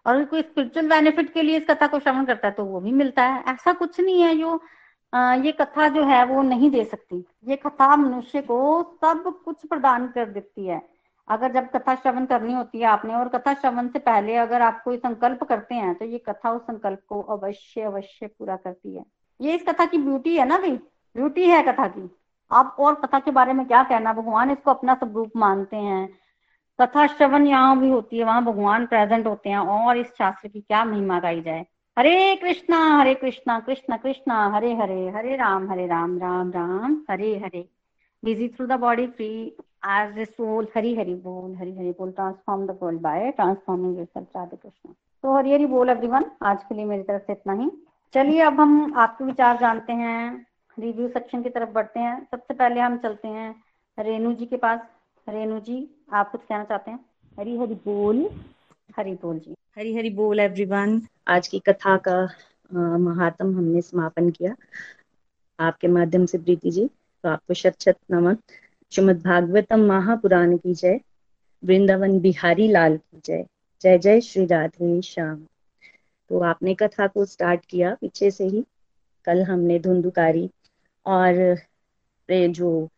और 0.07 0.25
कोई 0.25 0.41
स्पिरिचुअल 0.43 0.89
बेनिफिट 0.89 1.33
के 1.33 1.43
लिए 1.43 1.57
इस 1.57 1.67
कथा 1.71 1.87
को 1.87 1.99
श्रवण 1.99 2.25
करता 2.25 2.49
है 2.49 2.55
तो 2.55 2.65
वो 2.65 2.81
भी 2.81 2.93
मिलता 2.93 3.25
है। 3.25 3.43
ऐसा 3.49 3.73
कुछ 3.73 4.01
नहीं 4.01 4.23
है 4.23 4.37
जो 4.39 4.61
आ, 5.13 5.35
ये 5.35 5.53
कथा 5.53 5.89
जो 5.89 6.05
है 6.05 6.25
वो 6.27 6.43
नहीं 6.43 6.71
दे 6.71 6.85
सकती। 6.85 7.17
ये 7.49 7.57
कथा 7.57 7.97
मनुष्य 7.97 8.41
को 8.41 8.83
सब 9.01 9.43
कुछ 9.45 9.67
प्रदान 9.67 10.07
कर 10.07 10.29
देती 10.29 10.67
है। 10.67 10.81
अगर 11.29 11.53
जब 11.53 11.69
कथा 11.71 11.95
श्रवण 11.95 12.25
करनी 12.27 12.53
होती 12.53 12.79
है 12.79 12.85
आपने, 12.85 13.15
और 13.15 13.29
कथा 13.29 13.55
श्रवण 13.55 13.89
से 13.89 13.99
पहले 13.99 14.37
अगर 14.37 14.63
आप 14.63 14.83
कोई 14.85 14.97
संकल्प 14.97 15.45
करते 15.45 15.75
हैं 15.75 15.95
तो 15.95 16.05
ये 16.05 16.19
कथा 16.19 16.51
उस 16.53 16.63
संकल्प 16.63 17.01
को 17.09 17.21
अवश्य 17.33 17.83
अवश्य 17.83 18.27
पूरा 18.29 18.57
करती 18.57 18.97
है। 18.97 19.05
ये 19.41 19.55
इस 19.55 19.63
कथा 19.69 19.85
की 19.87 19.99
ब्यूटी 19.99 20.37
है 20.37 20.47
ना 20.47 20.59
भाई? 20.59 20.77
ब्यूटी 21.17 21.49
है 21.49 21.63
कथा 21.63 21.87
की। 21.89 22.09
आप 22.51 22.77
और 22.79 22.95
कथा 22.95 23.19
के 23.19 23.31
बारे 23.31 23.53
में 23.53 23.67
क्या 23.67 23.83
कहना? 23.83 24.13
भगवान 24.13 24.51
इसको 24.51 24.71
अपना 24.71 24.95
स्वरूप 24.95 25.33
मानते 25.37 25.77
हैं। 25.77 26.09
कथा 26.79 27.07
श्रवण 27.07 27.47
यहाँ 27.47 27.79
भी 27.81 27.91
होती 27.91 28.19
है, 28.19 28.25
वहाँ 28.25 28.45
भगवान 28.45 28.87
प्रेजेंट 28.87 29.27
होते 29.27 29.51
हैं, 29.51 29.59
और 29.59 29.97
इस 29.97 30.07
शास्त्र 30.09 30.49
की 30.49 30.61
क्या 30.61 30.85
महिमा 30.85 31.19
गाई 31.21 31.41
जाए। 31.41 31.67
Hare 31.97 32.37
Krishna 32.37 32.79
Hare 32.99 33.15
Krishna, 33.15 33.59
Krishna 33.61 33.97
Krishna, 33.97 34.47
Hare 34.49 34.75
Hare 34.75 35.09
Hare 35.11 35.37
Ram 35.37 35.71
Hare 35.71 35.87
Ram 35.87 36.19
Ram 36.19 36.51
Ram, 36.53 37.03
Hare 37.11 37.37
Hare. 37.39 37.69
Busy 38.23 38.49
through 38.49 38.67
the 38.67 38.73
body 38.81 39.07
free 39.07 39.57
as 39.83 40.11
the 40.15 40.25
soul 40.27 40.67
hari 40.75 40.91
hari 40.97 41.15
bol 41.23 41.55
hari 41.61 41.73
hari 41.77 41.93
bol 42.01 42.11
transform 42.19 42.67
the 42.67 42.75
world 42.83 43.01
by 43.07 43.17
transforming 43.39 43.95
yourself 43.99 44.37
Radhe 44.37 44.57
Krishna 44.57 44.93
तो 45.25 45.37
हरी 45.37 45.53
हरी 45.53 45.67
बोल 45.67 45.91
everyone 45.91 46.25
आज 46.43 46.63
के 46.65 46.75
लिए 46.75 46.85
मेरी 46.85 47.03
तरफ़ 47.03 47.23
से 47.23 47.33
इतना 47.33 47.53
ही। 47.53 47.71
चलिए, 48.15 48.41
अब 48.41 48.61
हम 48.61 48.93
आपके 48.97 49.25
विचार 49.25 49.59
जानते 49.59 49.93
हैं। 49.93 50.47
रिव्यू 50.79 51.09
सेक्शन 51.09 51.43
की 51.43 51.51
तरफ़ 51.51 51.71
बढ़ते 51.71 52.01
हैं। 52.01 52.27
सबसे 52.31 52.55
पहले 52.55 52.81
हम 52.81 52.97
चलते 52.99 53.29
हैं 53.29 53.55
रेणु 53.99 54.33
जी 54.35 54.47
के 54.47 54.57
पास। 54.57 54.81
रेणु 55.29 55.61
जी, 55.61 55.77
आप 56.13 56.31
कुछ 56.31 56.41
कहना 56.49 56.65
चाहते 56.65 56.91
हैं? 56.91 56.99
हरी 57.39 57.57
हरी 57.59 57.75
बोल। 57.75 58.29
हरी 58.97 59.15
बोल 59.15 59.39
जी। 59.39 59.55
हरी 59.79 59.95
हरी 59.97 60.11
बोल 60.11 60.41
एवरीवन 60.41 61.01
आज 61.29 61.49
की 61.49 61.59
कथा 61.59 61.97
का 62.09 62.19
महात्म 62.99 63.57
हमने 63.57 63.81
समापन 63.83 64.31
किया। 64.31 64.55
आपके 65.61 65.89
माध्यम 65.89 66.27
से 66.27 66.39
प्रीति 66.39 66.71
जी 66.71 66.87
तो 66.87 67.29
आपको 67.29 67.55
शत 67.55 67.81
शत 67.81 67.97
नमन। 68.11 68.37
श्रीमद 68.93 69.21
भागवतम 69.23 69.81
महापुराण 69.81 70.57
की 70.57 70.73
जय। 70.75 70.99
वृंदावन 71.63 72.19
बिहारी 72.21 72.67
लाल 72.69 72.97
की 72.97 73.21
जय। 73.25 73.45
जय 73.83 73.99
जय 73.99 74.21
श्री 74.21 74.45
राधे 74.47 75.01
श्याम। 75.03 75.37
तो 76.31 76.41
आपने 76.41 76.75
कथा 76.75 77.07
को 77.07 77.25
स्टार्ट 77.25 77.65
किया 77.71 77.95
पीछे 78.01 78.31
से 78.31 78.45
ही। 78.45 78.65
कल 79.25 79.43
हमने 79.43 79.79
धुंधुकारी 79.79 80.49
और 81.07 81.57
जो 82.29 82.89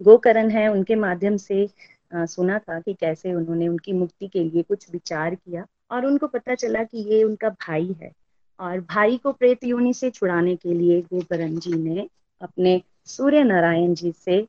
गोकरण 0.00 0.50
है, 0.50 0.68
उनके 0.68 0.94
माध्यम 0.94 1.36
से 1.36 1.68
सुना 2.14 2.58
था 2.58 2.80
कि 2.80 2.94
कैसे 2.94 3.34
उन्होंने 3.34 3.68
उनकी 3.68 3.92
मुक्ति 3.92 4.28
के 4.28 4.44
लिए 4.44 4.62
कुछ 4.62 4.90
विचार 4.92 5.34
किया 5.34 5.66
और 5.90 6.06
उनको 6.06 6.26
पता 6.26 6.54
चला 6.54 6.84
कि 6.84 7.06
ये 7.12 7.22
उनका 7.24 7.48
भाई 7.48 7.94
है। 8.02 8.12
और 8.60 8.80
भाई 8.80 9.16
को 9.16 9.32
प्रेत 9.32 9.64
योनि 9.64 9.94
से 9.94 10.10
छुड़ाने 10.10 10.56
के 10.56 10.74
लिए 10.74 11.00
गोकरण 11.02 11.58
जी 11.58 11.74
ने 11.74 12.08
अपने 12.40 12.80
सूर्य 13.06 13.44
नारायण 13.44 13.94
जी 13.94 14.12
से 14.12 14.46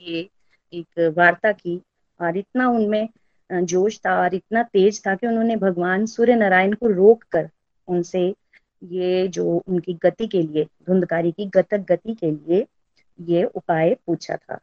ये 0.00 0.28
एक 0.72 1.12
वार्ता 1.16 1.52
की 1.52 1.80
और 2.20 2.36
इतना 2.36 2.68
उनमें 2.68 3.08
जोश 3.50 3.98
था 4.06 4.14
और 4.20 4.34
इतना 4.34 4.62
तेज 4.62 5.00
था 5.06 5.14
कि 5.14 5.26
उन्होंने 5.26 5.56
भगवान 5.56 6.06
सूर्य 6.06 6.34
नारायण 6.34 6.74
को 6.74 6.88
रोक 6.88 7.22
कर 7.32 7.48
उनसे 7.88 8.22
ये 8.82 9.26
जो 9.28 9.44
उनकी 9.58 9.94
गति 10.02 10.26
के 10.26 10.42
लिए, 10.42 10.64
धुंधकारी 10.86 11.32
की 11.32 11.46
गतक 11.46 11.84
गति 11.88 12.14
के 12.14 12.30
लिए 12.30 12.66
ये 13.18 13.44
उपाय 13.44 13.94
पूछा 14.06 14.36
था। 14.36 14.58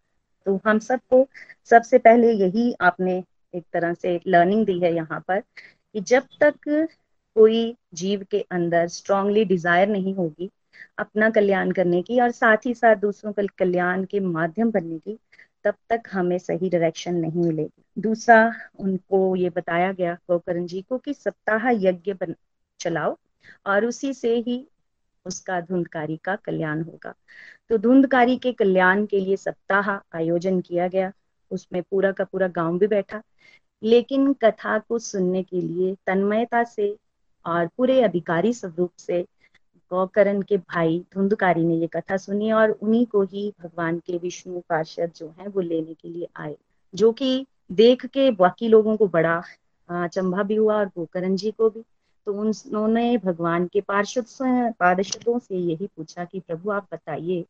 तो 0.46 0.60
हम 0.66 0.80
सबको, 0.80 1.28
सबसे 1.72 1.98
पहले 1.98 2.32
यही 2.32 2.74
आपने 2.82 3.24
एक 3.54 3.64
तरह 3.74 3.94
से 3.94 4.20
लर्निंग 4.28 4.66
दी 4.66 4.80
है 4.80 4.94
यहाँ 4.96 5.20
पर 5.28 5.40
कि 5.40 6.02
जब 6.02 6.28
तक 6.44 6.88
कोई 7.36 7.76
जीव 7.94 8.26
के 8.32 8.40
अंदर 8.52 8.88
स्ट्रांगली 8.88 9.44
डिज़ायर 9.46 9.88
नहीं 9.90 10.14
होगी 10.16 10.50
अपना 10.98 11.30
कल्याण 11.30 11.72
करने 11.72 12.02
की 12.02 12.20
और 12.20 12.32
साथ 12.32 12.58
ही 12.66 12.74
साथ 12.74 12.96
दूसरों 12.96 13.34
का 13.34 13.44
कल्याण 13.58 14.04
के 14.06 14.20
माध्यम 14.20 14.72
बनने 14.72 15.00
की, 15.00 15.20
तब 15.64 15.76
तक 15.90 16.02
हमें 16.12 16.38
सही 16.40 16.70
डायरेक्शन 16.70 17.16
नहीं 17.16 17.44
मिलेगी। 17.44 18.02
दूसरा, 18.02 18.54
उनको 18.80 19.36
ये 19.36 19.50
बताया 19.50 19.92
गया 19.92 20.14
गोकरण 20.14 20.66
जी 20.66 20.82
को 20.82 20.98
कि 20.98 21.14
सप्ताह 21.14 21.70
यज्ञ 21.72 22.14
बन, 22.14 22.36
चलाओ 22.80 23.18
और 23.66 23.86
उसी 23.86 24.14
से 24.14 24.36
ही 24.38 24.68
उसका 25.26 25.62
धुंधकारी 25.62 26.18
का 26.18 26.36
कल्याण 26.36 26.82
होगा। 26.82 27.14
तो 27.70 27.78
धुंधकारी 27.78 28.38
के 28.38 28.54
कल्याण 28.54 29.06
के 29.06 29.20
लिए 29.20 29.38
सप्ताह 29.38 29.90
आयोजन 30.18 30.62
किया 30.62 30.88
गया, 30.88 31.12
उसमें 31.52 31.82
पूरा 31.84 32.12
का 32.12 32.24
पूरा 32.24 32.48
गाँव 32.48 32.78
भी 32.80 32.88
बैठा। 32.88 33.22
लेकिन 33.84 34.34
कथा 34.34 34.80
को 34.80 35.00
सुनने 35.00 35.44
के 35.44 35.62
लिए 35.62 35.96
तन्मयता 36.06 36.64
से 36.64 36.98
और 37.46 37.68
पूरे 37.68 38.02
अधिकारी 38.02 38.54
स्वरूप 38.54 38.92
से 38.98 39.26
गौकरण 39.92 40.42
के 40.42 40.58
भाई 40.58 41.00
धुंधकारी 41.14 41.64
ने 41.64 41.76
ये 41.76 41.88
कथा 41.88 42.18
सुनी 42.18 42.52
और 42.52 42.72
उन्हीं 42.72 43.06
को 43.06 43.22
ही 43.24 43.52
भगवान 43.62 44.00
के 44.00 44.18
विष्णु 44.18 44.62
पार्षद 44.70 45.12
जो 45.16 45.34
है 45.40 45.48
वो 45.48 45.62
लेने 45.62 45.94
के 45.94 46.10
लिए 46.10 46.28
आए, 46.36 46.56
जो 46.94 47.12
कि 47.12 47.46
देख 47.72 48.06
के 48.06 48.30
बाकी 48.32 48.68
लोगों 48.68 48.96
को 48.98 49.08
बड़ा 49.08 49.42
चंबा 49.90 50.44
भी 50.44 50.56
हुआ 50.56 50.78
और 50.78 50.86
गोकरण 50.88 51.36
जी 51.36 51.52
को 51.52 51.70
भी। 51.70 51.84
तो 52.28 52.34
उन्होंने 52.34 53.18
भगवान 53.18 53.68
के 53.68 53.82
पार्षद 53.82 54.26
पार्षदों 54.80 55.38
से 55.40 55.56
यही 55.56 55.88
पूछा 55.88 56.26
कि 56.26 56.40
प्रभु 56.40 56.72
आप 56.72 56.88
बताइए 56.94 57.46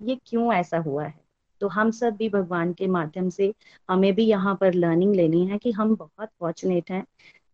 ये 0.00 0.16
क्यों 0.26 0.52
ऐसा 0.54 0.78
हुआ 0.78 1.04
है? 1.04 1.14
तो 1.60 1.68
हम 1.68 1.90
सब 1.90 2.16
भी 2.16 2.28
भगवान 2.28 2.72
के 2.72 2.86
माध्यम 2.88 3.28
से 3.30 3.52
हमें 3.88 4.12
भी 4.14 4.24
यहाँ 4.24 4.54
पर 4.60 4.74
लर्निंग 4.74 5.14
लेनी 5.14 5.44
है 5.46 5.58
कि 5.58 5.72
हम 5.72 5.94
बहुत 5.96 6.28
फॉर्चुनेट 6.40 6.90
हैं। 6.90 7.04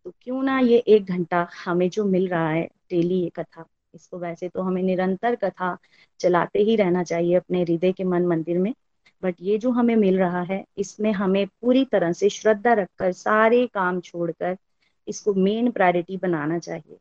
तो 0.05 0.13
क्यों 0.21 0.41
ना 0.43 0.59
ये 0.59 0.77
एक 0.87 1.05
घंटा 1.05 1.47
हमें 1.65 1.89
जो 1.89 2.05
मिल 2.05 2.27
रहा 2.27 2.49
है 2.49 2.63
डेली 2.89 3.19
ये 3.21 3.29
कथा 3.29 3.61
इसको 3.93 4.17
वैसे 4.19 4.49
तो 4.49 4.61
हमें 4.61 4.81
निरंतर 4.83 5.35
कथा 5.35 5.77
चलाते 6.19 6.59
ही 6.59 6.75
रहना 6.75 7.03
चाहिए 7.03 7.35
अपने 7.35 7.61
हृदय 7.63 7.91
के 7.91 8.03
मन 8.03 8.25
मंदिर 8.27 8.57
में। 8.57 8.73
बट 9.23 9.35
ये 9.41 9.57
जो 9.57 9.71
हमें 9.71 9.95
मिल 9.95 10.17
रहा 10.19 10.41
है 10.41 10.63
इसमें 10.77 11.11
हमें 11.11 11.45
पूरी 11.61 11.85
तरह 11.85 12.11
से 12.11 12.29
श्रद्धा 12.29 12.73
रखकर 12.73 13.11
सारे 13.11 13.65
काम 13.67 13.99
छोड़कर 14.01 14.57
इसको 15.07 15.33
मेन 15.33 15.71
प्रायोरिटी 15.71 16.17
बनाना 16.17 16.59
चाहिए। 16.59 16.97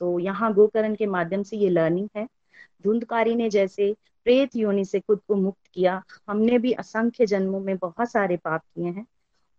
तो 0.00 0.18
यहाँ 0.18 0.52
गोकरण 0.54 0.94
के 0.94 1.06
माध्यम 1.06 1.42
से 1.42 1.56
ये 1.56 1.68
लर्निंग 1.68 2.08
है। 2.16 2.26
धुंधकारी 2.84 3.34
ने 3.34 3.48
जैसे 3.50 3.92
प्रेत 4.26 4.56
योनि 4.56 4.84
से 4.84 5.00
खुद 5.00 5.20
को 5.28 5.34
मुक्त 5.34 5.66
किया। 5.74 6.02
हमने 6.28 6.58
भी 6.58 6.72
असंख्य 6.72 7.26
जन्मों 7.26 7.60
में 7.60 7.76
बहुत 7.76 8.10
सारे 8.10 8.36
पाप 8.36 8.60
किए 8.60 8.90
हैं। 8.90 9.06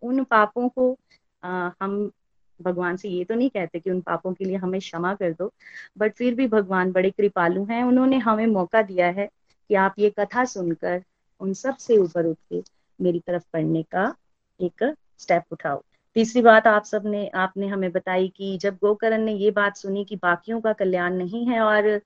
उन 0.03 0.23
पापों 0.23 0.69
को 0.69 0.97
आ, 1.43 1.69
हम 1.81 2.11
भगवान 2.59 2.97
से 2.97 3.09
ये 3.09 3.23
तो 3.23 3.35
नहीं 3.35 3.49
कहते 3.49 3.79
कि 3.79 3.89
उन 3.91 4.01
पापों 4.01 4.33
के 4.33 4.45
लिए 4.45 4.55
हमें 4.55 4.79
क्षमा 4.79 5.13
कर 5.15 5.31
दो 5.31 5.51
बट 5.97 6.13
फिर 6.15 6.35
भी 6.35 6.47
भगवान 6.47 6.91
बड़े 6.91 7.09
कृपालु 7.11 7.63
हैं। 7.65 7.83
उन्होंने 7.83 8.17
हमें 8.17 8.45
मौका 8.47 8.81
दिया 8.81 9.07
है 9.09 9.29
कि 9.69 9.75
आप 9.75 9.95
ये 9.99 10.09
कथा 10.19 10.45
सुनकर 10.45 11.01
उन 11.41 11.53
सबसे 11.53 11.97
ऊपर 11.97 12.25
उठ 12.25 12.37
के 12.49 12.61
मेरी 12.99 13.19
तरफ़ 13.19 13.43
पढ़ने 13.53 13.83
का 13.83 14.13
एक 14.59 14.93
स्टेप 15.19 15.43
उठाओ। 15.51 15.81
तीसरी 16.15 16.41
बात 16.41 16.67
आप 16.67 16.83
सबने 16.85 17.27
आपने 17.35 17.67
हमें 17.67 17.91
बताई 17.91 18.27
कि 18.37 18.57
जब 18.57 18.75
गोकरण 18.75 19.21
ने 19.21 19.33
ये 19.33 19.51
बात 19.51 19.77
सुनी 19.77 20.03
कि 20.05 20.15
बाकियों 20.15 20.59
का 20.61 20.73
कल्याण 20.73 21.13
नहीं 21.13 21.45
है 21.47 21.61
और 21.61 21.97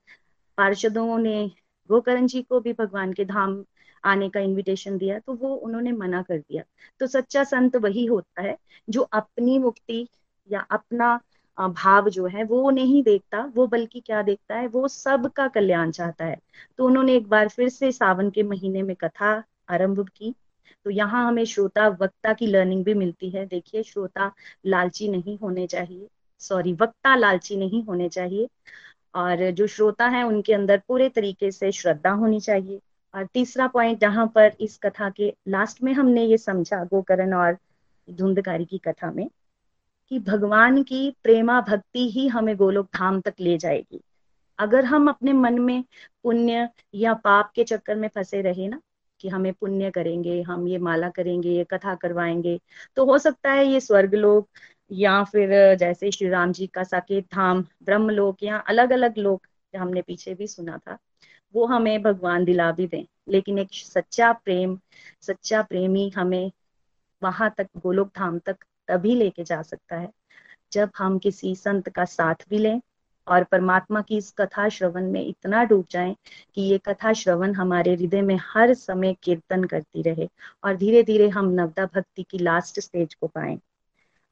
पार्षदों 0.58 1.18
ने 1.18 1.50
गोकरण 1.90 2.26
जी 2.26 2.42
को 2.42 2.60
भी 2.60 2.72
भगवान 2.72 3.12
के 3.12 3.24
धाम 3.24 3.64
आने 4.04 4.28
का 4.28 4.40
इनविटेशन 4.40 4.96
दिया 4.98 5.18
तो 5.18 5.34
वो 5.34 5.54
उन्होंने 5.56 5.92
मना 5.92 6.22
कर 6.22 6.38
दिया। 6.38 6.62
तो 7.00 7.06
सच्चा 7.06 7.44
संत 7.44 7.76
वही 7.76 8.04
होता 8.06 8.42
है 8.42 8.56
जो 8.88 9.02
अपनी 9.02 9.58
मुक्ति 9.58 10.06
या 10.50 10.60
अपना 10.60 11.20
भाव 11.60 12.08
जो 12.08 12.26
है 12.26 12.44
वो 12.44 12.70
नहीं 12.70 13.02
देखता, 13.02 13.52
वो 13.54 13.66
बल्कि 13.66 14.00
क्या 14.00 14.22
देखता 14.22 14.54
है, 14.54 14.66
वो 14.66 14.88
सबका 14.88 15.48
कल्याण 15.48 15.90
चाहता 15.90 16.24
है। 16.24 16.36
तो 16.78 16.84
उन्होंने 16.84 17.14
एक 17.14 17.28
बार 17.28 17.48
फिर 17.48 17.68
से 17.68 17.92
सावन 17.92 18.30
के 18.30 18.42
महीने 18.42 18.82
में 18.82 18.96
कथा 18.96 19.44
आरंभ 19.68 20.08
की। 20.16 20.34
तो 20.84 20.90
यहाँ 20.90 21.28
हमें 21.28 21.44
श्रोता 21.44 21.88
वक्ता 21.88 22.32
की 22.32 22.46
लर्निंग 22.46 22.84
भी 22.84 22.94
मिलती 22.94 23.30
है। 23.30 23.46
देखिए, 23.46 23.82
श्रोता 23.82 24.32
लालची 24.66 25.08
नहीं 25.08 25.38
होने 25.38 25.66
चाहिए। 25.66 26.08
सॉरी 26.38 26.72
वक्ता 26.72 27.16
लालची 27.16 27.56
नहीं 27.56 27.84
होने 27.84 28.08
चाहिए। 28.08 28.48
और 29.14 29.50
जो 29.50 29.66
श्रोता 29.66 30.06
है, 30.06 30.22
उनके 30.22 30.54
अंदर 30.54 30.82
पूरे 30.88 31.08
तरीके 31.08 31.50
से 31.50 31.72
श्रद्धा 31.72 32.10
होनी 32.10 32.40
चाहिए। 32.40 32.80
और 33.14 33.26
तीसरा 33.26 33.66
पॉइंट 33.66 34.00
जहाँ 34.00 34.32
पर 34.34 34.52
इस 34.60 34.78
कथा 34.82 35.10
के 35.10 35.34
लास्ट 35.48 35.82
में 35.82 35.92
हमने 35.92 36.24
ये 36.24 36.38
समझा 36.38 36.84
गोकरण 36.84 37.32
और 37.32 37.58
धुंधकारी 38.10 38.64
की 38.64 38.78
कथा 38.78 39.12
में। 39.12 39.30
कि 40.10 40.18
भगवान 40.18 40.82
की 40.82 41.10
प्रेमा 41.22 41.60
भक्ति 41.60 42.08
ही 42.10 42.26
हमें 42.28 42.56
गोलोक 42.56 42.86
धाम 42.94 43.20
तक 43.20 43.34
ले 43.40 43.56
जाएगी। 43.58 44.00
अगर 44.58 44.84
हम 44.84 45.08
अपने 45.08 45.32
मन 45.32 45.58
में 45.60 45.84
पुण्य 46.22 46.68
या 46.94 47.14
पाप 47.14 47.50
के 47.54 47.64
चक्कर 47.64 47.96
में 47.96 48.08
फंसे 48.08 48.40
रहे 48.42 48.68
ना, 48.68 48.80
कि 49.20 49.28
हमें 49.28 49.52
पुण्य 49.52 49.90
करेंगे, 49.90 50.40
हम 50.42 50.66
ये 50.68 50.78
माला 50.78 51.08
करेंगे, 51.10 51.50
ये 51.50 51.64
कथा 51.64 51.94
करवाएँगे 51.94 52.58
तो 52.96 53.04
हो 53.04 53.18
सकता 53.18 53.52
है 53.52 53.66
ये 53.66 53.80
स्वर्ग 53.80 54.14
लोक 54.14 54.48
या 54.90 55.22
फिर 55.24 55.74
जैसे 55.76 56.10
श्री 56.10 56.28
राम 56.28 56.52
जी 56.52 56.66
का 56.66 56.82
साकेत 56.84 57.24
धाम 57.34 57.64
ब्रह्म 57.82 58.10
लोक 58.10 58.42
या 58.42 58.58
अलग 58.58 58.92
अलग 58.92 59.18
लोक 59.18 59.46
हमने 59.72 60.02
पीछे 60.02 60.34
भी 60.34 60.46
सुना 60.46 60.78
था, 60.78 60.98
वो 61.54 61.66
हमें 61.66 62.02
भगवान 62.02 62.44
दिला 62.44 62.70
भी 62.72 62.86
दें। 62.86 63.04
लेकिन 63.28 63.58
एक 63.58 63.68
सच्चा 63.74 64.32
प्रेम, 64.34 64.78
सच्चा 65.22 65.62
प्रेमी 65.62 66.08
हमें 66.16 66.50
वहाँ 67.22 67.52
तक, 67.58 67.66
गोलोक 67.76 68.08
धाम 68.16 68.38
तक 68.38 68.56
तभी 68.88 69.14
लेके 69.14 69.44
जा 69.44 69.62
सकता 69.62 69.96
है। 69.96 70.08
जब 70.72 70.90
हम 70.98 71.18
किसी 71.18 71.54
संत 71.54 71.88
का 71.88 72.04
साथ 72.04 72.48
भी 72.50 72.58
लें 72.58 72.80
और 73.26 73.44
परमात्मा 73.44 74.00
की 74.02 74.16
इस 74.16 74.32
कथा 74.38 74.68
श्रवण 74.68 75.10
में 75.12 75.20
इतना 75.26 75.64
डूब 75.64 75.86
जाएँ 75.90 76.14
कि 76.54 76.62
ये 76.62 76.78
कथा 76.78 77.12
श्रवण 77.12 77.54
हमारे 77.54 77.94
हृदय 77.94 78.22
में 78.22 78.38
हर 78.42 78.74
समय 78.74 79.16
कीर्तन 79.22 79.64
करती 79.64 80.02
रहे 80.02 80.28
और 80.64 80.76
धीरे 80.76 81.02
धीरे 81.02 81.28
हम 81.28 81.50
नवदा 81.50 81.86
भक्ति 81.86 82.22
की 82.22 82.38
लास्ट 82.38 82.80
स्टेज 82.80 83.14
को 83.14 83.26
पाए। 83.26 83.58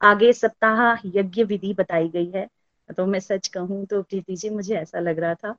आगे 0.01 0.33
सप्ताह 0.33 1.09
यज्ञ 1.15 1.45
विधि 1.45 1.73
बताई 1.75 2.09
गई 2.09 2.31
है। 2.31 2.47
तो 2.89 3.07
मैं 3.07 3.21
सच 3.21 3.49
कहूँ 3.49 3.85
तो 3.87 4.03
प्रीति 4.03 4.37
जी, 4.37 4.51
मुझे 4.51 4.75
ऐसा 4.77 5.01
लग 5.01 5.19
रहा 5.19 5.35
था 5.35 5.53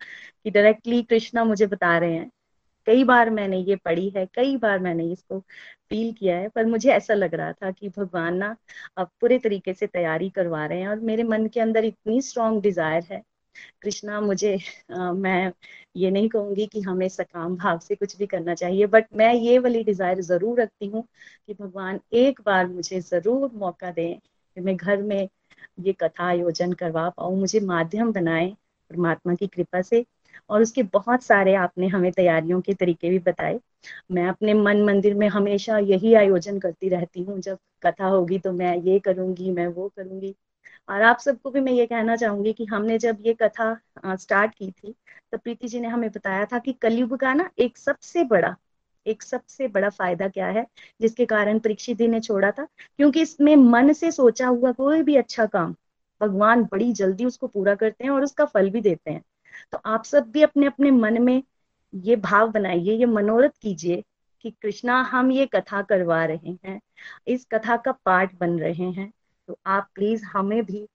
कि 0.44 0.52
डायरेक्टली 0.52 1.02
कृष्णा 1.04 1.44
मुझे 1.44 1.68
बता 1.68 1.98
रहे 1.98 2.14
हैं। 2.14 2.30
कई 2.88 3.04
बार 3.04 3.30
मैंने 3.30 3.58
ये 3.60 3.76
पढ़ी 3.86 4.10
है 4.16 4.26
कई 4.36 4.56
बार 4.58 4.80
मैंने 4.80 5.12
इसको 5.12 5.40
फील 5.90 6.12
किया 6.14 6.38
है 6.38 6.50
पर 6.50 6.66
मुझे 6.66 6.92
ऐसा 6.92 7.14
लग 7.14 7.34
रहा 7.36 7.52
था 7.54 7.72
कि 7.72 7.90
भगवान 7.90 8.38
ना 8.38 8.56
अब 8.98 9.10
पूरे 9.22 9.40
तरीके 9.40 9.74
से 9.74 9.88
तैयारी 9.88 10.30
करवा 10.30 10.66
रहे 10.66 10.80
हैं 10.82 10.88
और 10.88 11.00
मेरे 11.02 11.24
मन 11.26 11.48
के 11.54 11.60
अंदर 11.60 11.86
इतनी 11.86 12.22
स्ट्रॉन्ग 12.22 12.62
डिज़ायर 12.64 13.04
है। 13.12 13.22
कृष्णा 13.82 14.20
मुझे 14.22 14.56
आ, 14.94 15.12
मैं 15.14 15.52
ये 15.98 16.12
नहीं 16.12 16.30
कहूँगी 16.30 16.66
कि 16.68 16.82
हमें 16.82 17.08
सकाम 17.10 17.56
भाव 17.58 17.80
से 17.80 17.96
कुछ 17.96 18.16
भी 18.18 18.26
करना 18.28 18.54
चाहिए 18.56 18.88
बट 18.88 19.06
मैं 19.16 19.34
ये 19.36 19.58
वाली 19.60 19.84
डिज़ायर 19.84 20.22
ज़रूर 20.22 20.62
रखती 20.62 20.88
हूँ 20.88 21.04
कि 21.48 21.54
भगवान 21.54 22.00
एक 22.16 22.42
बार 22.46 22.68
मुझे 22.68 23.00
ज़रूर 23.02 23.52
मौका 23.56 23.92
दें 23.92 24.20
कि 24.20 24.62
मैं 24.62 24.76
घर 24.78 25.02
में 25.04 25.28
ये 25.80 25.94
कथा 25.94 26.26
आयोजन 26.28 26.74
करवा 26.74 27.10
पाऊँ 27.10 27.40
मुझे 27.40 27.60
माध्यम 27.62 28.12
बनाए 28.14 28.50
परमात्मा 28.92 29.36
की 29.36 29.48
कृपा 29.48 29.82
से। 29.82 30.06
और 30.50 30.62
उसके 30.62 30.84
बहुत 30.86 31.24
सारे 31.24 31.54
आपने 31.56 31.88
हमें 31.88 32.12
तैयारियों 32.12 32.62
के 32.62 32.74
तरीके 32.74 33.10
भी 33.10 33.20
बताए। 33.22 33.60
मैं 34.12 34.28
अपने 34.28 34.54
मन 34.54 34.84
मंदिर 34.86 35.14
में 35.16 35.28
हमेशा 35.30 35.78
यही 35.80 36.14
आयोजन 36.16 36.60
करती 36.60 36.90
रहती 36.90 37.24
हूँ, 37.24 37.40
जब 37.40 37.58
कथा 37.84 38.08
होगी 38.08 38.40
तो 38.40 38.52
मैं 38.54 38.76
ये 38.78 39.00
करूँगी, 39.00 39.52
मैं 39.52 39.68
वो 39.68 39.88
करूँगी। 39.98 40.36
और 40.90 41.02
आप 41.02 41.20
सबको 41.20 41.52
भी 41.52 41.60
मैं 41.62 41.72
ये 41.74 41.86
कहना 41.86 42.16
चाहूँगी 42.16 42.54
कि 42.54 42.66
हमने 42.66 42.98
जब 43.00 43.18
ये 43.22 43.34
कथा 43.42 44.16
स्टार्ट 44.16 44.54
की 44.56 44.70
थी 44.72 44.94
तो 45.32 45.38
प्रीति 45.38 45.68
जी 45.68 45.80
ने 45.80 45.88
हमें 45.88 46.10
बताया 46.12 46.46
था 46.46 46.60
कि 46.60 46.74
कलयुग 46.74 47.16
का 47.20 47.34
ना 47.34 47.50
एक 47.60 47.78
सबसे 47.78 48.24
बड़ा, 48.26 48.56
एक 49.06 49.24
सबसे 49.24 49.68
बड़ा 49.68 49.90
फ़ायदा 49.90 50.28
क्या 50.30 50.48
है, 50.48 50.66
जिसके 51.02 51.26
कारण 51.26 51.60
परीक्षित 51.60 51.98
जी 51.98 52.08
ने 52.08 52.20
छोड़ा 52.22 52.52
था। 52.52 52.66
क्योंकि 52.98 53.22
इसमें 53.22 53.56
मन 53.56 53.94
से 53.94 54.12
सोचा 54.12 54.48
हुआ 54.48 54.72
कोई 54.74 55.02
भी 55.04 55.16
अच्छा 55.18 55.46
काम, 55.48 55.76
भगवान 56.22 56.64
बड़ी 56.64 56.92
जल्दी 56.94 57.26
उसको 57.26 57.48
पूरा 57.48 57.76
करते 57.76 58.04
हैं 58.04 58.12
और 58.12 58.24
उसका 58.24 58.46
फल 58.46 58.70
भी 58.70 58.82
देते 58.82 59.12
हैं। 59.12 59.22
तो 59.72 59.80
आप 59.86 60.04
सब 60.04 60.30
भी 60.32 60.42
अपने 60.44 60.66
अपने 60.66 60.92
मन 60.92 61.22
में 61.22 61.42
ये 61.94 62.16
भाव 62.16 62.52
बनाइए, 62.52 62.94
ये 62.94 63.06
मनोरथ 63.06 63.50
कीजिए 63.62 64.04
कि 64.42 64.52
कृष्णा, 64.62 65.02
हम 65.02 65.32
ये 65.32 65.46
कथा 65.46 65.82
करवा 65.82 66.24
रहे 66.26 66.58
हैं, 66.66 66.80
इस 67.28 67.46
कथा 67.52 67.78
का 67.78 67.92
पार्ट 68.06 68.32
बन 68.40 68.60
रहे 68.60 68.90
हैं। 68.92 69.12
तो 69.48 69.58
आप 69.66 69.88
प्लीज़ 69.96 70.24
हमें 70.26 70.64
भी 70.66 70.88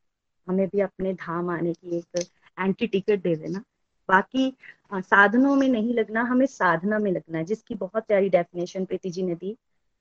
हमें 0.46 0.66
भी 0.68 0.80
अपने 0.80 1.12
धाम 1.14 1.50
आने 1.50 1.72
की 1.72 1.96
एक 1.98 2.26
एंटी 2.58 2.86
टिकट 2.86 3.22
दे 3.22 3.34
देना। 3.36 3.62
बाकी 4.08 4.52
साधनों 4.94 5.54
में 5.56 5.68
नहीं 5.68 5.94
लगना, 5.94 6.22
हमें 6.22 6.46
साधना 6.46 6.98
में 6.98 7.10
लगना 7.12 7.38
है, 7.38 7.44
जिसकी 7.44 7.74
बहुत 7.74 8.04
प्यारी 8.06 8.28
डेफिनेशन 8.28 8.84
प्रीति 8.84 9.10
जी 9.10 9.22
ने 9.22 9.34
दी। 9.34 9.56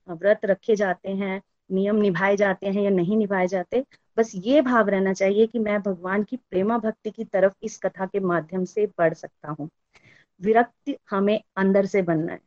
व्रत 0.08 0.46
रखे 0.46 0.76
जाते 0.76 1.10
हैं, 1.12 1.42
नियम 1.72 1.96
निभाए 1.96 2.36
जाते 2.38 2.68
हैं 2.68 2.82
या 2.84 2.90
नहीं 2.90 3.18
निभाए 3.18 3.48
जाते 3.48 3.84
बस 4.18 4.32
ये 4.36 4.62
भाव 4.62 4.90
रहना 4.90 5.14
चाहिए 5.14 5.48
कि 5.48 5.60
मैं 5.60 5.80
भगवान 5.82 6.24
की 6.24 6.38
प्रेमा 6.50 6.78
भक्ति 6.78 7.12
की 7.12 7.24
तरफ़ 7.26 7.54
इस 7.64 7.78
कथा 7.78 8.06
के 8.06 8.20
माध्यम 8.20 8.66
से 8.66 8.86
बढ़ 8.98 9.14
सकता 9.14 9.52
हूँ। 9.52 9.70
विरक्ति 10.42 10.98
हमें 11.12 11.40
अंदर 11.58 11.86
से 11.86 12.02
बनना 12.02 12.34
है। 12.34 12.40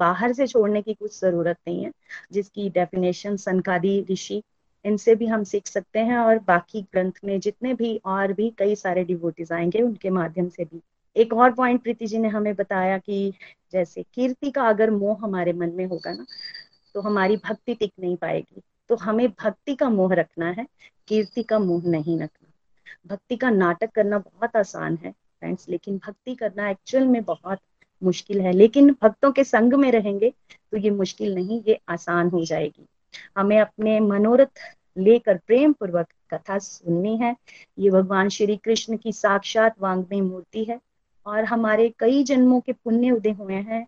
बाहर 0.00 0.32
से 0.32 0.46
छोड़ने 0.46 0.82
की 0.82 0.94
कुछ 0.94 1.20
ज़रूरत 1.20 1.56
नहीं 1.68 1.84
है, 1.84 1.90
जिसकी 2.32 2.68
डेफिनेशन 2.70 3.36
सनकादी 3.36 4.00
ऋषि 4.10 4.42
इनसे 4.84 5.14
भी 5.14 5.26
हम 5.26 5.44
सीख 5.44 5.66
सकते 5.66 5.98
हैं 5.98 6.18
और 6.18 6.38
बाकी 6.38 6.82
ग्रंथ 6.82 7.12
में 7.24 7.38
जितने 7.40 7.74
भी 7.74 7.96
और 8.06 8.32
भी 8.32 8.50
कई 8.58 8.74
सारे 8.74 9.04
डिवोटीज 9.04 9.52
आएँगे, 9.52 9.82
उनके 9.82 10.10
माध्यम 10.10 10.48
से 10.48 10.64
भी। 10.64 10.80
एक 11.16 11.32
और 11.32 11.52
पॉइंट 11.54 11.82
प्रीति 11.82 12.06
जी 12.06 12.18
ने 12.18 12.28
हमें 12.28 12.54
बताया 12.54 12.98
कि 12.98 13.32
जैसे 13.72 14.02
कीर्ति 14.14 14.50
का 14.50 14.68
अगर 14.68 14.90
मोह 14.90 15.18
हमारे 15.22 15.52
मन 15.52 15.72
में 15.72 15.84
होगा 15.86 16.12
ना 16.12 16.24
तो 16.94 17.00
हमारी 17.00 17.36
भक्ति 17.36 17.74
टिक 17.74 17.92
नहीं 18.00 18.16
पाएगी। 18.16 18.62
तो 18.88 18.96
हमें 18.96 19.28
भक्ति 19.30 19.74
का 19.74 19.88
मोह 19.88 20.14
रखना 20.14 20.50
है, 20.50 20.66
कीर्ति 21.08 21.42
का 21.42 21.58
मोह 21.58 21.86
नहीं 21.86 22.18
रखना। 22.18 22.52
भक्ति 23.06 23.36
का 23.36 23.50
नाटक 23.50 23.90
करना 23.90 24.18
बहुत 24.18 24.56
आसान 24.56 24.96
है 24.96 25.10
फ्रेंड्स 25.10 25.68
लेकिन 25.68 25.98
भक्ति 26.06 26.34
करना 26.34 26.68
एक्चुअल 26.70 27.06
में 27.06 27.22
बहुत 27.24 27.58
मुश्किल 28.02 28.40
है। 28.40 28.52
लेकिन 28.52 28.90
भक्तों 29.02 29.30
के 29.32 29.44
संग 29.44 29.74
में 29.74 29.90
रहेंगे 29.92 30.32
तो 30.72 30.76
ये 30.76 30.90
मुश्किल 30.90 31.34
नहीं, 31.34 31.62
ये 31.68 31.78
आसान 31.88 32.30
हो 32.30 32.44
जाएगी। 32.44 32.86
हमें 33.36 33.58
अपने 33.60 33.98
मनोरथ 34.00 34.60
लेकर 34.98 35.38
प्रेम 35.46 35.72
पूर्वक 35.72 36.06
कथा 36.34 36.58
सुननी 36.58 37.16
है। 37.16 37.34
ये 37.78 37.90
भगवान 37.90 38.28
श्री 38.28 38.56
कृष्ण 38.56 38.96
की 38.96 39.12
साक्षात 39.12 39.74
वांग्मय 39.80 40.20
मूर्ति 40.20 40.64
है 40.64 40.80
और 41.26 41.44
हमारे 41.44 41.88
कई 41.98 42.22
जन्मों 42.24 42.60
के 42.60 42.72
पुण्य 42.72 43.10
उदय 43.10 43.30
हुए 43.30 43.54
हैं। 43.54 43.86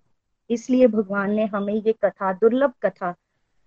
इसलिए 0.50 0.86
भगवान 0.86 1.34
ने 1.34 1.44
हमें 1.46 1.74
ये 1.74 1.92
कथा, 2.04 2.32
दुर्लभ 2.32 2.72
कथा 2.82 3.14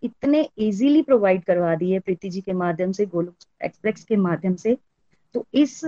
इतने 0.03 0.41
इजीली 0.57 1.01
प्रोवाइड 1.01 1.43
करवा 1.43 1.75
दी 1.75 1.91
है 1.91 1.99
प्रीति 1.99 2.29
जी 2.29 2.41
के 2.41 2.53
माध्यम 2.53 2.91
से, 2.91 3.05
गोलुक 3.05 3.35
एक्सप्रेस 3.65 4.03
के 4.03 4.15
माध्यम 4.15 4.55
से। 4.55 4.77
तो 5.35 5.45
इस 5.53 5.83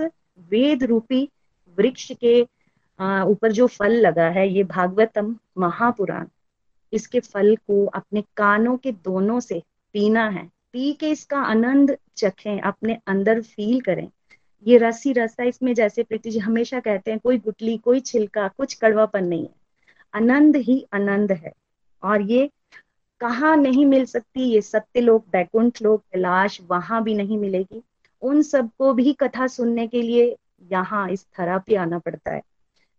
वेद 0.50 0.84
रूपी 0.84 1.28
वृक्ष 1.78 2.10
के 2.20 2.40
ऊपर 3.30 3.52
जो 3.52 3.66
फल 3.66 3.92
लगा 3.96 4.28
है, 4.28 4.48
ये 4.48 4.64
भागवतम 4.64 5.36
महापुराण, 5.58 6.26
इसके 6.92 7.20
फल 7.20 7.54
को 7.56 7.84
अपने 7.86 8.22
कानों 8.36 8.76
के 8.76 8.92
दोनों 8.94 9.38
से 9.40 9.62
पीना 9.94 10.28
है। 10.28 10.48
पी 10.72 10.92
के 10.92 11.10
इसका 11.10 11.38
आनंद 11.38 11.96
चखें, 12.16 12.60
अपने 12.60 12.98
अंदर 13.06 13.40
फील 13.42 13.80
करें। 13.80 14.08
ये 14.66 14.78
रसी 14.78 15.12
रसा 15.12 15.44
इसमें 15.44 15.72
जैसे 15.74 16.02
प्रीति 16.02 16.30
जी 16.30 16.38
हमेशा 16.38 16.80
कहते 16.80 17.10
हैं, 17.10 17.20
कोई 17.20 17.38
गुटली 17.38 17.76
कोई 17.78 18.00
छिलका, 18.00 18.48
कुछ 18.48 18.74
कड़वापन 18.74 19.24
नहीं 19.24 19.42
है। 19.42 19.54
आनंद 20.14 20.56
ही 20.58 20.84
आनंद 20.92 21.32
है। 21.32 21.52
और 22.02 22.22
ये 22.22 22.48
कहा 23.20 23.54
नहीं 23.54 23.84
मिल 23.86 24.04
सकती? 24.04 24.40
ये 24.42 24.60
सत्य 24.60 25.00
लोग 25.00 25.24
बैकुंठ 25.32 25.82
लोग 25.82 26.00
कैलाश, 26.00 26.60
वहाँ 26.70 27.02
भी 27.04 27.14
नहीं 27.14 27.38
मिलेगी। 27.38 27.82
उन 28.22 28.42
सबको 28.42 28.92
भी 28.94 29.12
कथा 29.12 29.46
सुनने 29.46 29.86
के 29.86 30.02
लिए 30.02 30.36
यहाँ 30.72 31.08
इस 31.10 31.26
थरा 31.38 31.58
पे 31.58 31.76
आना 31.76 31.98
पड़ता 31.98 32.30
है। 32.30 32.42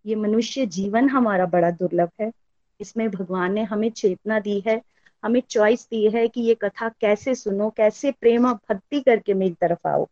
ये 0.06 0.16
मनुष्य 0.16 0.66
जीवन 0.66 1.10
हमारा 1.10 1.46
बड़ा 1.46 1.72
दुर्लभ 1.72 2.10
है। 2.22 2.32
इसमें 2.80 3.10
भगवान 3.12 3.54
ने 3.54 3.64
हमें 3.64 3.90
चेतना 3.90 4.40
दी 4.40 4.64
है, 4.68 4.82
हमें 5.24 5.42
चॉइस 5.50 5.88
दी 5.92 6.10
है 6.10 6.28
कि 6.28 6.42
ये 6.42 6.56
कथा 6.56 6.90
कैसे 6.90 7.36
सुनो, 7.36 7.70
कैसे 7.70 8.12
प्रेम 8.12 8.46
और 8.46 8.54
भक्ति 8.70 9.02
करके 9.02 9.34
मेरी 9.34 9.56
तरफ़ 9.62 9.88
आओ। 9.88 10.08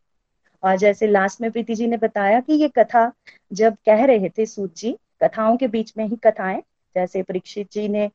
और 0.63 0.77
जैसे 0.77 1.07
लास्ट 1.07 1.41
में 1.41 1.51
प्रीति 1.51 1.75
जी 1.75 1.87
ने 1.87 1.97
बताया 1.97 2.39
कि 2.39 2.53
ये 2.53 2.69
कथा 2.69 3.11
जब 3.53 3.75
कह 3.85 4.05
रहे 4.05 4.29
थे 4.29 4.45
सूत 4.45 4.75
जी, 4.75 4.97
कथाओं 5.23 5.57
के 5.57 5.67
बीच 5.67 5.93
में 5.97 6.05
ही 6.07 6.15
कथाएँ, 6.15 6.61
जैसे 6.95 7.23
परीक्षित 7.23 7.71
जी 7.71 7.87
ने 7.87 8.09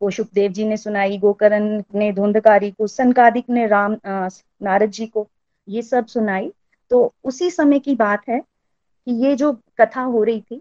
को 0.00 0.10
सुखदेव 0.10 0.52
जी 0.52 0.64
ने 0.64 0.76
सुनाई, 0.76 1.18
गोकरण 1.18 1.82
ने, 1.94 2.12
धुंधकारी 2.12 2.70
को 2.70 2.86
सनकादिक 2.86 3.50
ने, 3.50 3.66
राम 3.66 3.96
नारद 4.06 4.90
जी 4.90 5.06
को 5.06 5.28
ये 5.68 5.82
सब 5.82 6.06
सुनाई। 6.06 6.52
तो 6.90 7.14
उसी 7.24 7.50
समय 7.50 7.78
की 7.78 7.94
बात 7.94 8.28
है 8.28 8.40
कि 8.40 9.12
ये 9.26 9.34
जो 9.36 9.52
कथा 9.78 10.02
हो 10.02 10.22
रही 10.24 10.40
थी, 10.40 10.60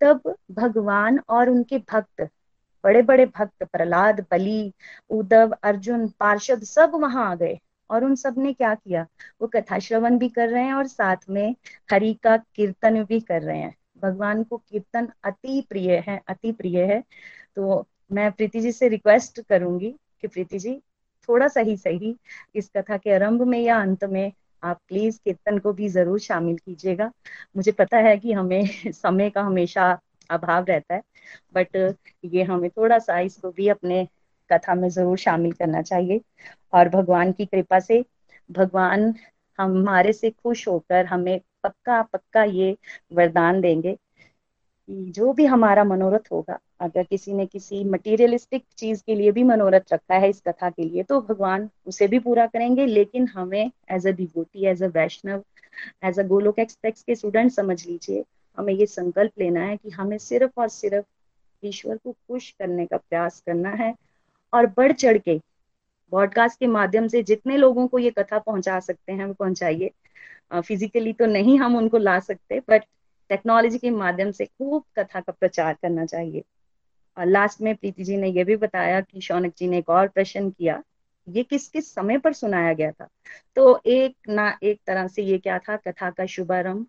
तब 0.00 0.34
भगवान 0.50 1.20
और 1.28 1.50
उनके 1.50 1.78
भक्त 1.78 2.28
बड़े 2.84 3.02
बड़े 3.02 3.26
भक्त, 3.26 3.64
प्रहलाद, 3.64 4.20
बलि, 4.30 4.72
उद्धव, 5.10 5.56
अर्जुन, 5.62 6.08
पार्षद 6.08 6.62
सब 6.62 6.90
वहाँ 6.94 7.30
आ 7.30 7.34
गए 7.34 7.58
और 7.90 8.04
उन 8.04 8.14
सबने 8.14 8.52
क्या 8.52 8.74
किया? 8.74 9.06
वो 9.42 9.48
कथा 9.48 9.78
श्रवण 9.78 10.18
भी 10.18 10.28
कर 10.28 10.48
रहे 10.48 10.64
हैं 10.64 10.74
और 10.74 10.86
साथ 10.86 11.16
में 11.30 11.54
हरि 11.92 12.12
का 12.14 12.36
कीर्तन 12.36 13.04
भी 13.04 13.20
कर 13.20 13.42
रहे 13.42 13.58
हैं। 13.58 13.74
भगवान 14.02 14.42
को 14.44 14.56
कीर्तन 14.56 15.08
अति 15.24 15.66
प्रिय 15.68 16.04
है, 16.08 16.20
अति 16.28 16.52
प्रिय 16.52 16.84
है। 16.84 17.02
तो 17.56 17.86
मैं 18.10 18.30
प्रीति 18.32 18.60
जी 18.60 18.72
से 18.72 18.88
रिक्वेस्ट 18.88 19.40
करूँगी 19.42 19.90
कि 20.20 20.28
प्रीति 20.28 20.58
जी, 20.58 20.74
थोड़ा 21.28 21.48
सा 21.48 21.60
ही 21.60 21.76
सही 21.76 22.14
इस 22.56 22.70
कथा 22.76 22.96
के 22.96 23.14
आरंभ 23.14 23.42
में 23.44 23.58
या 23.60 23.80
अंत 23.80 24.04
में 24.06 24.32
आप 24.62 24.80
प्लीज़ 24.88 25.18
कीर्तन 25.24 25.58
को 25.58 25.72
भी 25.72 25.88
ज़रूर 25.88 26.18
शामिल 26.20 26.56
कीजिएगा। 26.58 27.10
मुझे 27.56 27.72
पता 27.72 27.98
है 27.98 28.16
कि 28.18 28.32
हमें 28.32 28.62
समय 28.94 29.30
का 29.30 29.42
हमेशा 29.42 29.90
अभाव 30.30 30.64
रहता 30.64 30.94
है 30.94 31.02
बट 31.54 31.76
ये 32.26 32.42
हमें 32.44 32.68
थोड़ा 32.70 32.98
सा 32.98 33.18
इसको 33.20 33.50
भी 33.52 33.68
अपने 33.68 34.06
कथा 34.50 34.74
में 34.74 34.88
ज़रूर 34.90 35.18
शामिल 35.18 35.52
करना 35.52 35.82
चाहिए। 35.82 36.20
और 36.72 36.88
भगवान 36.88 37.32
की 37.32 37.46
कृपा 37.46 37.78
से 37.80 38.04
भगवान 38.50 39.14
हमारे 39.58 40.12
से 40.12 40.30
खुश 40.32 40.66
होकर 40.68 41.06
हमें 41.06 41.38
पक्का 41.64 42.00
पक्का 42.04 42.42
ये 42.44 42.76
वरदान 43.12 43.60
देंगे। 43.60 43.96
जो 44.88 45.32
भी 45.32 45.44
हमारा 45.46 45.82
मनोरथ 45.84 46.30
होगा, 46.32 46.58
अगर 46.80 47.02
किसी 47.02 47.32
ने 47.32 47.46
किसी 47.46 47.82
मटेरियलिस्टिक 47.84 48.64
चीज़ 48.78 49.02
के 49.06 49.14
लिए 49.14 49.32
भी 49.32 49.42
मनोरथ 49.42 49.92
रखा 49.92 50.14
है 50.14 50.28
इस 50.30 50.40
कथा 50.48 50.70
के 50.70 50.84
लिए 50.84 51.02
तो 51.02 51.20
भगवान 51.20 51.68
उसे 51.86 52.08
भी 52.08 52.18
पूरा 52.18 52.46
करेंगे। 52.46 52.86
लेकिन 52.86 53.26
हमें 53.28 53.70
as 53.90 54.06
a 54.06 54.10
devotee 54.12 54.66
as 54.66 54.82
a 54.82 54.86
Vaishnav 54.94 55.42
as 56.04 56.18
a 56.20 56.22
Golok 56.24 56.58
Express 56.58 57.02
के 57.02 57.14
स्टूडेंट 57.14 57.52
समझ 57.52 57.86
लीजिए, 57.86 58.24
हमें 58.58 58.72
ये 58.74 58.86
संकल्प 58.86 59.32
लेना 59.38 59.60
है 59.60 59.76
कि 59.76 59.90
हमें 59.90 60.18
सिर्फ़ 60.18 60.60
और 60.60 60.68
सिर्फ़ 60.70 61.04
ईश्वर 61.62 61.96
को 61.96 62.12
खुश 62.12 62.50
करने 62.50 62.86
का 62.86 62.96
प्रयास 62.98 63.42
करना 63.46 63.70
है 63.74 63.94
और 64.52 64.66
बढ़ 64.76 64.92
चढ़ 64.92 65.18
के 65.18 65.36
ब्रॉडकास्ट 66.12 66.58
के 66.60 66.66
माध्यम 66.66 67.06
से 67.08 67.22
जितने 67.22 67.56
लोगों 67.56 67.86
को 67.88 67.98
ये 67.98 68.10
कथा 68.10 68.38
पहुँचा 68.38 68.78
सकते 68.80 69.12
हैं, 69.12 69.24
वो 69.24 69.34
पहुंचाइए। 69.34 69.90
फिजिकली 70.54 71.12
तो 71.12 71.26
नहीं 71.26 71.58
हम 71.58 71.76
उनको 71.76 71.98
ला 71.98 72.18
सकते 72.20 72.60
बट 72.60 72.84
टेक्नोलॉजी 73.30 73.78
के 73.78 73.90
माध्यम 73.90 74.30
से 74.30 74.44
खूब 74.44 74.84
कथा 74.98 75.20
का 75.20 75.32
प्रचार 75.32 75.76
करना 75.82 76.04
चाहिए। 76.06 76.42
और 77.16 77.26
लास्ट 77.26 77.60
में 77.60 77.74
प्रीति 77.76 78.04
जी 78.04 78.16
ने 78.16 78.28
यह 78.28 78.44
भी 78.44 78.56
बताया 78.56 79.00
कि 79.00 79.20
शौनक 79.20 79.54
जी 79.58 79.68
ने 79.68 79.78
एक 79.78 79.88
और 79.90 80.08
प्रश्न 80.08 80.50
किया, 80.50 80.82
ये 81.28 81.42
किस 81.42 81.68
किस 81.68 81.92
समय 81.94 82.18
पर 82.18 82.32
सुनाया 82.32 82.72
गया 82.72 82.90
था? 82.92 83.08
तो 83.56 83.80
एक 83.86 84.16
ना 84.28 84.58
एक 84.62 84.80
तरह 84.86 85.06
से 85.08 85.22
ये 85.22 85.38
क्या 85.38 85.58
था? 85.58 85.76
कथा 85.76 86.10
का 86.10 86.26
शुभारंभ। 86.26 86.86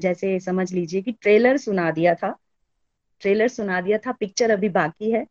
जैसे 0.00 0.38
समझ 0.40 0.72
लीजिए 0.72 1.02
कि 1.02 1.12
ट्रेलर 1.12 1.56
सुना 1.56 1.90
दिया 1.90 2.14
था। 2.14 2.36
ट्रेलर 3.20 3.48
सुना 3.48 3.80
दिया 3.80 3.98
था, 3.98 4.12
पिक्चर 4.12 4.50
अभी 4.50 4.68
बाकी 4.68 5.10
है। 5.10 5.26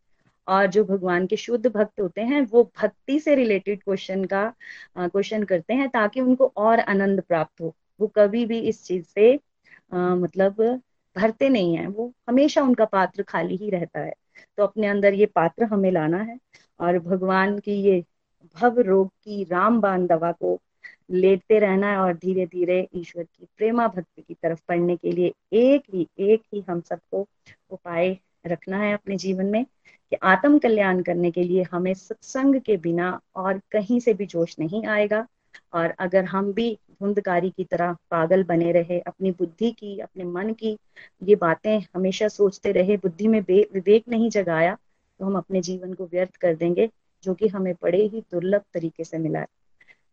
और 0.48 0.68
जो 0.68 0.84
भगवान 0.86 1.26
के 1.28 1.38
शुद्ध 1.38 1.68
भक्त 1.68 2.00
होते 2.02 2.22
हैं, 2.22 2.42
वो 2.42 2.64
भक्ति 2.82 3.20
से 3.20 3.36
रिलेटेड 3.36 3.84
क्वेश्चन 3.84 4.24
का 4.26 4.54
क्वेश्चन 4.98 5.44
करते 5.44 5.74
हैं 5.74 5.90
ताकि 5.90 6.22
उनको 6.22 6.52
और 6.58 6.80
आनंद 6.80 7.22
प्राप्त 7.22 7.62
हो। 7.62 7.76
वो 8.00 8.08
कभी 8.08 8.46
भी 8.46 8.60
इस 8.60 8.84
चीज़ 8.86 9.06
से 9.06 9.40
आ, 9.92 10.16
मतलब 10.16 10.62
भरते 11.16 11.50
नहीं 11.50 11.76
है। 11.78 11.88
वो 11.88 12.12
हमेशा 12.30 12.62
उनका 12.62 12.86
पात्र 12.86 13.24
खाली 13.24 13.56
ही 13.56 13.70
रहता 13.70 14.00
है। 14.00 14.14
तो 14.58 14.64
अपने 14.64 14.88
अंदर 14.88 15.14
ये 15.14 15.26
पात्र 15.26 15.64
हमें 15.64 15.92
लाना 15.92 16.18
है 16.24 16.38
और 16.80 17.00
भगवान 17.00 17.58
की 17.60 17.74
ये 17.82 18.04
भव 18.56 18.80
रोग 18.80 19.08
की 19.08 19.44
रामबान 19.44 20.06
दवा 20.08 20.32
को 20.32 20.60
लेते 21.12 21.60
रहना 21.60 21.92
है 21.92 21.98
और 21.98 22.14
धीरे 22.14 22.46
धीरे 22.46 22.88
ईश्वर 22.96 23.24
की 23.24 23.48
प्रेमा 23.58 23.88
भक्ति 23.88 24.22
की 24.22 24.34
तरफ़ 24.34 24.60
पढ़ने 24.68 24.96
के 24.96 25.12
लिए 25.12 25.34
एक 25.54 25.84
ही 25.94 26.08
एक 26.20 26.42
ही 26.54 26.64
हम 26.70 26.82
सबको 26.82 27.26
उपाय 27.72 28.18
रखना 28.48 28.78
है 28.78 28.94
अपने 28.94 29.16
जीवन 29.16 29.46
में 29.46 29.64
कि 30.12 30.16
आत्म 30.24 30.60
कल्याण 30.60 31.02
करने 31.04 31.32
के 31.32 31.44
लिए 31.44 31.64
हमें 31.72 31.94
सत्संग 31.94 32.60
के 32.62 32.78
बिना 32.78 33.20
और 33.36 33.62
कहीं 33.72 34.00
से 34.00 34.14
भी 34.14 34.26
जोश 34.26 34.56
नहीं 34.60 34.86
आएगा। 34.88 35.26
और 35.74 35.90
अगर 36.00 36.26
हम 36.26 36.52
भी 36.54 36.78
धुंधकारी 37.02 37.50
की 37.50 37.64
तरह 37.64 37.94
पागल 38.12 38.44
बने 38.44 38.72
रहे, 38.72 39.00
अपनी 39.00 39.32
बुद्धि 39.32 39.72
की, 39.72 39.98
अपने 40.00 40.24
मन 40.24 40.54
की 40.54 40.78
ये 41.24 41.36
बातें 41.36 41.80
हमेशा 41.96 42.28
सोचते 42.28 42.72
रहे, 42.72 42.98
बुद्धि 42.98 43.28
में 43.28 43.40
विवेक 43.42 44.04
नहीं 44.10 44.30
जगाया 44.30 44.78
तो 45.20 45.26
हम 45.26 45.38
अपने 45.38 45.62
जीवन 45.62 45.94
को 45.94 46.06
व्यर्थ 46.06 46.36
कर 46.36 46.56
देंगे, 46.56 46.90
जो 47.24 47.34
कि 47.34 47.48
हमें 47.48 47.74
बड़े 47.74 48.02
ही 48.06 48.22
दुर्लभ 48.32 48.62
तरीके 48.74 49.04
से 49.04 49.18
मिला 49.18 49.40
है। 49.40 49.48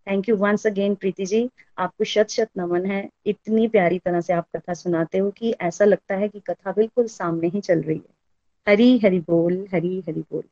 Thank 0.07 0.28
you 0.28 0.37
once 0.37 0.66
again 0.66 0.95
Preeti 0.95 1.26
ji. 1.26 1.49
आपको 1.78 2.05
शत 2.05 2.30
शत 2.30 2.49
नमन 2.59 2.87
है। 2.87 3.09
इतनी 3.26 3.68
प्यारी 3.68 3.99
तरह 3.99 4.20
से 4.20 4.32
आप 4.32 4.47
कथा 4.57 4.74
सुनाते 4.74 5.18
हो 5.18 5.30
कि 5.30 5.51
ऐसा 5.61 5.85
लगता 5.85 6.14
है 6.14 6.28
कि 6.28 6.41
कथा 6.41 6.72
बिल्कुल 6.72 7.07
सामने 7.07 7.49
ही 7.49 7.61
चल 7.61 7.82
रही 7.82 7.97
है। 7.97 8.72
हरी 8.72 8.99
हरी 8.99 9.20
बोल 9.20 9.66
हरी 9.72 10.01
हरी 10.01 10.20
बोल। 10.20 10.43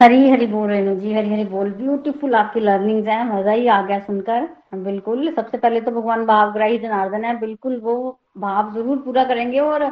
हरी 0.00 0.28
हरी 0.30 0.46
बोल 0.46 0.68
रेणु 0.70 0.94
जी 0.96 1.12
हरी 1.14 1.30
हरी 1.30 1.44
बोल। 1.44 1.70
ब्यूटीफुल 1.74 2.34
आपकी 2.34 2.60
लर्निंग 2.60 3.06
है, 3.08 3.24
मज़ा 3.26 3.52
ही 3.52 3.66
आ 3.68 3.80
गया 3.82 3.98
सुनकर। 4.00 4.48
बिल्कुल, 4.76 5.30
सबसे 5.34 5.58
पहले 5.58 5.80
तो 5.80 5.90
भगवान 5.90 6.24
भावग्राही 6.26 6.78
जनार्दन 6.78 7.24
है। 7.24 7.38
बिल्कुल, 7.40 7.78
वो 7.80 8.18
भाव 8.38 8.72
ज़रूर 8.74 8.98
पूरा 9.04 9.24
करेंगे 9.24 9.58
और 9.60 9.84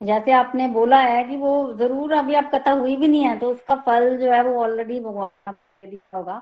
जैसे 0.00 0.32
आपने 0.32 0.66
बोला 0.68 0.98
है 0.98 1.22
कि 1.24 1.36
वो 1.36 1.52
ज़रूर 1.74 2.12
अभी 2.14 2.34
आप 2.34 2.50
कथा 2.54 2.72
हुई 2.72 2.96
भी 2.96 3.08
नहीं 3.08 3.24
है 3.24 3.38
तो 3.38 3.50
उसका 3.50 3.74
फल 3.86 4.16
जो 4.18 4.30
है 4.32 4.42
वो 4.44 4.60
ऑलरेडी 4.62 5.00
भगवान 5.00 5.54
होगा। 6.14 6.38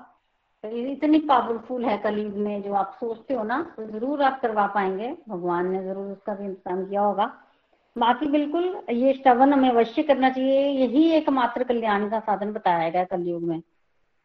तो 0.63 0.69
इतनी 0.69 1.19
पावरफुल 1.21 1.85
है 1.85 1.97
कलयुग 1.99 2.35
में, 2.35 2.61
जो 2.61 2.73
आप 2.73 2.97
सोचते 2.99 3.33
हो 3.33 3.43
ना 3.45 3.61
तो 3.77 3.85
ज़रूर 3.87 4.21
आप 4.23 4.39
करवा 4.41 4.67
पाएँगे। 4.67 5.15
भगवान 5.29 5.71
ने 5.71 5.83
ज़रूर 5.83 6.11
उसका 6.11 6.33
भी 6.35 6.45
इंतज़ाम 6.45 6.85
किया 6.85 7.01
होगा। 7.01 7.31
बाकी 7.95 8.27
बिल्कुल, 8.27 8.63
ये 8.91 9.13
श्रवण 9.13 9.53
हमें 9.53 9.69
अवश्य 9.69 10.03
करना 10.03 10.29
चाहिए। 10.29 10.61
यही 10.79 11.09
एकमात्र 11.11 11.63
कल्याण 11.63 12.09
का 12.09 12.19
साधन 12.19 12.51
बताया 12.53 12.89
गया 12.89 13.03
कलयुग 13.03 13.43
में। 13.43 13.61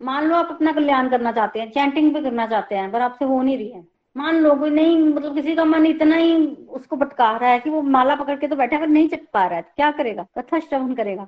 मान 0.01 0.27
लो 0.27 0.37
आप 0.37 0.49
अपना 0.51 0.73
कल्याण 0.73 1.09
करना 1.09 1.33
चाहते 1.33 1.61
हैं 1.61 1.71
चैंटिंग 1.71 2.15
भी 2.15 2.21
करना 2.23 2.47
चाहते 2.47 2.75
हैं, 2.75 2.91
पर 2.93 3.01
आपसे 3.01 3.25
हो 3.25 3.41
नहीं 3.43 3.57
रही 3.57 3.69
है। 3.69 3.85
मान 4.17 4.37
लो 4.37 4.55
कोई 4.55 4.71
नहीं 4.71 4.99
मतलब 4.99 5.35
किसी 5.35 5.55
का 5.55 5.65
मन 5.65 5.87
इतना 5.87 6.17
ही 6.17 6.35
उसको 6.71 6.97
भटका 6.97 7.31
रहा 7.37 7.51
है 7.51 7.59
कि 7.61 7.71
वो 7.71 7.83
माला 7.83 8.15
पकड़ 8.15 8.37
के 8.39 8.49
तो 8.49 8.57
बैठा 8.57 8.79
पर 8.79 8.87
नहीं 8.89 9.09
चट 9.09 9.27
पा 9.35 9.47
रहा 9.47 9.57
है 9.57 9.63
क्या 9.77 9.91
करेगा? 9.91 10.27
कथा 10.39 10.59
श्रवण 10.59 10.95
करेगा। 10.95 11.27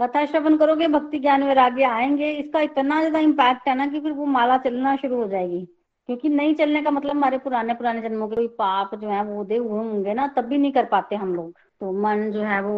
कथा 0.00 0.24
श्रवण 0.26 0.56
करोगे, 0.56 0.88
भक्ति 0.88 1.18
ज्ञान 1.18 1.42
वैराग्य 1.42 1.84
आएँगे, 1.84 2.30
इसका 2.32 2.60
इतना 2.60 2.98
ज़्यादा 3.00 3.18
इम्पैक्ट 3.18 3.68
है 3.68 3.74
ना 3.74 3.86
कि 3.86 4.00
फिर 4.00 4.12
वो 4.12 4.26
माला 4.26 4.56
चलना 4.58 4.96
शुरू 4.96 5.16
हो 5.16 5.28
जाएगी। 5.28 5.64
क्योंकि 6.08 6.28
नहीं 6.28 6.54
चलने 6.54 6.82
का 6.82 6.90
मतलब 6.90 7.10
हमारे 7.10 7.38
पुराने 7.38 7.74
पुराने 7.74 8.00
जन्मों 8.00 8.28
के 8.28 8.36
कोई 8.36 8.46
पाप 8.48 8.94
जो 8.94 9.08
है, 9.08 9.22
वो 9.24 9.44
दे 9.44 9.56
हुए 9.56 9.78
होंगे 9.78 10.14
ना, 10.14 10.26
तब 10.26 10.44
भी 10.44 10.58
नहीं 10.58 10.72
कर 10.72 10.84
पाते 10.84 11.16
हम 11.16 11.34
लोग। 11.34 11.54
तो 11.80 11.92
मन 11.94 12.30
जो 12.32 12.42
है 12.42 12.60
वो 12.62 12.76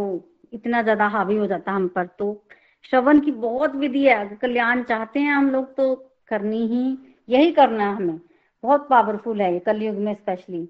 इतना 0.52 0.82
ज़्यादा 0.82 1.06
हावी 1.08 1.36
हो 1.36 1.46
जाता 1.46 1.70
है 1.70 1.76
हम 1.76 1.86
पर। 1.88 2.06
तो 2.08 2.44
श्रवण 2.84 3.20
की 3.20 3.30
बहुत 3.32 3.74
विधि 3.76 4.04
है, 4.04 4.14
अगर 4.16 4.34
कल्याण 4.36 4.82
चाहते 4.82 5.20
हैं 5.20 5.32
हम 5.32 5.50
लोग 5.50 5.74
तो 5.76 5.94
करनी 6.28 6.66
ही, 6.66 6.98
यही 7.28 7.52
करना 7.52 7.84
है 7.84 7.94
हमें। 7.96 8.20
बहुत 8.64 8.86
पावरफुल 8.90 9.40
है 9.40 9.52
ये 9.52 9.58
कलयुग 9.60 9.96
में 9.96 10.14
स्पेशली 10.14 10.68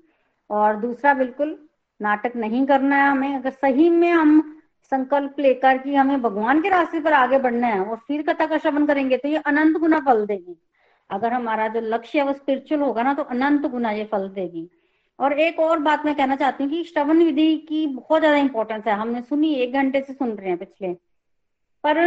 और 0.51 0.77
दूसरा 0.77 1.15
बिल्कुल, 1.15 1.57
नाटक 2.01 2.37
नहीं 2.37 2.65
करना 2.67 2.97
है 2.97 3.11
हमें। 3.11 3.35
अगर 3.35 3.51
सही 3.51 3.89
में 3.91 4.11
हम 4.11 4.41
संकल्प 4.93 5.39
लेकर 5.39 5.79
कि 5.79 5.95
हमें 5.95 6.21
भगवान 6.23 6.61
के 6.63 6.69
रास्ते 6.69 7.01
पर 7.01 7.13
आगे 7.13 7.39
बढ़ना 7.39 7.67
है 7.67 7.81
और 7.81 7.97
फिर 8.07 8.23
कथा 8.23 8.47
का 8.47 8.59
श्रवण 8.59 8.87
करेंगे 8.87 9.17
तो 9.17 9.29
ये 9.29 9.37
अनंत 9.47 9.77
गुना 9.77 9.99
फल 10.01 10.25
देगी। 10.27 10.57
अगर 11.11 11.33
हमारा 11.33 11.67
जो 11.69 11.81
लक्ष्य 11.83 12.19
है 12.19 12.25
वो 12.25 12.33
स्पिरिचुअल 12.33 12.81
होगा 12.81 13.03
ना 13.03 13.15
तो 13.15 13.23
अनंत 13.25 13.67
गुना 13.67 13.91
ये 13.91 14.05
फल 14.05 14.29
देगी। 14.31 14.69
और 15.21 15.33
एक 15.41 15.59
और 15.61 15.79
बात 15.81 16.05
मैं 16.05 16.15
कहना 16.15 16.37
चाहती 16.37 16.65
हूँ 16.65 16.71
कि 16.73 16.83
श्रवण 16.85 17.23
विधि 17.25 17.57
की 17.69 17.87
बहुत 17.87 18.21
ज़्यादा 18.21 18.37
इंपॉर्टेंस 18.39 18.85
है। 18.87 18.95
हमने 18.95 19.21
सुनी, 19.23 19.53
एक 19.55 19.73
घंटे 19.73 20.01
से 20.01 20.13
सुन 20.13 20.31
रहे 20.31 20.49
हैं 20.49 20.59
पिछले। 20.59 20.93
पर 21.85 21.99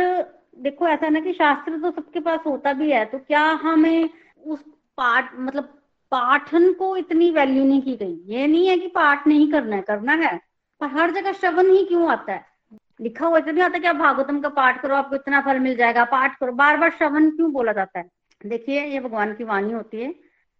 देखो, 0.58 0.88
ऐसा 0.88 1.10
ना 1.10 1.20
कि 1.20 1.34
शास्त्र 1.34 1.78
तो 1.80 1.92
सबके 1.92 2.20
पास 2.20 2.40
होता 2.46 2.74
भी 2.74 2.92
है 2.92 3.04
तो 3.06 3.18
क्या 3.20 3.42
हमें 3.64 4.10
उस 4.46 4.60
पाठ 4.98 5.32
मतलब 5.40 5.64
पाठन 6.12 6.72
को 6.74 6.96
इतनी 6.98 7.30
वैल्यू 7.32 7.64
नहीं 7.66 7.82
की 7.82 7.96
गई? 7.96 8.18
ये 8.28 8.48
नहीं 8.48 8.68
है 8.68 8.78
कि 8.78 8.88
पाठ 8.88 9.28
नहीं 9.28 9.52
करना 9.52 9.76
है 9.76 9.82
करना 9.82 10.14
है, 10.16 10.38
पर 10.82 10.88
हर 10.90 11.12
जगह 11.12 11.32
श्रवण 11.34 11.72
ही 11.72 11.84
क्यों 11.86 12.10
आता 12.12 12.34
है? 12.34 12.46
लिखा 13.02 13.26
हुआ 13.26 13.40
नहीं 13.40 13.64
आता 13.64 13.80
कि 13.80 13.88
आप 13.88 13.96
भागवतम 13.96 14.40
का 14.42 14.50
पाठ 14.52 14.82
करो, 14.82 14.96
आपको 14.96 15.16
इतना 15.16 15.42
फल 15.42 15.60
मिल 15.60 15.76
जाएगा, 15.76 16.04
पाठ 16.06 16.38
करो। 16.40 16.52
बार 16.54 16.78
बार 16.78 16.90
श्रवण 16.90 17.30
क्यों 17.30 17.52
बोला 17.54 17.72
जाता 17.72 18.00
है? 18.00 18.10
देखिए, 18.42 18.84
ये 18.84 19.00
भगवान 19.00 19.34
की 19.34 19.44
वाणी 19.44 19.74
होती 19.74 20.02
है 20.02 20.14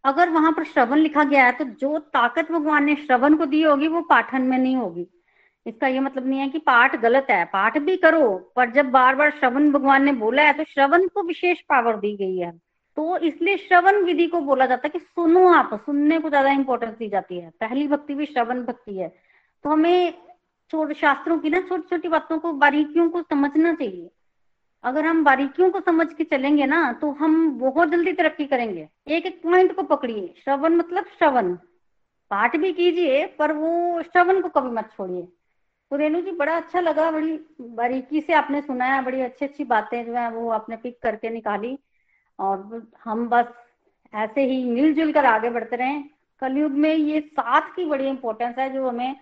अगर 0.06 0.30
वहाँ 0.30 0.52
पर 0.52 0.64
श्रवण 0.66 0.98
लिखा 0.98 1.24
गया 1.24 1.46
है 1.46 1.52
तो 1.52 1.66
जो 1.66 1.98
ताकत 2.00 2.52
भगवान 2.52 2.84
ने 2.84 2.96
श्रवण 2.98 3.36
को 3.36 3.46
दी 3.46 3.62
होगी, 3.64 3.88
वो 3.88 4.02
पाठन 4.02 4.42
में 4.42 4.58
नहीं 4.58 4.76
होगी। 4.76 5.08
इसका 5.66 5.88
ये 5.88 6.00
मतलब 6.00 6.28
नहीं 6.28 6.40
है 6.40 6.48
कि 6.50 6.60
पाठ 6.60 6.96
गलत 7.02 7.28
है। 7.30 7.44
पाठ 7.46 7.78
भी 7.80 7.96
करो, 7.98 8.32
पर 8.56 8.72
जब 8.72 8.90
बार 8.92 9.16
बार 9.16 9.30
श्रवण 9.32 9.72
भगवान 9.72 10.04
ने 10.06 10.12
बोला 10.14 10.44
है 10.44 10.54
तो 10.54 10.64
श्रवण 10.66 11.08
को 11.08 11.24
विशेष 11.24 11.62
पावर 11.70 11.98
दी 11.98 12.16
गई 12.18 12.38
है। 12.38 12.52
तो 12.98 13.18
इसलिए 13.20 13.58
श्रवण 13.60 14.04
विधि 14.06 14.26
को 14.28 14.40
बोला 14.42 14.66
जाता 14.66 14.88
है 14.88 14.90
कि 14.90 15.00
सुनो 15.00 15.48
आप, 15.50 15.70
सुनने 15.86 16.20
को 16.20 16.30
ज़्यादा 16.30 16.50
इंपॉर्टेंस 16.52 16.98
दी 16.98 17.08
जाती 17.10 17.38
है। 17.38 17.50
पहली 17.60 17.88
भक्ति 17.88 18.16
भी 18.16 18.26
श्रवण 18.26 18.62
भक्ति 18.64 18.98
है। 18.98 19.08
तो 19.66 19.70
हमें 19.70 20.14
छोटे 20.74 20.94
शास्त्रों 20.94 21.38
की 21.40 21.50
ना 21.50 21.60
छोटी 21.62 21.88
छोटी 21.90 22.08
बातों 22.10 22.38
को, 22.40 22.52
बारीकियों 22.54 23.10
को 23.10 23.22
समझना 23.22 23.74
चाहिए। 23.74 24.10
अगर 24.84 25.06
हम 25.06 25.24
बारीकियों 25.24 25.70
को 25.72 25.80
समझ 25.80 26.08
के 26.14 26.24
चलेंगे 26.24 26.66
ना 26.66 26.92
तो 26.94 27.12
हम 27.12 27.50
बहुत 27.60 27.90
जल्दी 27.90 28.14
तरक्की 28.14 28.46
करेंगे। 28.46 28.88
एक 29.08 29.26
एक 29.26 29.42
पॉइंट 29.44 29.76
को 29.76 29.84
पकड़िए। 29.84 30.34
श्रवण 30.44 30.76
मतलब 30.76 31.06
श्रवण। 31.18 31.54
पाठ 32.32 32.56
भी 32.58 32.72
कीजिए, 32.74 33.26
पर 33.40 33.52
वो 33.52 34.02
श्रवण 34.04 34.42
को 34.42 34.50
कभी 34.50 34.70
मत 34.70 34.90
छोड़िए। 34.98 35.22
तो 35.92 35.96
रेणु 35.96 36.22
जी, 36.22 36.32
बड़ा 36.32 36.56
अच्छा 36.58 36.80
लगा 36.80 37.10
बड़ी 37.12 37.40
बारीकी 37.62 38.22
से 38.22 38.34
आपने 38.34 38.62
सुनाया, 38.62 39.02
बड़ी 39.02 39.22
अच्छी 39.22 39.46
अच्छी 39.46 39.64
बातें 39.64 40.06
जो 40.06 40.14
है 40.14 40.30
वो 40.32 40.50
आपने 40.50 40.76
पिक 40.76 41.00
करके 41.04 41.30
निकाली। 41.30 41.78
और 42.40 42.88
हम 43.04 43.28
बस 43.30 43.46
ऐसे 44.14 44.42
ही 44.42 44.64
मिलजुल 44.64 45.12
कर 45.12 45.26
आगे 45.26 45.50
बढ़ते 45.50 45.76
रहे। 45.76 46.02
कलयुग 46.42 46.72
में 46.72 46.94
ये 46.94 47.20
साथ 47.22 47.76
की 47.76 47.86
बड़ी 47.86 48.08
इंपॉर्टेंस 48.08 48.56
है 48.58 48.74
जो 48.74 48.88
हमें 48.90 49.16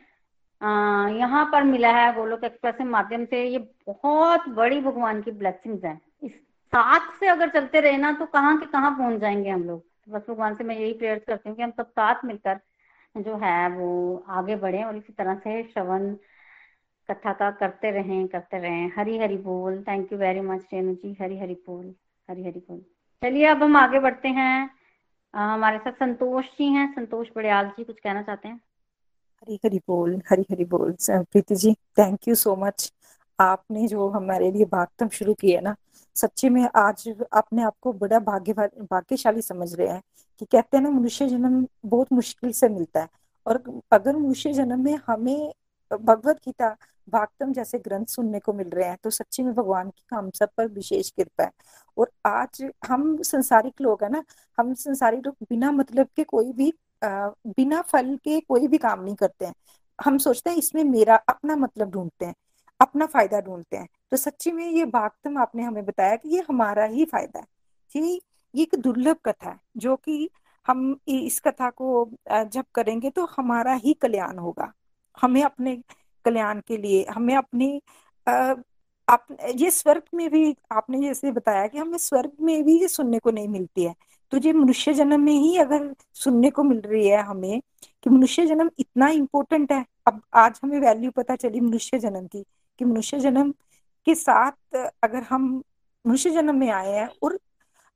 यहाँ 0.62 1.46
पर 1.52 1.64
मिला 1.64 1.92
है 1.92 2.14
गोलोक 2.16 2.44
एक्सप्रेस 2.44 2.76
के 2.76 2.84
माध्यम 2.84 3.26
से। 3.26 3.44
ये 3.44 3.58
बहुत 3.88 4.48
बड़ी 4.50 4.80
भगवान 4.82 5.22
की 5.22 5.32
ब्लेसिंग्स 5.32 5.84
है। 5.84 6.00
इस 6.24 6.32
साथ 6.74 7.10
से 7.20 7.28
अगर 7.28 7.50
चलते 7.50 7.80
रहे 7.80 7.98
ना 7.98 8.12
तो 8.14 8.26
कहाँ 8.26 8.58
के 8.58 8.66
कहाँ 8.66 8.92
पहुँच 8.98 9.20
जाएँगे 9.20 9.50
हम 9.50 9.64
लोग? 9.64 9.82
तो 9.82 10.12
बस 10.12 10.22
भगवान 10.30 10.56
से 10.56 10.64
मैं 10.64 10.76
यही 10.80 10.94
प्रेयर 10.94 11.20
करती 11.20 11.50
हूँ 11.50 11.58
कि 11.58 11.64
हम 11.64 11.72
सब 11.72 11.90
साथ 11.90 12.26
मिलकर 12.26 12.60
जो 13.18 13.36
है 13.38 13.70
वो 13.70 14.24
आगे 14.30 14.56
बढ़े 14.56 14.84
और 14.84 14.98
इसी 14.98 15.14
तरह 15.14 15.36
से 15.36 15.64
श्रवण 15.64 16.14
कथा 17.10 17.34
का 17.34 17.50
करते 17.52 17.92
रहें 17.92 18.28
करते 18.28 18.60
रहें। 18.60 18.92
हरी 18.98 19.18
हरी 19.18 19.38
बोल। 19.38 19.84
Thank 19.88 20.12
you 20.14 20.20
very 20.20 20.42
much 20.42 20.66
Renu 20.74 20.94
ji. 20.94 21.16
Hari 21.22 21.40
Hari 21.40 21.54
बोल। 21.68 21.94
हरी 22.30 22.44
हरी 22.44 22.60
बोल। 22.60 22.80
चलिए, 23.24 23.46
अब 23.46 23.64
हम 23.64 23.76
आगे 23.78 24.00
बढ़ते 24.00 24.30
हैं। 24.30 24.70
हमारे 25.34 25.78
साथ 25.78 25.92
संतोष 25.92 26.46
जी 26.46 26.68
हैं। 26.68 26.92
संतोष 26.94 27.28
बड़ियाल 27.36 27.68
जी, 27.68 27.84
कुछ 27.84 28.00
कहना 28.00 28.22
चाहते 28.22 28.48
हैं? 28.48 28.60
हरी 29.44 29.60
हरी 29.66 29.78
बोल, 29.88 30.22
हरी 30.30 30.46
हरी 30.52 30.66
बोल 30.66 30.96
Preeti 31.10 31.56
ji 31.56 31.74
thank 32.00 32.28
you 32.28 32.34
so 32.36 32.56
much 32.56 32.92
आपने 33.40 33.88
जो 33.88 34.08
हमारे 34.10 34.52
लिए 34.52 34.66
भागतम 34.72 35.08
शुरू 35.10 35.34
किया 35.34 35.62
ना, 35.62 35.76
सच्ची 36.16 36.50
में 36.50 36.68
आज 36.76 37.08
अपने 37.34 37.64
आप 37.64 37.76
को 37.82 37.94
बड़ा 37.94 38.20
भाग्य 38.20 38.54
भाग्यशाली 38.54 39.42
समझ 39.42 39.74
रहे 39.76 39.88
हैं 39.88 40.02
कि 40.42 40.46
कहते 40.46 40.78
हैं 40.78 40.84
ना, 40.84 40.90
मनुष्य 40.90 41.28
जन्म 41.30 41.66
बहुत 41.86 42.14
मुश्किल 42.14 42.52
से 42.52 42.70
मिलता 42.70 43.02
है। 43.02 43.08
और 43.48 43.62
अगर 43.92 44.16
मनुष्य 44.16 44.54
जन्म 44.54 44.84
में 44.84 44.98
हमें 45.08 45.52
भगवत 45.92 46.40
गीता 46.46 46.70
भागतम 47.08 47.54
जैसे 47.54 47.78
ग्रंथ 47.80 48.06
सुनने 48.08 48.40
को 48.40 48.54
मिल 48.54 48.70
रहे 48.70 48.88
हैं 48.90 48.98
तो 49.04 49.10
सच्ची 49.10 49.44
में 49.44 49.54
भगवान 49.56 49.90
की 49.90 50.16
हम 50.16 50.30
सब 50.36 50.50
पर 50.58 50.68
विशेष 50.70 51.10
कृपा 51.12 51.44
है। 51.44 51.52
और 51.98 52.12
आज 52.26 52.64
हम 52.88 53.18
संसारिक 53.24 53.82
लोग 53.82 54.04
है 54.04 54.10
ना, 54.12 54.24
हम 54.58 54.74
संसारिक 54.76 55.26
लोग 55.26 55.36
बिना 55.50 55.72
मतलब 55.72 56.08
के 56.16 56.24
कोई 56.26 56.52
भी 56.54 56.72
बिना 57.04 57.82
फल 57.84 58.16
के 58.18 58.40
कोई 58.42 58.68
भी 58.68 58.78
काम 58.80 59.04
नहीं 59.04 59.16
करते 59.16 59.46
हैं। 59.46 59.54
हम 60.00 60.18
सोचते 60.20 60.50
हैं 60.50 60.58
इसमें 60.58 60.84
मेरा 60.86 61.16
अपना 61.30 61.56
मतलब 61.56 61.92
ढूंढते 61.92 62.26
हैं, 62.26 62.34
अपना 62.80 63.06
फ़ायदा 63.06 63.40
ढूंढते 63.42 63.78
हैं। 63.78 63.88
तो 64.12 64.18
सच्ची 64.18 64.52
में 64.52 64.66
ये 64.68 64.86
भागतम 64.88 65.38
आपने 65.38 65.64
हमें 65.64 65.86
बताया 65.86 66.16
कि 66.16 66.30
ये 66.30 66.44
हमारा 66.50 66.86
ही 66.86 67.06
फ़ायदा 67.06 67.40
है। 67.40 67.46
ये 67.96 68.20
एक 68.54 68.76
दुर्लभ 68.78 69.18
कथा 69.26 69.50
है, 69.50 69.60
जो 69.78 69.96
कि 69.98 70.30
हम 70.66 70.96
इस 71.10 71.40
कथा 71.40 71.70
को 71.72 72.10
जब 72.32 72.66
करेंगे 72.76 73.10
तो 73.10 73.26
हमारा 73.28 73.74
ही 73.76 73.94
कल्याण 73.94 74.38
होगा। 74.38 74.72
हमें 75.18 75.42
अपने 75.44 75.76
कल्याण 76.26 76.60
के 76.68 76.78
लिए, 76.78 77.06
हमें 77.06 77.36
अपनी 77.36 77.82
आप 79.08 79.26
ये 79.56 79.70
स्वर्ग 79.72 80.04
में 80.14 80.30
भी 80.32 80.56
आपने 80.72 81.00
जैसे 81.02 81.32
बताया 81.32 81.68
कि 81.68 81.78
हमें 81.78 81.98
स्वर्ग 82.00 82.32
में 82.42 82.64
भी 82.64 82.80
ये 82.82 82.88
सुनने 82.88 83.20
को 83.20 83.32
नहीं 83.32 83.48
मिलती 83.50 83.84
है। 83.84 83.94
तो 84.32 84.38
ये 84.38 84.54
मनुष्य 84.54 84.94
जन्म 84.94 85.22
में 85.22 85.34
ही 85.34 85.58
अगर 85.58 85.96
सुनने 86.14 86.50
को 86.50 86.64
मिल 86.64 86.80
रही 86.80 87.08
है 87.08 87.22
हमें 87.22 87.62
कि 88.04 88.10
मनुष्य 88.10 88.46
जन्म 88.46 88.70
इतना 88.80 89.10
इम्पोर्टेंट 89.10 89.72
है 89.72 89.86
अब 90.08 90.22
आज 90.34 90.60
हमें 90.64 90.80
वैल्यू 90.80 91.12
पता 91.12 91.36
चली 91.36 91.60
मनुष्य 91.60 92.00
जन्म 92.00 92.28
की 92.28 92.44
कि 92.80 92.86
मनुष्य 92.86 93.20
जन्म 93.20 93.52
के 94.08 94.16
साथ 94.16 94.76
अगर 95.04 95.24
हम 95.24 95.64
मनुष्य 96.06 96.30
जन्म 96.30 96.56
में 96.56 96.70
आए 96.70 96.92
हैं 96.92 97.10
और 97.24 97.40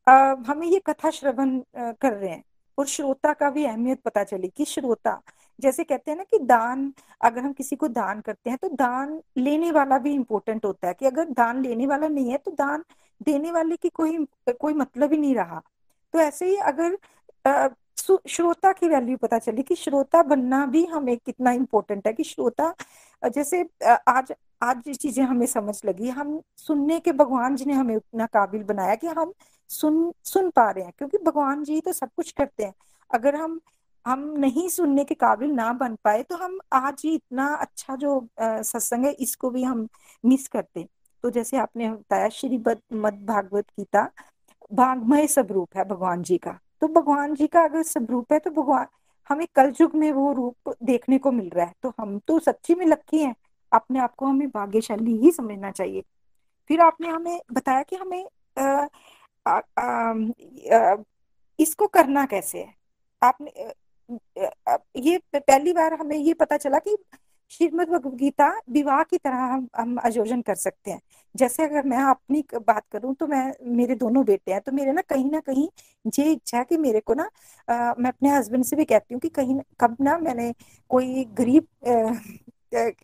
आ, 0.08 0.36
हमें 0.48 0.68
ये 0.68 0.80
कथा 0.80 1.10
श्रवण 1.10 1.60
कर 1.78 2.14
रहे 2.14 2.30
हैं 2.30 2.44
और 2.78 2.86
श्रोता 2.86 3.34
का 3.34 3.50
भी 3.50 3.66
अहमियत 3.66 4.02
पता 4.02 4.24
चली 4.24 4.48
कि 4.58 4.66
श्रोता 4.66 5.22
जैसे 5.60 5.84
कहते 5.84 6.12
हैं 6.12 6.18
ना 6.18 6.24
कि 6.24 6.40
दान 6.40 6.94
अगर 7.22 7.42
हम 7.42 7.54
किसी 7.54 7.76
को 7.76 7.88
दान 7.88 8.22
करते 8.22 8.50
हैं 8.50 8.60
तो 8.62 8.70
दान 8.70 9.22
लेने 9.38 9.72
वाला 9.72 9.98
भी 9.98 10.14
इम्पोर्टेंट 10.14 10.66
होता 10.66 10.88
है 10.88 10.94
कि 10.94 11.06
अगर 11.06 11.30
दान 11.30 11.62
लेने 11.62 11.88
वाला 11.88 12.08
नहीं 12.08 12.32
है 12.32 12.38
तो 12.38 12.52
दान 12.52 12.84
देने 13.24 13.52
वाले 13.52 13.76
की 13.76 13.90
कोई 13.90 14.26
कोई 14.60 14.74
मतलब 14.74 15.14
ही 15.14 15.18
नहीं 15.18 15.36
रहा। 15.36 15.62
तो 16.16 16.20
ऐसे 16.22 16.45
ही 16.45 16.55
अगर 16.66 16.97
श्रोता 18.30 18.72
की 18.74 18.88
वैल्यू 18.88 19.18
पता 19.18 19.38
चली 19.39 19.63
कि 19.63 19.76
श्रोता 19.76 20.22
बनना 20.24 20.66
भी 20.66 20.84
हमें 20.86 21.16
कितना 21.18 21.51
इम्पोर्टेंट 21.51 22.07
है 22.07 22.13
कि 22.13 22.24
श्रोता 22.24 22.74
जैसे 23.24 23.63
आज 24.09 24.34
आज 24.63 24.88
ये 24.88 24.93
चीज़ें 24.95 25.24
हमें 25.24 25.45
समझ 25.45 25.76
लगी, 25.86 26.09
हम 26.09 26.39
सुनने 26.57 26.99
के 26.99 27.11
भगवान 27.13 27.55
जी 27.55 27.66
ने 27.66 27.74
हमें 27.74 27.95
उतना 27.95 28.26
काबिल 28.28 28.63
बनाया 28.63 28.95
कि 28.95 29.07
हम 29.09 29.34
सुन 29.70 30.13
सुन 30.24 30.49
पा 30.51 30.70
रहे 30.72 30.84
हैं, 30.84 30.93
क्योंकि 30.97 31.18
भगवान 31.26 31.63
जी 31.63 31.80
तो 31.82 31.93
सब 31.93 32.09
कुछ 32.16 32.32
करते 32.32 32.63
हैं। 32.63 32.74
अगर 33.09 33.36
हम 33.36 33.59
हम 34.05 34.20
नहीं 34.39 34.68
सुनने 34.70 35.03
के 35.03 35.16
काबिल 35.16 35.51
ना 35.51 35.72
बन 35.74 35.95
पाए 36.03 36.24
तो 36.24 36.36
हम 36.38 36.59
आज 36.74 37.01
ही 37.05 37.13
इतना 37.16 37.47
अच्छा 37.55 37.95
जो 37.95 38.20
सत्संग 38.38 39.05
है 39.05 39.11
इसको 39.20 39.49
भी 39.49 39.63
हम 39.63 39.88
मिस 40.24 40.47
करते 40.47 40.80
हैं। 40.80 40.88
तो 41.24 41.30
जैसे 41.32 41.57
आपने 41.57 41.89
बताया 41.89 42.30
श्री 42.30 42.57
मद 42.57 43.26
भागवत 43.28 43.66
गीता 43.80 44.09
भागमय 44.74 45.28
स्वरूप 45.28 45.78
है 45.78 45.84
भगवान 45.86 46.24
जी 46.24 46.38
का। 46.38 46.59
तो 46.82 46.88
भगवान 46.88 47.36
जी 47.36 47.47
का 47.47 47.63
अगर 47.63 47.84
स्वरूप 47.84 48.34
है 48.34 48.39
तो 48.39 48.51
भगवान 48.51 48.86
हमें 49.30 49.45
कल 49.55 49.74
युग 49.82 49.95
में 49.95 50.11
वो 50.11 50.32
रूप 50.34 50.74
देखने 50.84 51.18
को 51.18 51.32
मिल 51.32 51.49
रहा 51.49 51.66
है। 51.66 51.74
तो 51.84 51.93
हम 51.99 52.18
तो 52.20 52.39
सच्ची 52.39 52.76
में 52.76 52.86
लक्की 52.86 53.20
हैं। 53.20 53.36
अपने 53.72 53.99
आप 53.99 54.16
को 54.16 54.26
हमें 54.26 54.47
भाग्यशाली 54.49 55.18
ही 55.18 55.32
समझना 55.32 55.72
चाहिए। 55.72 56.03
फिर 56.70 56.82
आपने 56.82 57.07
हमें 57.09 57.39
बताया 57.51 57.84
कि 57.84 57.95
हमें 57.95 58.26
आ, 58.57 58.88
आ, 59.47 59.59
आ, 59.80 60.13
आ, 60.74 60.95
इसको 61.59 61.88
करना 61.88 62.26
कैसे 62.26 62.59
है? 62.59 62.74
आपने 63.22 63.51
ये 64.97 65.20
पहली 65.36 65.74
बार 65.74 65.93
हमें 65.93 66.18
ये 66.18 66.34
पता 66.34 66.57
चला 66.57 66.80
कि 66.80 66.97
श्रीमद 67.52 67.89
भगवद 67.89 68.14
गीता 68.18 68.48
विवाह 68.72 69.02
की 69.04 69.18
तरह 69.18 69.36
हम 69.36 69.68
हम 69.76 69.98
आयोजन 70.00 70.41
कर 70.41 70.56
सकते 70.56 70.91
हैं। 70.91 71.00
जैसे 71.36 71.64
अगर 71.64 71.86
मैं 71.88 71.98
अपनी 72.00 72.43
बात 72.56 72.84
करूँ 72.91 73.14
तो 73.16 73.28
मैं 73.28 73.54
मेरे 73.78 73.96
दोनों 73.96 74.24
बेटे 74.26 74.54
हैं 74.54 74.62
तो 74.62 74.72
मेरे 74.72 74.91
ना 74.91 75.02
कहीं 75.10 75.30
ना 75.32 75.39
कहीं 75.41 75.68
ये 76.18 76.32
इच्छा 76.32 76.58
है 76.58 76.64
कि 76.64 76.78
मेरे 76.78 77.00
को 77.00 77.14
ना 77.14 77.30
आ, 77.68 77.93
मैं 78.00 78.10
अपने 78.10 78.30
हस्बैंड 78.30 78.64
से 78.66 78.76
भी 78.76 78.86
कहती 78.86 79.14
हूँ 79.14 79.22
कि 79.22 79.30
कहीं 79.32 79.60
कब 79.82 79.98
ना 80.02 80.18
मैंने 80.20 80.54
कोई 80.91 81.26
गरीब 81.38 81.68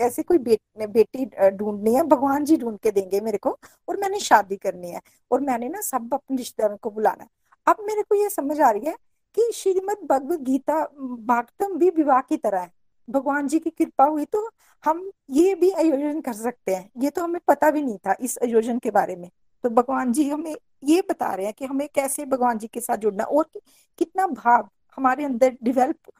ऐसे 0.01 0.23
कोई 0.23 0.37
बे, 0.37 0.57
बेटी 0.79 1.25
ढूंढनी 1.51 1.93
है 1.95 2.03
भगवान 2.05 2.45
जी 2.45 2.57
ढूंढ 2.57 2.77
के 2.83 2.91
देंगे 2.91 3.19
मेरे 3.21 3.37
को 3.37 3.57
और 3.87 3.97
मैंने 3.97 4.19
शादी 4.19 4.55
करनी 4.57 4.91
है 4.91 5.01
और 5.31 5.41
मैंने 5.41 5.69
ना 5.69 5.81
सब 5.81 6.13
अपने 6.13 6.37
रिश्तेदारों 6.37 6.77
को 6.77 6.91
बुलाना 6.91 7.23
है। 7.23 7.29
अब 7.67 7.83
मेरे 7.87 8.03
को 8.03 8.15
ये 8.15 8.29
समझ 8.29 8.59
आ 8.61 8.69
रही 8.71 8.87
है 8.87 8.95
कि 9.37 9.51
श्रीमद 9.55 10.07
भगवद 10.09 10.43
गीता 10.43 10.83
भागतम 11.25 11.77
भी 11.77 11.89
विवाह 11.91 12.21
की 12.21 12.37
तरह 12.37 12.59
है। 12.59 12.71
भगवान 13.11 13.47
जी 13.47 13.59
की 13.59 13.69
कृपा 13.69 14.03
हुई 14.05 14.25
तो 14.25 14.49
हम 14.83 15.09
ये 15.31 15.53
भी 15.55 15.71
आयोजन 15.71 16.21
कर 16.21 16.33
सकते 16.33 16.75
हैं। 16.75 16.89
ये 16.97 17.09
तो 17.09 17.23
हमें 17.23 17.39
पता 17.47 17.71
भी 17.71 17.81
नहीं 17.81 17.97
था 17.97 18.15
इस 18.21 18.37
आयोजन 18.43 18.79
के 18.79 18.91
बारे 18.91 19.15
में। 19.15 19.29
तो 19.63 19.69
भगवान 19.69 20.11
जी 20.13 20.29
हमें 20.29 20.55
ये 20.83 21.01
बता 21.09 21.33
रहे 21.35 21.45
हैं 21.45 21.53
कि 21.57 21.65
हमें 21.65 21.87
कैसे 21.95 22.25
भगवान 22.25 22.57
जी 22.57 22.67
के 22.67 22.79
साथ 22.81 22.97
जुड़ना 22.97 23.23
और 23.23 23.43
कि, 23.53 23.59
कितना 23.99 24.27
भाव 24.27 24.69
हमारे 24.97 25.25
अंदर 25.25 25.57
डिवेल्प 25.63 26.11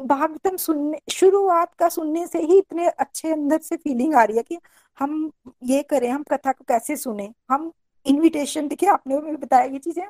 भागवतम 0.00 0.56
सुनने 0.56 1.00
शुरुआत 1.12 1.74
का 1.74 1.88
सुनने 1.88 2.26
से 2.26 2.38
ही 2.42 2.58
इतने 2.58 2.86
अच्छे 2.88 3.32
अंदर 3.32 3.58
से 3.58 3.76
फीलिंग 3.76 4.14
आ 4.14 4.22
रही 4.24 4.36
है 4.36 4.42
कि 4.42 4.58
हम 4.98 5.30
ये 5.64 5.82
करें 5.82 6.08
हम 6.10 6.22
कथा 6.22 6.52
को 6.52 6.64
कैसे 6.68 6.96
सुने। 6.96 7.32
हम 7.50 7.70
इनविटेशन 8.06 8.68
देखिए 8.68 8.88
आपने 8.90 9.18
बताया 9.36 9.64
ये 9.64 9.78
चीज़ें 9.78 10.04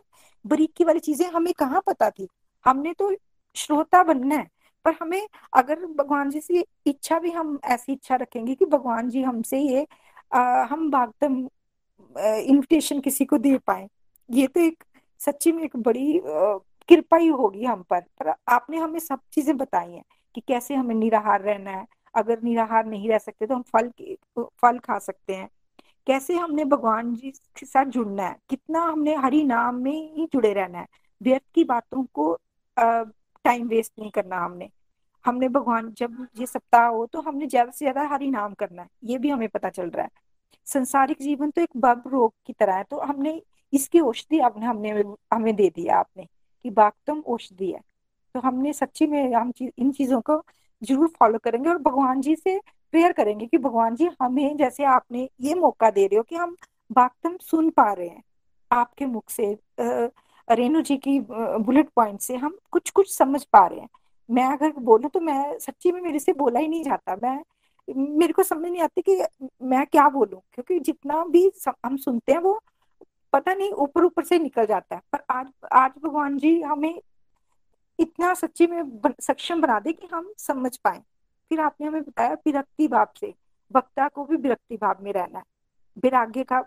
बरीकी 0.45 0.84
वाली 0.84 1.01
चीज़ें 1.01 1.26
हमें 1.28 1.53
कहाँ 1.55 1.82
पता 1.86 2.11
थी? 2.11 2.28
हमने 2.64 2.93
तो 2.95 3.12
श्रोता 3.57 4.03
बनना 4.03 4.36
है। 4.36 4.47
पर 4.89 4.95
हमें 5.01 5.28
अगर 5.53 5.84
भगवान 5.86 6.30
जी 6.30 6.41
से 6.41 6.64
इच्छा 6.86 7.18
भी 7.18 7.30
हम 7.30 7.59
ऐसी 7.64 7.93
इच्छा 7.93 8.16
रखेंगे 8.16 8.55
कि 8.55 8.64
भगवान 8.64 9.09
जी 9.11 9.22
हमसे 9.22 9.59
ये 9.61 9.86
आ, 10.32 10.41
हम 10.64 10.91
भागतम 10.91 11.36
इनविटेशन 12.16 13.01
किसी 13.01 13.24
को 13.24 13.39
दे 13.39 13.57
पाए। 13.59 13.89
ये 14.30 14.47
तो 14.47 14.61
एक 14.61 14.84
सच्ची 15.20 15.53
में 15.53 15.62
एक 15.64 15.76
बड़ी 15.76 16.20
कृपा 16.89 17.16
ही 17.16 17.28
होगी 17.28 17.64
हम 17.64 17.82
पर। 17.91 18.01
पर 18.01 18.32
आपने 18.49 18.78
हमें 18.78 18.99
सब 19.01 19.20
चीज़ें 19.32 19.57
बताई 19.57 19.93
हैं 19.93 20.03
कि 20.34 20.41
कैसे 20.49 20.74
हमें 20.74 20.95
निराहार 20.95 21.43
रहना 21.43 21.70
है। 21.70 21.86
अगर 22.14 22.43
निराहार 22.43 22.86
नहीं 22.86 23.09
रह 23.09 23.18
सकते 23.18 23.47
तो 23.47 23.55
हम 23.55 23.62
फल 23.72 23.91
फल 24.62 24.78
खा 24.78 24.99
सकते 24.99 25.34
हैं। 25.34 25.49
कैसे 26.07 26.34
हमने 26.36 26.64
भगवान 26.64 27.14
जी 27.14 27.30
के 27.30 27.66
साथ 27.66 27.84
जुड़ना 27.86 28.26
है? 28.26 28.36
कितना 28.51 28.82
हमने 28.82 29.14
हरि 29.16 29.43
नाम 29.45 29.82
में 29.82 29.93
ही 30.16 30.26
जुड़े 30.32 30.53
रहना 30.53 30.78
है? 30.78 30.86
व्यर्थ 31.20 31.45
की 31.55 31.64
बातों 31.64 32.05
को 32.14 32.36
टाइम 32.76 33.68
वेस्ट 33.68 33.93
नहीं 33.99 34.11
करना 34.11 34.45
हमने। 34.45 34.68
हमने 35.29 35.49
भगवान 35.51 35.93
जब 35.99 36.26
ये 36.39 36.47
सप्ताह 36.47 36.87
हो 36.87 37.05
तो 37.07 37.20
हमने 37.22 37.47
ज़्यादा 37.47 37.70
से 37.70 37.85
ज़्यादा 37.85 38.07
हरि 38.09 38.31
नाम 38.31 38.55
करना 38.55 38.83
है 38.83 38.89
ये 39.05 39.18
भी 39.18 39.31
हमें 39.31 39.49
पता 39.49 39.68
चल 39.70 39.91
रहा 39.91 40.05
है। 40.05 40.11
संसारिक 40.66 41.22
जीवन 41.22 41.51
तो 41.51 41.62
एक 41.62 41.76
बब 41.76 42.03
रोग 42.07 42.33
की 42.47 42.53
तरह 42.53 42.74
है 42.74 42.85
तो 42.91 43.01
हमने 43.01 43.41
इसकी 43.72 44.01
औषधि 44.03 44.39
आपने 44.41 44.66
हमने 44.66 44.91
हमें 45.35 45.55
दे 45.57 45.68
दिया 45.70 45.97
आपने 45.99 46.24
कि 46.24 46.70
बागतम 46.72 47.20
औषधि 47.29 47.70
है। 47.70 47.81
तो 48.35 48.41
हमने 48.41 48.72
सच्ची 48.72 49.07
में 49.07 49.35
हम 49.35 49.51
चीज़, 49.53 49.70
इन 49.79 49.93
चीज़ों 49.93 50.20
को 50.20 50.43
ज़रूर 50.83 51.09
फॉलो 51.18 51.39
करेंगे 51.39 51.68
और 51.68 51.79
भगवान 51.81 52.20
जी 52.20 52.35
से 52.37 52.59
प्रेयर 52.93 53.12
करेंगे 53.12 53.47
कि 53.47 53.59
भगवान 53.59 53.95
जी 53.97 54.09
हमें 54.22 54.57
जैसे 54.57 54.85
आपने 54.87 55.29
ये 55.41 55.55
मौका 55.57 55.91
दे 55.91 56.07
रहे 56.07 56.16
हो 56.16 56.22
कि 56.22 56.37
हम 56.37 56.57
बागतम 56.91 57.37
सुन 57.43 57.70
पा 57.70 57.93
रहे 57.93 58.09
हैं। 58.09 58.22
आपके 58.70 59.07
मुख 59.07 59.31
से 59.31 59.57
रेणु 60.49 60.81
जी 60.83 60.97
की 60.99 61.18
बुलेट 61.20 61.89
पॉइंट 61.97 62.20
से 62.20 62.37
हम 62.37 62.57
कुछ 62.72 62.91
कुछ 62.91 63.12
समझ 63.12 63.43
पा 63.45 63.66
रहे 63.66 63.81
हैं। 63.81 63.89
मैं 64.29 64.45
अगर 64.47 64.72
बोलूँ 64.81 65.11
तो 65.11 65.20
मैं 65.20 65.59
सच्ची 65.59 65.93
में 65.93 66.01
मेरे 66.01 66.18
से 66.18 66.33
बोला 66.35 66.61
ही 66.61 66.68
नहीं 66.68 66.83
जाता। 66.85 67.16
मैं, 67.22 67.43
मेरे 67.89 68.33
को 68.33 68.43
समझ 68.43 68.70
नहीं 68.70 68.83
आती 68.83 69.03
कि 69.03 69.16
मैं 69.64 69.85
क्या 69.87 70.09
बोलूँ, 70.09 70.41
क्योंकि 70.55 70.79
जितना 70.81 71.24
भी 71.26 71.51
हम 71.85 71.97
सुनते 71.99 72.33
हैं 72.33 72.41
वो 72.41 72.61
पता 73.33 73.55
नहीं 73.55 73.70
ऊपर 73.74 74.05
ऊपर 74.05 74.24
से 74.24 74.39
निकल 74.39 74.66
जाता 74.66 74.95
है। 74.95 75.03
पर 75.12 75.22
आज 75.31 75.47
आज 75.74 75.91
भगवान 76.05 76.39
जी 76.39 76.61
हमें 76.62 77.01
इतना 77.99 78.33
सच्ची 78.35 78.66
में 78.66 78.83
सक्षम 79.22 79.61
बना 79.61 79.79
दे 79.81 79.93
कि 79.93 80.09
हम 80.12 80.33
समझ 80.39 80.76
पाए। 80.76 81.01
फिर 81.51 81.61
आपने 81.61 81.87
हमें 81.87 82.03
बताया 82.03 82.33
विरक्ति 82.37 82.89
भाव 82.89 83.07
से, 83.20 83.35
वक्ता 83.70 84.09
को 84.09 84.24
भी 84.24 84.37
विरक्ति 84.37 84.76
भाव 84.76 85.03
में 85.03 85.12
रहना 85.12 85.39
है, 85.39 85.45
विराग्य 86.03 86.45
का, 86.45 86.59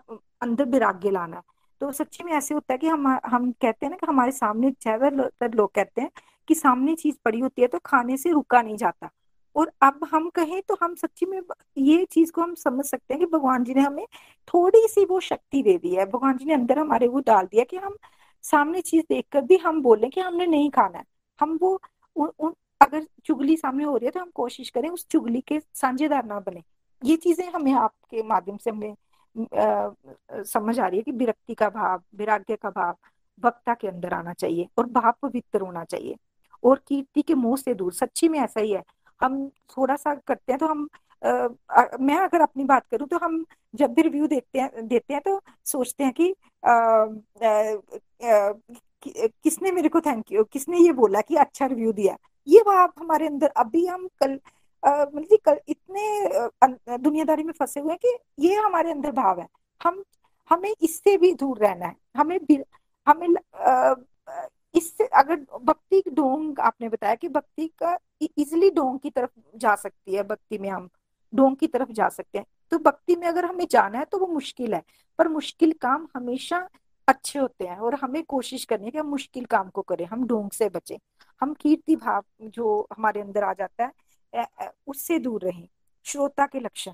अंदर 0.42 0.64
विराग्य 0.66 1.10
लाना 1.10 1.36
है। 1.36 1.42
तो 1.80 1.90
सच्ची 1.92 2.24
में 2.24 2.32
ऐसे 2.32 2.54
होता 2.54 2.72
है 2.74 2.78
कि 2.78 2.88
हम 2.88 3.06
हम 3.26 3.50
कहते 3.52 3.86
हैं 3.86 3.90
ना 3.90 3.96
कि 3.96 4.06
हमारे 4.06 4.32
सामने 4.32 4.70
ज़्यादातर 4.72 5.54
लोग 5.54 5.72
कहते 5.74 6.02
हैं 6.02 6.10
कि 6.48 6.54
सामने 6.54 6.94
चीज़ 6.94 7.16
पड़ी 7.24 7.40
होती 7.40 7.62
है 7.62 7.68
तो 7.68 7.78
खाने 7.86 8.16
से 8.16 8.30
रुका 8.32 8.62
नहीं 8.62 8.76
जाता। 8.76 9.10
और 9.56 9.70
अब 9.82 10.00
हम 10.12 10.28
कहें 10.30 10.60
तो 10.68 10.76
हम 10.82 10.94
सच्ची 10.94 11.26
में 11.26 11.40
ये 11.78 12.04
चीज़ 12.12 12.32
को 12.32 12.42
हम 12.42 12.54
समझ 12.54 12.84
सकते 12.84 13.14
हैं 13.14 13.18
कि 13.20 13.26
भगवान 13.32 13.64
जी 13.64 13.74
ने 13.74 13.80
हमें 13.80 14.04
थोड़ी 14.48 14.86
सी 14.88 15.04
वो 15.06 15.20
शक्ति 15.20 15.62
दे 15.62 15.76
दी 15.78 15.94
है। 15.94 16.06
भगवान 16.06 16.36
जी 16.36 16.44
ने 16.44 16.54
अंदर 16.54 16.78
हमारे 16.78 17.08
वो 17.08 17.20
डाल 17.26 17.46
दिया 17.46 17.64
कि 17.64 17.76
हम 17.76 17.96
सामने 18.44 18.80
चीज़ 18.82 19.04
देखकर 19.08 19.40
भी 19.42 19.56
हम 19.58 19.82
बोले 19.82 20.08
कि 20.08 20.20
हमने 20.20 20.46
नहीं 20.46 20.70
खाना 20.70 20.98
है। 20.98 21.04
हम 21.38 21.58
वो 21.62 21.80
उ, 22.16 22.24
उ, 22.40 22.50
अगर 22.80 23.06
चुगली 23.24 23.56
सामने 23.56 23.84
हो 23.84 23.96
रही 23.96 24.06
है 24.06 24.10
तो 24.12 24.20
हम 24.20 24.30
कोशिश 24.34 24.70
करें 24.70 24.88
उस 24.90 25.06
चुगली 25.10 25.40
के 25.48 25.58
साझेदार 25.74 26.24
ना 26.26 26.38
बने। 26.40 26.62
ये 27.02 27.16
चीज़ें 27.16 27.48
हमें 27.50 27.72
आपके 27.74 28.22
माध्यम 28.22 28.56
से 28.56 28.70
हमें 28.70 28.94
समझ 30.46 30.78
आ 30.80 30.86
रही 30.86 30.98
है 30.98 31.02
कि 31.02 31.12
विरक्ति 31.12 31.54
का 31.54 31.68
भाव 31.70 32.02
विराग्य 32.16 32.56
का 32.56 32.70
भाव 32.70 32.96
वक्ता 33.42 33.74
के 33.74 33.88
अंदर 33.88 34.14
आना 34.14 34.32
चाहिए 34.34 34.68
और 34.78 34.86
भाव 34.88 35.12
पवित्र 35.22 35.60
होना 35.60 35.84
चाहिए। 35.84 36.16
और 36.64 36.82
कीर्ति 36.88 37.22
के 37.22 37.34
मुँह 37.34 37.56
से 37.56 37.74
दूर 37.74 37.92
सच्ची 37.92 38.28
में 38.28 38.38
ऐसा 38.40 38.60
ही 38.60 38.72
है। 38.72 38.82
हम 39.20 39.48
थोड़ा 39.70 39.96
सा 39.96 40.14
करते 40.26 40.52
हैं 40.52 40.58
तो 40.58 40.66
हम 40.66 40.88
आ, 41.22 41.82
मैं 42.00 42.16
अगर 42.16 42.40
अपनी 42.40 42.64
बात 42.64 42.86
करूँ 42.90 43.06
तो 43.08 43.18
हम 43.18 43.44
जब 43.74 43.92
भी 43.94 44.02
रिव्यू 44.02 44.26
देखते 44.26 44.60
हैं 44.60 44.86
देते 44.88 45.14
हैं 45.14 45.22
तो 45.22 45.40
सोचते 45.64 46.04
हैं 46.04 46.12
कि 46.12 46.30
आ, 46.64 46.72
आ, 46.72 47.06
कि, 49.02 49.28
किसने 49.44 49.70
मेरे 49.72 49.88
को 49.88 50.00
थैंक 50.00 50.32
यू 50.32 50.44
किसने 50.44 50.78
ये 50.78 50.92
बोला 50.92 51.20
कि 51.20 51.36
अच्छा 51.36 51.66
रिव्यू 51.66 51.92
दिया। 51.92 52.16
ये 52.48 52.60
भाव 52.66 52.92
हमारे 52.98 53.26
अंदर 53.26 53.52
अभी 53.56 53.86
हम 53.86 54.08
कल 54.22 54.38
मतलब 54.82 55.38
कल 55.44 55.58
इतने 55.68 56.98
दुनियादारी 56.98 57.42
में 57.42 57.52
फंसे 57.52 57.80
हुए 57.80 57.92
हैं 57.92 57.98
कि 58.04 58.46
ये 58.48 58.54
हमारे 58.56 58.90
अंदर 58.90 59.10
भाव 59.12 59.40
है। 59.40 59.46
हम 59.80 60.02
हमें 60.50 60.72
इससे 60.82 61.16
भी 61.18 61.32
दूर 61.34 61.58
रहना 61.58 61.86
है। 61.86 61.96
हमें 62.16 62.38
हमें 63.06 63.28
इससे 64.74 65.04
अगर 65.06 65.36
भक्ति 65.62 66.02
डोंग 66.08 66.58
आपने 66.60 66.88
बताया 66.88 67.14
कि 67.14 67.28
भक्ति 67.28 67.66
का 67.82 67.96
इजिली 68.22 68.70
डोंग 68.70 68.98
की 69.00 69.10
तरफ़ 69.10 69.30
जा 69.56 69.74
सकती 69.76 70.14
है, 70.14 70.22
भक्ति 70.22 70.58
में 70.58 70.68
हम 70.70 70.88
डोंग 71.32 71.56
की 71.56 71.66
तरफ़ 71.66 71.92
जा 71.92 72.08
सकते 72.08 72.38
हैं। 72.38 72.46
तो 72.72 72.78
भक्ति 72.80 73.16
में 73.16 73.26
अगर 73.28 73.44
हमें 73.44 73.66
जाना 73.70 73.98
है 73.98 74.04
तो 74.04 74.18
वो 74.18 74.26
मुश्किल 74.26 74.74
है, 74.74 74.82
पर 75.18 75.28
मुश्किल 75.28 75.72
काम 75.82 76.06
हमेशा 76.16 76.68
अच्छे 77.08 77.38
होते 77.38 77.66
हैं 77.66 77.76
और 77.78 77.94
हमें 77.94 78.22
कोशिश 78.24 78.64
करनी 78.64 78.84
है 78.84 78.90
कि 78.90 78.98
हम 78.98 79.06
मुश्किल 79.06 79.44
काम 79.46 79.68
को 79.68 79.82
करें, 79.82 80.04
हम 80.06 80.26
डोंग 80.26 80.50
से 80.50 80.68
बचें। 80.68 80.96
हम 81.40 81.54
कीर्ति 81.54 81.96
भाव 81.96 82.24
जो 82.42 82.86
हमारे 82.96 83.20
अंदर 83.20 83.44
आ 83.44 83.52
जाता 83.52 83.90
है 84.32 84.70
उससे 84.86 85.18
दूर 85.18 85.42
रहें। 85.42 85.66
श्रोता 86.06 86.46
के 86.46 86.60
लक्षण, 86.60 86.92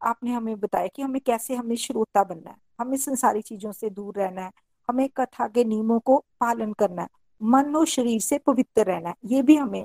आपने 0.00 0.32
हमें 0.32 0.58
बताया 0.60 0.86
कि 0.86 1.02
हमें 1.02 1.20
कैसे 1.20 1.54
हमें 1.54 1.76
श्रोता 1.76 2.24
बनना 2.24 2.50
है, 2.50 2.56
हमें 2.80 2.96
संसारी 2.98 3.42
चीज़ों 3.42 3.72
से 3.72 3.90
दूर 3.90 4.16
रहना 4.16 4.42
है, 4.42 4.50
हमें 4.88 5.08
कथा 5.10 5.46
के 5.48 5.64
नियमों 5.64 5.98
को 6.00 6.18
पालन 6.40 6.72
करना 6.72 7.02
है। 7.02 7.08
मन 7.40 7.76
और 7.76 7.86
शरीर 7.86 8.20
से 8.20 8.38
पवित्र 8.38 8.84
रहना 8.84 9.14
ये 9.26 9.42
भी 9.42 9.56
हमें 9.56 9.84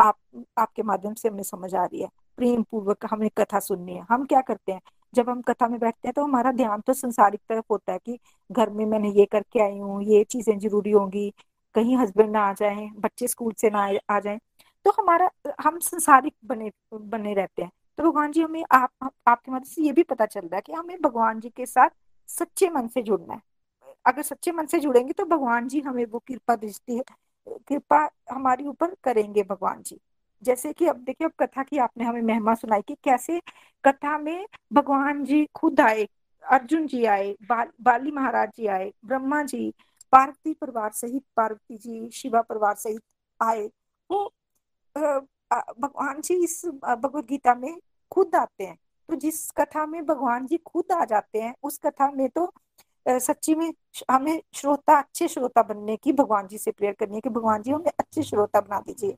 आप, 0.00 0.16
आपके 0.58 0.82
माध्यम 0.82 1.14
से 1.14 1.28
हमें 1.28 1.42
समझ 1.42 1.74
आ 1.74 1.84
रही 1.84 2.02
है। 2.02 2.08
प्रेम 2.38 2.62
पूर्वक 2.62 3.06
हमें 3.10 3.28
कथा 3.38 3.58
सुननी 3.60 3.94
है। 3.94 4.04
हम 4.10 4.24
क्या 4.26 4.40
करते 4.40 4.72
हैं? 4.72 4.80
जब 5.14 5.28
हम 5.30 5.40
कथा 5.42 5.68
में 5.68 5.78
बैठते 5.80 6.08
हैं 6.08 6.12
तो 6.16 6.24
हमारा 6.24 6.52
ध्यान 6.52 6.80
तो 6.80 6.92
संसारिक 6.94 7.40
तरफ़ 7.48 7.64
होता 7.70 7.92
है 7.92 7.98
कि 8.06 8.18
घर 8.50 8.70
में 8.70 8.84
मैंने 8.86 9.10
ये 9.10 9.24
करके 9.26 9.60
आई 9.62 9.78
हूँ, 9.78 10.02
ये 10.04 10.24
चीज़ें 10.24 10.58
ज़रूरी 10.58 10.90
होंगी, 10.90 11.30
कहीं 11.74 11.96
हस्बैंड 11.96 12.30
ना 12.32 12.40
आ 12.40 12.52
जाए, 12.52 12.88
बच्चे 12.98 13.28
स्कूल 13.28 13.52
से 13.60 13.70
ना 13.70 13.88
आ 14.10 14.18
जाए। 14.20 14.38
तो 14.86 14.90
हमारा, 14.98 15.30
हम 15.60 15.78
संसारिक 15.80 16.34
बने 16.44 16.70
बने 16.94 17.34
रहते 17.34 17.62
हैं। 17.62 17.70
तो 17.98 18.02
भगवान 18.04 18.32
जी 18.32 18.42
हमें 18.42 18.64
आप 18.72 19.10
आपकी 19.28 19.50
मदद 19.52 19.64
से 19.66 19.82
ये 19.82 19.92
भी 19.92 20.02
पता 20.02 20.26
चल 20.26 20.40
रहा 20.40 20.56
है 20.56 20.62
कि 20.66 20.72
हमें 20.72 20.96
भगवान 21.02 21.40
जी 21.40 21.48
के 21.48 21.66
साथ 21.66 21.90
सच्चे 22.28 22.68
मन 22.70 22.88
से 22.88 23.02
जुड़ना 23.02 23.34
है। 23.34 23.40
अगर 24.06 24.22
सच्चे 24.22 24.52
मन 24.52 24.66
से 24.66 24.78
जुड़ेंगे 24.80 25.12
तो 25.12 25.24
भगवान 25.26 25.68
जी 25.68 25.80
हमें 25.80 26.04
वो 26.06 26.18
कृपा 26.18 26.56
दिखती 26.56 26.96
है। 26.96 27.02
कृपा 27.68 27.98
हमारे 28.30 28.64
ऊपर 28.64 28.94
करेंगे 29.04 29.42
भगवान 29.42 29.82
जी। 29.82 29.98
जैसे 30.42 30.72
कि 30.72 30.86
अब 30.86 30.96
देखिए 30.96 31.26
अब 31.26 31.32
कथा 31.40 31.62
की 31.62 31.78
आपने 31.78 32.04
हमें 32.04 32.22
महिमा 32.22 32.54
सुनाई 32.54 32.82
कि 32.82 32.94
कैसे 33.04 33.40
कथा 33.84 34.16
में 34.18 34.46
भगवान 34.72 35.24
जी 35.24 35.44
खुद 35.54 35.80
आए 35.80 36.06
अर्जुन 36.44 36.86
जी 36.86 37.04
आए 37.04 37.34
बाल, 37.48 37.68
बाली 37.82 38.10
महाराज 38.10 38.50
जी 38.56 38.66
आए 38.66 38.92
ब्रह्मा 39.04 39.42
जी 39.44 39.72
पार्वती 40.12 40.52
परिवार 40.54 40.90
सहित 40.92 41.22
पार्वती 41.36 41.76
जी 41.76 42.10
शिवा 42.14 42.40
परिवार 42.42 42.74
सहित 42.74 43.02
आए। 43.40 43.66
वो 44.10 44.24
भगवान 44.96 46.20
जी 46.20 46.34
इस 46.44 46.64
भगवत 46.84 47.26
गीता 47.26 47.54
में 47.54 47.76
खुद 48.12 48.34
आते 48.36 48.64
हैं। 48.64 48.76
तो 49.08 49.16
जिस 49.16 49.50
कथा 49.50 49.86
में 49.86 50.04
भगवान 50.06 50.46
जी 50.46 50.56
खुद 50.66 50.92
आ 50.92 51.04
जाते 51.04 51.40
हैं 51.40 51.54
उस 51.62 51.78
कथा 51.78 52.10
में 52.10 52.28
तो 52.28 52.52
सच्ची 53.06 53.54
में 53.54 53.72
हमें 54.10 54.40
श्रोता, 54.54 54.98
अच्छे 54.98 55.28
श्रोता 55.28 55.62
बनने 55.64 55.96
की 55.96 56.12
भगवान 56.12 56.46
जी 56.46 56.58
से 56.58 56.70
प्रेयर 56.70 56.94
करनी 57.00 57.14
है 57.14 57.20
कि 57.20 57.28
भगवान 57.30 57.62
जी 57.62 57.70
हमें 57.70 57.90
अच्छे 57.90 58.22
श्रोता 58.22 58.60
बना 58.60 58.80
दीजिए, 58.80 59.10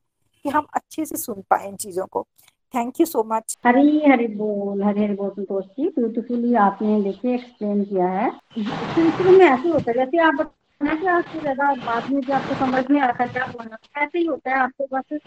कि 0.44 0.48
हम 0.48 0.66
अच्छे 0.74 1.04
से 1.04 1.16
सुन 1.16 1.42
पाए 1.50 1.68
इन 1.68 1.76
चीज़ों 1.76 2.06
को। 2.06 2.26
Thank 2.74 3.00
you 3.00 3.06
so 3.06 3.22
much 3.26 3.56
Hari 3.66 4.02
Hari 4.02 4.26
बोल, 4.28 4.82
हरी 4.84 5.02
हरी 5.02 5.14
बोल 5.14 5.30
संतोष 5.30 5.64
जी। 5.66 5.88
ब्यूटीफुली 5.88 6.54
आपने 6.62 7.00
देखिए 7.02 7.34
एक्सप्लेन 7.34 7.82
किया 7.84 8.08
है। 8.08 8.30
शुरू 8.58 9.30
में 9.30 9.44
ऐसे 9.46 9.68
होता 9.68 9.90
है, 9.90 9.96
जैसे 9.96 10.18
आप 10.18 10.34
बताना 10.34 10.94
कि 10.94 11.06
आपको 11.08 11.40
ज़्यादा 11.40 11.72
बाद 11.86 12.10
में 12.10 12.20
जो 12.20 12.34
आपको 12.34 12.54
समझ 12.56 12.84
में 12.90 13.00
आता 13.00 13.26
क्या 13.26 13.46
बोलना। 13.46 13.78
ऐसे 13.96 14.18
ही 14.18 14.24
होता 14.24 14.50
है, 14.50 14.58
आपको 14.58 14.86
बस 14.92 15.18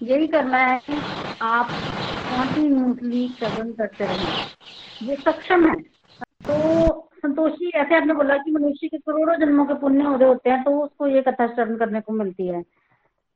यही 0.00 0.26
करना 0.28 0.58
है 0.58 0.78
कि 0.80 1.00
आप 1.42 1.68
कॉन्टिन्यूसली 2.28 3.28
श्रवण 3.38 3.72
करते 3.72 4.04
रहें। 4.04 5.08
ये 5.08 5.16
सक्षम 5.16 5.68
है। 5.68 5.80
तो 6.46 7.07
संतोषी 7.18 7.70
ऐसे 7.74 7.96
आपने 7.96 8.14
बोला 8.14 8.36
कि 8.36 8.50
मनुष्य 8.50 8.88
के 8.88 8.98
करोड़ों 8.98 9.34
जन्मों 9.36 9.64
के 9.66 9.74
पुण्य 9.74 10.04
हो 10.04 10.16
रहे 10.16 10.28
होते 10.28 10.50
हैं 10.50 10.62
तो 10.64 10.78
उसको 10.80 11.06
ये 11.06 11.22
कथा 11.22 11.46
श्रवण 11.46 11.76
करने 11.76 12.00
को 12.00 12.12
मिलती 12.12 12.46
है। 12.46 12.62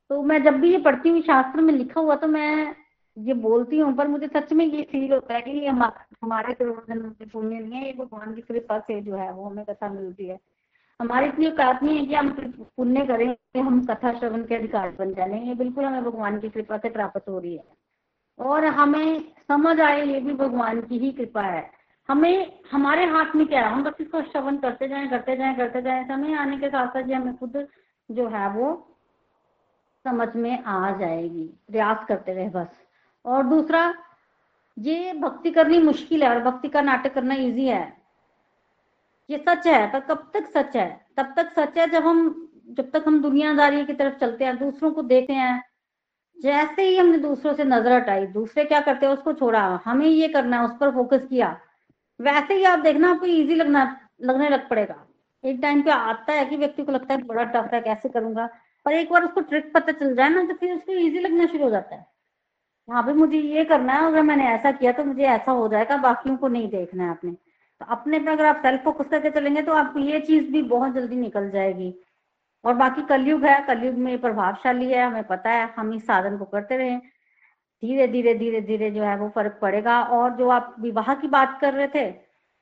तो 0.09 0.21
मैं 0.23 0.43
जब 0.43 0.59
भी 0.59 0.71
ये 0.71 0.77
पढ़ती 0.79 1.09
हूँ 1.09 1.21
शास्त्र 1.21 1.61
में 1.61 1.73
लिखा 1.73 2.01
हुआ 2.01 2.15
तो 2.15 2.27
मैं 2.27 2.75
ये 3.17 3.33
बोलती 3.33 3.79
हूँ 3.79 3.93
पर 3.95 4.07
मुझे 4.07 4.27
सच 4.27 4.53
में 4.53 4.65
ये 4.65 4.83
फील 4.91 5.11
होता 5.13 5.33
है 5.33 5.41
कि 5.41 5.65
हम, 5.65 5.83
हमारे 6.23 6.53
करोड़ों 6.53 6.93
जन्मों 6.93 7.11
के 7.11 7.25
पुण्य 7.25 7.59
नहीं 7.59 7.73
है 7.73 7.85
ये 7.85 7.93
भगवान 7.93 8.33
की 8.35 8.41
कृपा 8.41 8.79
से 8.79 8.99
जो 9.01 9.15
है 9.15 9.31
वो 9.33 9.49
हमें 9.49 9.65
कथा 9.65 9.89
मिलती 9.89 10.27
है। 10.27 10.39
हमारी 10.99 11.27
इतनी 11.27 11.47
औकात 11.47 11.83
नहीं 11.83 11.97
है 11.97 12.05
कि 12.05 12.15
हम 12.15 12.29
पुण्य 12.77 13.05
करें 13.05 13.61
हम 13.61 13.83
कथा 13.85 14.13
श्रवण 14.19 14.43
के 14.43 14.55
अधिकार 14.55 14.89
बन 14.99 15.13
जाए। 15.13 15.39
ये 15.47 15.53
बिल्कुल 15.53 15.85
हमें 15.85 16.03
भगवान 16.03 16.39
की 16.39 16.49
कृपा 16.49 16.77
से 16.77 16.89
प्राप्त 16.89 17.29
हो 17.29 17.39
रही 17.39 17.55
है। 17.55 17.63
और 18.39 18.65
हमें 18.65 19.19
समझ 19.47 19.79
आए 19.81 20.05
ये 20.05 20.19
भी 20.19 20.33
भगवान 20.33 20.81
की 20.81 20.97
ही 20.97 21.11
कृपा 21.11 21.41
है। 21.41 21.61
हमें, 22.09 22.59
हमारे 22.71 23.05
हाथ 23.05 23.35
में 23.35 23.47
क्या 23.47 23.61
है? 23.61 23.73
हम 23.73 23.83
बस 23.83 23.93
इसको 24.01 24.21
श्रवण 24.21 24.57
करते 24.57 24.87
जाएँ 24.87 25.09
करते 25.09 25.37
जाएँ 25.37 25.55
करते 25.55 25.81
जाएँ। 25.81 26.03
समय 26.05 26.33
आने 26.33 26.57
के 26.57 26.69
साथ 26.69 26.87
साथ 26.87 27.07
ये 27.07 27.13
हमें 27.13 27.37
खुद 27.37 27.67
जो 28.11 28.27
है 28.27 28.49
वो 28.49 28.97
समझ 30.03 30.35
में 30.35 30.63
आ 30.63 30.97
जाएगी। 30.97 31.43
प्रयास 31.43 32.05
करते 32.07 32.33
रहे 32.33 32.49
बस। 32.49 32.67
और 33.25 33.43
दूसरा, 33.43 33.93
ये 34.79 35.13
भक्ति 35.13 35.51
करनी 35.51 35.79
मुश्किल 35.79 36.23
है 36.23 36.29
और 36.29 36.39
भक्ति 36.39 36.67
का 36.67 36.81
नाटक 36.81 37.13
करना 37.13 37.33
इजी 37.33 37.65
है। 37.65 37.97
ये 39.29 39.45
सच 39.49 39.67
है, 39.67 39.91
पर 39.91 39.99
कब 39.99 40.31
तक 40.33 40.47
सच 40.47 40.75
है? 40.75 41.05
तब 41.17 41.33
तक 41.37 41.51
सच 41.59 41.77
है 41.77 41.87
जब 41.87 42.07
हम, 42.07 42.49
जब 42.69 42.91
तक 42.91 43.03
हम 43.07 43.21
दुनियादारी 43.21 43.85
की 43.85 43.93
तरफ़ 43.93 44.13
चलते 44.13 44.45
हैं, 44.45 44.57
दूसरों 44.57 44.91
को 44.91 45.01
देखते 45.01 45.33
हैं। 45.33 45.63
जैसे 46.41 46.81
ही 46.81 46.97
हमने 46.97 47.17
दूसरों 47.17 47.53
से 47.53 47.63
नज़र 47.63 47.91
हटाई, 47.91 48.27
दूसरे 48.27 48.65
क्या 48.65 48.81
करते 48.81 49.05
हैं? 49.05 49.13
उसको 49.13 49.33
छोड़ा। 49.33 49.81
हमें 49.85 50.07
ये 50.07 50.27
करना 50.27 50.59
है, 50.59 50.65
उस 50.65 50.77
पर 50.79 50.91
फोकस 50.91 51.27
किया। 51.29 51.59
वैसे 52.23 52.53
ही 52.53 52.63
आप 52.63 52.79
देखना, 52.79 53.11
आपको 53.11 53.25
इजी 53.25 53.55
लगना, 53.55 53.83
लगने 54.21 54.49
लग 54.49 54.69
पड़ेगा। 54.69 54.95
एक 55.43 55.59
टाइम 55.61 55.81
पे 55.81 55.91
आता 55.91 56.33
है 56.33 56.45
कि 56.45 56.57
व्यक्ति 56.57 56.83
को 56.83 56.91
लगता 56.91 57.13
है 57.13 57.21
बड़ा 57.23 57.43
टफ 57.43 57.73
है, 57.73 57.81
कैसे 57.81 58.09
करूँगा? 58.09 58.49
पर 58.85 58.93
एक 58.93 59.11
बार 59.11 59.23
उसको 59.23 59.41
ट्रिक 59.41 59.71
पता 59.73 59.91
चल 59.91 60.15
जाए 60.15 60.29
ना 60.29 60.43
तो 60.43 60.53
फिर 60.53 60.73
उसको 60.75 60.93
इजी 60.93 61.19
लगना 61.19 61.45
शुरू 61.45 61.63
हो 61.63 61.69
जाता 61.69 61.95
है। 61.95 62.05
हाँ 62.89 63.03
भाई 63.05 63.13
मुझे 63.13 63.37
ये 63.37 63.63
करना 63.65 63.93
है, 63.93 64.07
अगर 64.07 64.21
मैंने 64.21 64.47
ऐसा 64.47 64.71
किया 64.71 64.91
तो 64.91 65.03
मुझे 65.03 65.23
ऐसा 65.23 65.51
हो 65.51 65.67
जाएगा, 65.67 65.97
बाकियों 65.97 66.37
को 66.37 66.47
नहीं 66.47 66.69
देखना 66.69 67.03
है 67.03 67.09
आपने। 67.09 67.31
तो 67.31 67.85
अपने 67.85 68.19
पे 68.19 68.31
अगर 68.31 68.45
आप 68.45 68.57
सेल्फ 68.57 68.83
फोकस 68.83 69.09
करके 69.09 69.29
चलेंगे 69.29 69.61
तो 69.61 69.73
आपको 69.73 69.99
ये 69.99 70.19
चीज़ 70.19 70.51
भी 70.51 70.61
बहुत 70.61 70.93
जल्दी 70.93 71.15
निकल 71.15 71.49
जाएगी। 71.49 71.93
और 72.65 72.73
बाकी 72.73 73.01
कलयुग 73.01 73.45
है, 73.45 73.59
कलयुग 73.67 73.95
में 73.95 74.17
प्रभावशाली 74.21 74.91
है, 74.91 75.05
हमें 75.05 75.23
पता 75.23 75.49
है, 75.49 75.73
हम 75.77 75.93
इस 75.93 76.05
साधन 76.07 76.37
को 76.37 76.45
करते 76.45 76.77
रहे। 76.77 76.95
धीरे 77.83 78.07
धीरे 78.07 78.33
धीरे 78.35 78.61
धीरे 78.61 78.89
जो 78.91 79.03
है 79.03 79.15
वो 79.17 79.29
फ़र्क 79.29 79.57
पड़ेगा। 79.61 80.01
और 80.03 80.35
जो 80.37 80.49
आप 80.49 80.75
विवाह 80.79 81.13
की 81.15 81.27
बात 81.29 81.57
कर 81.61 81.73
रहे 81.73 81.87
थे, 81.95 82.11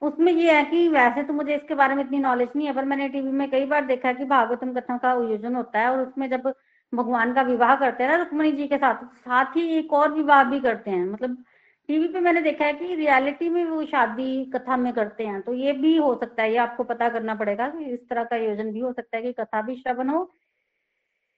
उसमें 0.02 0.32
ये 0.34 0.52
है 0.52 0.64
कि 0.66 0.88
वैसे 0.90 1.24
तो 1.24 1.34
मुझे 1.34 1.56
इसके 1.56 1.76
बारे 1.76 1.96
में 1.96 2.04
इतनी 2.04 2.20
नॉलेज 2.20 2.50
नहीं 2.56 2.68
है, 2.68 2.74
पर 2.74 2.86
मैंने 2.86 3.08
टीवी 3.10 3.32
में 3.32 3.50
कई 3.50 3.66
बार 3.66 3.86
देखा 3.86 4.08
है 4.08 4.14
कि 4.14 4.26
भागवतम 4.26 4.74
कथा 4.74 4.98
का 4.98 5.10
आयोजन 5.12 5.56
होता 5.56 5.80
है 5.80 5.90
और 5.90 6.00
उसमें 6.00 6.30
जब 6.30 6.54
भगवान 6.94 7.34
का 7.34 7.42
विवाह 7.44 7.76
करते 7.76 8.04
हैं 8.04 8.10
ना, 8.12 8.16
रुक्मणी 8.18 8.52
जी 8.52 8.68
के 8.68 8.78
साथ 8.78 9.04
साथ 9.18 9.56
ही 9.56 9.68
एक 9.78 9.94
और 9.94 10.12
विवाह 10.14 10.44
भी 10.46 10.60
करते 10.60 10.92
हैं। 10.92 11.06
मतलब 11.06 11.38
टीवी 11.90 12.08
पे 12.08 12.20
मैंने 12.20 12.42
देखा 12.42 12.66
है 12.66 12.74
कि 12.74 12.96
रियलिटी 12.96 13.50
में 13.50 13.64
वो 13.66 13.84
शादी 13.86 14.44
कथा 14.54 14.78
में 14.78 14.92
करते 14.94 15.26
हैं 15.26 15.42
तो 15.42 15.54
ये 15.54 15.72
भी 15.74 15.96
हो 15.98 16.14
सकता 16.16 16.44
है, 16.44 16.52
ये 16.52 16.58
आपको 16.60 16.84
पता 16.84 17.10
करना 17.10 17.36
पड़ेगा 17.36 17.68
कि 17.70 17.86
इस 17.86 18.00
तरह 18.10 18.24
का 18.24 18.36
आयोजन 18.36 18.72
भी 18.72 18.80
हो 18.80 18.92
सकता 18.94 19.18
है 19.18 19.24
कि 19.24 19.32
कथा 19.34 19.62
भी 19.62 19.76
श्रवण 19.76 20.10
हो 20.10 20.20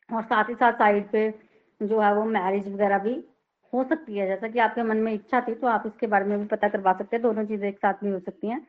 और 0.10 0.24
साथ 0.24 0.50
ही 0.50 0.56
साथ 0.56 0.74
साइड 0.74 1.12
पे 1.12 1.30
जो 1.82 2.00
है 2.00 2.14
वो 2.16 2.24
मैरिज 2.26 2.68
वगैरह 2.68 2.98
भी 3.00 3.14
हो 3.74 3.84
सकती 3.84 4.18
है। 4.18 4.28
जैसा 4.28 4.48
कि 4.48 4.60
आपके 4.60 4.84
मन 4.84 4.98
में 4.98 5.14
इच्छा 5.14 5.42
थी 5.42 5.54
तो 5.56 5.68
आप 5.68 5.84
इसके 5.88 6.08
बारे 6.08 6.26
में 6.26 6.40
भी 6.40 6.46
पता 6.48 6.68
करवा 6.68 6.94
सकते 6.94 7.16
हैं। 7.16 7.24
दोनों 7.24 7.46
चीज़ें 7.46 7.68
एक 7.70 7.78
साथ 7.78 8.04
भी 8.04 8.10
हो 8.12 8.20
सकती 8.20 8.48
हैं। 8.48 8.60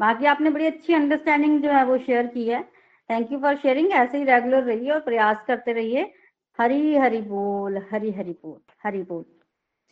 बाकी 0.00 0.26
आपने 0.26 0.50
बड़ी 0.50 0.66
अच्छी 0.66 0.94
अंडरस्टैंडिंग 0.94 1.62
जो 1.62 1.70
है 1.70 1.84
वो 1.84 1.98
शेयर 1.98 2.26
की 2.26 2.46
है। 2.48 2.62
थैंक 3.10 3.32
यू 3.32 3.38
फॉर 3.38 3.56
शेयरिंग 3.56 3.92
ऐसे 3.94 4.18
ही 4.18 4.24
रेगुलर 4.24 4.62
रहिए 4.62 4.90
और 4.90 5.00
प्रयास 5.00 5.36
करते 5.46 5.72
रहिए। 5.72 6.12
हरी 6.58 6.96
हरी 6.96 7.20
बोल, 7.22 7.78
हरी 7.92 8.10
हरी 8.10 8.32
बोल 8.34 8.58
हरी 8.84 9.02
बोल। 9.02 9.24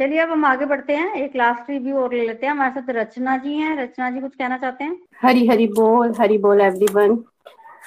चलिए 0.00 0.18
अब 0.18 0.30
हम 0.30 0.44
आगे 0.44 0.64
बढ़ते 0.66 0.96
हैं। 0.96 1.14
एक 1.14 1.36
लास्ट 1.36 1.70
रिव्यू 1.70 1.96
और 1.96 2.14
ले 2.14 2.26
लेते 2.26 2.46
हैं। 2.46 2.52
हमारे 2.52 2.80
साथ 2.80 2.90
रचना 2.90 3.36
जी 3.36 3.54
हैं। 3.54 3.76
रचना 3.76 4.10
जी 4.10 4.20
कुछ 4.20 4.34
कहना 4.34 4.58
चाहते 4.58 4.84
हैं? 4.84 4.98
हरी 5.22 5.46
हरी 5.46 5.66
बोल 5.68 6.14
हरी 6.18 6.38
बोल 6.38 6.60
एवरीवन 6.60 7.16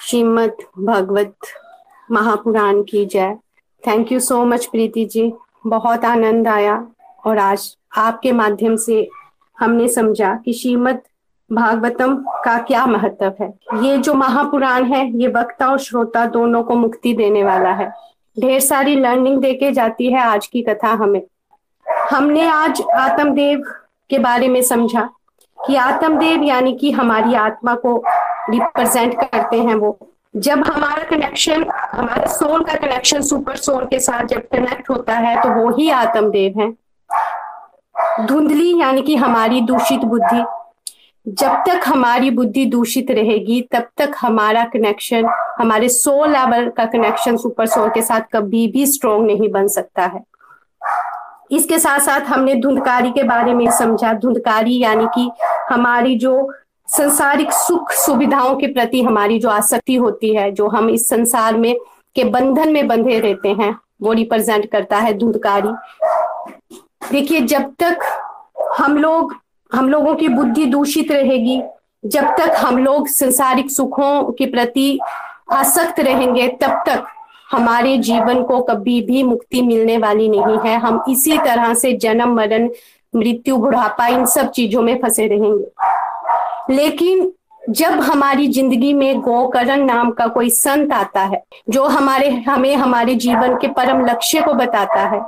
श्रीमद 0.02 0.64
भगवत 0.80 1.36
महापुराण 2.10 2.82
की 2.84 3.06
जय। 3.06 3.38
Thank 3.84 4.12
you 4.12 4.20
so 4.20 4.44
much 4.46 4.66
Preeti 4.66 5.06
ji. 5.06 5.32
बहुत 5.68 6.06
आनंद 6.06 6.48
आया 6.48 6.88
और 7.26 7.38
आज 7.38 7.78
आपके 7.98 8.32
माध्यम 8.32 8.76
से 8.76 9.10
हमने 9.60 9.88
समझा 9.88 10.34
कि 10.46 10.54
श्रीमद 10.54 11.00
भागवतम 11.54 12.16
का 12.46 12.58
क्या 12.58 12.86
महत्व 12.86 13.34
है। 13.42 13.54
ये 13.84 13.98
जो 13.98 14.14
महापुराण 14.14 14.84
है, 14.84 15.22
ये 15.22 15.28
वक्ता 15.28 15.68
और 15.68 15.80
श्रोता 15.80 16.26
दोनों 16.26 16.64
को 16.64 16.76
मुक्ति 16.76 17.14
देने 17.14 17.44
वाला 17.44 17.70
है। 17.70 17.94
ढेर 18.40 18.60
सारी 18.60 18.96
लर्निंग 18.96 19.42
देके 19.42 19.72
जाती 19.72 20.12
है 20.12 20.20
आज 20.20 20.48
की 20.48 20.62
कथा 20.62 20.88
हमें। 20.88 21.22
हमने 22.12 22.48
आज 22.48 22.82
आत्मदेव 22.96 23.64
के 24.10 24.20
बारे 24.20 24.48
में 24.48 24.62
समझा 24.62 25.10
कि 25.66 25.76
आत्मदेव 25.76 26.44
यानी 26.44 26.74
कि 26.74 26.92
हमारी 26.92 27.34
आत्मा 27.34 27.76
को 27.76 28.04
रिप्रेजेंट 28.50 29.14
करते 29.22 29.58
हैं 29.58 29.76
वो। 29.76 30.00
जब 30.36 30.64
हमारा 30.64 31.04
कनेक्शन 31.04 31.64
हमारे 31.92 32.28
सोल 32.28 32.64
का 32.64 32.74
कनेक्शन 32.74 33.22
सुपर 33.22 33.56
सोल 33.56 33.86
के 33.86 34.00
साथ 34.00 34.26
जब 34.26 34.42
कनेक्ट 34.48 34.90
होता 34.90 35.14
है 35.14 35.42
तो 35.42 35.50
वो 35.50 35.70
ही 35.78 35.90
आत्मदेव 35.90 36.60
है। 36.60 38.26
धुंधली 38.26 38.80
यानी 38.80 39.02
कि 39.02 39.16
हमारी 39.16 39.62
दूषित 39.62 40.00
बुद्धि। 40.00 40.44
जब 41.26 41.64
तक 41.68 41.82
हमारी 41.88 42.30
बुद्धि 42.32 42.66
दूषित 42.66 43.12
रहेगी, 43.12 43.62
तब 43.72 43.88
तक 43.98 44.12
हमारा 44.20 44.64
कनेक्शन 44.64 45.26
हमारे 45.58 45.90
सोल 45.90 46.32
लेवल 46.32 46.70
का 46.70 46.86
कनेक्शन 46.86 47.38
सुपर 47.38 47.66
सोल 47.66 47.90
के 47.90 48.02
साथ 48.02 48.22
कभी 48.34 48.68
भी 48.68 48.86
स्ट्रोंग 48.88 49.26
नहीं 49.28 49.50
बन 49.52 49.68
सकता 49.68 50.06
है। 50.06 50.24
इसके 51.52 51.80
साथ 51.80 52.00
साथ 52.00 52.22
हमने 52.22 52.56
धुंधकारी 52.56 53.12
के 53.12 53.24
बारे 53.24 53.54
में 53.54 53.70
समझा। 53.72 54.14
धुंधकारी 54.14 54.78
यानी 54.80 55.06
कि 55.16 55.30
हमारी 55.70 56.16
जो 56.16 56.52
संसारिक 56.98 57.52
सुख 57.52 57.92
सुविधाओं 57.92 58.56
के 58.56 58.68
प्रति 58.68 59.02
हमारी 59.02 59.40
जो 59.40 59.50
आसक्ति 59.50 59.96
होती 59.96 60.36
है, 60.36 60.52
जो 60.52 60.68
हम 60.68 60.90
इस 60.90 61.10
संसार 61.10 61.58
में 61.58 61.76
के 62.16 62.24
बंधन 62.24 62.72
में 62.72 62.88
बंधे 62.88 63.20
रहते 63.20 63.50
हैं, 63.50 63.76
वो 64.02 64.14
रिप्रेजेंट 64.14 64.72
करता 64.72 64.98
है 64.98 65.14
धुंधकारी। 65.14 65.70
देखिए, 67.12 67.42
जब 67.42 67.74
तक 67.80 68.00
हम 68.78 68.98
लोग, 68.98 69.36
हम 69.74 69.90
लोगों 69.90 70.16
की 70.16 70.28
बुद्धि 70.28 70.66
दूषित 70.66 71.12
रहेगी, 71.12 71.62
जब 72.06 72.24
तक 72.24 72.54
हम 72.58 72.78
लोग 72.78 73.08
संसारिक 73.08 73.72
सुखों 73.72 74.32
के 74.32 74.46
प्रति 74.46 75.00
आसक्त 75.52 76.00
रहेंगे, 76.00 76.48
तब 76.48 76.84
तक 76.88 77.04
हमारे 77.52 77.98
जीवन 77.98 78.44
को 78.44 78.62
कभी 78.62 79.02
भी 79.02 79.24
मुक्ति 79.24 79.62
मिलने 79.62 79.98
वाली 79.98 80.30
नहीं 80.30 80.58
है। 80.58 80.78
हम 80.80 81.04
इसी 81.10 81.38
तरह 81.38 81.74
से 81.74 81.94
जन्म, 81.94 82.36
मरण, 82.36 82.70
मृत्यु, 83.16 83.58
बुढ़ापा, 83.58 84.08
इन 84.08 84.26
सब 84.26 84.52
चीज़ों 84.52 84.82
में 84.82 85.02
फंसे 85.02 85.28
रहेंगे। 85.28 85.66
लेकिन 86.70 87.32
जब 87.70 88.00
हमारी 88.02 88.48
ज़िंदगी 88.48 88.94
में 88.94 89.20
गोकरण 89.22 89.84
नाम 89.86 90.12
का 90.12 90.28
कोई 90.28 90.50
संत 90.50 90.94
आता 90.94 91.22
है, 91.24 91.44
जो 91.70 91.84
हमारे, 91.86 92.30
हमें 92.30 92.76
हमारे 92.76 93.16
जीवन 93.16 93.58
के 93.58 93.68
परम 93.68 94.06
लक्ष्य 94.06 94.42
को 94.42 94.54
बताता 94.54 95.02
है, 95.08 95.22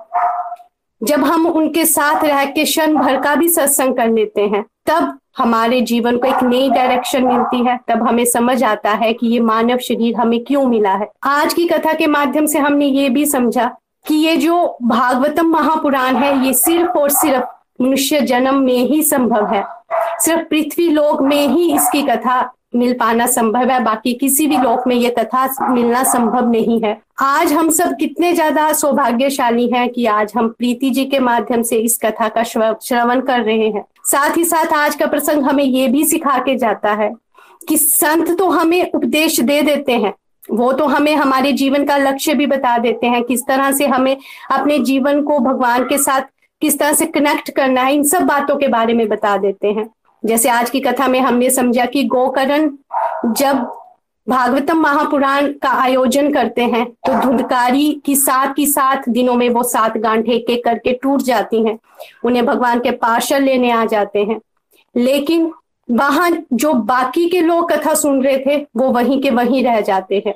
जब 1.01 1.23
हम 1.23 1.47
उनके 1.47 1.85
साथ 1.85 2.23
रह 2.23 2.43
के 2.45 2.63
क्षण 2.63 2.95
भर 2.95 3.21
का 3.21 3.35
भी 3.35 3.49
सत्संग 3.49 3.95
कर 3.95 4.09
लेते 4.09 4.41
हैं, 4.41 4.63
तब 4.85 5.17
हमारे 5.37 5.81
जीवन 5.81 6.17
को 6.17 6.27
एक 6.27 6.43
नई 6.43 6.69
डायरेक्शन 6.69 7.25
मिलती 7.25 7.63
है। 7.65 7.77
तब 7.87 8.07
हमें 8.07 8.25
समझ 8.25 8.63
आता 8.63 8.91
है 8.93 9.11
कि 9.13 9.27
ये 9.27 9.39
मानव 9.39 9.77
शरीर 9.77 10.15
हमें 10.15 10.43
क्यों 10.43 10.65
मिला 10.65 10.93
है। 10.93 11.09
आज 11.23 11.53
की 11.53 11.65
कथा 11.67 11.93
के 11.93 12.07
माध्यम 12.07 12.45
से 12.45 12.59
हमने 12.59 12.85
ये 12.87 13.09
भी 13.09 13.25
समझा 13.25 13.65
कि 14.05 14.15
ये 14.15 14.35
जो 14.37 14.77
भागवतम 14.83 15.47
महापुराण 15.47 16.15
है, 16.15 16.45
ये 16.45 16.53
सिर्फ़ 16.53 16.97
और 16.99 17.09
सिर्फ़ 17.11 17.45
मनुष्य 17.81 18.21
जन्म 18.21 18.63
में 18.63 18.87
ही 18.87 19.01
संभव 19.03 19.53
है। 19.53 19.63
सिर्फ़ 20.19 20.41
पृथ्वी 20.41 20.89
लोक 20.89 21.21
में 21.21 21.47
ही 21.47 21.73
इसकी 21.75 22.01
कथा 22.03 22.41
मिल 22.75 22.93
पाना 22.93 23.25
संभव 23.27 23.69
है, 23.69 23.79
बाकी 23.83 24.13
किसी 24.13 24.45
भी 24.47 24.57
लोक 24.57 24.87
में 24.87 24.95
ये 24.95 25.09
कथा 25.09 25.47
मिलना 25.69 26.03
संभव 26.03 26.49
नहीं 26.49 26.79
है। 26.81 26.97
आज 27.21 27.53
हम 27.53 27.69
सब 27.69 27.95
कितने 27.99 28.31
ज़्यादा 28.33 28.71
सौभाग्यशाली 28.73 29.67
हैं 29.69 29.87
कि 29.89 30.05
आज 30.07 30.31
हम 30.35 30.47
प्रीति 30.49 30.89
जी 30.89 31.05
के 31.05 31.19
माध्यम 31.19 31.61
से 31.61 31.77
इस 31.77 31.99
कथा 32.03 32.27
का 32.29 32.43
श्रवण 32.43 33.21
कर 33.21 33.41
रहे 33.41 33.67
हैं। 33.67 33.85
साथ 34.05 34.37
ही 34.37 34.45
साथ 34.45 34.73
आज 34.75 34.95
का 34.95 35.07
प्रसंग 35.07 35.43
हमें 35.43 35.63
ये 35.63 35.87
भी 35.87 36.03
सिखा 36.05 36.37
के 36.39 36.55
जाता 36.57 36.93
है 36.93 37.11
कि 37.61 37.77
संत 37.77 38.37
तो 38.37 38.49
हमें 38.49 38.91
उपदेश 38.91 39.39
दे 39.41 39.61
देते 39.61 39.93
हैं। 39.93 40.13
वो 40.51 40.71
तो 40.73 40.85
हमें 40.85 41.15
हमारे 41.15 41.51
जीवन 41.53 41.85
का 41.85 41.97
लक्ष्य 41.97 42.33
भी 42.33 42.45
बता 42.47 42.77
देते 42.77 43.07
हैं, 43.07 43.23
किस 43.23 43.45
तरह 43.47 43.71
से 43.71 43.87
हमें 43.87 44.15
अपने 44.51 44.79
जीवन 44.79 45.21
को 45.21 45.39
भगवान 45.41 45.83
के 45.83 45.97
साथ 45.97 46.21
किस 46.61 46.77
तरह 46.79 46.93
से 46.93 47.05
कनेक्ट 47.05 47.49
करना 47.51 47.81
है, 47.81 47.93
इन 47.95 48.03
सब 48.03 48.21
बातों 48.21 48.55
के 48.55 48.67
बारे 48.67 48.93
में 48.93 49.07
बता 49.07 49.37
देते 49.37 49.67
हैं। 49.67 49.89
जैसे 50.23 50.49
आज 50.49 50.69
की 50.69 50.79
कथा 50.79 51.07
में 51.07 51.19
हमने 51.19 51.49
समझा 51.49 51.85
कि 51.85 52.03
गोकरण 52.03 52.69
जब 53.25 53.67
भागवतम 54.27 54.77
महापुराण 54.77 55.47
का 55.53 55.69
आयोजन 55.81 56.31
करते 56.33 56.61
हैं 56.63 56.85
तो 56.85 57.13
धुंधकारी 57.21 58.01
की 58.05 58.15
सात 58.15 58.53
की 58.55 58.65
सात 58.65 59.09
दिनों 59.09 59.35
में 59.35 59.49
वो 59.49 59.63
सात 59.63 59.97
गांठे 59.97 60.37
के 60.39 60.55
करके 60.61 60.91
टूट 60.93 61.21
जाती 61.21 61.63
हैं। 61.65 61.77
उन्हें 62.23 62.45
भगवान 62.45 62.79
के 62.79 62.91
पार्षद 62.91 63.41
लेने 63.41 63.71
आ 63.71 63.85
जाते 63.85 64.19
हैं। 64.19 64.39
लेकिन 64.95 65.51
वहाँ 65.91 66.29
जो 66.53 66.73
बाकी 66.73 67.27
के 67.29 67.41
लोग 67.41 67.71
कथा 67.71 67.93
सुन 67.93 68.21
रहे 68.23 68.37
थे, 68.37 68.57
वो 68.77 68.89
वहीं 68.89 69.21
के 69.21 69.29
वहीं 69.29 69.63
रह 69.63 69.81
जाते 69.81 70.23
हैं। 70.27 70.33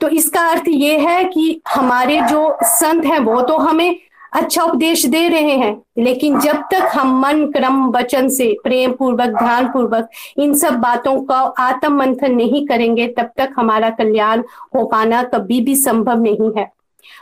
तो 0.00 0.08
इसका 0.08 0.46
अर्थ 0.46 0.64
ये 0.68 0.98
है 0.98 1.24
कि 1.24 1.60
हमारे 1.68 2.20
जो 2.20 2.56
संत 2.62 3.04
हैं, 3.04 3.18
वो 3.18 3.40
तो 3.40 3.56
हमें 3.56 3.98
अच्छा 4.36 4.62
उपदेश 4.62 5.04
दे 5.06 5.28
रहे 5.28 5.52
हैं। 5.52 5.76
लेकिन 5.98 6.38
जब 6.40 6.62
तक 6.72 6.88
हम 6.94 7.18
मन, 7.20 7.44
क्रम, 7.52 7.86
वचन 7.90 8.28
से, 8.28 8.46
प्रेम 8.64 8.92
पूर्वक, 8.92 9.28
ध्यान 9.32 9.68
पूर्वक 9.68 10.08
इन 10.38 10.54
सब 10.54 10.74
बातों 10.80 11.20
का 11.22 11.38
आत्म 11.60 11.92
मंथन 11.94 12.34
नहीं 12.34 12.66
करेंगे, 12.66 13.06
तब 13.08 13.30
तक 13.38 13.54
हमारा 13.56 13.90
कल्याण 13.92 14.42
हो 14.74 14.84
पाना 14.86 15.22
कभी 15.24 15.60
भी 15.60 15.76
संभव 15.76 16.22
नहीं 16.22 16.50
है। 16.58 16.70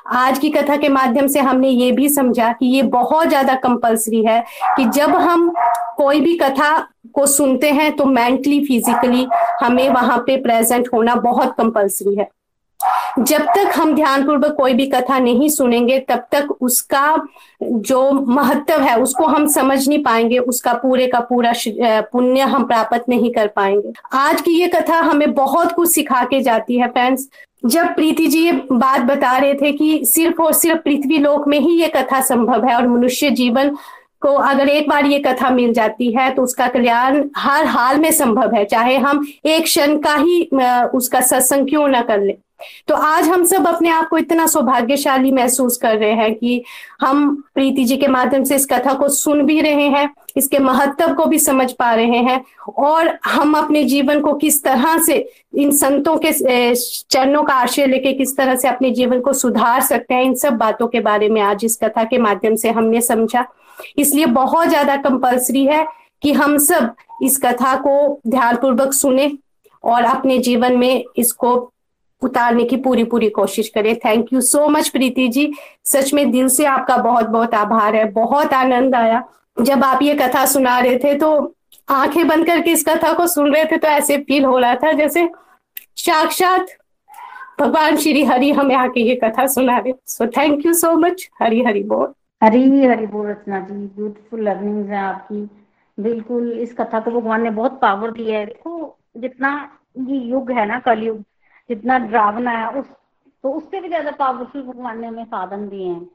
आज 0.08 0.38
की 0.38 0.48
कथा 0.50 0.76
के 0.76 0.88
माध्यम 0.88 1.26
से 1.26 1.40
हमने 1.40 1.68
ये 1.68 1.90
भी 1.92 2.08
समझा 2.08 2.52
कि 2.52 2.66
ये 2.66 2.82
बहुत 2.90 3.28
ज़्यादा 3.28 3.54
कंपलसरी 3.54 4.24
है 4.24 4.44
कि 4.76 4.84
जब 4.86 5.10
हम 5.10 5.52
कोई 5.96 6.20
भी 6.20 6.36
कथा 6.36 6.76
को 7.14 7.26
सुनते 7.26 7.70
हैं 7.70 7.90
तो 7.96 8.04
मेंटली 8.04 8.60
फिजिकली 8.60 9.26
हमें 9.60 9.88
वहाँ 9.88 10.18
पे 10.18 10.36
प्रेजेंट 10.42 10.88
होना 10.94 11.14
बहुत 11.14 11.54
कंपलसरी 11.58 12.14
है। 12.14 12.28
जब 13.18 13.42
तक 13.46 13.72
हम 13.76 13.94
ध्यानपूर्वक 13.94 14.54
कोई 14.56 14.74
भी 14.74 14.86
कथा 14.86 15.18
नहीं 15.18 15.48
सुनेंगे, 15.48 15.98
तब 16.00 16.26
तक 16.32 16.50
उसका 16.60 17.16
जो 17.62 18.10
महत्व 18.12 18.80
है, 18.82 18.98
उसको 18.98 19.26
हम 19.26 19.46
समझ 19.48 19.86
नहीं 19.88 20.02
पाएँगे, 20.04 20.38
उसका 20.38 20.72
पूरे 20.74 21.06
का 21.06 21.20
पूरा 21.22 21.52
पुण्य 22.12 22.40
हम 22.42 22.64
प्राप्त 22.64 23.08
नहीं 23.08 23.32
कर 23.32 23.46
पाएँगे। 23.46 23.92
आज 24.14 24.40
की 24.40 24.58
ये 24.60 24.66
कथा 24.68 24.98
हमें 25.00 25.32
बहुत 25.34 25.72
कुछ 25.72 25.90
सिखा 25.90 26.24
के 26.24 26.40
जाती 26.40 26.78
है, 26.78 26.88
फ्रेंड्स। 26.88 27.28
जब 27.64 27.94
प्रीति 27.94 28.26
जी 28.26 28.38
ये 28.38 28.52
बात 28.72 29.00
बता 29.02 29.36
रहे 29.38 29.54
थे 29.54 29.72
कि 29.72 30.04
सिर्फ़ 30.06 30.42
और 30.42 30.52
सिर्फ़ 30.52 30.78
पृथ्वी 30.78 31.18
लोक 31.18 31.46
में 31.48 31.58
ही 31.58 31.80
ये 31.80 31.88
कथा 31.88 32.20
संभव 32.22 32.66
है 32.66 32.74
और 32.76 32.88
मनुष्य 32.88 33.30
जीवन 33.32 33.76
को 34.22 34.28
अगर 34.28 34.68
एक 34.68 34.88
बार 34.88 35.06
ये 35.06 35.18
कथा 35.18 35.50
मिल 35.50 35.72
जाती 35.72 36.10
है 36.12 36.30
तो 36.30 36.42
उसका 36.42 36.66
कल्याण 36.68 37.22
हर 37.36 37.66
हाल 37.66 37.98
में 38.00 38.10
संभव 38.12 38.54
है, 38.54 38.64
चाहे 38.64 38.96
हम 38.96 39.26
एक 39.46 39.64
क्षण 39.64 39.96
का 39.98 40.14
ही 40.14 40.42
उसका 40.94 41.20
सत्संग 41.22 41.68
क्यों 41.68 41.86
ना 41.88 42.00
कर 42.02 42.20
ले। 42.20 42.36
तो 42.88 42.94
आज 42.94 43.28
हम 43.28 43.44
सब 43.44 43.66
अपने 43.66 43.88
आप 43.90 44.08
को 44.08 44.18
इतना 44.18 44.46
सौभाग्यशाली 44.46 45.32
महसूस 45.32 45.76
कर 45.76 45.96
रहे 45.98 46.12
हैं 46.12 46.34
कि 46.34 46.62
हम 47.00 47.34
प्रीति 47.54 47.84
जी 47.84 47.96
के 47.96 48.08
माध्यम 48.08 48.44
से 48.44 48.56
इस 48.56 48.66
कथा 48.66 48.94
को 48.94 49.08
सुन 49.08 49.42
भी 49.42 49.60
रहे 49.60 49.88
हैं, 49.88 50.08
इसके 50.36 50.58
महत्व 50.58 51.14
को 51.14 51.26
भी 51.26 51.38
समझ 51.38 51.70
पा 51.72 51.92
रहे 51.94 52.18
हैं 52.18 52.40
और 52.78 53.12
हम 53.24 53.54
अपने 53.58 53.84
जीवन 53.84 54.20
को 54.20 54.34
किस 54.34 54.62
तरह 54.64 54.98
से 54.98 55.16
इन 55.54 55.70
संतों 55.72 56.16
के 56.18 56.32
चरणों 56.34 57.42
का 57.44 57.54
आश्रय 57.54 57.86
लेके 57.86 58.12
किस 58.12 58.36
तरह 58.36 58.54
से 58.54 58.68
अपने 58.68 58.90
जीवन 58.90 59.20
को 59.20 59.32
सुधार 59.32 59.80
सकते 59.82 60.14
हैं, 60.14 60.24
इन 60.24 60.34
सब 60.34 60.56
बातों 60.56 60.88
के 60.88 61.00
बारे 61.00 61.28
में 61.28 61.40
आज 61.40 61.64
इस 61.64 61.76
कथा 61.82 62.04
के 62.04 62.18
माध्यम 62.18 62.56
से 62.56 62.70
हमने 62.70 63.00
समझा। 63.00 63.44
इसलिए 63.98 64.26
बहुत 64.26 64.68
ज़्यादा 64.68 64.96
कंपल्सरी 64.98 65.64
है 65.66 65.86
कि 66.22 66.32
हम 66.32 66.56
सब 66.58 66.94
इस 67.22 67.38
कथा 67.38 67.74
को 67.76 68.20
ध्यानपूर्वक 68.28 68.92
सुने 68.92 69.30
और 69.84 70.04
अपने 70.04 70.38
जीवन 70.38 70.76
में 70.76 71.04
इसको 71.16 71.56
उतारने 72.24 72.64
की 72.64 72.76
पूरी 72.76 73.04
पूरी 73.04 73.28
कोशिश 73.30 73.68
करें। 73.68 73.94
Thank 73.96 74.32
you 74.32 74.40
so 74.40 74.68
much 74.68 74.88
Preeti 74.88 75.28
ji. 75.28 75.52
सच 75.84 76.12
में 76.14 76.30
दिल 76.30 76.48
से 76.48 76.64
आपका 76.64 76.96
बहुत 76.96 77.26
बहुत 77.26 77.54
आभार 77.54 77.96
है। 77.96 78.04
बहुत 78.12 78.52
आनंद 78.52 78.94
आया। 78.94 79.22
जब 79.56 79.84
आप 79.84 80.02
ये 80.02 80.14
कथा 80.14 80.44
सुना 80.46 80.78
रहे 80.78 80.98
थे 80.98 81.14
तो 81.14 81.54
आँखें 81.88 82.26
बंद 82.28 82.46
करके 82.46 82.70
इस 82.70 82.84
कथा 82.84 83.12
को 83.12 83.26
सुन 83.26 83.52
रहे 83.54 83.64
थे 83.64 83.76
तो 83.76 83.88
ऐसे 83.88 84.16
फील 84.18 84.44
हो 84.44 84.58
रहा 84.58 84.74
था 84.74 84.92
जैसे 84.92 85.28
साक्षात 85.96 86.66
भगवान 87.60 87.96
श्री 87.96 88.24
हरि 88.24 88.50
हमें 88.50 88.74
आके 88.74 89.00
ये 89.00 89.14
कथा 89.14 89.46
सुना 89.46 89.78
रहे। 89.78 89.92
So 90.06 90.26
thank 90.26 90.66
you 90.66 90.72
so 90.74 90.92
much 90.92 91.28
Hari 91.42 91.62
Hari 91.64 91.82
बोल। 91.82 92.12
हरी 92.42 92.84
हरी 92.84 93.06
बोल 93.06 93.26
रचना 93.26 93.60
जी 93.60 93.74
ब्यूटीफुल 93.74 94.40
लर्निंग 94.40 94.88
है 94.88 94.98
आपकी। 94.98 95.48
बिल्कुल, 95.98 96.52
इस 96.52 96.72
कथा 96.72 97.00
को 97.00 97.10
भगवान 97.10 97.42
ने 97.42 97.50
बहुत 97.50 97.78
पावर 97.82 98.10
दिया 98.10 98.38
है। 98.38 98.46
देखो, 98.46 98.98
जितना 99.16 99.78
ये 99.98 100.16
युग 100.16 100.50
है 100.50 100.66
ना, 100.66 100.78
कलयुग 100.78 101.22
जितना 101.70 101.98
ड्रावना 101.98 102.50
है, 102.50 102.68
उस 102.70 102.86
तो 103.44 103.50
उससे 103.52 103.80
भी 103.80 103.88
ज़्यादा 103.88 104.10
पावरफुल 104.10 104.62
भगवान 104.62 105.00
ने 105.00 105.06
हमें 105.06 105.24
साधन 105.24 105.68
दिए 105.68 105.88
हैं। 105.88 106.08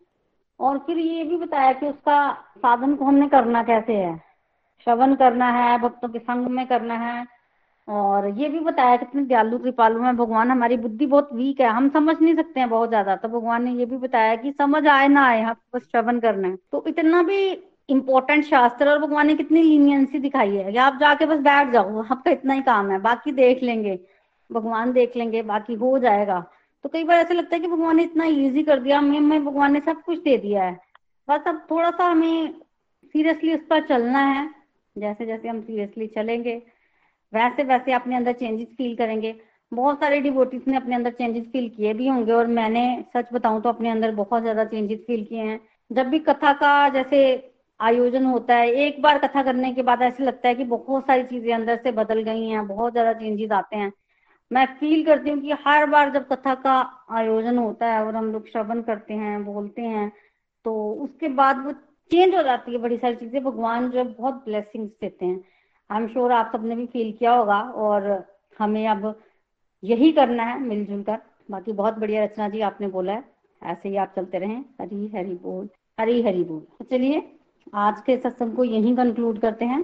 और 0.60 0.78
फिर 0.78 0.98
ये 0.98 1.24
भी 1.24 1.36
बताया 1.38 1.74
कि 1.74 1.86
उसका 1.86 2.32
साधन 2.58 2.96
को 2.96 3.06
हमने 3.06 3.28
करना 3.28 3.64
कैसे 3.64 3.94
है? 3.94 4.16
श्रवण 4.88 5.16
करना 5.16 5.50
है, 5.50 5.78
भक्तों 5.80 6.10
के 6.10 6.20
संग 6.20 6.48
में 6.48 6.66
करना 6.68 6.94
है। 6.96 7.26
और 7.88 8.28
ये 8.30 8.50
भी 8.50 8.60
बताया 8.60 8.96
कितने 8.96 9.24
दयालु 9.24 9.58
कृपालु 9.58 10.02
है, 10.04 10.14
भगवान 10.14 10.52
हमारी 10.52 10.78
बुद्धि 10.78 11.06
बहुत 11.06 11.30
वीक 11.34 11.62
है। 11.62 11.68
हम 11.68 11.90
समझ 11.90 12.16
नहीं 12.22 12.36
सकते 12.36 12.60
हैं 12.60 12.70
बहुत 12.70 12.90
ज़्यादा। 12.90 13.16
तो 13.16 13.28
भगवान 13.30 13.64
ने 13.64 13.72
ये 13.72 13.86
भी 13.86 13.98
बताया 13.98 14.36
कि 14.36 14.52
समझ 14.52 14.86
आए 14.88 15.08
ना 15.08 15.26
आए 15.28 15.42
हम 15.42 15.56
बस 15.76 15.82
श्रवण 15.82 16.20
करना 16.20 16.48
है। 16.48 16.56
तो 16.72 16.84
इतना 16.88 17.24
भी 17.24 17.42
इम्पोर्टेंट 17.90 18.46
शास्त्र 18.46 18.90
और 18.90 19.00
भगवान 19.00 19.28
ने 19.28 19.36
कितनी 19.36 19.62
लीनियंसी 19.62 20.20
दिखाई 20.20 20.56
है। 20.56 20.72
कि 20.72 20.78
आप 20.80 20.98
जाके 21.00 21.26
बस 21.26 21.40
बैठ 21.42 21.72
जाओ, 21.74 22.02
आपका 22.02 22.32
इतना 22.32 22.54
ही 22.54 22.62
काम 22.62 22.92
है, 22.92 23.00
बाकी 23.02 23.32
देख 23.32 23.64
लेंगे। 23.64 24.00
भगवान 24.50 24.92
देख 24.94 25.16
लेंगे, 25.16 25.42
बाकी 25.44 25.74
हो 25.76 25.98
जाएगा। 26.00 26.40
तो 26.86 26.90
कई 26.90 27.04
बार 27.04 27.20
ऐसा 27.20 27.34
लगता 27.34 27.56
है 27.56 27.62
कि 27.62 27.68
भगवान 27.68 27.96
ने 27.96 28.04
इतना 28.04 28.26
इजी 28.26 28.64
कर 28.64 28.80
दिया, 28.80 28.98
हमें 29.00 29.18
हमें 29.18 29.46
भगवान 29.46 29.74
ने 29.74 29.80
सब 29.82 30.02
कुछ 30.04 30.24
दे 30.24 30.38
दिया 30.38 30.64
है। 30.64 30.80
बस 31.28 31.48
अब 31.48 31.66
थोड़ा 31.72 31.90
सा 31.92 32.06
हमें 32.06 32.54
सीरियसली 33.16 33.54
उस 33.54 33.62
पर 33.70 33.86
चलना 33.88 34.20
है। 34.22 34.50
जैसे 34.96 35.26
जैसे 35.26 35.48
हम 35.48 35.62
सीरियसली 35.62 36.08
चलेंगे 36.08 36.62
वैसे 37.34 37.64
वैसे 37.66 37.94
अपने 37.94 38.16
अंदर 38.16 38.34
चेंजेस 38.34 38.68
फील 38.78 38.96
करेंगे। 38.96 39.36
बहुत 39.72 40.00
सारे 40.00 40.20
डिवोटीज 40.22 40.62
ने 40.68 40.78
अपने 40.78 40.96
अंदर 40.96 41.12
चेंजेस 41.12 41.44
फील 41.46 41.68
किए 41.70 41.94
भी 41.94 42.08
होंगे, 42.08 42.32
और 42.32 42.48
मैंने 42.50 43.04
सच 43.16 43.28
बताऊँ 43.34 43.62
तो 43.62 43.70
अपने 43.70 43.90
अंदर 43.90 44.12
बहुत 44.14 44.42
ज़्यादा 44.42 44.64
चेंजेस 44.66 45.00
फील 45.08 45.24
किए 45.26 45.42
हैं। 45.42 45.60
जब 45.92 46.08
भी 46.10 46.20
कथा 46.22 46.54
का 46.54 46.90
जैसे 46.90 47.20
आयोजन 47.80 48.26
होता 48.26 48.56
है, 48.56 48.72
एक 48.78 49.02
बार 49.02 49.18
कथा 49.20 49.44
करने 49.44 49.74
के 49.74 49.82
बाद 49.84 50.02
ऐसे 50.02 50.24
लगता 50.24 50.48
है 50.48 50.56
कि 50.56 50.64
बहुत 50.66 51.04
सारी 51.08 51.24
चीज़ें 51.26 51.54
अंदर 51.54 51.80
से 51.84 51.92
बदल 51.94 52.22
गई 52.24 52.46
हैं, 52.46 52.68
बहुत 52.68 52.92
ज़्यादा 52.94 53.14
चेंजेस 53.14 53.52
आते 53.52 53.76
हैं। 53.76 53.92
मैं 54.52 54.66
फील 54.80 55.06
करती 55.06 55.30
हूँ 55.30 55.40
कि 55.42 55.52
हर 55.66 55.86
बार 55.86 56.12
जब 56.14 56.28
कथा 56.28 56.54
का 56.56 56.80
आयोजन 57.12 57.58
होता 57.58 57.88
है 57.88 58.06
और 58.06 58.16
हम 58.16 58.32
लोग 58.34 58.48
श्रवण 58.48 58.82
करते 58.82 59.14
हैं, 59.14 59.44
बोलते 59.46 59.82
हैं 59.82 60.12
तो 60.66 60.92
उसके 60.94 61.28
बाद 61.30 61.64
वो 61.66 61.72
चेंज 62.12 62.36
हो 62.36 62.42
जाती 62.44 62.72
है 62.72 62.78
बड़ी 62.78 62.98
सारी 62.98 63.16
चीज़ें। 63.16 63.44
भगवान 63.44 63.90
जो 63.90 63.98
है 63.98 64.04
बहुत 64.06 64.44
ब्लेसिंग्स 64.46 64.92
देते 65.02 65.26
हैं। 65.26 65.44
आई 65.90 66.02
एम 66.02 66.08
श्योर 66.08 66.32
आप 66.32 66.50
सबने 66.54 66.76
भी 66.76 66.86
फील 66.86 67.12
किया 67.12 67.34
होगा 67.34 67.60
और 67.62 68.08
हमें 68.60 68.88
अब 68.88 69.14
यही 69.84 70.12
करना 70.12 70.44
है 70.44 70.60
मिलजुल 70.60 71.04
कर 71.04 71.20
बाकी 71.52 71.72
बहुत 71.74 71.98
बढ़िया 71.98 72.24
रचना 72.24 72.50
जी 72.50 72.62
आपने 72.62 72.88
बोला 72.88 73.14
है। 73.14 73.24
ऐसे 73.62 73.90
ही 73.90 73.96
आप 73.98 74.14
चलते 74.16 74.38
रहें। 74.38 74.64
हरी 74.82 75.08
हरी 75.16 75.34
बोल, 75.36 75.70
हरी 76.00 76.22
हरी 76.22 76.44
बोल। 76.44 76.60
तो 76.60 76.86
चलिए, 76.86 77.22
आज 77.74 78.02
के 78.02 78.18
सत्संग 78.18 78.56
को 78.56 78.64
यही 78.64 78.96
कंक्लूड 78.96 79.40
करते 79.40 79.66
हैं। 79.66 79.84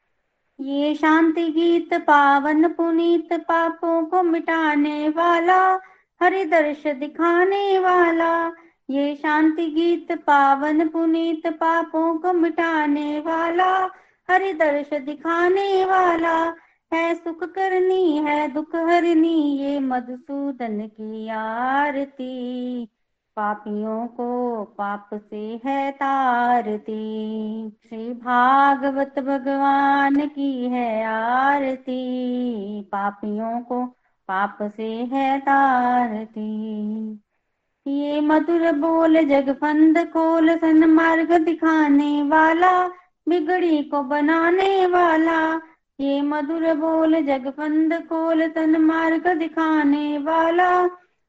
ये 0.61 0.95
शांति 0.95 1.43
गीत 1.43 1.93
पावन 1.93 2.67
पुनीत 2.67 3.33
पापों 3.33 4.05
को 4.05 4.23
मिटाने 4.23 5.09
वाला 5.09 5.79
हरि 6.23 6.45
दर्श 6.45 6.87
दिखाने 6.87 7.79
वाला। 7.79 8.47
ये 8.89 9.15
शांति 9.15 9.65
गीत 9.65 10.11
पावन 10.11 10.87
पुनीत 10.87 11.47
पापों 11.47 12.17
को 12.17 12.33
मिटाने 12.33 13.19
वाला 13.19 13.89
हरि 14.29 14.53
दर्श 14.53 14.93
दिखाने 14.93 15.85
वाला। 15.85 16.55
है 16.93 17.15
सुख 17.15 17.43
करनी, 17.43 18.17
है 18.17 18.53
दुख 18.53 18.75
हरनी, 18.75 19.57
ये 19.57 19.79
मधुसूदन 19.79 20.87
की 20.87 21.29
आरती। 21.29 22.87
पापियों 23.35 24.07
को 24.07 24.63
पाप 24.63 25.09
से 25.13 25.61
है 25.65 25.91
तारती। 25.91 27.01
श्री 27.69 28.13
भागवत 28.13 29.19
भगवान 29.19 30.27
की 30.27 30.67
है 30.67 31.05
आरती। 31.05 32.01
पापियों 32.81 33.61
को 33.61 33.85
पाप 34.27 34.57
से 34.61 34.91
है 34.93 35.39
तारती। 35.39 37.13
ये 37.87 38.21
मधुर 38.21 38.71
बोल 38.71 39.23
जगफंद 39.23 39.97
खोल 39.97 40.57
सन 40.57 40.85
मार्ग 40.85 41.31
दिखाने 41.33 42.23
वाला, 42.23 42.87
बिगड़ी 43.29 43.83
को 43.83 44.03
बनाने 44.03 44.85
वाला। 44.85 45.61
ये 45.99 46.21
मधुर 46.21 46.73
बोल 46.73 47.21
जगफंद 47.21 47.93
कोल 47.93 48.47
तन 48.47 48.77
मार्ग 48.77 49.27
दिखाने 49.37 50.17
वाला 50.17 51.00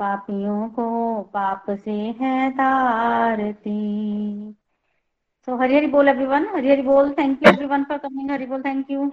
पापियों 0.00 0.68
को 0.68 0.88
पाप 1.22 1.66
से 1.70 1.92
है 2.20 2.50
तारती। 2.50 3.70
सो 5.48 5.54
हरि 5.56 5.74
हरि 5.74 5.86
बोल 5.92 6.08
एवरीवन 6.08 6.46
हरि 6.54 6.68
हरि 6.70 6.82
बोल 6.82 7.08
thank 7.18 7.38
you 7.42 7.50
everyone 7.50 7.84
for 7.84 7.98
coming 7.98 8.30
Hari 8.30 8.46
बोल 8.46 8.60
thank 8.62 8.90
you 8.90 9.06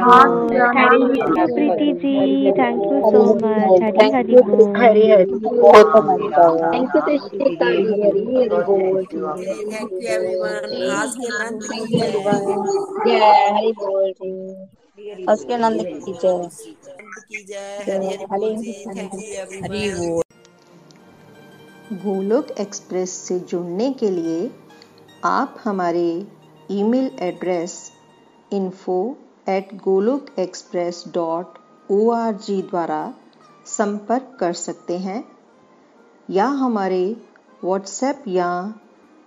you 1.38 1.46
Preeti 1.54 1.90
ji 2.02 2.52
thank 2.58 2.82
you 2.82 3.00
so 3.10 3.24
much 3.36 3.82
Hari 3.82 4.10
Hari 4.16 4.42
बोल 4.50 4.76
हरि 4.76 5.08
हरि 5.10 5.40
बहुत 5.46 5.96
थैंक 6.68 6.94
यू 6.94 7.02
हरि 7.64 7.82
हरि 8.04 8.48
बोल 8.68 9.02
थैंक 9.04 9.92
यू 9.94 10.06
एवरीवन 10.12 10.70
आज 11.00 11.16
के 11.18 11.34
मंत्री 11.34 11.80
हरि 13.18 13.72
बोल 13.80 14.10
जी 14.12 14.32
उसके 14.98 15.56
नंद 15.58 15.80
की 16.04 16.12
जय। 16.14 16.48
गोलोक 21.94 22.50
एक्सप्रेस 22.60 23.10
से 23.20 23.38
जुड़ने 23.40 23.90
के 23.92 24.10
लिए 24.10 24.50
आप 25.24 25.56
हमारे 25.64 26.06
email 26.70 27.10
address 27.22 27.74
info 28.52 28.98
at 29.48 29.74
Golok 29.84 30.26
Express 30.38 31.02
dot 31.14 31.58
O 31.90 32.10
R 32.10 32.32
G 32.36 32.60
द्वारा 32.62 33.02
संपर्क 33.66 34.36
कर 34.40 34.52
सकते 34.52 34.98
हैं, 34.98 35.24
या 36.28 36.46
हमारे 36.62 37.04
व्हाट्सएप 37.64 38.24
या 38.28 38.50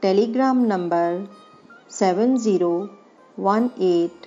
Telegram 0.01 0.65
number 0.65 1.27
seven 1.91 2.37
zero 2.37 2.73
one 3.39 3.69
eight 3.81 4.26